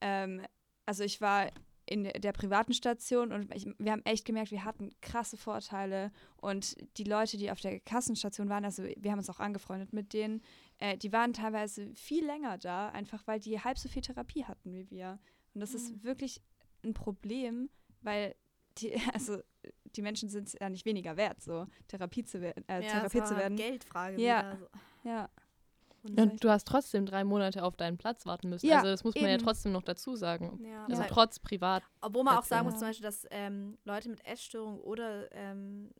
ähm, 0.01 0.43
also 0.87 1.05
ich 1.05 1.21
war 1.21 1.51
in 1.89 2.05
der 2.05 2.33
privaten 2.33 2.75
Station 2.75 3.33
und 3.33 3.55
ich, 3.55 3.67
wir 3.79 3.93
haben 3.93 4.05
echt 4.05 4.25
gemerkt, 4.25 4.51
wir 4.51 4.65
hatten 4.65 4.91
krasse 5.01 5.37
Vorteile 5.37 6.13
und 6.37 6.77
die 6.99 7.05
Leute, 7.05 7.37
die 7.37 7.51
auf 7.51 7.61
der 7.61 7.81
Kassenstation 7.81 8.49
waren, 8.49 8.65
also 8.65 8.83
wir 8.85 9.11
haben 9.11 9.19
uns 9.19 9.31
auch 9.31 9.41
angefreundet 9.41 9.93
mit 9.93 10.13
denen, 10.13 10.43
äh, 10.79 10.97
die 10.99 11.13
waren 11.13 11.33
teilweise 11.33 11.95
viel 11.95 12.25
länger 12.25 12.59
da, 12.59 12.91
einfach 12.91 13.27
weil 13.27 13.41
die 13.41 13.61
halb 13.61 13.79
so 13.79 13.89
viel 13.89 14.03
Therapie 14.03 14.45
hatten 14.45 14.73
wie 14.73 14.91
wir. 14.91 15.19
Und 15.55 15.61
das 15.61 15.71
mhm. 15.71 15.77
ist 15.77 16.05
wirklich 16.05 16.43
ein 16.85 16.95
Problem, 16.95 17.71
weil 18.03 18.35
die, 18.79 18.95
also 19.15 19.39
die 19.97 20.03
Menschen 20.03 20.29
sind 20.29 20.55
ja 20.61 20.69
nicht 20.69 20.85
weniger 20.85 21.17
wert, 21.17 21.43
so 21.43 21.67
Therapie 21.89 22.25
zu, 22.25 22.39
äh, 22.39 22.55
ja, 22.69 22.81
therapiert 22.81 23.27
zu 23.27 23.37
werden. 23.37 23.57
Geldfrage 23.57 24.21
ja. 24.21 24.57
wieder. 24.57 24.71
Ja. 25.05 25.31
Und 26.03 26.43
du 26.43 26.51
hast 26.51 26.67
trotzdem 26.67 27.07
drei 27.07 27.25
Monate 27.25 27.63
auf 27.65 27.77
deinen 27.77 27.99
Platz 27.99 28.25
warten 28.25 28.49
müssen. 28.49 28.67
Ja, 28.67 28.79
also 28.79 28.91
das 28.91 29.05
muss 29.05 29.15
man 29.15 29.25
eben. 29.25 29.33
ja 29.33 29.39
trotzdem 29.39 29.73
noch 29.73 29.83
dazu 29.83 30.17
sagen. 30.17 30.61
Ja. 30.65 30.87
Also 30.87 31.03
ja. 31.03 31.09
trotz 31.09 31.39
privat. 31.39 31.83
Obwohl 32.01 32.25
man 32.25 32.37
auch 32.37 32.45
sagen 32.45 32.67
muss 32.67 32.79
zum 32.79 32.89
Beispiel, 32.89 33.05
dass 33.05 33.27
ähm, 33.31 33.79
Leute 33.85 34.09
mit 34.09 34.25
Essstörung 34.25 34.81
oder 34.81 35.31
ähm, 35.33 35.91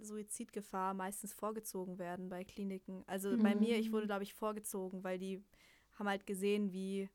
Suizidgefahr 0.00 0.94
meistens 0.94 1.32
vorgezogen 1.32 1.98
werden 1.98 2.28
bei 2.28 2.44
Kliniken. 2.44 3.04
Also 3.06 3.30
mhm. 3.30 3.42
bei 3.42 3.54
mir, 3.54 3.78
ich 3.78 3.92
wurde, 3.92 4.06
glaube 4.06 4.22
ich, 4.24 4.34
vorgezogen, 4.34 5.04
weil 5.04 5.18
die 5.18 5.44
haben 5.98 6.08
halt 6.08 6.26
gesehen, 6.26 6.72
wie 6.72 7.08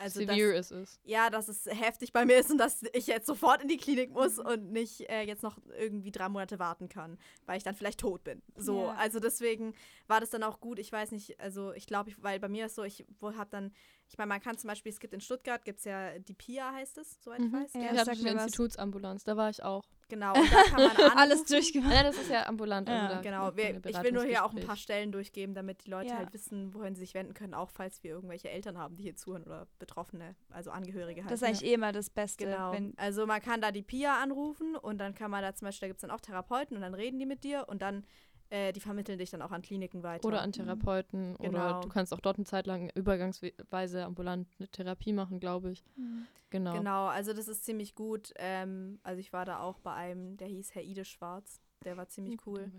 also 0.00 0.20
severe 0.20 0.54
dass, 0.54 0.70
es 0.70 0.90
ist. 0.90 1.00
Ja, 1.04 1.30
dass 1.30 1.48
es 1.48 1.66
heftig 1.66 2.12
bei 2.12 2.24
mir 2.24 2.38
ist 2.38 2.50
und 2.50 2.58
dass 2.58 2.82
ich 2.92 3.06
jetzt 3.06 3.26
sofort 3.26 3.62
in 3.62 3.68
die 3.68 3.76
Klinik 3.76 4.10
muss 4.10 4.38
mhm. 4.38 4.46
und 4.46 4.72
nicht 4.72 5.08
äh, 5.10 5.22
jetzt 5.22 5.42
noch 5.42 5.58
irgendwie 5.78 6.10
drei 6.10 6.28
Monate 6.28 6.58
warten 6.58 6.88
kann, 6.88 7.18
weil 7.46 7.58
ich 7.58 7.64
dann 7.64 7.74
vielleicht 7.74 8.00
tot 8.00 8.24
bin. 8.24 8.42
So, 8.56 8.84
yeah. 8.84 8.94
also 8.94 9.20
deswegen 9.20 9.74
war 10.06 10.20
das 10.20 10.30
dann 10.30 10.42
auch 10.42 10.60
gut. 10.60 10.78
Ich 10.78 10.90
weiß 10.90 11.10
nicht, 11.12 11.38
also 11.40 11.72
ich 11.72 11.86
glaube, 11.86 12.12
weil 12.18 12.40
bei 12.40 12.48
mir 12.48 12.66
ist 12.66 12.74
so, 12.74 12.84
ich 12.84 13.04
habe 13.22 13.50
dann 13.50 13.72
ich 14.10 14.18
meine, 14.18 14.28
man 14.28 14.40
kann 14.40 14.58
zum 14.58 14.66
Beispiel, 14.66 14.90
es 14.90 14.98
gibt 14.98 15.14
in 15.14 15.20
Stuttgart, 15.20 15.64
gibt 15.64 15.78
es 15.78 15.84
ja 15.84 16.18
die 16.18 16.34
PIA, 16.34 16.72
heißt 16.72 16.98
es, 16.98 17.22
soweit 17.22 17.38
mhm. 17.38 17.46
ich 17.46 17.52
weiß. 17.52 17.74
Ja, 17.74 18.02
eine 18.02 18.42
Institutsambulanz, 18.42 19.22
da 19.22 19.36
war 19.36 19.50
ich 19.50 19.62
auch. 19.62 19.84
Genau, 20.10 20.34
und 20.34 20.52
da 20.52 20.62
kann 20.64 20.82
man 20.82 20.90
alles 21.16 21.44
durchgemacht. 21.44 21.94
Ja, 21.94 22.02
das 22.02 22.16
ist 22.16 22.30
ja 22.30 22.46
ambulant. 22.46 22.88
Ja. 22.88 23.06
Also 23.06 23.22
genau, 23.22 23.56
wir, 23.56 23.84
ich 23.86 24.02
will 24.02 24.12
nur 24.12 24.24
hier 24.24 24.44
auch 24.44 24.52
ein 24.52 24.66
paar 24.66 24.76
Stellen 24.76 25.12
durchgeben, 25.12 25.54
damit 25.54 25.86
die 25.86 25.90
Leute 25.90 26.10
ja. 26.10 26.18
halt 26.18 26.32
wissen, 26.34 26.74
wohin 26.74 26.94
sie 26.94 27.00
sich 27.00 27.14
wenden 27.14 27.32
können, 27.32 27.54
auch 27.54 27.70
falls 27.70 28.02
wir 28.02 28.10
irgendwelche 28.10 28.50
Eltern 28.50 28.76
haben, 28.76 28.96
die 28.96 29.04
hier 29.04 29.16
zuhören 29.16 29.44
oder 29.44 29.66
Betroffene, 29.78 30.34
also 30.50 30.70
Angehörige 30.70 31.22
halt. 31.22 31.30
Das 31.30 31.40
ist 31.40 31.48
eigentlich 31.48 31.64
eh 31.64 31.74
immer 31.74 31.92
das 31.92 32.10
Beste. 32.10 32.44
Genau. 32.44 32.74
also 32.96 33.26
man 33.26 33.40
kann 33.40 33.60
da 33.60 33.70
die 33.70 33.82
PIA 33.82 34.20
anrufen 34.20 34.76
und 34.76 34.98
dann 34.98 35.14
kann 35.14 35.30
man 35.30 35.42
da 35.42 35.54
zum 35.54 35.66
Beispiel, 35.66 35.86
da 35.86 35.90
gibt 35.90 35.98
es 35.98 36.02
dann 36.02 36.10
auch 36.10 36.20
Therapeuten 36.20 36.76
und 36.76 36.82
dann 36.82 36.94
reden 36.94 37.18
die 37.18 37.26
mit 37.26 37.44
dir 37.44 37.66
und 37.68 37.80
dann 37.80 38.04
äh, 38.50 38.72
die 38.72 38.80
vermitteln 38.80 39.18
dich 39.18 39.30
dann 39.30 39.42
auch 39.42 39.52
an 39.52 39.62
Kliniken 39.62 40.02
weiter. 40.02 40.26
Oder 40.26 40.42
an 40.42 40.52
Therapeuten. 40.52 41.30
Mhm. 41.30 41.36
Oder 41.36 41.50
genau. 41.50 41.80
du 41.80 41.88
kannst 41.88 42.12
auch 42.12 42.20
dort 42.20 42.36
eine 42.36 42.44
Zeit 42.44 42.66
lang 42.66 42.90
übergangsweise 42.94 44.04
ambulant 44.04 44.48
eine 44.58 44.68
Therapie 44.68 45.12
machen, 45.12 45.40
glaube 45.40 45.70
ich. 45.70 45.84
Mhm. 45.96 46.26
Genau. 46.50 46.72
Genau, 46.72 47.06
also 47.06 47.32
das 47.32 47.46
ist 47.46 47.64
ziemlich 47.64 47.94
gut. 47.94 48.32
Ähm, 48.36 48.98
also 49.04 49.20
ich 49.20 49.32
war 49.32 49.44
da 49.44 49.60
auch 49.60 49.78
bei 49.78 49.92
einem, 49.92 50.36
der 50.36 50.48
hieß 50.48 50.74
Herr 50.74 50.82
Ide 50.82 51.04
Schwarz. 51.04 51.60
Der 51.84 51.96
war 51.96 52.08
ziemlich 52.08 52.34
hm, 52.34 52.40
cool. 52.46 52.72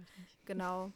Genau. 0.46 0.92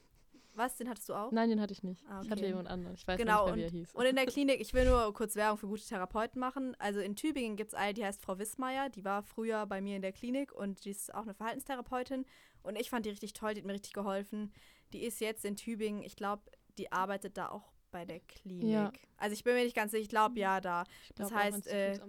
Was, 0.56 0.78
den 0.78 0.90
hattest 0.90 1.10
du 1.10 1.14
auch? 1.14 1.32
Nein, 1.32 1.50
den 1.50 1.62
hatte 1.62 1.74
ich 1.74 1.84
nicht. 1.84 2.04
Ah, 2.08 2.18
okay. 2.18 2.26
Ich 2.26 2.32
hatte 2.32 2.46
jemand 2.46 2.68
anderen. 2.68 2.96
Ich 2.96 3.08
weiß 3.08 3.18
genau, 3.18 3.46
nicht 3.46 3.56
mehr, 3.56 3.56
wie 3.56 3.68
er 3.68 3.80
hieß. 3.80 3.94
Und 3.94 4.06
in 4.06 4.16
der 4.16 4.26
Klinik, 4.26 4.62
ich 4.62 4.74
will 4.74 4.86
nur 4.86 5.14
kurz 5.14 5.36
Werbung 5.36 5.58
für 5.58 5.68
gute 5.68 5.86
Therapeuten 5.86 6.40
machen. 6.40 6.76
Also 6.80 7.00
in 7.00 7.16
Tübingen 7.16 7.56
gibt 7.58 7.70
es 7.70 7.74
eine, 7.74 7.94
die 7.94 8.06
heißt 8.06 8.22
Frau 8.22 8.38
Wissmeier. 8.38 8.90
Die 8.90 9.04
war 9.04 9.24
früher 9.24 9.66
bei 9.66 9.82
mir 9.82 9.96
in 9.96 10.02
der 10.02 10.14
Klinik 10.14 10.52
und 10.52 10.86
die 10.86 10.92
ist 10.92 11.14
auch 11.14 11.24
eine 11.24 11.34
Verhaltenstherapeutin. 11.34 12.26
Und 12.64 12.78
ich 12.78 12.90
fand 12.90 13.06
die 13.06 13.10
richtig 13.10 13.34
toll, 13.34 13.54
die 13.54 13.62
hat 13.62 13.68
mir 13.68 13.74
richtig 13.74 13.94
geholfen. 13.94 14.52
Die 14.94 15.04
ist 15.04 15.20
jetzt 15.20 15.46
in 15.46 15.56
Tübingen, 15.56 16.04
ich 16.04 16.16
glaube, 16.16 16.44
die 16.78 16.92
arbeitet 16.92 17.38
da 17.38 17.50
auch 17.50 17.72
bei 17.92 18.06
der 18.06 18.20
Klinik. 18.20 18.70
Ja. 18.70 18.92
Also 19.18 19.34
ich 19.34 19.44
bin 19.44 19.56
mir 19.56 19.64
nicht 19.64 19.76
ganz 19.76 19.92
sicher, 19.92 20.02
ich 20.02 20.10
glaube 20.10 20.40
ja 20.40 20.60
da. 20.62 20.84
Ich 21.04 21.16
das 21.16 21.32
heißt, 21.32 21.68
äh, 21.68 22.00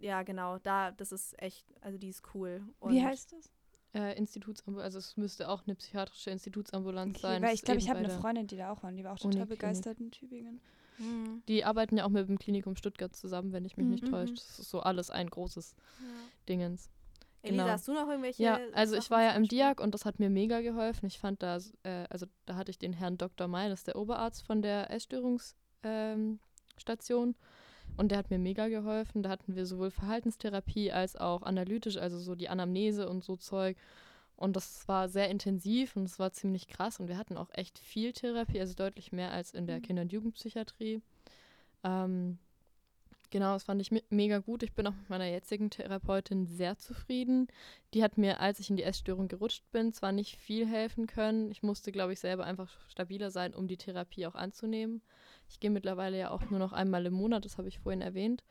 ja 0.00 0.22
genau, 0.22 0.58
da, 0.58 0.90
das 0.90 1.12
ist 1.12 1.40
echt, 1.40 1.66
also 1.80 1.98
die 1.98 2.08
ist 2.08 2.22
cool. 2.34 2.62
Und 2.78 2.92
Wie 2.92 3.02
heißt 3.02 3.32
das? 3.32 3.52
Äh, 3.96 4.18
Institutsambulanz, 4.18 4.84
also 4.84 4.98
es 4.98 5.16
müsste 5.16 5.48
auch 5.48 5.62
eine 5.66 5.74
psychiatrische 5.74 6.30
Institutsambulanz 6.30 7.16
okay, 7.16 7.22
sein. 7.22 7.42
Weil 7.42 7.54
ich 7.54 7.62
glaube, 7.62 7.80
ich 7.80 7.88
habe 7.88 8.00
eine 8.00 8.10
Freundin, 8.10 8.46
die 8.46 8.58
da 8.58 8.70
auch 8.70 8.82
war, 8.82 8.92
die 8.92 9.02
war 9.02 9.14
auch 9.14 9.18
total 9.18 9.46
begeistert 9.46 9.98
in 10.00 10.10
Tübingen. 10.10 10.60
Mhm. 10.98 11.42
Die 11.48 11.64
arbeiten 11.64 11.96
ja 11.96 12.04
auch 12.04 12.10
mit 12.10 12.28
dem 12.28 12.38
Klinikum 12.38 12.76
Stuttgart 12.76 13.16
zusammen, 13.16 13.52
wenn 13.52 13.64
ich 13.64 13.78
mich 13.78 13.86
mhm. 13.86 13.92
nicht 13.92 14.06
täusche. 14.06 14.34
Das 14.34 14.58
ist 14.58 14.68
so 14.68 14.80
alles 14.80 15.08
ein 15.10 15.30
großes 15.30 15.74
ja. 16.00 16.06
Dingens. 16.46 16.90
Elisa, 17.40 17.62
genau. 17.62 17.72
hast 17.72 17.88
du 17.88 17.94
noch 17.94 18.06
irgendwelche? 18.06 18.42
Ja, 18.42 18.60
also 18.74 18.92
Sachen 18.92 19.02
ich 19.02 19.10
war 19.10 19.22
ja 19.22 19.30
im 19.30 19.48
Diag 19.48 19.80
und 19.80 19.94
das 19.94 20.04
hat 20.04 20.18
mir 20.18 20.28
mega 20.28 20.60
geholfen. 20.60 21.06
Ich 21.06 21.18
fand 21.18 21.42
da, 21.42 21.56
äh, 21.82 22.04
also 22.10 22.26
da 22.44 22.56
hatte 22.56 22.70
ich 22.70 22.78
den 22.78 22.92
Herrn 22.92 23.16
Dr. 23.16 23.48
May, 23.48 23.70
das 23.70 23.80
ist 23.80 23.86
der 23.86 23.96
Oberarzt 23.96 24.42
von 24.42 24.60
der 24.60 24.90
Essstörungs, 24.90 25.56
ähm. 25.82 26.38
Und 27.96 28.10
der 28.10 28.18
hat 28.18 28.30
mir 28.30 28.38
mega 28.38 28.68
geholfen. 28.68 29.22
Da 29.22 29.30
hatten 29.30 29.56
wir 29.56 29.66
sowohl 29.66 29.90
Verhaltenstherapie 29.90 30.92
als 30.92 31.16
auch 31.16 31.42
analytisch, 31.42 31.96
also 31.96 32.18
so 32.18 32.34
die 32.34 32.48
Anamnese 32.48 33.08
und 33.08 33.24
so 33.24 33.36
Zeug. 33.36 33.76
Und 34.36 34.54
das 34.54 34.86
war 34.86 35.08
sehr 35.08 35.30
intensiv 35.30 35.96
und 35.96 36.04
es 36.04 36.18
war 36.18 36.32
ziemlich 36.32 36.68
krass. 36.68 37.00
Und 37.00 37.08
wir 37.08 37.16
hatten 37.16 37.38
auch 37.38 37.48
echt 37.52 37.78
viel 37.78 38.12
Therapie, 38.12 38.60
also 38.60 38.74
deutlich 38.74 39.12
mehr 39.12 39.32
als 39.32 39.54
in 39.54 39.66
der 39.66 39.78
mhm. 39.78 39.82
Kinder- 39.82 40.02
und 40.02 40.12
Jugendpsychiatrie. 40.12 41.00
Ähm, 41.84 42.38
genau, 43.30 43.52
das 43.52 43.64
fand 43.64 43.80
ich 43.80 43.90
mega 44.10 44.38
gut. 44.38 44.62
Ich 44.62 44.72
bin 44.72 44.86
auch 44.86 44.94
mit 44.94 45.10
meiner 45.10 45.26
jetzigen 45.26 45.70
Therapeutin 45.70 46.46
sehr 46.46 46.76
zufrieden. 46.78 47.48
Die 47.94 48.02
hat 48.02 48.18
mir, 48.18 48.40
als 48.40 48.60
ich 48.60 48.70
in 48.70 48.76
die 48.76 48.82
Essstörung 48.82 49.28
gerutscht 49.28 49.64
bin, 49.72 49.92
zwar 49.92 50.12
nicht 50.12 50.36
viel 50.36 50.66
helfen 50.66 51.06
können. 51.06 51.50
Ich 51.50 51.62
musste, 51.62 51.92
glaube 51.92 52.12
ich, 52.12 52.20
selber 52.20 52.44
einfach 52.44 52.70
stabiler 52.88 53.30
sein, 53.30 53.54
um 53.54 53.68
die 53.68 53.76
Therapie 53.76 54.26
auch 54.26 54.34
anzunehmen. 54.34 55.02
Ich 55.48 55.60
gehe 55.60 55.70
mittlerweile 55.70 56.18
ja 56.18 56.30
auch 56.30 56.50
nur 56.50 56.58
noch 56.58 56.72
einmal 56.72 57.06
im 57.06 57.14
Monat, 57.14 57.44
das 57.44 57.58
habe 57.58 57.68
ich 57.68 57.78
vorhin 57.78 58.02
erwähnt. 58.02 58.44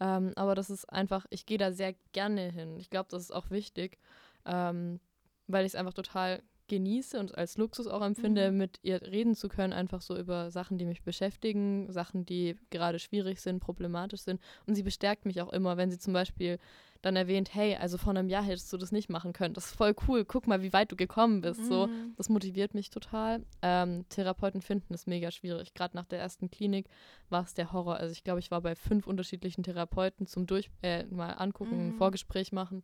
Ähm, 0.00 0.32
aber 0.36 0.54
das 0.54 0.70
ist 0.70 0.86
einfach, 0.86 1.26
ich 1.30 1.46
gehe 1.46 1.58
da 1.58 1.72
sehr 1.72 1.94
gerne 2.12 2.50
hin. 2.50 2.76
Ich 2.78 2.90
glaube, 2.90 3.08
das 3.10 3.22
ist 3.22 3.30
auch 3.30 3.50
wichtig. 3.50 3.98
Ähm, 4.44 5.00
weil 5.46 5.64
ich 5.64 5.72
es 5.72 5.76
einfach 5.76 5.94
total 5.94 6.42
genieße 6.72 7.20
und 7.20 7.36
als 7.36 7.58
Luxus 7.58 7.86
auch 7.86 8.00
empfinde, 8.00 8.50
mhm. 8.50 8.56
mit 8.56 8.78
ihr 8.82 9.02
reden 9.02 9.34
zu 9.34 9.50
können, 9.50 9.74
einfach 9.74 10.00
so 10.00 10.16
über 10.16 10.50
Sachen, 10.50 10.78
die 10.78 10.86
mich 10.86 11.02
beschäftigen, 11.02 11.92
Sachen, 11.92 12.24
die 12.24 12.56
gerade 12.70 12.98
schwierig 12.98 13.42
sind, 13.42 13.60
problematisch 13.60 14.22
sind. 14.22 14.40
Und 14.66 14.74
sie 14.74 14.82
bestärkt 14.82 15.26
mich 15.26 15.42
auch 15.42 15.52
immer, 15.52 15.76
wenn 15.76 15.90
sie 15.90 15.98
zum 15.98 16.14
Beispiel 16.14 16.58
dann 17.02 17.14
erwähnt, 17.14 17.54
hey, 17.54 17.76
also 17.76 17.98
vor 17.98 18.14
einem 18.14 18.30
Jahr 18.30 18.42
hättest 18.42 18.72
du 18.72 18.78
das 18.78 18.90
nicht 18.90 19.10
machen 19.10 19.34
können. 19.34 19.52
Das 19.52 19.66
ist 19.66 19.76
voll 19.76 19.94
cool. 20.08 20.24
Guck 20.24 20.46
mal, 20.46 20.62
wie 20.62 20.72
weit 20.72 20.90
du 20.90 20.96
gekommen 20.96 21.42
bist. 21.42 21.60
Mhm. 21.60 21.64
So, 21.66 21.88
das 22.16 22.30
motiviert 22.30 22.72
mich 22.72 22.88
total. 22.88 23.44
Ähm, 23.60 24.06
Therapeuten 24.08 24.62
finden 24.62 24.94
es 24.94 25.06
mega 25.06 25.30
schwierig. 25.30 25.74
Gerade 25.74 25.94
nach 25.94 26.06
der 26.06 26.20
ersten 26.20 26.50
Klinik 26.50 26.86
war 27.28 27.42
es 27.42 27.52
der 27.52 27.72
Horror. 27.72 27.96
Also 27.96 28.12
ich 28.12 28.24
glaube, 28.24 28.40
ich 28.40 28.50
war 28.50 28.62
bei 28.62 28.76
fünf 28.76 29.06
unterschiedlichen 29.06 29.62
Therapeuten 29.62 30.26
zum 30.26 30.46
Durch 30.46 30.70
äh, 30.80 31.04
mal 31.04 31.32
angucken, 31.32 31.76
mhm. 31.76 31.88
ein 31.88 31.92
Vorgespräch 31.98 32.50
machen. 32.50 32.82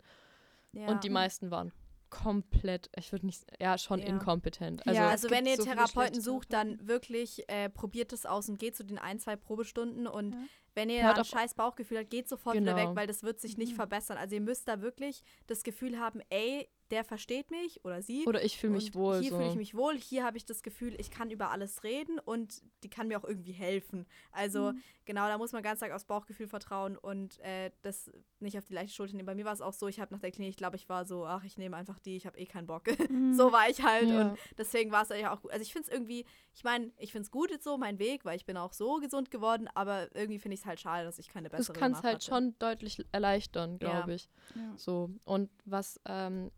Ja. 0.73 0.89
Und 0.89 1.05
die 1.05 1.11
meisten 1.11 1.51
waren 1.51 1.73
komplett, 2.11 2.91
ich 2.97 3.13
würde 3.13 3.27
nicht, 3.27 3.45
ja, 3.61 3.79
schon 3.79 4.01
ja. 4.01 4.07
inkompetent. 4.07 4.87
Also, 4.87 5.01
ja, 5.01 5.09
also 5.09 5.31
wenn 5.31 5.47
ihr 5.47 5.57
so 5.57 5.65
Therapeuten 5.65 6.21
sucht, 6.21 6.53
dann 6.53 6.87
wirklich 6.87 7.49
äh, 7.49 7.69
probiert 7.69 8.13
es 8.13 8.27
aus 8.27 8.49
und 8.49 8.59
geht 8.59 8.77
zu 8.77 8.85
den 8.85 8.99
ein, 8.99 9.19
zwei 9.19 9.37
Probestunden 9.37 10.07
und 10.07 10.33
ja. 10.33 10.41
wenn 10.75 10.91
ihr 10.91 11.15
ein 11.15 11.25
scheiß 11.25 11.55
Bauchgefühl 11.55 11.99
habt, 11.99 12.11
geht 12.11 12.29
sofort 12.29 12.55
genau. 12.55 12.77
wieder 12.77 12.89
weg, 12.89 12.97
weil 12.97 13.07
das 13.07 13.23
wird 13.23 13.41
sich 13.41 13.57
nicht 13.57 13.73
mhm. 13.73 13.77
verbessern. 13.77 14.19
Also 14.19 14.35
ihr 14.35 14.41
müsst 14.41 14.69
da 14.69 14.81
wirklich 14.81 15.23
das 15.47 15.63
Gefühl 15.63 15.99
haben, 15.99 16.21
ey, 16.31 16.69
der 16.91 17.05
versteht 17.05 17.51
mich 17.51 17.85
oder 17.85 18.03
sie. 18.03 18.27
Oder 18.27 18.45
ich 18.45 18.59
fühle 18.59 18.75
mich 18.75 18.95
wohl. 18.95 19.21
Hier 19.21 19.31
so. 19.31 19.37
fühle 19.37 19.51
ich 19.51 19.57
mich 19.57 19.75
wohl. 19.75 19.97
Hier 19.97 20.25
habe 20.25 20.37
ich 20.37 20.45
das 20.45 20.63
Gefühl, 20.63 20.95
ich 20.99 21.11
kann 21.11 21.31
über 21.31 21.51
alles 21.51 21.85
reden 21.85 22.19
und 22.19 22.63
die 22.83 22.91
kann 22.91 23.09
mir 23.09 23.19
auch 23.19 23.25
irgendwie 23.25 23.53
helfen. 23.53 24.07
Also 24.33 24.73
mhm. 24.73 24.83
genau, 25.05 25.27
da 25.29 25.39
muss 25.39 25.53
man 25.53 25.63
ganz 25.63 25.79
stark 25.79 25.93
aufs 25.93 26.05
Bauchgefühl 26.05 26.49
vertrauen 26.49 26.97
und 26.97 27.39
äh, 27.41 27.71
das 27.83 28.11
nicht 28.41 28.57
auf 28.57 28.65
die 28.65 28.75
leichte 28.75 28.95
Schulter 28.95 29.17
nehmen. 29.17 29.27
Bei 29.27 29.35
mir 29.35 29.45
war 29.45 29.53
es 29.53 29.61
auch 29.61 29.73
so, 29.73 29.89
ich 29.89 30.01
habe 30.01 30.15
nach 30.15 30.21
der 30.21 30.31
Klinik, 30.31 30.51
ich 30.51 30.57
glaube, 30.57 30.77
ich 30.77 30.89
war 30.89 31.05
so, 31.05 31.27
ach, 31.27 31.45
ich 31.45 31.59
nehme 31.59 31.77
einfach 31.77 31.99
die, 31.99 32.17
ich 32.17 32.27
habe 32.27 32.39
eh 32.39 32.47
keinen 32.47 32.67
Bock. 32.67 32.85
Mhm. 33.09 33.33
so 33.33 33.53
war 33.53 33.69
ich 33.71 33.83
halt 33.83 34.09
ja. 34.09 34.21
und 34.21 34.39
deswegen 34.59 34.93
war 34.93 35.03
es 35.03 35.11
eigentlich 35.11 35.29
auch 35.29 35.41
gut. 35.41 35.51
Also 35.51 35.63
ich 35.63 35.73
finde 35.73 35.89
es 35.89 35.93
irgendwie, 35.95 36.27
ich 36.55 36.63
meine, 36.63 36.91
ich 36.99 37.13
finde 37.13 37.25
es 37.25 37.31
gut 37.31 37.51
jetzt 37.51 37.65
so, 37.65 37.79
mein 37.79 37.99
Weg, 37.99 38.25
weil 38.25 38.37
ich 38.37 38.45
bin 38.45 38.57
auch 38.57 38.73
so 38.73 38.97
gesund 38.97 39.31
geworden, 39.31 39.67
aber 39.75 40.15
irgendwie 40.15 40.39
finde 40.39 40.55
ich 40.55 40.61
es 40.61 40.67
halt 40.67 40.79
schade, 40.79 41.05
dass 41.05 41.19
ich 41.19 41.29
keine 41.29 41.49
bessere 41.49 41.73
Das 41.73 41.81
kann 41.81 41.93
es 41.93 42.03
halt 42.03 42.23
schon 42.23 42.59
deutlich 42.59 43.05
erleichtern, 43.13 43.79
glaube 43.79 44.11
ja. 44.11 44.15
ich. 44.15 44.29
Ja. 44.55 44.73
So 44.77 45.11
und 45.25 45.51
was 45.65 46.01
ähm, 46.05 46.51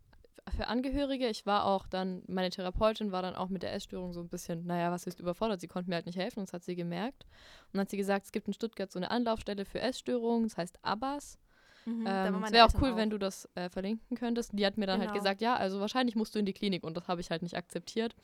für 0.49 0.67
Angehörige. 0.67 1.27
Ich 1.27 1.45
war 1.45 1.65
auch 1.65 1.87
dann, 1.87 2.23
meine 2.27 2.49
Therapeutin 2.49 3.11
war 3.11 3.21
dann 3.21 3.35
auch 3.35 3.49
mit 3.49 3.63
der 3.63 3.73
Essstörung 3.73 4.13
so 4.13 4.21
ein 4.21 4.29
bisschen, 4.29 4.65
naja, 4.65 4.91
was 4.91 5.05
ist 5.05 5.19
überfordert? 5.19 5.61
Sie 5.61 5.67
konnte 5.67 5.89
mir 5.89 5.95
halt 5.95 6.05
nicht 6.05 6.17
helfen 6.17 6.39
und 6.39 6.47
das 6.47 6.53
hat 6.53 6.63
sie 6.63 6.75
gemerkt. 6.75 7.25
Und 7.25 7.73
dann 7.73 7.81
hat 7.81 7.89
sie 7.89 7.97
gesagt, 7.97 8.25
es 8.25 8.31
gibt 8.31 8.47
in 8.47 8.53
Stuttgart 8.53 8.91
so 8.91 8.99
eine 8.99 9.11
Anlaufstelle 9.11 9.65
für 9.65 9.79
Essstörungen, 9.79 10.47
das 10.47 10.57
heißt 10.57 10.79
Abbas. 10.81 11.37
Mhm, 11.85 12.05
ähm, 12.07 12.43
es 12.43 12.51
wäre 12.51 12.65
auch 12.65 12.81
cool, 12.81 12.91
auch. 12.91 12.95
wenn 12.95 13.09
du 13.09 13.17
das 13.17 13.49
äh, 13.55 13.69
verlinken 13.69 14.15
könntest. 14.17 14.51
Die 14.53 14.65
hat 14.65 14.77
mir 14.77 14.85
dann 14.85 14.99
halt 14.99 15.09
genau. 15.09 15.13
halt 15.13 15.23
gesagt, 15.23 15.41
ja, 15.41 15.55
also 15.55 15.79
wahrscheinlich 15.79 16.15
musst 16.15 16.35
du 16.35 16.39
in 16.39 16.45
die 16.45 16.53
Klinik 16.53 16.83
und 16.83 16.95
das 16.95 17.07
habe 17.07 17.21
ich 17.21 17.31
halt 17.31 17.41
nicht 17.41 17.57
akzeptiert. 17.57 18.15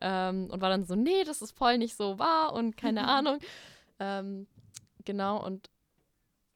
Ähm, 0.00 0.48
und 0.50 0.60
war 0.60 0.68
dann 0.68 0.84
so, 0.84 0.94
nee, 0.94 1.24
das 1.24 1.42
ist 1.42 1.52
voll 1.56 1.78
nicht 1.78 1.96
so 1.96 2.18
wahr 2.18 2.52
und 2.52 2.76
keine 2.76 3.04
Ahnung. 3.08 3.38
Ähm, 3.98 4.46
genau, 5.04 5.44
und 5.44 5.70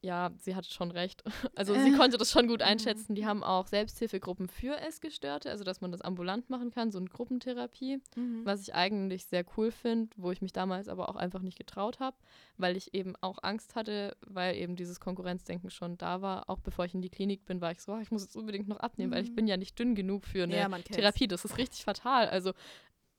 ja, 0.02 0.32
sie 0.38 0.56
hatte 0.56 0.70
schon 0.70 0.90
recht. 0.90 1.22
Also 1.54 1.74
sie 1.74 1.92
konnte 1.92 2.18
das 2.18 2.30
schon 2.30 2.48
gut 2.48 2.60
mhm. 2.60 2.66
einschätzen. 2.66 3.14
Die 3.14 3.24
haben 3.24 3.44
auch 3.44 3.66
Selbsthilfegruppen 3.68 4.48
für 4.48 4.80
Essgestörte, 4.80 5.50
also 5.50 5.64
dass 5.64 5.80
man 5.80 5.92
das 5.92 6.00
ambulant 6.00 6.50
machen 6.50 6.70
kann, 6.70 6.90
so 6.90 6.98
eine 6.98 7.08
Gruppentherapie, 7.08 8.00
mhm. 8.16 8.44
was 8.44 8.62
ich 8.62 8.74
eigentlich 8.74 9.26
sehr 9.26 9.44
cool 9.56 9.70
finde, 9.70 10.10
wo 10.16 10.32
ich 10.32 10.42
mich 10.42 10.52
damals 10.52 10.88
aber 10.88 11.08
auch 11.08 11.16
einfach 11.16 11.42
nicht 11.42 11.58
getraut 11.58 12.00
habe, 12.00 12.16
weil 12.56 12.76
ich 12.76 12.94
eben 12.94 13.14
auch 13.20 13.38
Angst 13.42 13.76
hatte, 13.76 14.16
weil 14.26 14.56
eben 14.56 14.74
dieses 14.74 14.98
Konkurrenzdenken 14.98 15.70
schon 15.70 15.98
da 15.98 16.20
war. 16.20 16.50
Auch 16.50 16.60
bevor 16.60 16.84
ich 16.84 16.94
in 16.94 17.02
die 17.02 17.10
Klinik 17.10 17.44
bin, 17.44 17.60
war 17.60 17.70
ich 17.70 17.80
so, 17.80 17.92
oh, 17.92 18.00
ich 18.00 18.10
muss 18.10 18.22
jetzt 18.22 18.36
unbedingt 18.36 18.68
noch 18.68 18.80
abnehmen, 18.80 19.10
mhm. 19.10 19.14
weil 19.14 19.24
ich 19.24 19.30
mhm. 19.30 19.36
bin 19.36 19.46
ja 19.46 19.56
nicht 19.56 19.78
dünn 19.78 19.94
genug 19.94 20.24
für 20.24 20.42
eine 20.42 20.56
ja, 20.56 20.68
Therapie. 20.68 21.28
Das 21.28 21.44
ist 21.44 21.58
richtig 21.58 21.84
fatal. 21.84 22.28
Also 22.28 22.52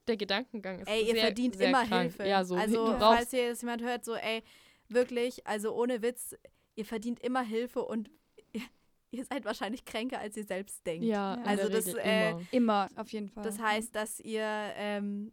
der 0.08 0.18
Gedankengang 0.18 0.80
ist 0.80 0.90
ey, 0.90 1.02
ihr 1.08 1.14
sehr, 1.14 1.24
verdient 1.24 1.56
sehr 1.56 1.70
immer 1.70 1.86
krank. 1.86 2.12
Hilfe. 2.14 2.28
Ja, 2.28 2.44
so, 2.44 2.56
also 2.56 2.98
falls 3.00 3.32
hier 3.32 3.48
jetzt 3.48 3.62
jemand 3.62 3.82
hört, 3.82 4.04
so 4.04 4.16
ey, 4.16 4.44
wirklich, 4.90 5.46
also 5.48 5.74
ohne 5.74 6.02
Witz, 6.02 6.36
ihr 6.76 6.86
verdient 6.86 7.20
immer 7.20 7.42
Hilfe 7.42 7.82
und 7.84 8.10
ihr, 9.12 9.26
seid 9.26 9.46
wahrscheinlich 9.46 9.86
kränker, 9.86 10.20
als 10.20 10.38
ihr 10.38 10.46
selbst 10.46 10.86
denkt. 10.86 11.06
Ja, 11.06 11.36
also 11.46 11.70
das 11.70 11.88
äh, 11.88 12.32
immer. 12.32 12.42
immer. 12.52 12.90
auf 12.96 13.10
jeden 13.10 13.30
Fall. 13.30 13.44
Das 13.44 13.60
heißt, 13.60 13.96
dass 13.96 14.20
ihr 14.20 14.44
ähm, 14.76 15.32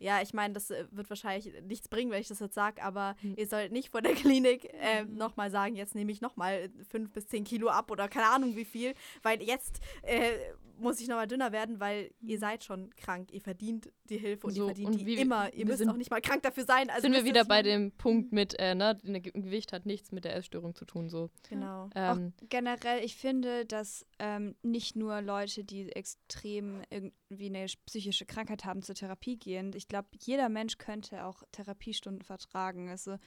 ja, 0.00 0.22
ich 0.22 0.32
meine, 0.32 0.54
das 0.54 0.70
äh, 0.70 0.86
wird 0.90 1.10
wahrscheinlich 1.10 1.52
nichts 1.62 1.88
bringen, 1.88 2.10
wenn 2.10 2.20
ich 2.20 2.28
das 2.28 2.38
jetzt 2.38 2.54
sage, 2.54 2.82
aber 2.82 3.16
mhm. 3.20 3.34
ihr 3.36 3.46
sollt 3.46 3.72
nicht 3.72 3.90
vor 3.90 4.00
der 4.00 4.14
Klinik 4.14 4.72
äh, 4.74 5.04
mhm. 5.04 5.16
nochmal 5.16 5.50
sagen, 5.50 5.74
jetzt 5.74 5.94
nehme 5.94 6.12
ich 6.12 6.20
nochmal 6.20 6.70
fünf 6.88 7.12
bis 7.12 7.26
zehn 7.26 7.44
Kilo 7.44 7.68
ab 7.68 7.90
oder 7.90 8.08
keine 8.08 8.28
Ahnung 8.28 8.56
wie 8.56 8.64
viel, 8.64 8.94
weil 9.22 9.42
jetzt 9.42 9.80
äh, 10.02 10.32
muss 10.78 11.00
ich 11.00 11.08
nochmal 11.08 11.26
dünner 11.26 11.52
werden, 11.52 11.80
weil 11.80 12.10
ihr 12.20 12.36
mhm. 12.36 12.40
seid 12.40 12.64
schon 12.64 12.94
krank, 12.96 13.32
ihr 13.32 13.40
verdient 13.40 13.90
die 14.08 14.18
Hilfe 14.18 14.46
und 14.46 14.54
so, 14.54 14.62
ihr 14.62 14.66
verdient 14.66 14.88
und 14.88 14.98
die 14.98 15.14
immer. 15.14 15.52
Ihr 15.52 15.66
müsst 15.66 15.86
auch 15.88 15.96
nicht 15.96 16.10
mal 16.10 16.20
krank 16.20 16.42
dafür 16.42 16.64
sein. 16.64 16.90
Also 16.90 17.02
sind 17.02 17.12
wir 17.12 17.24
wieder 17.24 17.44
bei 17.44 17.62
dem 17.62 17.92
Punkt 17.92 18.32
mit, 18.32 18.58
äh, 18.58 18.74
ne, 18.74 18.96
Gewicht 19.02 19.72
hat 19.72 19.86
nichts 19.86 20.12
mit 20.12 20.24
der 20.24 20.36
Essstörung 20.36 20.74
zu 20.74 20.84
tun. 20.84 21.08
So. 21.08 21.30
Genau. 21.48 21.90
Ähm, 21.94 22.32
generell, 22.48 23.04
ich 23.04 23.16
finde, 23.16 23.66
dass 23.66 24.06
ähm, 24.18 24.54
nicht 24.62 24.96
nur 24.96 25.20
Leute, 25.20 25.64
die 25.64 25.90
extrem 25.92 26.82
irgendwie 26.90 27.46
eine 27.46 27.66
psychische 27.86 28.26
Krankheit 28.26 28.64
haben, 28.64 28.82
zur 28.82 28.94
Therapie 28.94 29.36
gehen. 29.36 29.72
Ich 29.74 29.88
glaube, 29.88 30.08
jeder 30.20 30.48
Mensch 30.48 30.78
könnte 30.78 31.24
auch 31.24 31.42
Therapiestunden 31.52 32.22
vertragen. 32.22 32.88
Also 32.88 33.18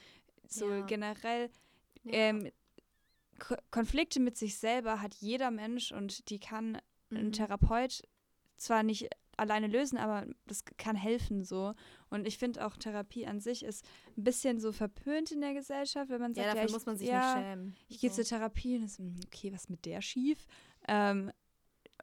so 0.48 0.68
ja. 0.68 0.80
generell 0.86 1.50
ähm, 2.06 2.50
Konflikte 3.70 4.20
mit 4.20 4.36
sich 4.36 4.58
selber 4.58 5.00
hat 5.00 5.14
jeder 5.14 5.50
Mensch 5.50 5.92
und 5.92 6.28
die 6.30 6.38
kann 6.38 6.72
mhm. 6.72 6.78
Ein 7.16 7.32
Therapeut 7.32 8.02
zwar 8.56 8.82
nicht 8.82 9.08
alleine 9.36 9.66
lösen, 9.66 9.98
aber 9.98 10.26
das 10.46 10.64
kann 10.76 10.96
helfen 10.96 11.44
so. 11.44 11.74
Und 12.10 12.26
ich 12.26 12.38
finde 12.38 12.64
auch 12.64 12.76
Therapie 12.76 13.26
an 13.26 13.40
sich 13.40 13.64
ist 13.64 13.84
ein 14.16 14.24
bisschen 14.24 14.60
so 14.60 14.72
verpönt 14.72 15.32
in 15.32 15.40
der 15.40 15.54
Gesellschaft, 15.54 16.10
wenn 16.10 16.20
man 16.20 16.34
sagt, 16.34 16.46
ja, 16.46 16.54
dafür 16.54 16.68
ja, 16.68 16.74
muss 16.74 16.86
man 16.86 16.96
sich 16.96 17.08
ja, 17.08 17.34
nicht 17.34 17.44
schämen. 17.44 17.76
Ich 17.88 18.00
gehe 18.00 18.10
so. 18.10 18.16
zur 18.16 18.24
Therapie 18.24 18.76
und 18.76 18.84
ist, 18.84 18.98
hm, 18.98 19.20
okay, 19.26 19.52
was 19.52 19.68
mit 19.68 19.84
der 19.84 20.02
schief? 20.02 20.46
Ähm, 20.86 21.32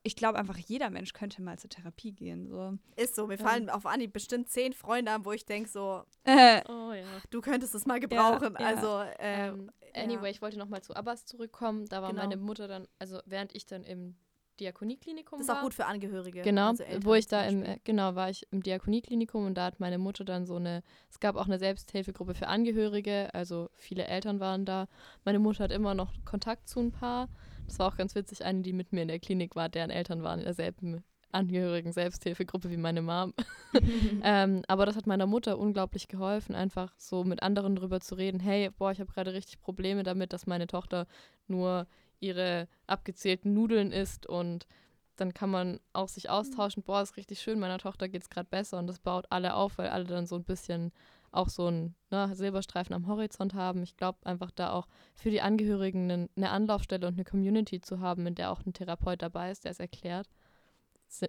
ich 0.04 0.16
glaube 0.16 0.40
einfach, 0.40 0.58
jeder 0.58 0.90
Mensch 0.90 1.14
könnte 1.14 1.42
mal 1.42 1.60
zur 1.60 1.70
Therapie 1.70 2.14
gehen. 2.14 2.48
So. 2.48 2.78
Ist 2.96 3.16
so, 3.16 3.28
mir 3.28 3.38
fallen 3.38 3.68
ja. 3.68 3.74
auf 3.74 3.86
Anhieb 3.86 4.14
bestimmt 4.14 4.50
zehn 4.50 4.74
Freunde 4.74 5.12
an, 5.12 5.26
wo 5.26 5.32
ich 5.34 5.46
denke 5.46 5.70
so, 5.70 6.04
äh, 6.24 6.62
oh, 6.70 6.94
ja. 6.94 7.06
du 7.30 7.42
könntest 7.42 7.76
es 7.76 7.86
mal 7.86 8.00
gebrauchen. 8.00 8.56
Ja, 8.58 8.66
also, 8.66 9.04
ähm, 9.20 9.72
anyway, 9.94 10.32
ich 10.32 10.42
wollte 10.42 10.58
noch 10.58 10.70
mal 10.70 10.82
zu 10.82 10.96
Abbas 10.96 11.26
zurückkommen. 11.26 11.86
Da 11.86 12.02
war 12.02 12.10
genau. 12.10 12.24
meine 12.24 12.38
Mutter 12.38 12.68
dann, 12.68 12.88
also 12.98 13.20
während 13.26 13.56
ich 13.56 13.66
dann 13.66 13.84
im 13.84 14.16
Diakonieklinikum 14.60 15.40
Das 15.40 15.48
ist 15.48 15.54
auch 15.54 15.62
gut 15.62 15.74
für 15.74 15.86
Angehörige. 15.86 16.42
Genau, 16.42 16.70
also 16.70 16.84
wo 17.02 17.14
ich 17.14 17.28
da 17.28 17.46
im, 17.46 17.64
genau, 17.84 18.16
war 18.16 18.30
ich 18.30 18.48
im 18.52 18.62
Diakonieklinikum 18.62 19.46
und 19.46 19.56
da 19.56 19.66
hat 19.66 19.80
meine 19.80 19.98
Mutter 19.98 20.26
dann 20.26 20.46
so 20.46 20.56
eine, 20.56 20.84
es 21.10 21.20
gab 21.20 21.36
auch 21.36 21.46
eine 21.46 21.60
Selbsthilfegruppe 21.60 22.34
für 22.36 22.48
Angehörige, 22.48 23.34
also 23.34 23.70
viele 23.76 24.06
Eltern 24.06 24.40
waren 24.40 24.66
da. 24.66 24.88
Meine 25.26 25.40
Mutter 25.40 25.64
hat 25.64 25.72
immer 25.72 25.94
noch 25.94 26.14
Kontakt 26.26 26.68
zu 26.68 26.80
ein 26.80 26.92
paar. 26.92 27.30
Das 27.66 27.80
war 27.80 27.88
auch 27.88 27.98
ganz 27.98 28.16
witzig, 28.16 28.44
eine, 28.44 28.62
die 28.62 28.74
mit 28.74 28.92
mir 28.94 29.04
in 29.04 29.08
der 29.08 29.20
Klinik 29.20 29.56
war, 29.56 29.70
deren 29.70 29.90
Eltern 29.90 30.24
waren 30.24 30.40
in 30.40 30.46
derselben 30.46 31.04
Angehörigen 31.32 31.92
Selbsthilfegruppe 31.92 32.72
wie 32.72 32.78
meine 32.78 33.02
Mom. 33.02 33.34
ähm, 34.24 34.64
aber 34.68 34.86
das 34.86 34.96
hat 34.96 35.06
meiner 35.06 35.28
Mutter 35.28 35.60
unglaublich 35.60 36.08
geholfen, 36.08 36.56
einfach 36.56 36.94
so 36.98 37.24
mit 37.24 37.44
anderen 37.44 37.76
drüber 37.76 38.00
zu 38.00 38.16
reden. 38.16 38.40
Hey, 38.40 38.70
boah, 38.72 38.92
ich 38.92 39.00
habe 39.00 39.12
gerade 39.12 39.34
richtig 39.34 39.62
Probleme 39.62 40.04
damit, 40.04 40.34
dass 40.34 40.48
meine 40.48 40.66
Tochter 40.66 41.06
nur 41.48 41.86
ihre 42.20 42.68
abgezählten 42.88 43.54
Nudeln 43.54 43.92
isst 43.92 44.26
und 44.26 44.68
dann 45.16 45.34
kann 45.34 45.50
man 45.50 45.80
auch 45.94 46.08
sich 46.08 46.26
mhm. 46.26 46.32
austauschen, 46.32 46.84
boah, 46.84 47.02
ist 47.02 47.18
richtig 47.18 47.42
schön, 47.42 47.60
meiner 47.60 47.78
Tochter 47.78 48.08
geht 48.08 48.24
es 48.24 48.30
gerade 48.30 48.48
besser 48.50 48.80
und 48.80 48.88
das 48.88 49.00
baut 49.00 49.26
alle 49.30 49.56
auf, 49.56 49.78
weil 49.78 49.90
alle 49.90 50.06
dann 50.06 50.26
so 50.26 50.36
ein 50.36 50.44
bisschen 50.44 50.92
auch 51.32 51.50
so 51.50 51.68
einen 51.68 51.96
ne, 52.10 52.34
Silberstreifen 52.34 52.96
am 52.96 53.08
Horizont 53.08 53.54
haben. 53.54 53.84
Ich 53.84 53.98
glaube 53.98 54.18
einfach 54.26 54.52
da 54.52 54.72
auch 54.72 54.88
für 55.16 55.30
die 55.30 55.42
Angehörigen 55.42 56.10
eine, 56.10 56.30
eine 56.36 56.50
Anlaufstelle 56.50 57.08
und 57.08 57.14
eine 57.14 57.24
Community 57.24 57.82
zu 57.82 58.00
haben, 58.00 58.26
in 58.26 58.36
der 58.36 58.52
auch 58.52 58.66
ein 58.66 58.74
Therapeut 58.74 59.22
dabei 59.22 59.52
ist, 59.52 59.64
der 59.64 59.72
es 59.72 59.80
erklärt, 59.80 60.28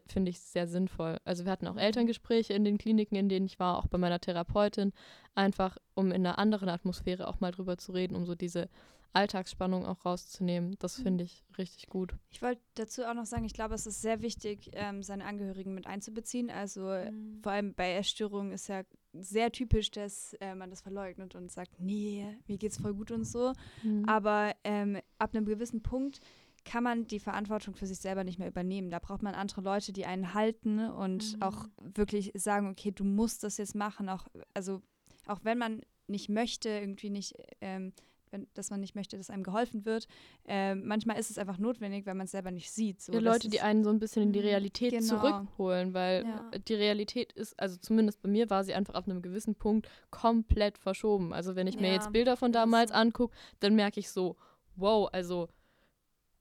finde 0.06 0.30
ich 0.30 0.40
sehr 0.40 0.66
sinnvoll. 0.66 1.18
Also 1.24 1.44
wir 1.44 1.52
hatten 1.52 1.66
auch. 1.66 1.76
Elterngespräche 1.76 2.52
in 2.52 2.64
den 2.64 2.78
Kliniken, 2.78 3.16
in 3.16 3.28
denen 3.28 3.46
ich 3.46 3.58
war, 3.58 3.78
auch 3.78 3.86
bei 3.86 3.98
meiner 3.98 4.20
Therapeutin, 4.20 4.92
einfach 5.34 5.78
um 5.94 6.12
in 6.12 6.26
einer 6.26 6.38
anderen 6.38 6.68
Atmosphäre 6.68 7.26
auch 7.28 7.40
mal 7.40 7.52
drüber 7.52 7.78
zu 7.78 7.92
reden, 7.92 8.14
um 8.14 8.26
so 8.26 8.34
diese 8.34 8.68
Alltagsspannung 9.12 9.86
auch 9.86 10.04
rauszunehmen. 10.04 10.76
Das 10.78 10.98
mhm. 10.98 11.02
finde 11.02 11.24
ich 11.24 11.44
richtig 11.58 11.88
gut. 11.88 12.14
Ich 12.30 12.42
wollte 12.42 12.60
dazu 12.74 13.04
auch 13.04 13.14
noch 13.14 13.26
sagen, 13.26 13.44
ich 13.44 13.54
glaube, 13.54 13.74
es 13.74 13.86
ist 13.86 14.00
sehr 14.00 14.22
wichtig, 14.22 14.70
ähm, 14.74 15.02
seine 15.02 15.24
Angehörigen 15.24 15.74
mit 15.74 15.86
einzubeziehen. 15.86 16.50
Also 16.50 16.82
mhm. 16.82 17.40
vor 17.42 17.52
allem 17.52 17.74
bei 17.74 17.94
Essstörungen 17.94 18.52
ist 18.52 18.68
ja 18.68 18.82
sehr 19.12 19.50
typisch, 19.50 19.90
dass 19.90 20.34
äh, 20.34 20.54
man 20.54 20.70
das 20.70 20.82
verleugnet 20.82 21.34
und 21.34 21.50
sagt, 21.50 21.80
nee, 21.80 22.24
mir 22.46 22.58
geht's 22.58 22.78
voll 22.78 22.94
gut 22.94 23.10
und 23.10 23.24
so. 23.24 23.52
Mhm. 23.82 24.04
Aber 24.04 24.54
ähm, 24.62 24.98
ab 25.18 25.34
einem 25.34 25.46
gewissen 25.46 25.82
Punkt 25.82 26.20
kann 26.70 26.84
man 26.84 27.08
die 27.08 27.18
Verantwortung 27.18 27.74
für 27.74 27.86
sich 27.86 27.98
selber 27.98 28.22
nicht 28.22 28.38
mehr 28.38 28.46
übernehmen. 28.46 28.90
Da 28.90 29.00
braucht 29.00 29.24
man 29.24 29.34
andere 29.34 29.60
Leute, 29.60 29.92
die 29.92 30.06
einen 30.06 30.34
halten 30.34 30.78
und 30.78 31.34
mhm. 31.34 31.42
auch 31.42 31.66
wirklich 31.80 32.30
sagen, 32.34 32.70
okay, 32.70 32.92
du 32.92 33.02
musst 33.02 33.42
das 33.42 33.56
jetzt 33.56 33.74
machen. 33.74 34.08
Auch, 34.08 34.28
also 34.54 34.80
auch 35.26 35.40
wenn 35.42 35.58
man 35.58 35.80
nicht 36.06 36.28
möchte, 36.28 36.68
irgendwie 36.68 37.10
nicht, 37.10 37.34
ähm, 37.60 37.92
wenn, 38.30 38.46
dass 38.54 38.70
man 38.70 38.78
nicht 38.78 38.94
möchte, 38.94 39.16
dass 39.16 39.30
einem 39.30 39.42
geholfen 39.42 39.84
wird. 39.84 40.06
Äh, 40.46 40.76
manchmal 40.76 41.18
ist 41.18 41.28
es 41.28 41.38
einfach 41.38 41.58
notwendig, 41.58 42.06
weil 42.06 42.14
man 42.14 42.26
es 42.26 42.30
selber 42.30 42.52
nicht 42.52 42.70
sieht. 42.70 43.00
So, 43.00 43.14
ja, 43.14 43.18
Leute, 43.18 43.48
die 43.48 43.60
einen 43.60 43.82
so 43.82 43.90
ein 43.90 43.98
bisschen 43.98 44.22
in 44.22 44.32
die 44.32 44.38
mhm, 44.38 44.46
Realität 44.46 44.92
genau. 44.92 45.18
zurückholen, 45.18 45.92
weil 45.92 46.24
ja. 46.24 46.50
die 46.68 46.74
Realität 46.74 47.32
ist, 47.32 47.58
also 47.58 47.78
zumindest 47.78 48.22
bei 48.22 48.28
mir 48.28 48.48
war 48.48 48.62
sie 48.62 48.74
einfach 48.74 48.94
auf 48.94 49.08
einem 49.08 49.22
gewissen 49.22 49.56
Punkt 49.56 49.88
komplett 50.12 50.78
verschoben. 50.78 51.32
Also 51.32 51.56
wenn 51.56 51.66
ich 51.66 51.74
ja. 51.74 51.80
mir 51.80 51.92
jetzt 51.94 52.12
Bilder 52.12 52.36
von 52.36 52.52
damals 52.52 52.92
angucke, 52.92 53.34
dann 53.58 53.74
merke 53.74 53.98
ich 53.98 54.08
so, 54.08 54.36
wow, 54.76 55.08
also 55.12 55.48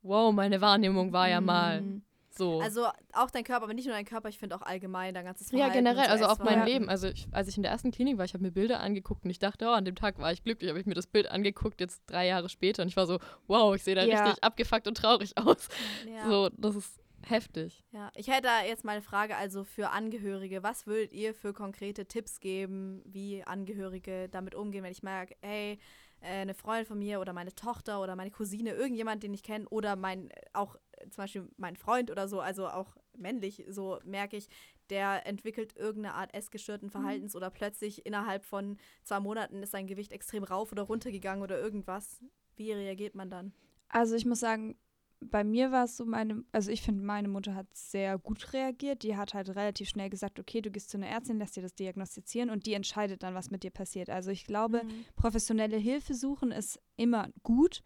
wow, 0.02 0.34
meine 0.34 0.62
Wahrnehmung 0.62 1.12
war 1.14 1.30
ja 1.30 1.42
mal 1.42 1.82
mhm. 1.82 2.02
so. 2.30 2.62
Also 2.62 2.88
auch 3.14 3.30
dein 3.32 3.44
Körper, 3.44 3.64
aber 3.64 3.74
nicht 3.74 3.86
nur 3.86 3.96
dein 3.96 4.06
Körper, 4.06 4.30
ich 4.30 4.38
finde 4.38 4.56
auch 4.56 4.62
allgemein 4.62 5.14
dein 5.14 5.26
ganzes 5.26 5.50
Verhalten. 5.50 5.74
Ja, 5.76 5.82
generell, 5.82 6.08
also 6.08 6.26
auch 6.26 6.40
mein 6.40 6.66
Leben. 6.66 6.90
Also 6.90 7.08
ich, 7.08 7.28
als 7.32 7.48
ich 7.48 7.58
in 7.58 7.64
der 7.64 7.72
ersten 7.72 7.92
Klinik 7.92 8.18
war, 8.18 8.26
ich 8.26 8.34
habe 8.34 8.44
mir 8.44 8.52
Bilder 8.52 8.80
angeguckt 8.80 9.26
und 9.26 9.32
ich 9.32 9.40
dachte, 9.40 9.66
oh, 9.66 9.72
an 9.72 9.86
dem 9.86 9.96
Tag 9.96 10.20
war 10.20 10.32
ich 10.32 10.44
glücklich, 10.44 10.70
habe 10.70 10.80
ich 10.80 10.86
mir 10.86 10.94
das 10.94 11.08
Bild 11.08 11.30
angeguckt, 11.30 11.82
jetzt 11.82 12.02
drei 12.08 12.28
Jahre 12.28 12.50
später 12.50 12.84
und 12.84 12.90
ich 12.90 12.98
war 12.98 13.08
so, 13.08 13.20
wow, 13.48 13.76
ich 13.76 13.84
sehe 13.84 13.96
da 13.96 14.04
ja. 14.04 14.24
richtig 14.24 14.44
abgefuckt 14.44 14.88
und 14.88 14.98
traurig 14.98 15.38
aus. 15.38 15.68
Ja. 16.08 16.28
So, 16.28 16.50
das 16.58 16.76
ist 16.76 17.00
heftig. 17.24 17.84
Ja, 17.92 18.12
ich 18.16 18.28
hätte 18.28 18.44
da 18.44 18.64
jetzt 18.64 18.86
mal 18.86 18.94
eine 18.94 19.02
Frage, 19.02 19.36
also 19.36 19.64
für 19.64 19.90
Angehörige, 19.90 20.64
was 20.64 20.88
würdet 20.88 21.14
ihr 21.14 21.34
für 21.34 21.54
konkrete 21.54 22.06
Tipps 22.06 22.40
geben, 22.40 23.02
wie 23.06 23.44
Angehörige 23.44 24.30
damit 24.30 24.56
umgehen, 24.56 24.84
wenn 24.84 24.92
ich 24.92 25.04
merke, 25.04 25.36
hey, 25.42 25.80
eine 26.22 26.54
Freundin 26.54 26.86
von 26.86 27.00
mir 27.00 27.20
oder 27.20 27.34
meine 27.34 27.54
Tochter 27.54 28.02
oder 28.02 28.16
meine 28.16 28.32
Cousine, 28.32 28.72
irgendjemand, 28.72 29.24
den 29.24 29.34
ich 29.34 29.44
kenne 29.44 29.68
oder 29.70 29.96
mein, 29.96 30.30
auch 30.54 30.76
zum 31.10 31.24
Beispiel 31.24 31.50
mein 31.58 31.76
Freund 31.76 32.12
oder 32.12 32.28
so, 32.28 32.42
also 32.42 32.68
auch 32.68 32.98
männlich, 33.18 33.66
so 33.70 34.00
merke 34.04 34.38
ich, 34.38 34.48
der 34.90 35.26
entwickelt 35.26 35.76
irgendeine 35.76 36.16
Art 36.16 36.34
essgestörten 36.34 36.88
mhm. 36.88 36.92
Verhaltens 36.92 37.34
mhm. 37.34 37.38
oder 37.38 37.50
plötzlich 37.50 38.06
innerhalb 38.06 38.46
von 38.46 38.78
zwei 39.04 39.20
Monaten 39.20 39.62
ist 39.64 39.72
sein 39.72 39.88
Gewicht 39.88 40.12
extrem 40.12 40.44
rauf 40.44 40.72
oder 40.72 40.84
runter 40.84 41.12
gegangen 41.12 41.42
oder 41.42 41.60
irgendwas. 41.60 42.22
Wie 42.56 42.72
reagiert 42.72 43.16
man 43.16 43.30
dann? 43.30 43.54
Also 43.88 44.16
ich 44.16 44.26
muss 44.26 44.40
sagen, 44.40 44.78
bei 45.22 45.44
mir 45.44 45.72
war 45.72 45.86
es 45.86 45.98
so, 45.98 46.06
meine, 46.06 46.44
also 46.52 46.72
ich 46.72 46.82
finde, 46.82 47.04
meine 47.04 47.28
Mutter 47.28 47.54
hat 47.54 47.68
sehr 47.74 48.18
gut 48.18 48.54
reagiert. 48.54 49.04
Die 49.04 49.18
hat 49.18 49.34
halt 49.34 49.50
relativ 49.50 49.90
schnell 49.90 50.10
gesagt, 50.10 50.40
okay, 50.40 50.62
du 50.62 50.72
gehst 50.72 50.90
zu 50.90 50.98
einer 50.98 51.08
Ärztin, 51.08 51.40
lässt 51.40 51.56
dir 51.56 51.62
das 51.62 51.76
diagnostizieren 51.76 52.50
und 52.50 52.66
die 52.66 52.74
entscheidet 52.74 53.24
dann, 53.24 53.36
was 53.36 53.52
mit 53.52 53.64
dir 53.64 53.72
passiert. 53.72 54.10
Also 54.10 54.32
ich 54.32 54.46
glaube, 54.46 54.84
mhm. 54.84 55.06
professionelle 55.16 55.78
Hilfe 55.78 56.14
suchen 56.14 56.52
ist 56.52 56.80
immer 56.96 57.30
gut. 57.44 57.84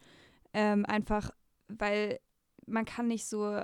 Ähm, 0.53 0.85
einfach, 0.85 1.31
weil 1.67 2.19
man 2.67 2.85
kann 2.85 3.07
nicht 3.07 3.25
so 3.25 3.61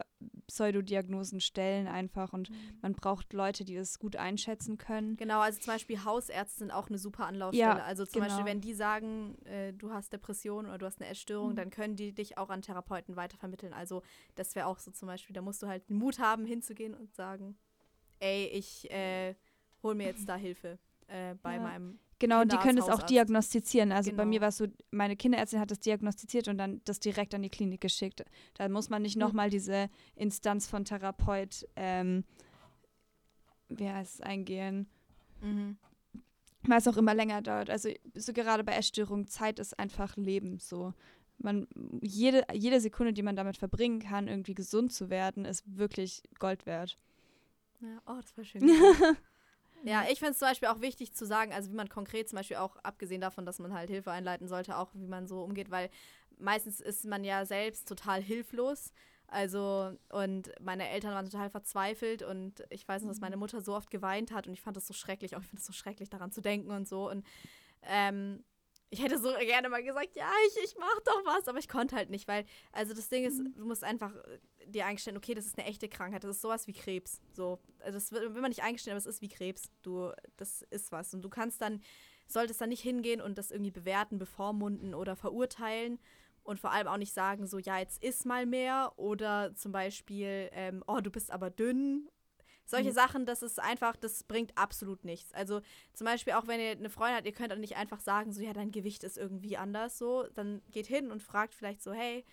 Pseudodiagnosen 0.48 1.40
stellen 1.40 1.88
einfach 1.88 2.34
und 2.34 2.50
mhm. 2.50 2.56
man 2.82 2.94
braucht 2.94 3.34
Leute, 3.34 3.64
die 3.64 3.76
das 3.76 4.00
gut 4.00 4.16
einschätzen 4.16 4.78
können. 4.78 5.16
Genau, 5.16 5.40
also 5.40 5.60
zum 5.60 5.74
Beispiel 5.74 6.04
Hausärzte 6.04 6.60
sind 6.60 6.72
auch 6.72 6.90
eine 6.90 6.98
super 6.98 7.26
Anlaufstelle. 7.26 7.80
Ja, 7.80 7.84
also 7.84 8.06
zum 8.06 8.22
genau. 8.22 8.34
Beispiel, 8.34 8.46
wenn 8.52 8.62
die 8.62 8.74
sagen, 8.74 9.38
äh, 9.46 9.74
du 9.74 9.92
hast 9.92 10.12
Depression 10.12 10.66
oder 10.66 10.78
du 10.78 10.86
hast 10.86 11.02
eine 11.02 11.10
Essstörung, 11.10 11.52
mhm. 11.52 11.56
dann 11.56 11.70
können 11.70 11.96
die 11.96 12.14
dich 12.14 12.38
auch 12.38 12.50
an 12.50 12.62
Therapeuten 12.62 13.16
weitervermitteln. 13.16 13.74
Also 13.74 14.02
das 14.36 14.56
wäre 14.56 14.68
auch 14.68 14.80
so 14.80 14.92
zum 14.92 15.08
Beispiel, 15.08 15.34
da 15.34 15.42
musst 15.42 15.62
du 15.62 15.68
halt 15.68 15.90
Mut 15.90 16.20
haben, 16.20 16.46
hinzugehen 16.46 16.94
und 16.94 17.14
sagen, 17.16 17.58
ey, 18.20 18.48
ich 18.48 18.90
äh, 18.92 19.36
hol 19.84 19.96
mir 19.96 20.08
jetzt 20.08 20.28
da 20.28 20.36
Hilfe 20.36 20.80
äh, 21.08 21.36
bei 21.36 21.56
ja. 21.56 21.62
meinem 21.62 22.00
Genau, 22.20 22.42
und 22.42 22.52
die 22.52 22.58
können 22.58 22.78
es 22.78 22.90
auch 22.90 23.02
diagnostizieren. 23.04 23.94
Also 23.94 24.12
genau. 24.12 24.24
bei 24.24 24.26
mir 24.26 24.42
war 24.42 24.50
es 24.50 24.58
so, 24.58 24.68
meine 24.92 25.16
Kinderärztin 25.16 25.60
hat 25.60 25.72
das 25.72 25.80
diagnostiziert 25.80 26.50
und 26.50 26.58
dann 26.58 26.82
das 26.84 27.00
direkt 27.00 27.34
an 27.34 27.42
die 27.42 27.50
Klinik 27.50 27.80
geschickt. 27.80 28.24
Da 28.56 28.68
muss 28.68 28.90
man 28.90 29.02
nicht 29.02 29.16
mhm. 29.16 29.22
nochmal 29.22 29.50
diese 29.50 29.90
Instanz 30.16 30.68
von 30.68 30.84
Therapeut, 30.84 31.66
ähm, 31.78 32.26
wie 33.70 33.90
heißt 33.90 34.16
es, 34.16 34.22
eingehen. 34.22 34.90
Mhm. 35.42 35.78
Weil 36.64 36.80
es 36.80 36.88
auch 36.90 36.98
immer 36.98 37.14
länger 37.14 37.42
dauert. 37.42 37.70
Also 37.70 37.90
so 38.14 38.34
gerade 38.34 38.66
bei 38.66 38.74
Essstörungen, 38.74 39.28
Zeit 39.28 39.58
ist 39.58 39.80
einfach 39.80 40.18
Leben 40.18 40.60
so. 40.60 40.94
Man, 41.38 41.68
jede, 42.02 42.44
jede 42.52 42.82
Sekunde, 42.82 43.14
die 43.14 43.24
man 43.24 43.38
damit 43.38 43.56
verbringen 43.56 44.00
kann, 44.00 44.28
irgendwie 44.28 44.56
gesund 44.56 44.92
zu 44.92 45.10
werden, 45.10 45.46
ist 45.46 45.64
wirklich 45.66 46.22
Gold 46.38 46.66
wert. 46.66 46.98
Ja, 47.80 48.02
oh, 48.08 48.20
das 48.20 48.36
war 48.36 48.44
schön. 48.44 48.70
Ja, 49.84 50.04
ich 50.10 50.20
finde 50.20 50.32
es 50.32 50.40
zum 50.40 50.48
Beispiel 50.48 50.68
auch 50.68 50.82
wichtig 50.82 51.14
zu 51.14 51.26
sagen, 51.26 51.54
also 51.54 51.72
wie 51.72 51.76
man 51.76 51.90
konkret 51.90 52.30
zum 52.30 52.38
Beispiel 52.38 52.58
auch, 52.58 52.76
abgesehen 52.78 53.22
davon, 53.22 53.46
dass 53.46 53.60
man 53.60 53.74
halt 53.74 53.90
Hilfe 53.90 54.12
einleiten 54.12 54.48
sollte, 54.48 54.78
auch 54.78 54.90
wie 54.94 55.08
man 55.08 55.28
so 55.28 55.44
umgeht, 55.44 55.72
weil 55.72 55.90
meistens 56.38 56.80
ist 56.80 57.06
man 57.06 57.24
ja 57.24 57.46
selbst 57.46 57.88
total 57.88 58.22
hilflos. 58.22 58.94
Also, 59.28 59.96
und 60.12 60.52
meine 60.60 60.90
Eltern 60.90 61.14
waren 61.14 61.30
total 61.30 61.52
verzweifelt 61.52 62.24
und 62.24 62.64
ich 62.72 62.88
weiß 62.88 63.04
noch, 63.04 63.10
dass 63.10 63.22
meine 63.22 63.36
mhm. 63.36 63.42
Mutter 63.42 63.62
so 63.62 63.76
oft 63.76 63.92
geweint 63.92 64.32
hat 64.32 64.48
und 64.48 64.54
ich 64.54 64.62
fand 64.62 64.76
das 64.76 64.88
so 64.88 64.94
schrecklich, 64.94 65.36
auch 65.36 65.42
ich 65.42 65.48
finde 65.48 65.62
es 65.62 65.68
so 65.68 65.74
schrecklich, 65.74 66.10
daran 66.10 66.32
zu 66.32 66.42
denken 66.42 66.72
und 66.72 66.88
so. 66.88 67.10
Und 67.10 67.26
ähm, 67.84 68.44
ich 68.92 69.02
hätte 69.04 69.20
so 69.20 69.32
gerne 69.40 69.70
mal 69.70 69.84
gesagt, 69.84 70.16
ja, 70.16 70.32
ich, 70.48 70.64
ich 70.64 70.76
mach 70.80 71.00
doch 71.06 71.26
was, 71.26 71.48
aber 71.48 71.60
ich 71.60 71.68
konnte 71.68 71.96
halt 71.96 72.10
nicht, 72.10 72.28
weil, 72.28 72.46
also 72.72 72.94
das 72.94 73.10
Ding 73.10 73.24
ist, 73.24 73.40
mhm. 73.40 73.54
du 73.56 73.66
musst 73.66 73.84
einfach 73.84 74.16
äh, 74.16 74.40
dir 74.68 74.86
eingestehen, 74.86 75.18
okay, 75.18 75.34
das 75.34 75.46
ist 75.46 75.58
eine 75.58 75.68
echte 75.68 75.88
Krankheit, 75.88 76.24
das 76.24 76.38
ist 76.38 76.42
sowas 76.42 76.68
wie 76.68 76.74
Krebs. 76.74 77.22
So, 77.34 77.60
also 77.80 77.98
das 77.98 78.12
will 78.12 78.42
man 78.42 78.50
nicht 78.50 78.64
eingestehen, 78.64 78.94
aber 78.94 78.98
es 79.00 79.06
ist 79.06 79.22
wie 79.22 79.30
Krebs. 79.30 79.72
Du, 79.84 80.12
das 80.38 80.64
ist 80.70 80.92
was. 80.92 81.14
Und 81.14 81.22
du 81.22 81.30
kannst 81.30 81.62
dann, 81.62 81.82
solltest 82.28 82.62
dann 82.62 82.70
nicht 82.70 82.82
hingehen 82.82 83.22
und 83.22 83.38
das 83.38 83.52
irgendwie 83.52 83.72
bewerten, 83.72 84.18
bevormunden 84.18 84.94
oder 84.94 85.16
verurteilen 85.16 86.00
und 86.44 86.60
vor 86.60 86.72
allem 86.72 86.88
auch 86.88 86.98
nicht 86.98 87.14
sagen, 87.14 87.46
so, 87.46 87.60
ja, 87.60 87.78
jetzt 87.78 88.04
isst 88.04 88.26
mal 88.26 88.46
mehr 88.46 88.94
oder 88.96 89.54
zum 89.56 89.72
Beispiel, 89.72 90.50
ähm, 90.52 90.84
oh, 90.88 91.00
du 91.00 91.12
bist 91.12 91.32
aber 91.32 91.52
dünn 91.52 92.10
solche 92.70 92.90
mhm. 92.90 92.94
Sachen, 92.94 93.26
das 93.26 93.42
ist 93.42 93.60
einfach, 93.60 93.96
das 93.96 94.24
bringt 94.24 94.58
absolut 94.58 95.04
nichts. 95.04 95.34
Also 95.34 95.62
zum 95.94 96.06
Beispiel 96.06 96.34
auch 96.34 96.48
wenn 96.48 96.60
ihr 96.60 96.72
eine 96.72 96.90
Freundin 96.90 97.18
habt, 97.18 97.26
ihr 97.26 97.34
könnt 97.34 97.52
auch 97.52 97.58
nicht 97.58 97.78
einfach 97.78 98.00
sagen, 98.00 98.32
so 98.32 98.42
ja, 98.42 98.54
dein 98.54 98.72
Gewicht 98.72 99.04
ist 99.04 99.18
irgendwie 99.18 99.58
anders 99.58 99.98
so. 99.98 100.28
Dann 100.36 100.62
geht 100.72 100.88
hin 100.88 101.12
und 101.12 101.24
fragt 101.24 101.56
vielleicht 101.56 101.82
so, 101.82 101.92
hey, 101.94 102.24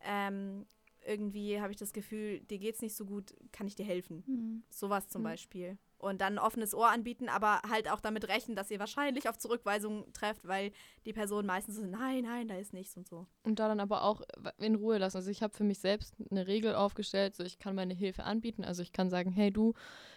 ähm, 0.00 0.66
irgendwie 1.06 1.60
habe 1.60 1.72
ich 1.72 1.78
das 1.78 1.92
Gefühl, 1.92 2.40
dir 2.40 2.58
geht's 2.58 2.82
nicht 2.82 2.94
so 2.94 3.06
gut, 3.06 3.34
kann 3.50 3.66
ich 3.66 3.76
dir 3.76 3.86
helfen? 3.86 4.24
Mhm. 4.26 4.62
Sowas 4.68 5.08
zum 5.08 5.22
mhm. 5.22 5.26
Beispiel 5.26 5.78
und 5.98 6.20
dann 6.20 6.34
ein 6.34 6.38
offenes 6.38 6.74
Ohr 6.74 6.90
anbieten, 6.90 7.28
aber 7.28 7.60
halt 7.68 7.90
auch 7.90 8.00
damit 8.00 8.28
rechnen, 8.28 8.56
dass 8.56 8.70
ihr 8.70 8.78
wahrscheinlich 8.78 9.28
auf 9.28 9.36
Zurückweisung 9.38 10.12
trefft, 10.12 10.46
weil 10.46 10.72
die 11.04 11.12
Person 11.12 11.44
meistens 11.44 11.76
so, 11.76 11.84
nein, 11.84 12.24
nein, 12.24 12.48
da 12.48 12.56
ist 12.56 12.72
nichts 12.72 12.96
und 12.96 13.08
so. 13.08 13.26
Und 13.42 13.58
da 13.58 13.68
dann 13.68 13.80
aber 13.80 14.04
auch 14.04 14.22
in 14.58 14.76
Ruhe 14.76 14.98
lassen. 14.98 15.16
Also 15.16 15.30
ich 15.30 15.42
habe 15.42 15.54
für 15.54 15.64
mich 15.64 15.80
selbst 15.80 16.14
eine 16.30 16.46
Regel 16.46 16.74
aufgestellt, 16.74 17.34
so 17.34 17.42
ich 17.42 17.58
kann 17.58 17.74
meine 17.74 17.94
Hilfe 17.94 18.24
anbieten. 18.24 18.64
Also 18.64 18.82
ich 18.82 18.92
kann 18.92 19.10
sagen, 19.10 19.32
hey 19.32 19.50
du, 19.50 19.74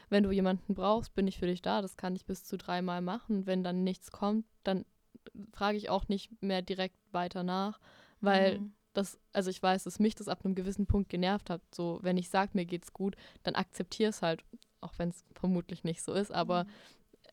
wenn 0.09 0.23
du 0.23 0.31
jemanden 0.31 0.75
brauchst, 0.75 1.15
bin 1.15 1.27
ich 1.27 1.39
für 1.39 1.47
dich 1.47 1.61
da. 1.61 1.81
Das 1.81 1.97
kann 1.97 2.15
ich 2.15 2.25
bis 2.25 2.43
zu 2.43 2.57
dreimal 2.57 3.01
machen. 3.01 3.47
Wenn 3.47 3.63
dann 3.63 3.83
nichts 3.83 4.11
kommt, 4.11 4.45
dann 4.63 4.85
frage 5.53 5.77
ich 5.77 5.89
auch 5.89 6.07
nicht 6.07 6.29
mehr 6.41 6.61
direkt 6.61 6.97
weiter 7.11 7.43
nach, 7.43 7.79
weil 8.19 8.59
mhm. 8.59 8.73
das, 8.93 9.19
also 9.33 9.49
ich 9.49 9.61
weiß, 9.61 9.83
dass 9.83 9.99
mich 9.99 10.15
das 10.15 10.27
ab 10.27 10.43
einem 10.43 10.55
gewissen 10.55 10.85
Punkt 10.85 11.09
genervt 11.09 11.49
hat. 11.49 11.61
So, 11.73 11.99
wenn 12.01 12.17
ich 12.17 12.29
sage, 12.29 12.51
mir 12.53 12.65
geht's 12.65 12.93
gut, 12.93 13.15
dann 13.43 13.55
akzeptiere 13.55 14.09
es 14.09 14.21
halt 14.21 14.43
auch 14.81 14.93
wenn 14.97 15.09
es 15.09 15.23
vermutlich 15.33 15.83
nicht 15.83 16.01
so 16.01 16.13
ist, 16.13 16.31
aber 16.31 16.65
mhm. 16.65 16.69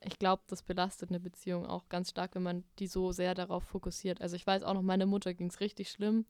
ich 0.05 0.18
glaube, 0.18 0.42
das 0.49 0.62
belastet 0.62 1.11
eine 1.11 1.20
Beziehung 1.20 1.66
auch 1.66 1.88
ganz 1.88 2.11
stark, 2.11 2.34
wenn 2.34 2.42
man 2.42 2.64
die 2.78 2.86
so 2.86 3.12
sehr 3.12 3.34
darauf 3.34 3.64
fokussiert. 3.64 4.20
Also 4.20 4.36
ich 4.36 4.46
weiß 4.46 4.62
auch 4.62 4.74
noch, 4.74 4.82
meine 4.82 5.07
Mutter 5.07 5.34
ging 5.34 5.49
es 5.49 5.61
richtig 5.61 5.90
schlimm 5.90 6.26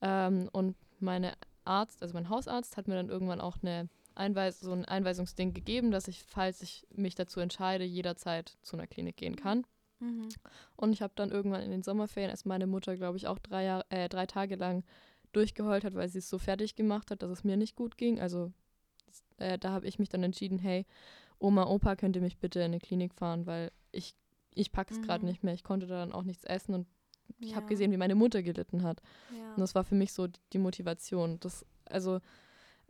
ähm, 0.00 0.48
und 0.52 0.76
meine 1.00 1.34
Arzt, 1.64 2.02
also 2.02 2.14
mein 2.14 2.28
Hausarzt, 2.28 2.76
hat 2.76 2.88
mir 2.88 2.94
dann 2.94 3.08
irgendwann 3.08 3.40
auch 3.40 3.56
eine 3.62 3.88
Einweis 4.14 4.60
so 4.60 4.72
ein 4.72 4.84
Einweisungsding 4.84 5.54
gegeben, 5.54 5.90
dass 5.90 6.08
ich, 6.08 6.22
falls 6.22 6.62
ich 6.62 6.86
mich 6.94 7.14
dazu 7.14 7.40
entscheide, 7.40 7.84
jederzeit 7.84 8.56
zu 8.62 8.76
einer 8.76 8.86
Klinik 8.86 9.16
gehen 9.16 9.36
kann. 9.36 9.66
Mhm. 10.00 10.28
Und 10.76 10.92
ich 10.92 11.02
habe 11.02 11.12
dann 11.16 11.30
irgendwann 11.30 11.62
in 11.62 11.70
den 11.70 11.82
Sommerferien, 11.82 12.30
als 12.30 12.44
meine 12.44 12.66
Mutter, 12.66 12.96
glaube 12.96 13.16
ich, 13.16 13.26
auch 13.26 13.38
drei, 13.38 13.64
Jahr, 13.64 13.84
äh, 13.88 14.08
drei 14.08 14.26
Tage 14.26 14.56
lang 14.56 14.84
durchgeheult 15.32 15.84
hat, 15.84 15.94
weil 15.94 16.08
sie 16.08 16.18
es 16.18 16.28
so 16.28 16.38
fertig 16.38 16.76
gemacht 16.76 17.10
hat, 17.10 17.22
dass 17.22 17.30
es 17.30 17.44
mir 17.44 17.56
nicht 17.56 17.74
gut 17.74 17.96
ging. 17.96 18.20
Also 18.20 18.52
äh, 19.38 19.58
da 19.58 19.70
habe 19.70 19.86
ich 19.86 19.98
mich 19.98 20.08
dann 20.08 20.22
entschieden, 20.22 20.58
hey, 20.58 20.86
Oma, 21.38 21.66
Opa, 21.66 21.96
könnt 21.96 22.16
ihr 22.16 22.22
mich 22.22 22.38
bitte 22.38 22.60
in 22.60 22.66
eine 22.66 22.78
Klinik 22.78 23.14
fahren, 23.14 23.46
weil 23.46 23.70
ich, 23.92 24.14
ich 24.54 24.72
packe 24.72 24.94
es 24.94 25.00
mhm. 25.00 25.04
gerade 25.04 25.26
nicht 25.26 25.42
mehr. 25.42 25.54
Ich 25.54 25.64
konnte 25.64 25.86
da 25.86 25.98
dann 25.98 26.12
auch 26.12 26.22
nichts 26.22 26.44
essen 26.44 26.74
und 26.74 26.86
ich 27.38 27.50
ja. 27.50 27.56
habe 27.56 27.66
gesehen, 27.66 27.90
wie 27.92 27.96
meine 27.96 28.14
Mutter 28.14 28.42
gelitten 28.42 28.82
hat. 28.82 29.00
Ja. 29.36 29.54
Und 29.54 29.60
das 29.60 29.74
war 29.74 29.84
für 29.84 29.94
mich 29.94 30.12
so 30.12 30.28
die 30.52 30.58
Motivation. 30.58 31.40
Das, 31.40 31.66
also 31.86 32.20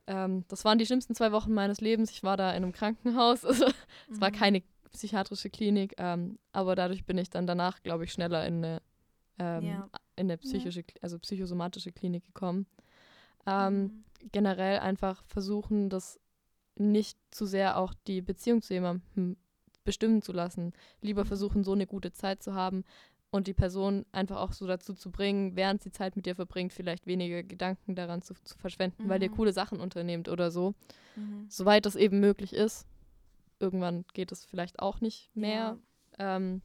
ähm, 0.07 0.45
das 0.49 0.65
waren 0.65 0.79
die 0.79 0.87
schlimmsten 0.87 1.15
zwei 1.15 1.33
Wochen 1.33 1.53
meines 1.53 1.81
Lebens. 1.81 2.11
Ich 2.11 2.23
war 2.23 2.37
da 2.37 2.51
in 2.51 2.63
einem 2.63 2.73
Krankenhaus. 2.73 3.45
Also, 3.55 3.67
es 4.11 4.21
war 4.21 4.31
mhm. 4.31 4.35
keine 4.35 4.63
psychiatrische 4.93 5.51
Klinik, 5.51 5.95
ähm, 5.99 6.39
aber 6.53 6.77
dadurch 6.77 7.05
bin 7.05 7.19
ich 7.19 7.31
dann 7.31 7.47
danach, 7.47 7.83
glaube 7.83 8.05
ich, 8.05 8.13
schneller 8.13 8.47
in 8.47 8.65
eine, 8.65 8.83
ähm, 9.39 9.65
ja. 9.65 9.91
in 10.17 10.27
eine 10.27 10.39
psychische, 10.39 10.85
also 11.01 11.19
psychosomatische 11.19 11.91
Klinik 11.91 12.25
gekommen. 12.25 12.67
Ähm, 13.47 13.83
mhm. 13.83 14.05
Generell 14.31 14.79
einfach 14.79 15.25
versuchen, 15.25 15.91
das 15.91 16.21
nicht 16.77 17.19
zu 17.31 17.47
sehr 17.47 17.79
auch 17.79 17.95
die 18.07 18.23
Beziehung 18.23 18.63
zu 18.63 18.75
jemandem 18.75 19.37
bestimmen 19.85 20.23
zu 20.23 20.33
lassen. 20.33 20.73
Lieber 21.01 21.25
mhm. 21.25 21.29
versuchen, 21.29 21.65
so 21.65 21.73
eine 21.73 21.87
gute 21.87 22.13
Zeit 22.13 22.43
zu 22.43 22.55
haben 22.55 22.85
und 23.31 23.47
die 23.47 23.55
Person 23.55 24.07
einfach 24.13 24.37
auch 24.37 24.53
so 24.53 24.67
dazu 24.67 24.95
zu 24.95 25.11
bringen, 25.11 25.57
während 25.57 25.83
sie 25.83 25.91
Zeit 25.91 26.17
mit 26.17 26.25
dir 26.27 26.37
verbringt, 26.37 26.73
vielleicht 26.73 27.07
weniger 27.07 27.43
Gedanken 27.43 27.95
daran 27.95 28.23
zu, 28.23 28.35
zu 28.45 28.57
verschwenden, 28.57 29.05
mhm. 29.05 29.09
weil 29.09 29.23
ihr 29.23 29.31
mhm. 29.31 29.35
coole 29.35 29.53
Sachen 29.53 29.81
unternehmt 29.81 30.29
oder 30.29 30.51
so. 30.51 30.75
Mhm. 31.17 31.47
Soweit 31.49 31.85
das 31.85 31.97
eben 31.97 32.21
möglich 32.21 32.53
ist. 32.53 32.87
Irgendwann 33.61 34.05
geht 34.15 34.33
es 34.33 34.45
vielleicht 34.45 34.79
auch 34.79 35.01
nicht 35.01 35.35
mehr. 35.35 35.79
Ja, 36.19 36.37
ähm, 36.37 36.63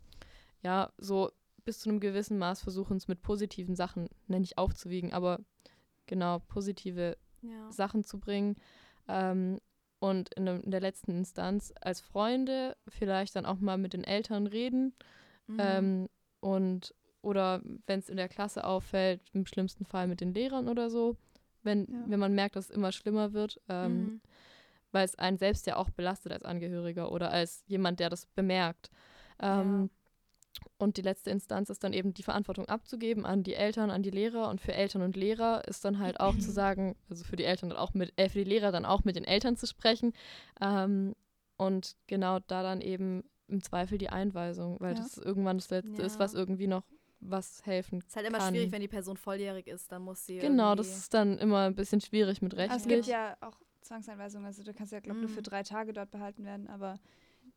ja 0.61 0.91
so 0.97 1.31
bis 1.65 1.79
zu 1.79 1.89
einem 1.89 1.99
gewissen 1.99 2.37
Maß 2.37 2.61
versuchen 2.61 2.97
es 2.97 3.07
mit 3.07 3.21
positiven 3.21 3.75
Sachen, 3.75 4.09
nenne 4.27 4.43
ich 4.43 4.57
aufzuwiegen, 4.57 5.13
aber 5.13 5.39
genau, 6.05 6.39
positive 6.47 7.17
ja. 7.41 7.71
Sachen 7.71 8.03
zu 8.03 8.19
bringen. 8.19 8.55
Ähm, 9.07 9.59
und 9.99 10.33
in, 10.33 10.47
in, 10.47 10.71
der 10.71 10.81
letzten 10.81 11.11
Instanz 11.11 11.73
als 11.81 12.01
Freunde 12.01 12.75
vielleicht 12.87 13.35
dann 13.35 13.45
auch 13.45 13.59
mal 13.59 13.77
mit 13.77 13.93
den 13.93 14.03
Eltern 14.03 14.47
reden 14.47 14.93
mhm. 15.47 15.57
ähm, 15.59 16.09
und 16.39 16.93
oder 17.21 17.61
wenn 17.85 17.99
es 17.99 18.09
in 18.09 18.15
der 18.15 18.29
Klasse 18.29 18.63
auffällt, 18.63 19.21
im 19.33 19.45
schlimmsten 19.45 19.85
Fall 19.85 20.07
mit 20.07 20.21
den 20.21 20.33
Lehrern 20.33 20.69
oder 20.69 20.89
so, 20.89 21.17
wenn, 21.63 21.85
ja. 21.85 22.03
wenn 22.07 22.19
man 22.19 22.33
merkt, 22.33 22.55
dass 22.55 22.69
es 22.69 22.75
immer 22.75 22.93
schlimmer 22.93 23.33
wird, 23.33 23.59
ähm, 23.67 23.97
mhm. 23.97 24.21
weil 24.91 25.03
es 25.03 25.19
einen 25.19 25.37
selbst 25.37 25.67
ja 25.67 25.75
auch 25.75 25.89
belastet 25.89 26.31
als 26.31 26.45
Angehöriger 26.45 27.11
oder 27.11 27.31
als 27.31 27.63
jemand, 27.67 27.99
der 27.99 28.09
das 28.09 28.25
bemerkt. 28.25 28.89
Ähm, 29.41 29.89
und 30.77 30.97
die 30.97 31.01
letzte 31.01 31.29
Instanz 31.29 31.69
ist 31.69 31.83
dann 31.83 31.93
eben 31.93 32.13
die 32.13 32.23
Verantwortung 32.23 32.67
abzugeben 32.67 33.25
an 33.25 33.43
die 33.43 33.53
Eltern, 33.53 33.91
an 33.91 34.01
die 34.01 34.09
Lehrer. 34.09 34.49
Und 34.49 34.61
für 34.61 34.73
Eltern 34.73 35.01
und 35.01 35.15
Lehrer 35.15 35.67
ist 35.67 35.83
dann 35.85 35.99
halt 35.99 36.19
auch 36.19 36.37
zu 36.37 36.51
sagen, 36.51 36.95
also 37.09 37.23
für 37.23 37.35
die 37.35 37.43
Eltern 37.43 37.69
dann 37.69 37.77
auch 37.77 37.93
mit, 37.93 38.13
äh, 38.17 38.29
für 38.29 38.39
die 38.39 38.49
Lehrer 38.49 38.71
dann 38.71 38.85
auch 38.85 39.03
mit 39.03 39.15
den 39.15 39.25
Eltern 39.25 39.57
zu 39.57 39.67
sprechen. 39.67 40.13
Ähm, 40.61 41.15
und 41.57 41.97
genau 42.07 42.39
da 42.39 42.63
dann 42.63 42.81
eben 42.81 43.23
im 43.47 43.61
Zweifel 43.61 43.97
die 43.97 44.09
Einweisung, 44.09 44.79
weil 44.79 44.95
ja. 44.95 45.01
das 45.01 45.17
irgendwann 45.17 45.57
das 45.57 45.69
Letzte 45.69 46.01
ja. 46.01 46.05
ist, 46.05 46.19
was 46.19 46.33
irgendwie 46.33 46.67
noch 46.67 46.83
was 47.21 47.65
helfen 47.65 47.99
Es 47.99 48.07
ist 48.07 48.15
halt 48.15 48.27
immer 48.27 48.37
kann. 48.37 48.53
schwierig, 48.53 48.71
wenn 48.71 48.81
die 48.81 48.87
Person 48.87 49.17
volljährig 49.17 49.67
ist, 49.67 49.91
dann 49.91 50.03
muss 50.03 50.25
sie. 50.25 50.37
Genau, 50.37 50.75
das 50.75 50.87
ist 50.97 51.13
dann 51.13 51.37
immer 51.37 51.65
ein 51.65 51.75
bisschen 51.75 51.99
schwierig 51.99 52.41
mit 52.41 52.53
rechtlich. 52.53 52.71
Also 52.71 52.89
es 52.89 52.95
gibt 52.95 53.07
ja 53.07 53.35
auch 53.41 53.59
Zwangseinweisungen, 53.81 54.45
also 54.45 54.63
du 54.63 54.73
kannst 54.73 54.93
ja, 54.93 55.01
glaube 55.01 55.19
ich, 55.19 55.23
mm. 55.23 55.27
nur 55.27 55.35
für 55.35 55.41
drei 55.41 55.63
Tage 55.63 55.91
dort 55.91 56.11
behalten 56.11 56.45
werden, 56.45 56.67
aber 56.67 56.97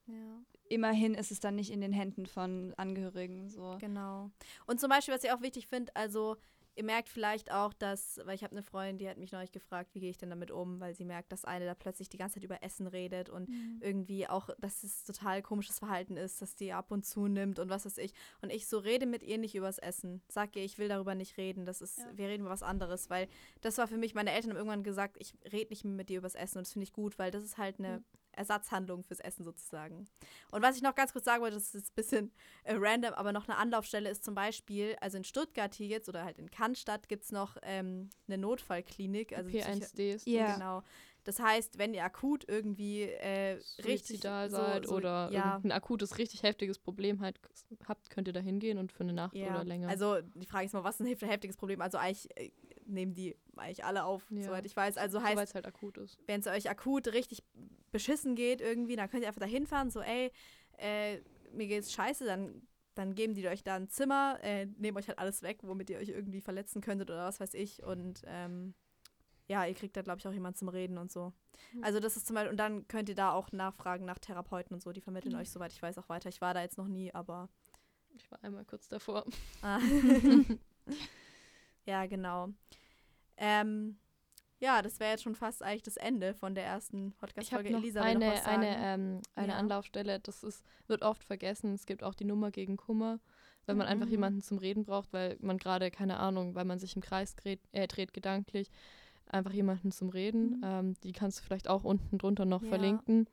ja. 0.07 0.43
Immerhin 0.73 1.15
ist 1.15 1.31
es 1.31 1.39
dann 1.39 1.55
nicht 1.55 1.71
in 1.71 1.83
den 1.83 1.93
Händen 1.93 2.25
von 2.25 2.73
Angehörigen. 2.79 3.51
So. 3.51 3.77
Genau. 3.79 4.31
Und 4.67 4.81
zum 4.81 4.89
Beispiel, 4.89 5.15
was 5.15 5.23
ich 5.23 5.31
auch 5.31 5.43
wichtig 5.43 5.67
finde, 5.67 5.95
also 5.95 6.39
ihr 6.75 6.85
merkt 6.85 7.09
vielleicht 7.09 7.53
auch, 7.53 7.73
dass, 7.75 8.21
weil 8.25 8.35
ich 8.35 8.43
habe 8.43 8.53
eine 8.53 8.63
Freundin, 8.63 8.99
die 8.99 9.09
hat 9.09 9.19
mich 9.19 9.33
neulich 9.33 9.53
gefragt, 9.53 9.95
wie 9.95 10.01
gehe 10.01 10.11
ich 10.11 10.17
denn 10.17 10.31
damit 10.31 10.51
um, 10.51 10.81
weil 10.81 10.95
sie 10.95 11.05
merkt, 11.05 11.31
dass 11.31 11.45
eine 11.45 11.67
da 11.67 11.75
plötzlich 11.75 12.09
die 12.09 12.17
ganze 12.17 12.35
Zeit 12.35 12.45
über 12.45 12.63
Essen 12.63 12.87
redet 12.87 13.29
und 13.29 13.49
mhm. 13.49 13.81
irgendwie 13.81 14.27
auch, 14.27 14.49
dass 14.59 14.83
es 14.83 15.05
total 15.05 15.43
komisches 15.43 15.79
Verhalten 15.79 16.17
ist, 16.17 16.41
dass 16.41 16.55
die 16.55 16.73
ab 16.73 16.91
und 16.91 17.05
zu 17.05 17.29
nimmt 17.29 17.59
und 17.59 17.69
was 17.69 17.85
weiß 17.85 17.99
ich. 17.99 18.15
Und 18.41 18.51
ich 18.51 18.67
so 18.67 18.79
rede 18.79 19.07
mit 19.07 19.23
ihr 19.23 19.39
nicht 19.39 19.55
übers 19.55 19.79
Essen. 19.79 20.23
Sag 20.29 20.57
ihr, 20.57 20.65
ich 20.65 20.79
will 20.79 20.89
darüber 20.89 21.15
nicht 21.15 21.37
reden. 21.37 21.67
Das 21.67 21.83
ist, 21.83 21.99
ja. 21.99 22.07
wir 22.15 22.29
reden 22.29 22.43
über 22.43 22.51
was 22.51 22.63
anderes, 22.63 23.11
weil 23.11 23.29
das 23.61 23.77
war 23.79 23.87
für 23.87 23.99
mich, 23.99 24.15
meine 24.15 24.33
Eltern 24.33 24.53
haben 24.53 24.57
irgendwann 24.57 24.85
gesagt, 24.85 25.17
ich 25.19 25.35
rede 25.53 25.71
nicht 25.71 25.85
mehr 25.85 25.95
mit 25.95 26.09
dir 26.09 26.19
übers 26.19 26.35
Essen 26.35 26.59
und 26.59 26.67
das 26.67 26.73
finde 26.73 26.85
ich 26.85 26.93
gut, 26.93 27.19
weil 27.19 27.31
das 27.31 27.45
ist 27.45 27.59
halt 27.59 27.79
eine 27.79 27.99
mhm. 27.99 28.05
Ersatzhandlung 28.33 29.05
fürs 29.05 29.21
Essen 29.21 29.45
sozusagen. 29.45 30.07
Und 30.51 30.63
was 30.63 30.77
ich 30.77 30.83
noch 30.83 30.95
ganz 30.95 31.13
kurz 31.13 31.25
sagen 31.25 31.43
wollte, 31.43 31.57
das 31.57 31.75
ist 31.75 31.91
ein 31.91 31.95
bisschen 31.95 32.33
äh, 32.65 32.75
random, 32.77 33.15
aber 33.15 33.33
noch 33.33 33.49
eine 33.49 33.59
Anlaufstelle 33.59 34.11
ist 34.11 34.25
zum 34.25 34.35
Beispiel, 34.35 34.97
also 35.01 35.17
in 35.17 35.25
Stuttgart 35.25 35.75
hier 35.75 35.87
jetzt 35.87 36.09
oder 36.09 36.25
halt 36.25 36.39
in 36.39 36.51
Cannstatt 36.51 37.09
gibt 37.09 37.25
es 37.25 37.33
noch 37.33 37.57
ähm, 37.63 38.11
eine 38.27 38.39
Notfallklinik. 38.39 39.37
Also 39.37 39.51
P1D 39.51 40.15
ist 40.15 40.27
ja. 40.27 40.55
Genau. 40.55 40.83
Das 41.25 41.39
heißt, 41.39 41.79
wenn 41.79 41.95
ihr 41.95 42.05
akut 42.05 42.45
irgendwie 42.49 43.03
äh, 43.03 43.61
richtig 43.85 44.23
seid 44.23 44.51
so, 44.87 44.95
oder 44.95 45.31
ja. 45.31 45.61
ein 45.63 45.71
akutes, 45.71 46.19
richtig 46.19 46.43
heftiges 46.43 46.79
Problem 46.79 47.21
halt 47.21 47.41
habt, 47.87 48.11
könnt 48.11 48.27
ihr 48.27 48.35
da 48.35 48.41
hingehen 48.41 48.79
und 48.79 48.93
für 48.93 49.05
eine 49.05 49.13
Nacht 49.13 49.37
ja. 49.37 49.51
oder 49.51 49.65
länger. 49.65 49.89
Also 49.89 50.21
die 50.21 50.47
Frage 50.47 50.67
ist 50.67 50.73
mal, 50.73 50.83
was 50.83 50.99
ist 50.99 51.23
ein 51.23 51.29
heftiges 51.29 51.57
Problem? 51.57 51.81
Also 51.81 51.99
eigentlich 51.99 52.29
äh, 52.37 52.51
nehmen 52.87 53.15
die 53.15 53.37
eigentlich 53.57 53.85
alle 53.85 54.05
auf, 54.05 54.27
ja. 54.31 54.43
soweit 54.43 54.67
ich 54.67 54.77
weiß. 54.77 54.97
Also 54.97 55.23
heißt, 55.23 55.41
es 55.41 55.55
halt 55.55 55.67
akut 55.67 55.99
ist. 55.99 56.19
Wenn 56.27 56.41
es 56.41 56.47
euch 56.49 56.69
akut 56.69 57.09
richtig 57.09 57.45
beschissen 57.93 58.35
geht 58.35 58.61
irgendwie, 58.61 58.97
dann 58.97 59.09
könnt 59.09 59.23
ihr 59.23 59.29
einfach 59.29 59.41
da 59.41 59.47
hinfahren, 59.47 59.91
so 59.91 60.01
ey, 60.01 60.33
äh, 60.79 61.19
mir 61.53 61.69
geht's 61.69 61.93
scheiße, 61.93 62.25
dann, 62.25 62.67
dann 62.95 63.15
geben 63.15 63.35
die 63.35 63.47
euch 63.47 63.63
da 63.63 63.77
ein 63.77 63.89
Zimmer, 63.89 64.39
äh, 64.43 64.67
nehmen 64.79 64.97
euch 64.97 65.09
halt 65.09 65.19
alles 65.19 65.43
weg, 65.43 65.61
womit 65.63 65.91
ihr 65.91 65.99
euch 65.99 66.09
irgendwie 66.09 66.41
verletzen 66.41 66.81
könntet 66.81 67.11
oder 67.11 67.25
was 67.27 67.39
weiß 67.39 67.55
ich 67.55 67.83
und 67.83 68.23
ähm, 68.27 68.75
ja, 69.49 69.67
ihr 69.67 69.75
kriegt 69.75 69.97
da, 69.97 70.03
glaube 70.03 70.19
ich, 70.19 70.27
auch 70.27 70.33
jemanden 70.33 70.57
zum 70.59 70.69
Reden 70.69 70.99
und 70.99 71.11
so. 71.13 71.33
Mhm. 71.73 71.85
Also 71.85 72.01
das 72.01 72.17
ist 72.17 72.27
zum 72.27 72.35
Beispiel, 72.35 72.51
und 72.51 72.57
dann 72.57 72.89
könnt 72.89 73.09
ihr 73.09 73.15
da 73.15 73.33
auch 73.33 73.53
nachfragen 73.53 74.05
nach 74.07 74.19
Therapeuten 74.19 74.75
und 74.75 74.81
so, 74.81 74.93
die 74.93 75.01
vermitteln 75.01 75.35
mhm. 75.35 75.41
euch, 75.41 75.51
soweit 75.51 75.73
ich 75.73 75.83
weiß, 75.83 75.99
auch 75.99 76.09
weiter. 76.09 76.29
Ich 76.29 76.41
war 76.41 76.55
da 76.55 76.63
jetzt 76.63 76.79
noch 76.79 76.89
nie, 76.89 77.13
aber. 77.13 77.49
Ich 78.15 78.31
war 78.31 78.43
einmal 78.43 78.65
kurz 78.65 78.89
davor. 78.89 79.25
Ah. 79.63 79.81
ja, 81.87 82.07
genau. 82.07 82.49
Ähm, 83.37 83.99
ja, 84.63 84.81
das 84.81 85.01
wäre 85.01 85.11
jetzt 85.11 85.25
schon 85.25 85.35
fast 85.35 85.61
eigentlich 85.61 85.83
das 85.83 85.97
Ende 85.97 86.35
von 86.35 86.55
der 86.55 86.65
ersten 86.65 87.13
Podcast-Folge. 87.19 87.71
Elisa, 87.71 88.01
eine, 88.01 88.27
noch 88.27 88.33
was 88.33 88.45
sagen? 88.45 88.63
eine, 88.63 88.77
ähm, 88.79 89.21
eine 89.35 89.53
ja. 89.53 89.59
Anlaufstelle, 89.59 90.21
das 90.21 90.45
ist, 90.45 90.65
wird 90.87 91.03
oft 91.03 91.25
vergessen. 91.25 91.75
Es 91.75 91.85
gibt 91.85 92.05
auch 92.05 92.15
die 92.15 92.25
Nummer 92.25 92.53
gegen 92.53 92.77
Kummer, 92.77 93.19
wenn 93.67 93.77
man 93.77 93.89
mhm. 93.89 93.93
einfach 93.93 94.07
jemanden 94.07 94.41
zum 94.41 94.59
Reden 94.59 94.85
braucht, 94.85 95.13
weil 95.13 95.37
man 95.41 95.59
gerade, 95.59 95.91
keine 95.91 96.19
Ahnung, 96.19 96.55
weil 96.55 96.65
man 96.65 96.79
sich 96.79 96.95
im 96.95 97.03
Kreis 97.03 97.35
dreht, 97.35 97.59
äh, 97.73 97.89
dreht 97.89 98.15
gedanklich, 98.15 98.71
einfach 99.27 99.53
jemanden 99.53 99.91
zum 99.91 100.11
Reden. 100.11 100.59
Mhm. 100.59 100.63
Ähm, 100.65 100.95
die 101.03 101.13
kannst 101.13 101.41
du 101.41 101.43
vielleicht 101.43 101.67
auch 101.67 101.83
unten 101.83 102.19
drunter 102.19 102.45
noch 102.45 102.63
ja. 102.63 102.69
verlinken. 102.69 103.27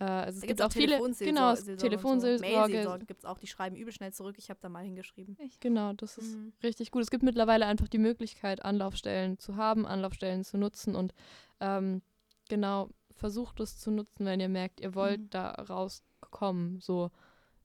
Äh, 0.00 0.04
also 0.04 0.40
es 0.40 0.46
gibt 0.46 0.62
auch 0.62 0.72
viele 0.72 0.98
genau 1.18 1.54
Telefonseelsorge 1.54 2.82
so. 2.82 2.98
gibt 3.06 3.20
es 3.20 3.24
auch, 3.24 3.38
die 3.38 3.46
schreiben 3.46 3.76
übel 3.76 3.92
schnell 3.92 4.12
zurück. 4.12 4.36
Ich 4.38 4.48
habe 4.48 4.58
da 4.62 4.68
mal 4.68 4.82
hingeschrieben. 4.82 5.36
Genau, 5.60 5.92
das 5.92 6.18
ist 6.18 6.36
mhm. 6.36 6.52
richtig 6.62 6.90
gut. 6.90 7.02
Es 7.02 7.10
gibt 7.10 7.22
mittlerweile 7.22 7.66
einfach 7.66 7.86
die 7.86 7.98
Möglichkeit, 7.98 8.64
Anlaufstellen 8.64 9.38
zu 9.38 9.56
haben, 9.56 9.86
Anlaufstellen 9.86 10.42
zu 10.42 10.56
nutzen 10.56 10.96
und 10.96 11.14
ähm, 11.60 12.02
genau 12.48 12.88
versucht 13.14 13.60
es 13.60 13.78
zu 13.78 13.90
nutzen, 13.90 14.24
wenn 14.24 14.40
ihr 14.40 14.48
merkt, 14.48 14.80
ihr 14.80 14.94
wollt 14.94 15.20
mhm. 15.20 15.30
da 15.30 15.50
rauskommen, 15.50 16.80
so 16.80 17.10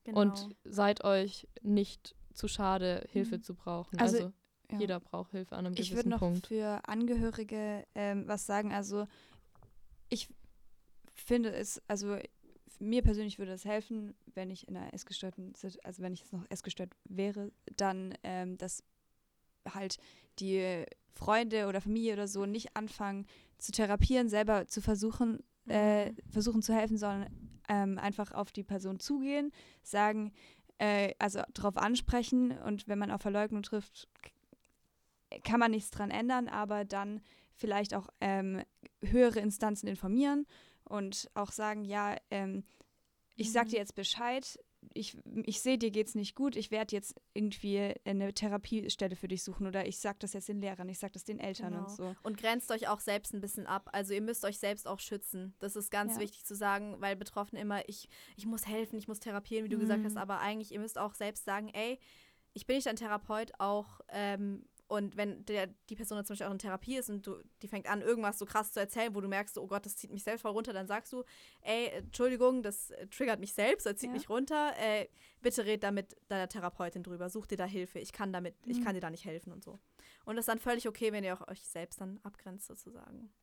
genau. 0.04 0.22
und 0.22 0.50
seid 0.66 1.06
euch 1.06 1.48
nicht 1.62 2.16
zu 2.34 2.50
schade, 2.50 3.08
Hilfe 3.12 3.38
mhm. 3.38 3.44
zu 3.44 3.56
brauchen. 3.56 3.98
Also, 3.98 4.18
also 4.18 4.34
ja. 4.72 4.80
jeder 4.80 5.00
braucht 5.00 5.32
Hilfe 5.32 5.56
an 5.56 5.68
einem 5.68 5.76
ich 5.78 5.92
gewissen 5.92 6.12
Punkt. 6.12 6.46
Ich 6.46 6.52
würde 6.52 6.66
noch 6.66 6.80
für 6.82 6.90
Angehörige 6.90 7.86
ähm, 7.96 8.28
was 8.28 8.46
sagen. 8.46 8.74
Also 8.74 9.08
ich 10.10 10.28
finde 11.16 11.52
es, 11.52 11.82
also 11.88 12.18
mir 12.80 13.02
persönlich 13.02 13.40
würde 13.40 13.54
es 13.54 13.66
helfen, 13.66 14.14
wenn 14.34 14.50
ich 14.50 14.68
in 14.68 14.76
einer 14.76 14.94
essgestörten, 14.94 15.54
also 15.84 16.02
wenn 16.02 16.14
ich 16.14 16.22
jetzt 16.22 16.34
noch 16.34 16.46
essgestört 16.50 16.92
wäre, 17.06 17.52
dann, 17.78 18.14
ähm, 18.24 18.58
dass 18.58 18.84
halt 19.74 19.98
die 20.40 20.86
Freunde 21.14 21.68
oder 21.68 21.82
Familie 21.82 22.14
oder 22.14 22.28
so 22.28 22.46
nicht 22.46 22.76
anfangen 22.76 23.26
zu 23.58 23.72
therapieren, 23.72 24.30
selber 24.30 24.68
zu 24.68 24.82
versuchen, 24.82 25.44
äh, 25.68 26.12
mhm. 26.12 26.16
versuchen 26.30 26.62
zu 26.62 26.74
helfen, 26.74 26.98
sondern 26.98 27.28
ähm, 27.70 27.98
einfach 27.98 28.32
auf 28.34 28.52
die 28.52 28.64
Person 28.64 29.00
zugehen, 29.00 29.52
sagen, 29.82 30.34
äh, 30.78 31.14
also 31.20 31.42
darauf 31.54 31.78
ansprechen 31.78 32.52
und 32.52 32.88
wenn 32.88 33.00
man 33.00 33.12
auf 33.12 33.22
Verleugnung 33.22 33.64
trifft, 33.64 34.08
kann 35.44 35.60
man 35.60 35.72
nichts 35.72 35.90
dran 35.90 36.12
ändern, 36.12 36.48
aber 36.48 36.86
dann 36.86 37.22
vielleicht 37.56 37.94
auch 37.94 38.10
ähm, 38.20 38.62
höhere 39.02 39.40
Instanzen 39.40 39.88
informieren 39.88 40.46
und 40.86 41.30
auch 41.34 41.52
sagen, 41.52 41.84
ja, 41.84 42.16
ähm, 42.32 42.64
ich 43.36 43.52
sag 43.52 43.68
dir 43.68 43.78
mhm. 43.78 43.82
jetzt 43.82 43.96
Bescheid, 43.96 44.60
ich, 44.94 45.18
ich 45.46 45.62
sehe, 45.62 45.78
dir 45.78 45.92
geht's 45.92 46.16
nicht 46.16 46.36
gut, 46.36 46.56
ich 46.56 46.72
werde 46.72 46.96
jetzt 46.96 47.20
irgendwie 47.34 47.94
eine 48.06 48.34
Therapiestelle 48.34 49.16
für 49.16 49.28
dich 49.28 49.44
suchen 49.44 49.68
oder 49.68 49.88
ich 49.88 49.98
sag 49.98 50.20
das 50.20 50.34
jetzt 50.34 50.48
den 50.48 50.60
Lehrern, 50.60 50.88
ich 50.90 51.00
sag 51.00 51.14
das 51.14 51.24
den 51.24 51.40
Eltern 51.40 51.72
genau. 51.72 51.86
und 51.86 51.90
so. 51.90 52.16
Und 52.24 52.38
grenzt 52.38 52.72
euch 52.72 52.88
auch 52.88 53.00
selbst 53.00 53.34
ein 53.34 53.42
bisschen 53.42 53.68
ab. 53.68 53.90
Also 53.94 54.14
ihr 54.14 54.22
müsst 54.22 54.46
euch 54.46 54.60
selbst 54.60 54.88
auch 54.88 55.00
schützen. 55.00 55.56
Das 55.60 55.76
ist 55.76 55.92
ganz 55.92 56.16
ja. 56.16 56.22
wichtig 56.22 56.46
zu 56.46 56.56
sagen, 56.56 56.98
weil 57.00 57.16
Betroffene 57.16 57.62
immer, 57.62 57.88
ich, 57.90 58.08
ich 58.36 58.46
muss 58.46 58.68
helfen, 58.68 58.98
ich 58.98 59.08
muss 59.08 59.20
therapieren, 59.20 59.66
wie 59.66 59.70
du 59.70 59.78
mhm. 59.78 59.82
gesagt 59.82 60.06
hast, 60.06 60.14
mhm. 60.14 60.20
aber 60.20 60.40
eigentlich, 60.40 60.72
ihr 60.72 60.80
müsst 60.80 60.98
auch 60.98 61.14
selbst 61.14 61.46
sagen, 61.46 61.70
ey, 61.70 62.00
ich 62.54 62.66
bin 62.66 62.78
nicht 62.78 62.88
ein 62.88 62.96
Therapeut, 62.96 63.52
auch 63.60 64.00
ähm, 64.10 64.66
und 64.88 65.18
wenn 65.18 65.44
der, 65.46 65.68
die 65.90 65.96
Person 65.96 66.24
zum 66.24 66.34
Beispiel 66.34 66.48
auch 66.48 66.52
in 66.52 66.60
Therapie 66.60 66.98
ist 66.98 67.10
und 67.10 67.26
du, 67.26 67.42
die 67.62 67.68
fängt 67.68 67.88
an, 67.88 68.02
irgendwas 68.02 68.38
so 68.38 68.46
krass 68.46 68.72
zu 68.72 68.80
erzählen, 68.80 69.16
wo 69.16 69.22
du 69.22 69.28
merkst, 69.28 69.58
oh 69.58 69.66
Gott, 69.66 69.86
das 69.86 69.96
zieht 69.96 70.12
mich 70.12 70.24
selbst 70.24 70.44
voll 70.44 70.52
runter, 70.52 70.74
dann 70.74 70.86
sagst 70.86 71.12
du, 71.12 71.24
ey, 71.62 71.88
Entschuldigung, 71.88 72.62
das 72.62 72.92
äh, 72.92 73.08
triggert 73.08 73.40
mich 73.40 73.54
selbst, 73.54 73.86
das 73.86 73.96
zieht 73.96 74.10
ja. 74.10 74.14
mich 74.14 74.30
runter, 74.30 74.74
äh, 74.78 75.08
bitte 75.42 75.66
red 75.66 75.84
da 75.84 75.92
mit 75.92 76.16
deiner 76.28 76.48
Therapeutin 76.48 77.02
drüber, 77.02 77.30
such 77.30 77.48
dir 77.48 77.58
da 77.58 77.66
Hilfe, 77.66 78.00
ich 78.00 78.12
kann 78.12 78.32
damit, 78.32 78.64
mhm. 78.66 78.72
ich 78.72 78.84
kann 78.84 78.94
dir 78.94 79.02
da 79.02 79.10
nicht 79.10 79.26
helfen 79.26 79.52
und 79.52 79.64
so. 79.64 79.80
Und 80.24 80.36
das 80.36 80.44
ist 80.44 80.50
dann 80.50 80.60
völlig 80.60 80.88
okay, 80.88 81.12
wenn 81.12 81.24
ihr 81.24 81.34
auch 81.34 81.48
euch 81.48 81.68
selbst 81.68 82.00
dann 82.00 82.20
abgrenzt 82.24 82.68
sozusagen. 82.68 83.34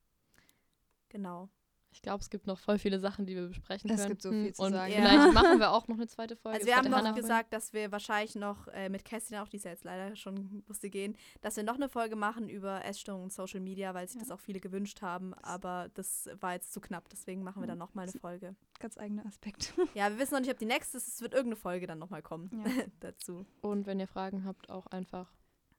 Genau. 1.08 1.48
Ich 1.92 2.00
glaube, 2.02 2.22
es 2.22 2.30
gibt 2.30 2.46
noch 2.46 2.58
voll 2.58 2.78
viele 2.78 2.98
Sachen, 2.98 3.26
die 3.26 3.34
wir 3.36 3.48
besprechen 3.48 3.88
können. 3.90 4.00
Es 4.00 4.08
gibt 4.08 4.22
so 4.22 4.30
viel 4.30 4.54
zu 4.54 4.62
und 4.62 4.72
sagen. 4.72 4.92
Vielleicht 4.92 5.14
Ja. 5.14 5.32
machen 5.32 5.58
wir 5.58 5.70
auch 5.72 5.86
noch 5.88 5.96
eine 5.96 6.06
zweite 6.06 6.36
Folge. 6.36 6.56
Also 6.58 6.66
wir 6.66 6.76
haben 6.76 6.90
noch 6.90 6.98
Hannah 6.98 7.12
gesagt, 7.12 7.52
dass 7.52 7.72
wir 7.72 7.92
wahrscheinlich 7.92 8.34
noch 8.34 8.66
äh, 8.68 8.88
mit 8.88 9.04
Kerstin 9.04 9.36
auch, 9.38 9.48
die 9.48 9.58
ist 9.58 9.64
ja 9.64 9.72
jetzt 9.72 9.84
leider 9.84 10.16
schon 10.16 10.62
musste 10.66 10.88
gehen, 10.88 11.16
dass 11.42 11.56
wir 11.56 11.62
noch 11.64 11.74
eine 11.74 11.88
Folge 11.90 12.16
machen 12.16 12.48
über 12.48 12.84
Essstörungen 12.84 13.24
und 13.24 13.32
Social 13.32 13.60
Media, 13.60 13.92
weil 13.94 14.08
sich 14.08 14.16
Ja. 14.16 14.22
das 14.22 14.30
auch 14.30 14.40
viele 14.40 14.58
gewünscht 14.60 15.02
haben. 15.02 15.34
Aber 15.34 15.90
das 15.94 16.28
war 16.40 16.54
jetzt 16.54 16.72
zu 16.72 16.80
knapp, 16.80 17.08
deswegen 17.10 17.42
machen 17.42 17.62
wir 17.62 17.66
dann 17.66 17.78
noch 17.78 17.94
mal 17.94 18.02
eine 18.08 18.12
Folge. 18.12 18.56
Ganz 18.80 18.96
eigener 18.98 19.26
Aspekt. 19.26 19.74
Ja, 19.94 20.10
wir 20.10 20.18
wissen 20.18 20.32
noch 20.34 20.40
nicht, 20.40 20.50
ob 20.50 20.58
die 20.58 20.64
nächste 20.64 20.96
ist. 20.96 21.08
Es 21.08 21.20
wird 21.20 21.34
irgendeine 21.34 21.56
Folge 21.56 21.86
dann 21.86 21.98
noch 21.98 22.08
mal 22.10 22.22
kommen 22.22 22.50
Ja. 22.64 22.70
dazu. 23.00 23.44
Und 23.60 23.86
wenn 23.86 24.00
ihr 24.00 24.06
Fragen 24.08 24.44
habt, 24.44 24.70
auch 24.70 24.86
einfach 24.86 25.30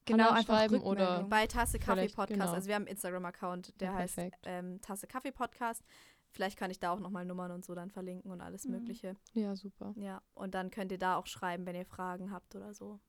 Genau, 0.05 0.25
Hannah 0.25 0.37
einfach 0.39 0.53
schreiben 0.59 0.81
oder. 0.81 1.23
Bei 1.23 1.47
Tasse 1.47 1.79
Kaffee 1.79 2.07
Podcast. 2.07 2.27
genau. 2.29 2.51
Also 2.51 2.67
wir 2.67 2.75
haben 2.75 2.81
einen 2.83 2.87
Instagram-Account, 2.91 3.79
der 3.81 3.91
Ja, 3.91 3.95
heißt 3.95 4.19
ähm, 4.45 4.81
Tasse 4.81 5.07
Kaffee 5.07 5.31
Podcast. 5.31 5.83
Vielleicht 6.31 6.57
kann 6.57 6.71
ich 6.71 6.79
da 6.79 6.91
auch 6.91 6.99
nochmal 6.99 7.25
Nummern 7.25 7.51
und 7.51 7.63
so 7.63 7.75
dann 7.75 7.91
verlinken 7.91 8.31
und 8.31 8.41
alles 8.41 8.65
Mhm. 8.65 8.71
Mögliche. 8.71 9.15
ja, 9.33 9.55
super. 9.55 9.93
Ja, 9.97 10.21
und 10.33 10.55
dann 10.55 10.71
könnt 10.71 10.91
ihr 10.91 10.97
da 10.97 11.15
auch 11.17 11.27
schreiben, 11.27 11.65
wenn 11.65 11.75
ihr 11.75 11.85
Fragen 11.85 12.31
habt 12.31 12.55
oder 12.55 12.73
so. 12.73 12.99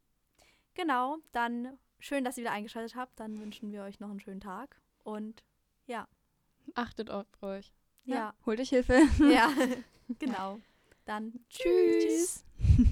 Genau, 0.74 1.18
dann 1.32 1.78
schön, 2.00 2.24
dass 2.24 2.36
ihr 2.36 2.42
wieder 2.44 2.52
eingeschaltet 2.52 2.96
habt. 2.96 3.18
Dann 3.18 3.40
wünschen 3.40 3.72
wir 3.72 3.82
euch 3.84 3.98
noch 4.00 4.10
einen 4.10 4.20
schönen 4.20 4.40
Tag. 4.40 4.80
Und 5.04 5.42
Achtet 6.74 7.10
auf 7.10 7.26
euch. 7.42 7.72
ja, 8.04 8.34
Holt 8.46 8.58
euch 8.58 8.70
Hilfe. 8.70 9.00
ja, 9.30 9.50
genau. 10.18 10.58
Dann 11.04 11.32
tschüss. 11.50 12.44
Tschüss. 12.58 12.84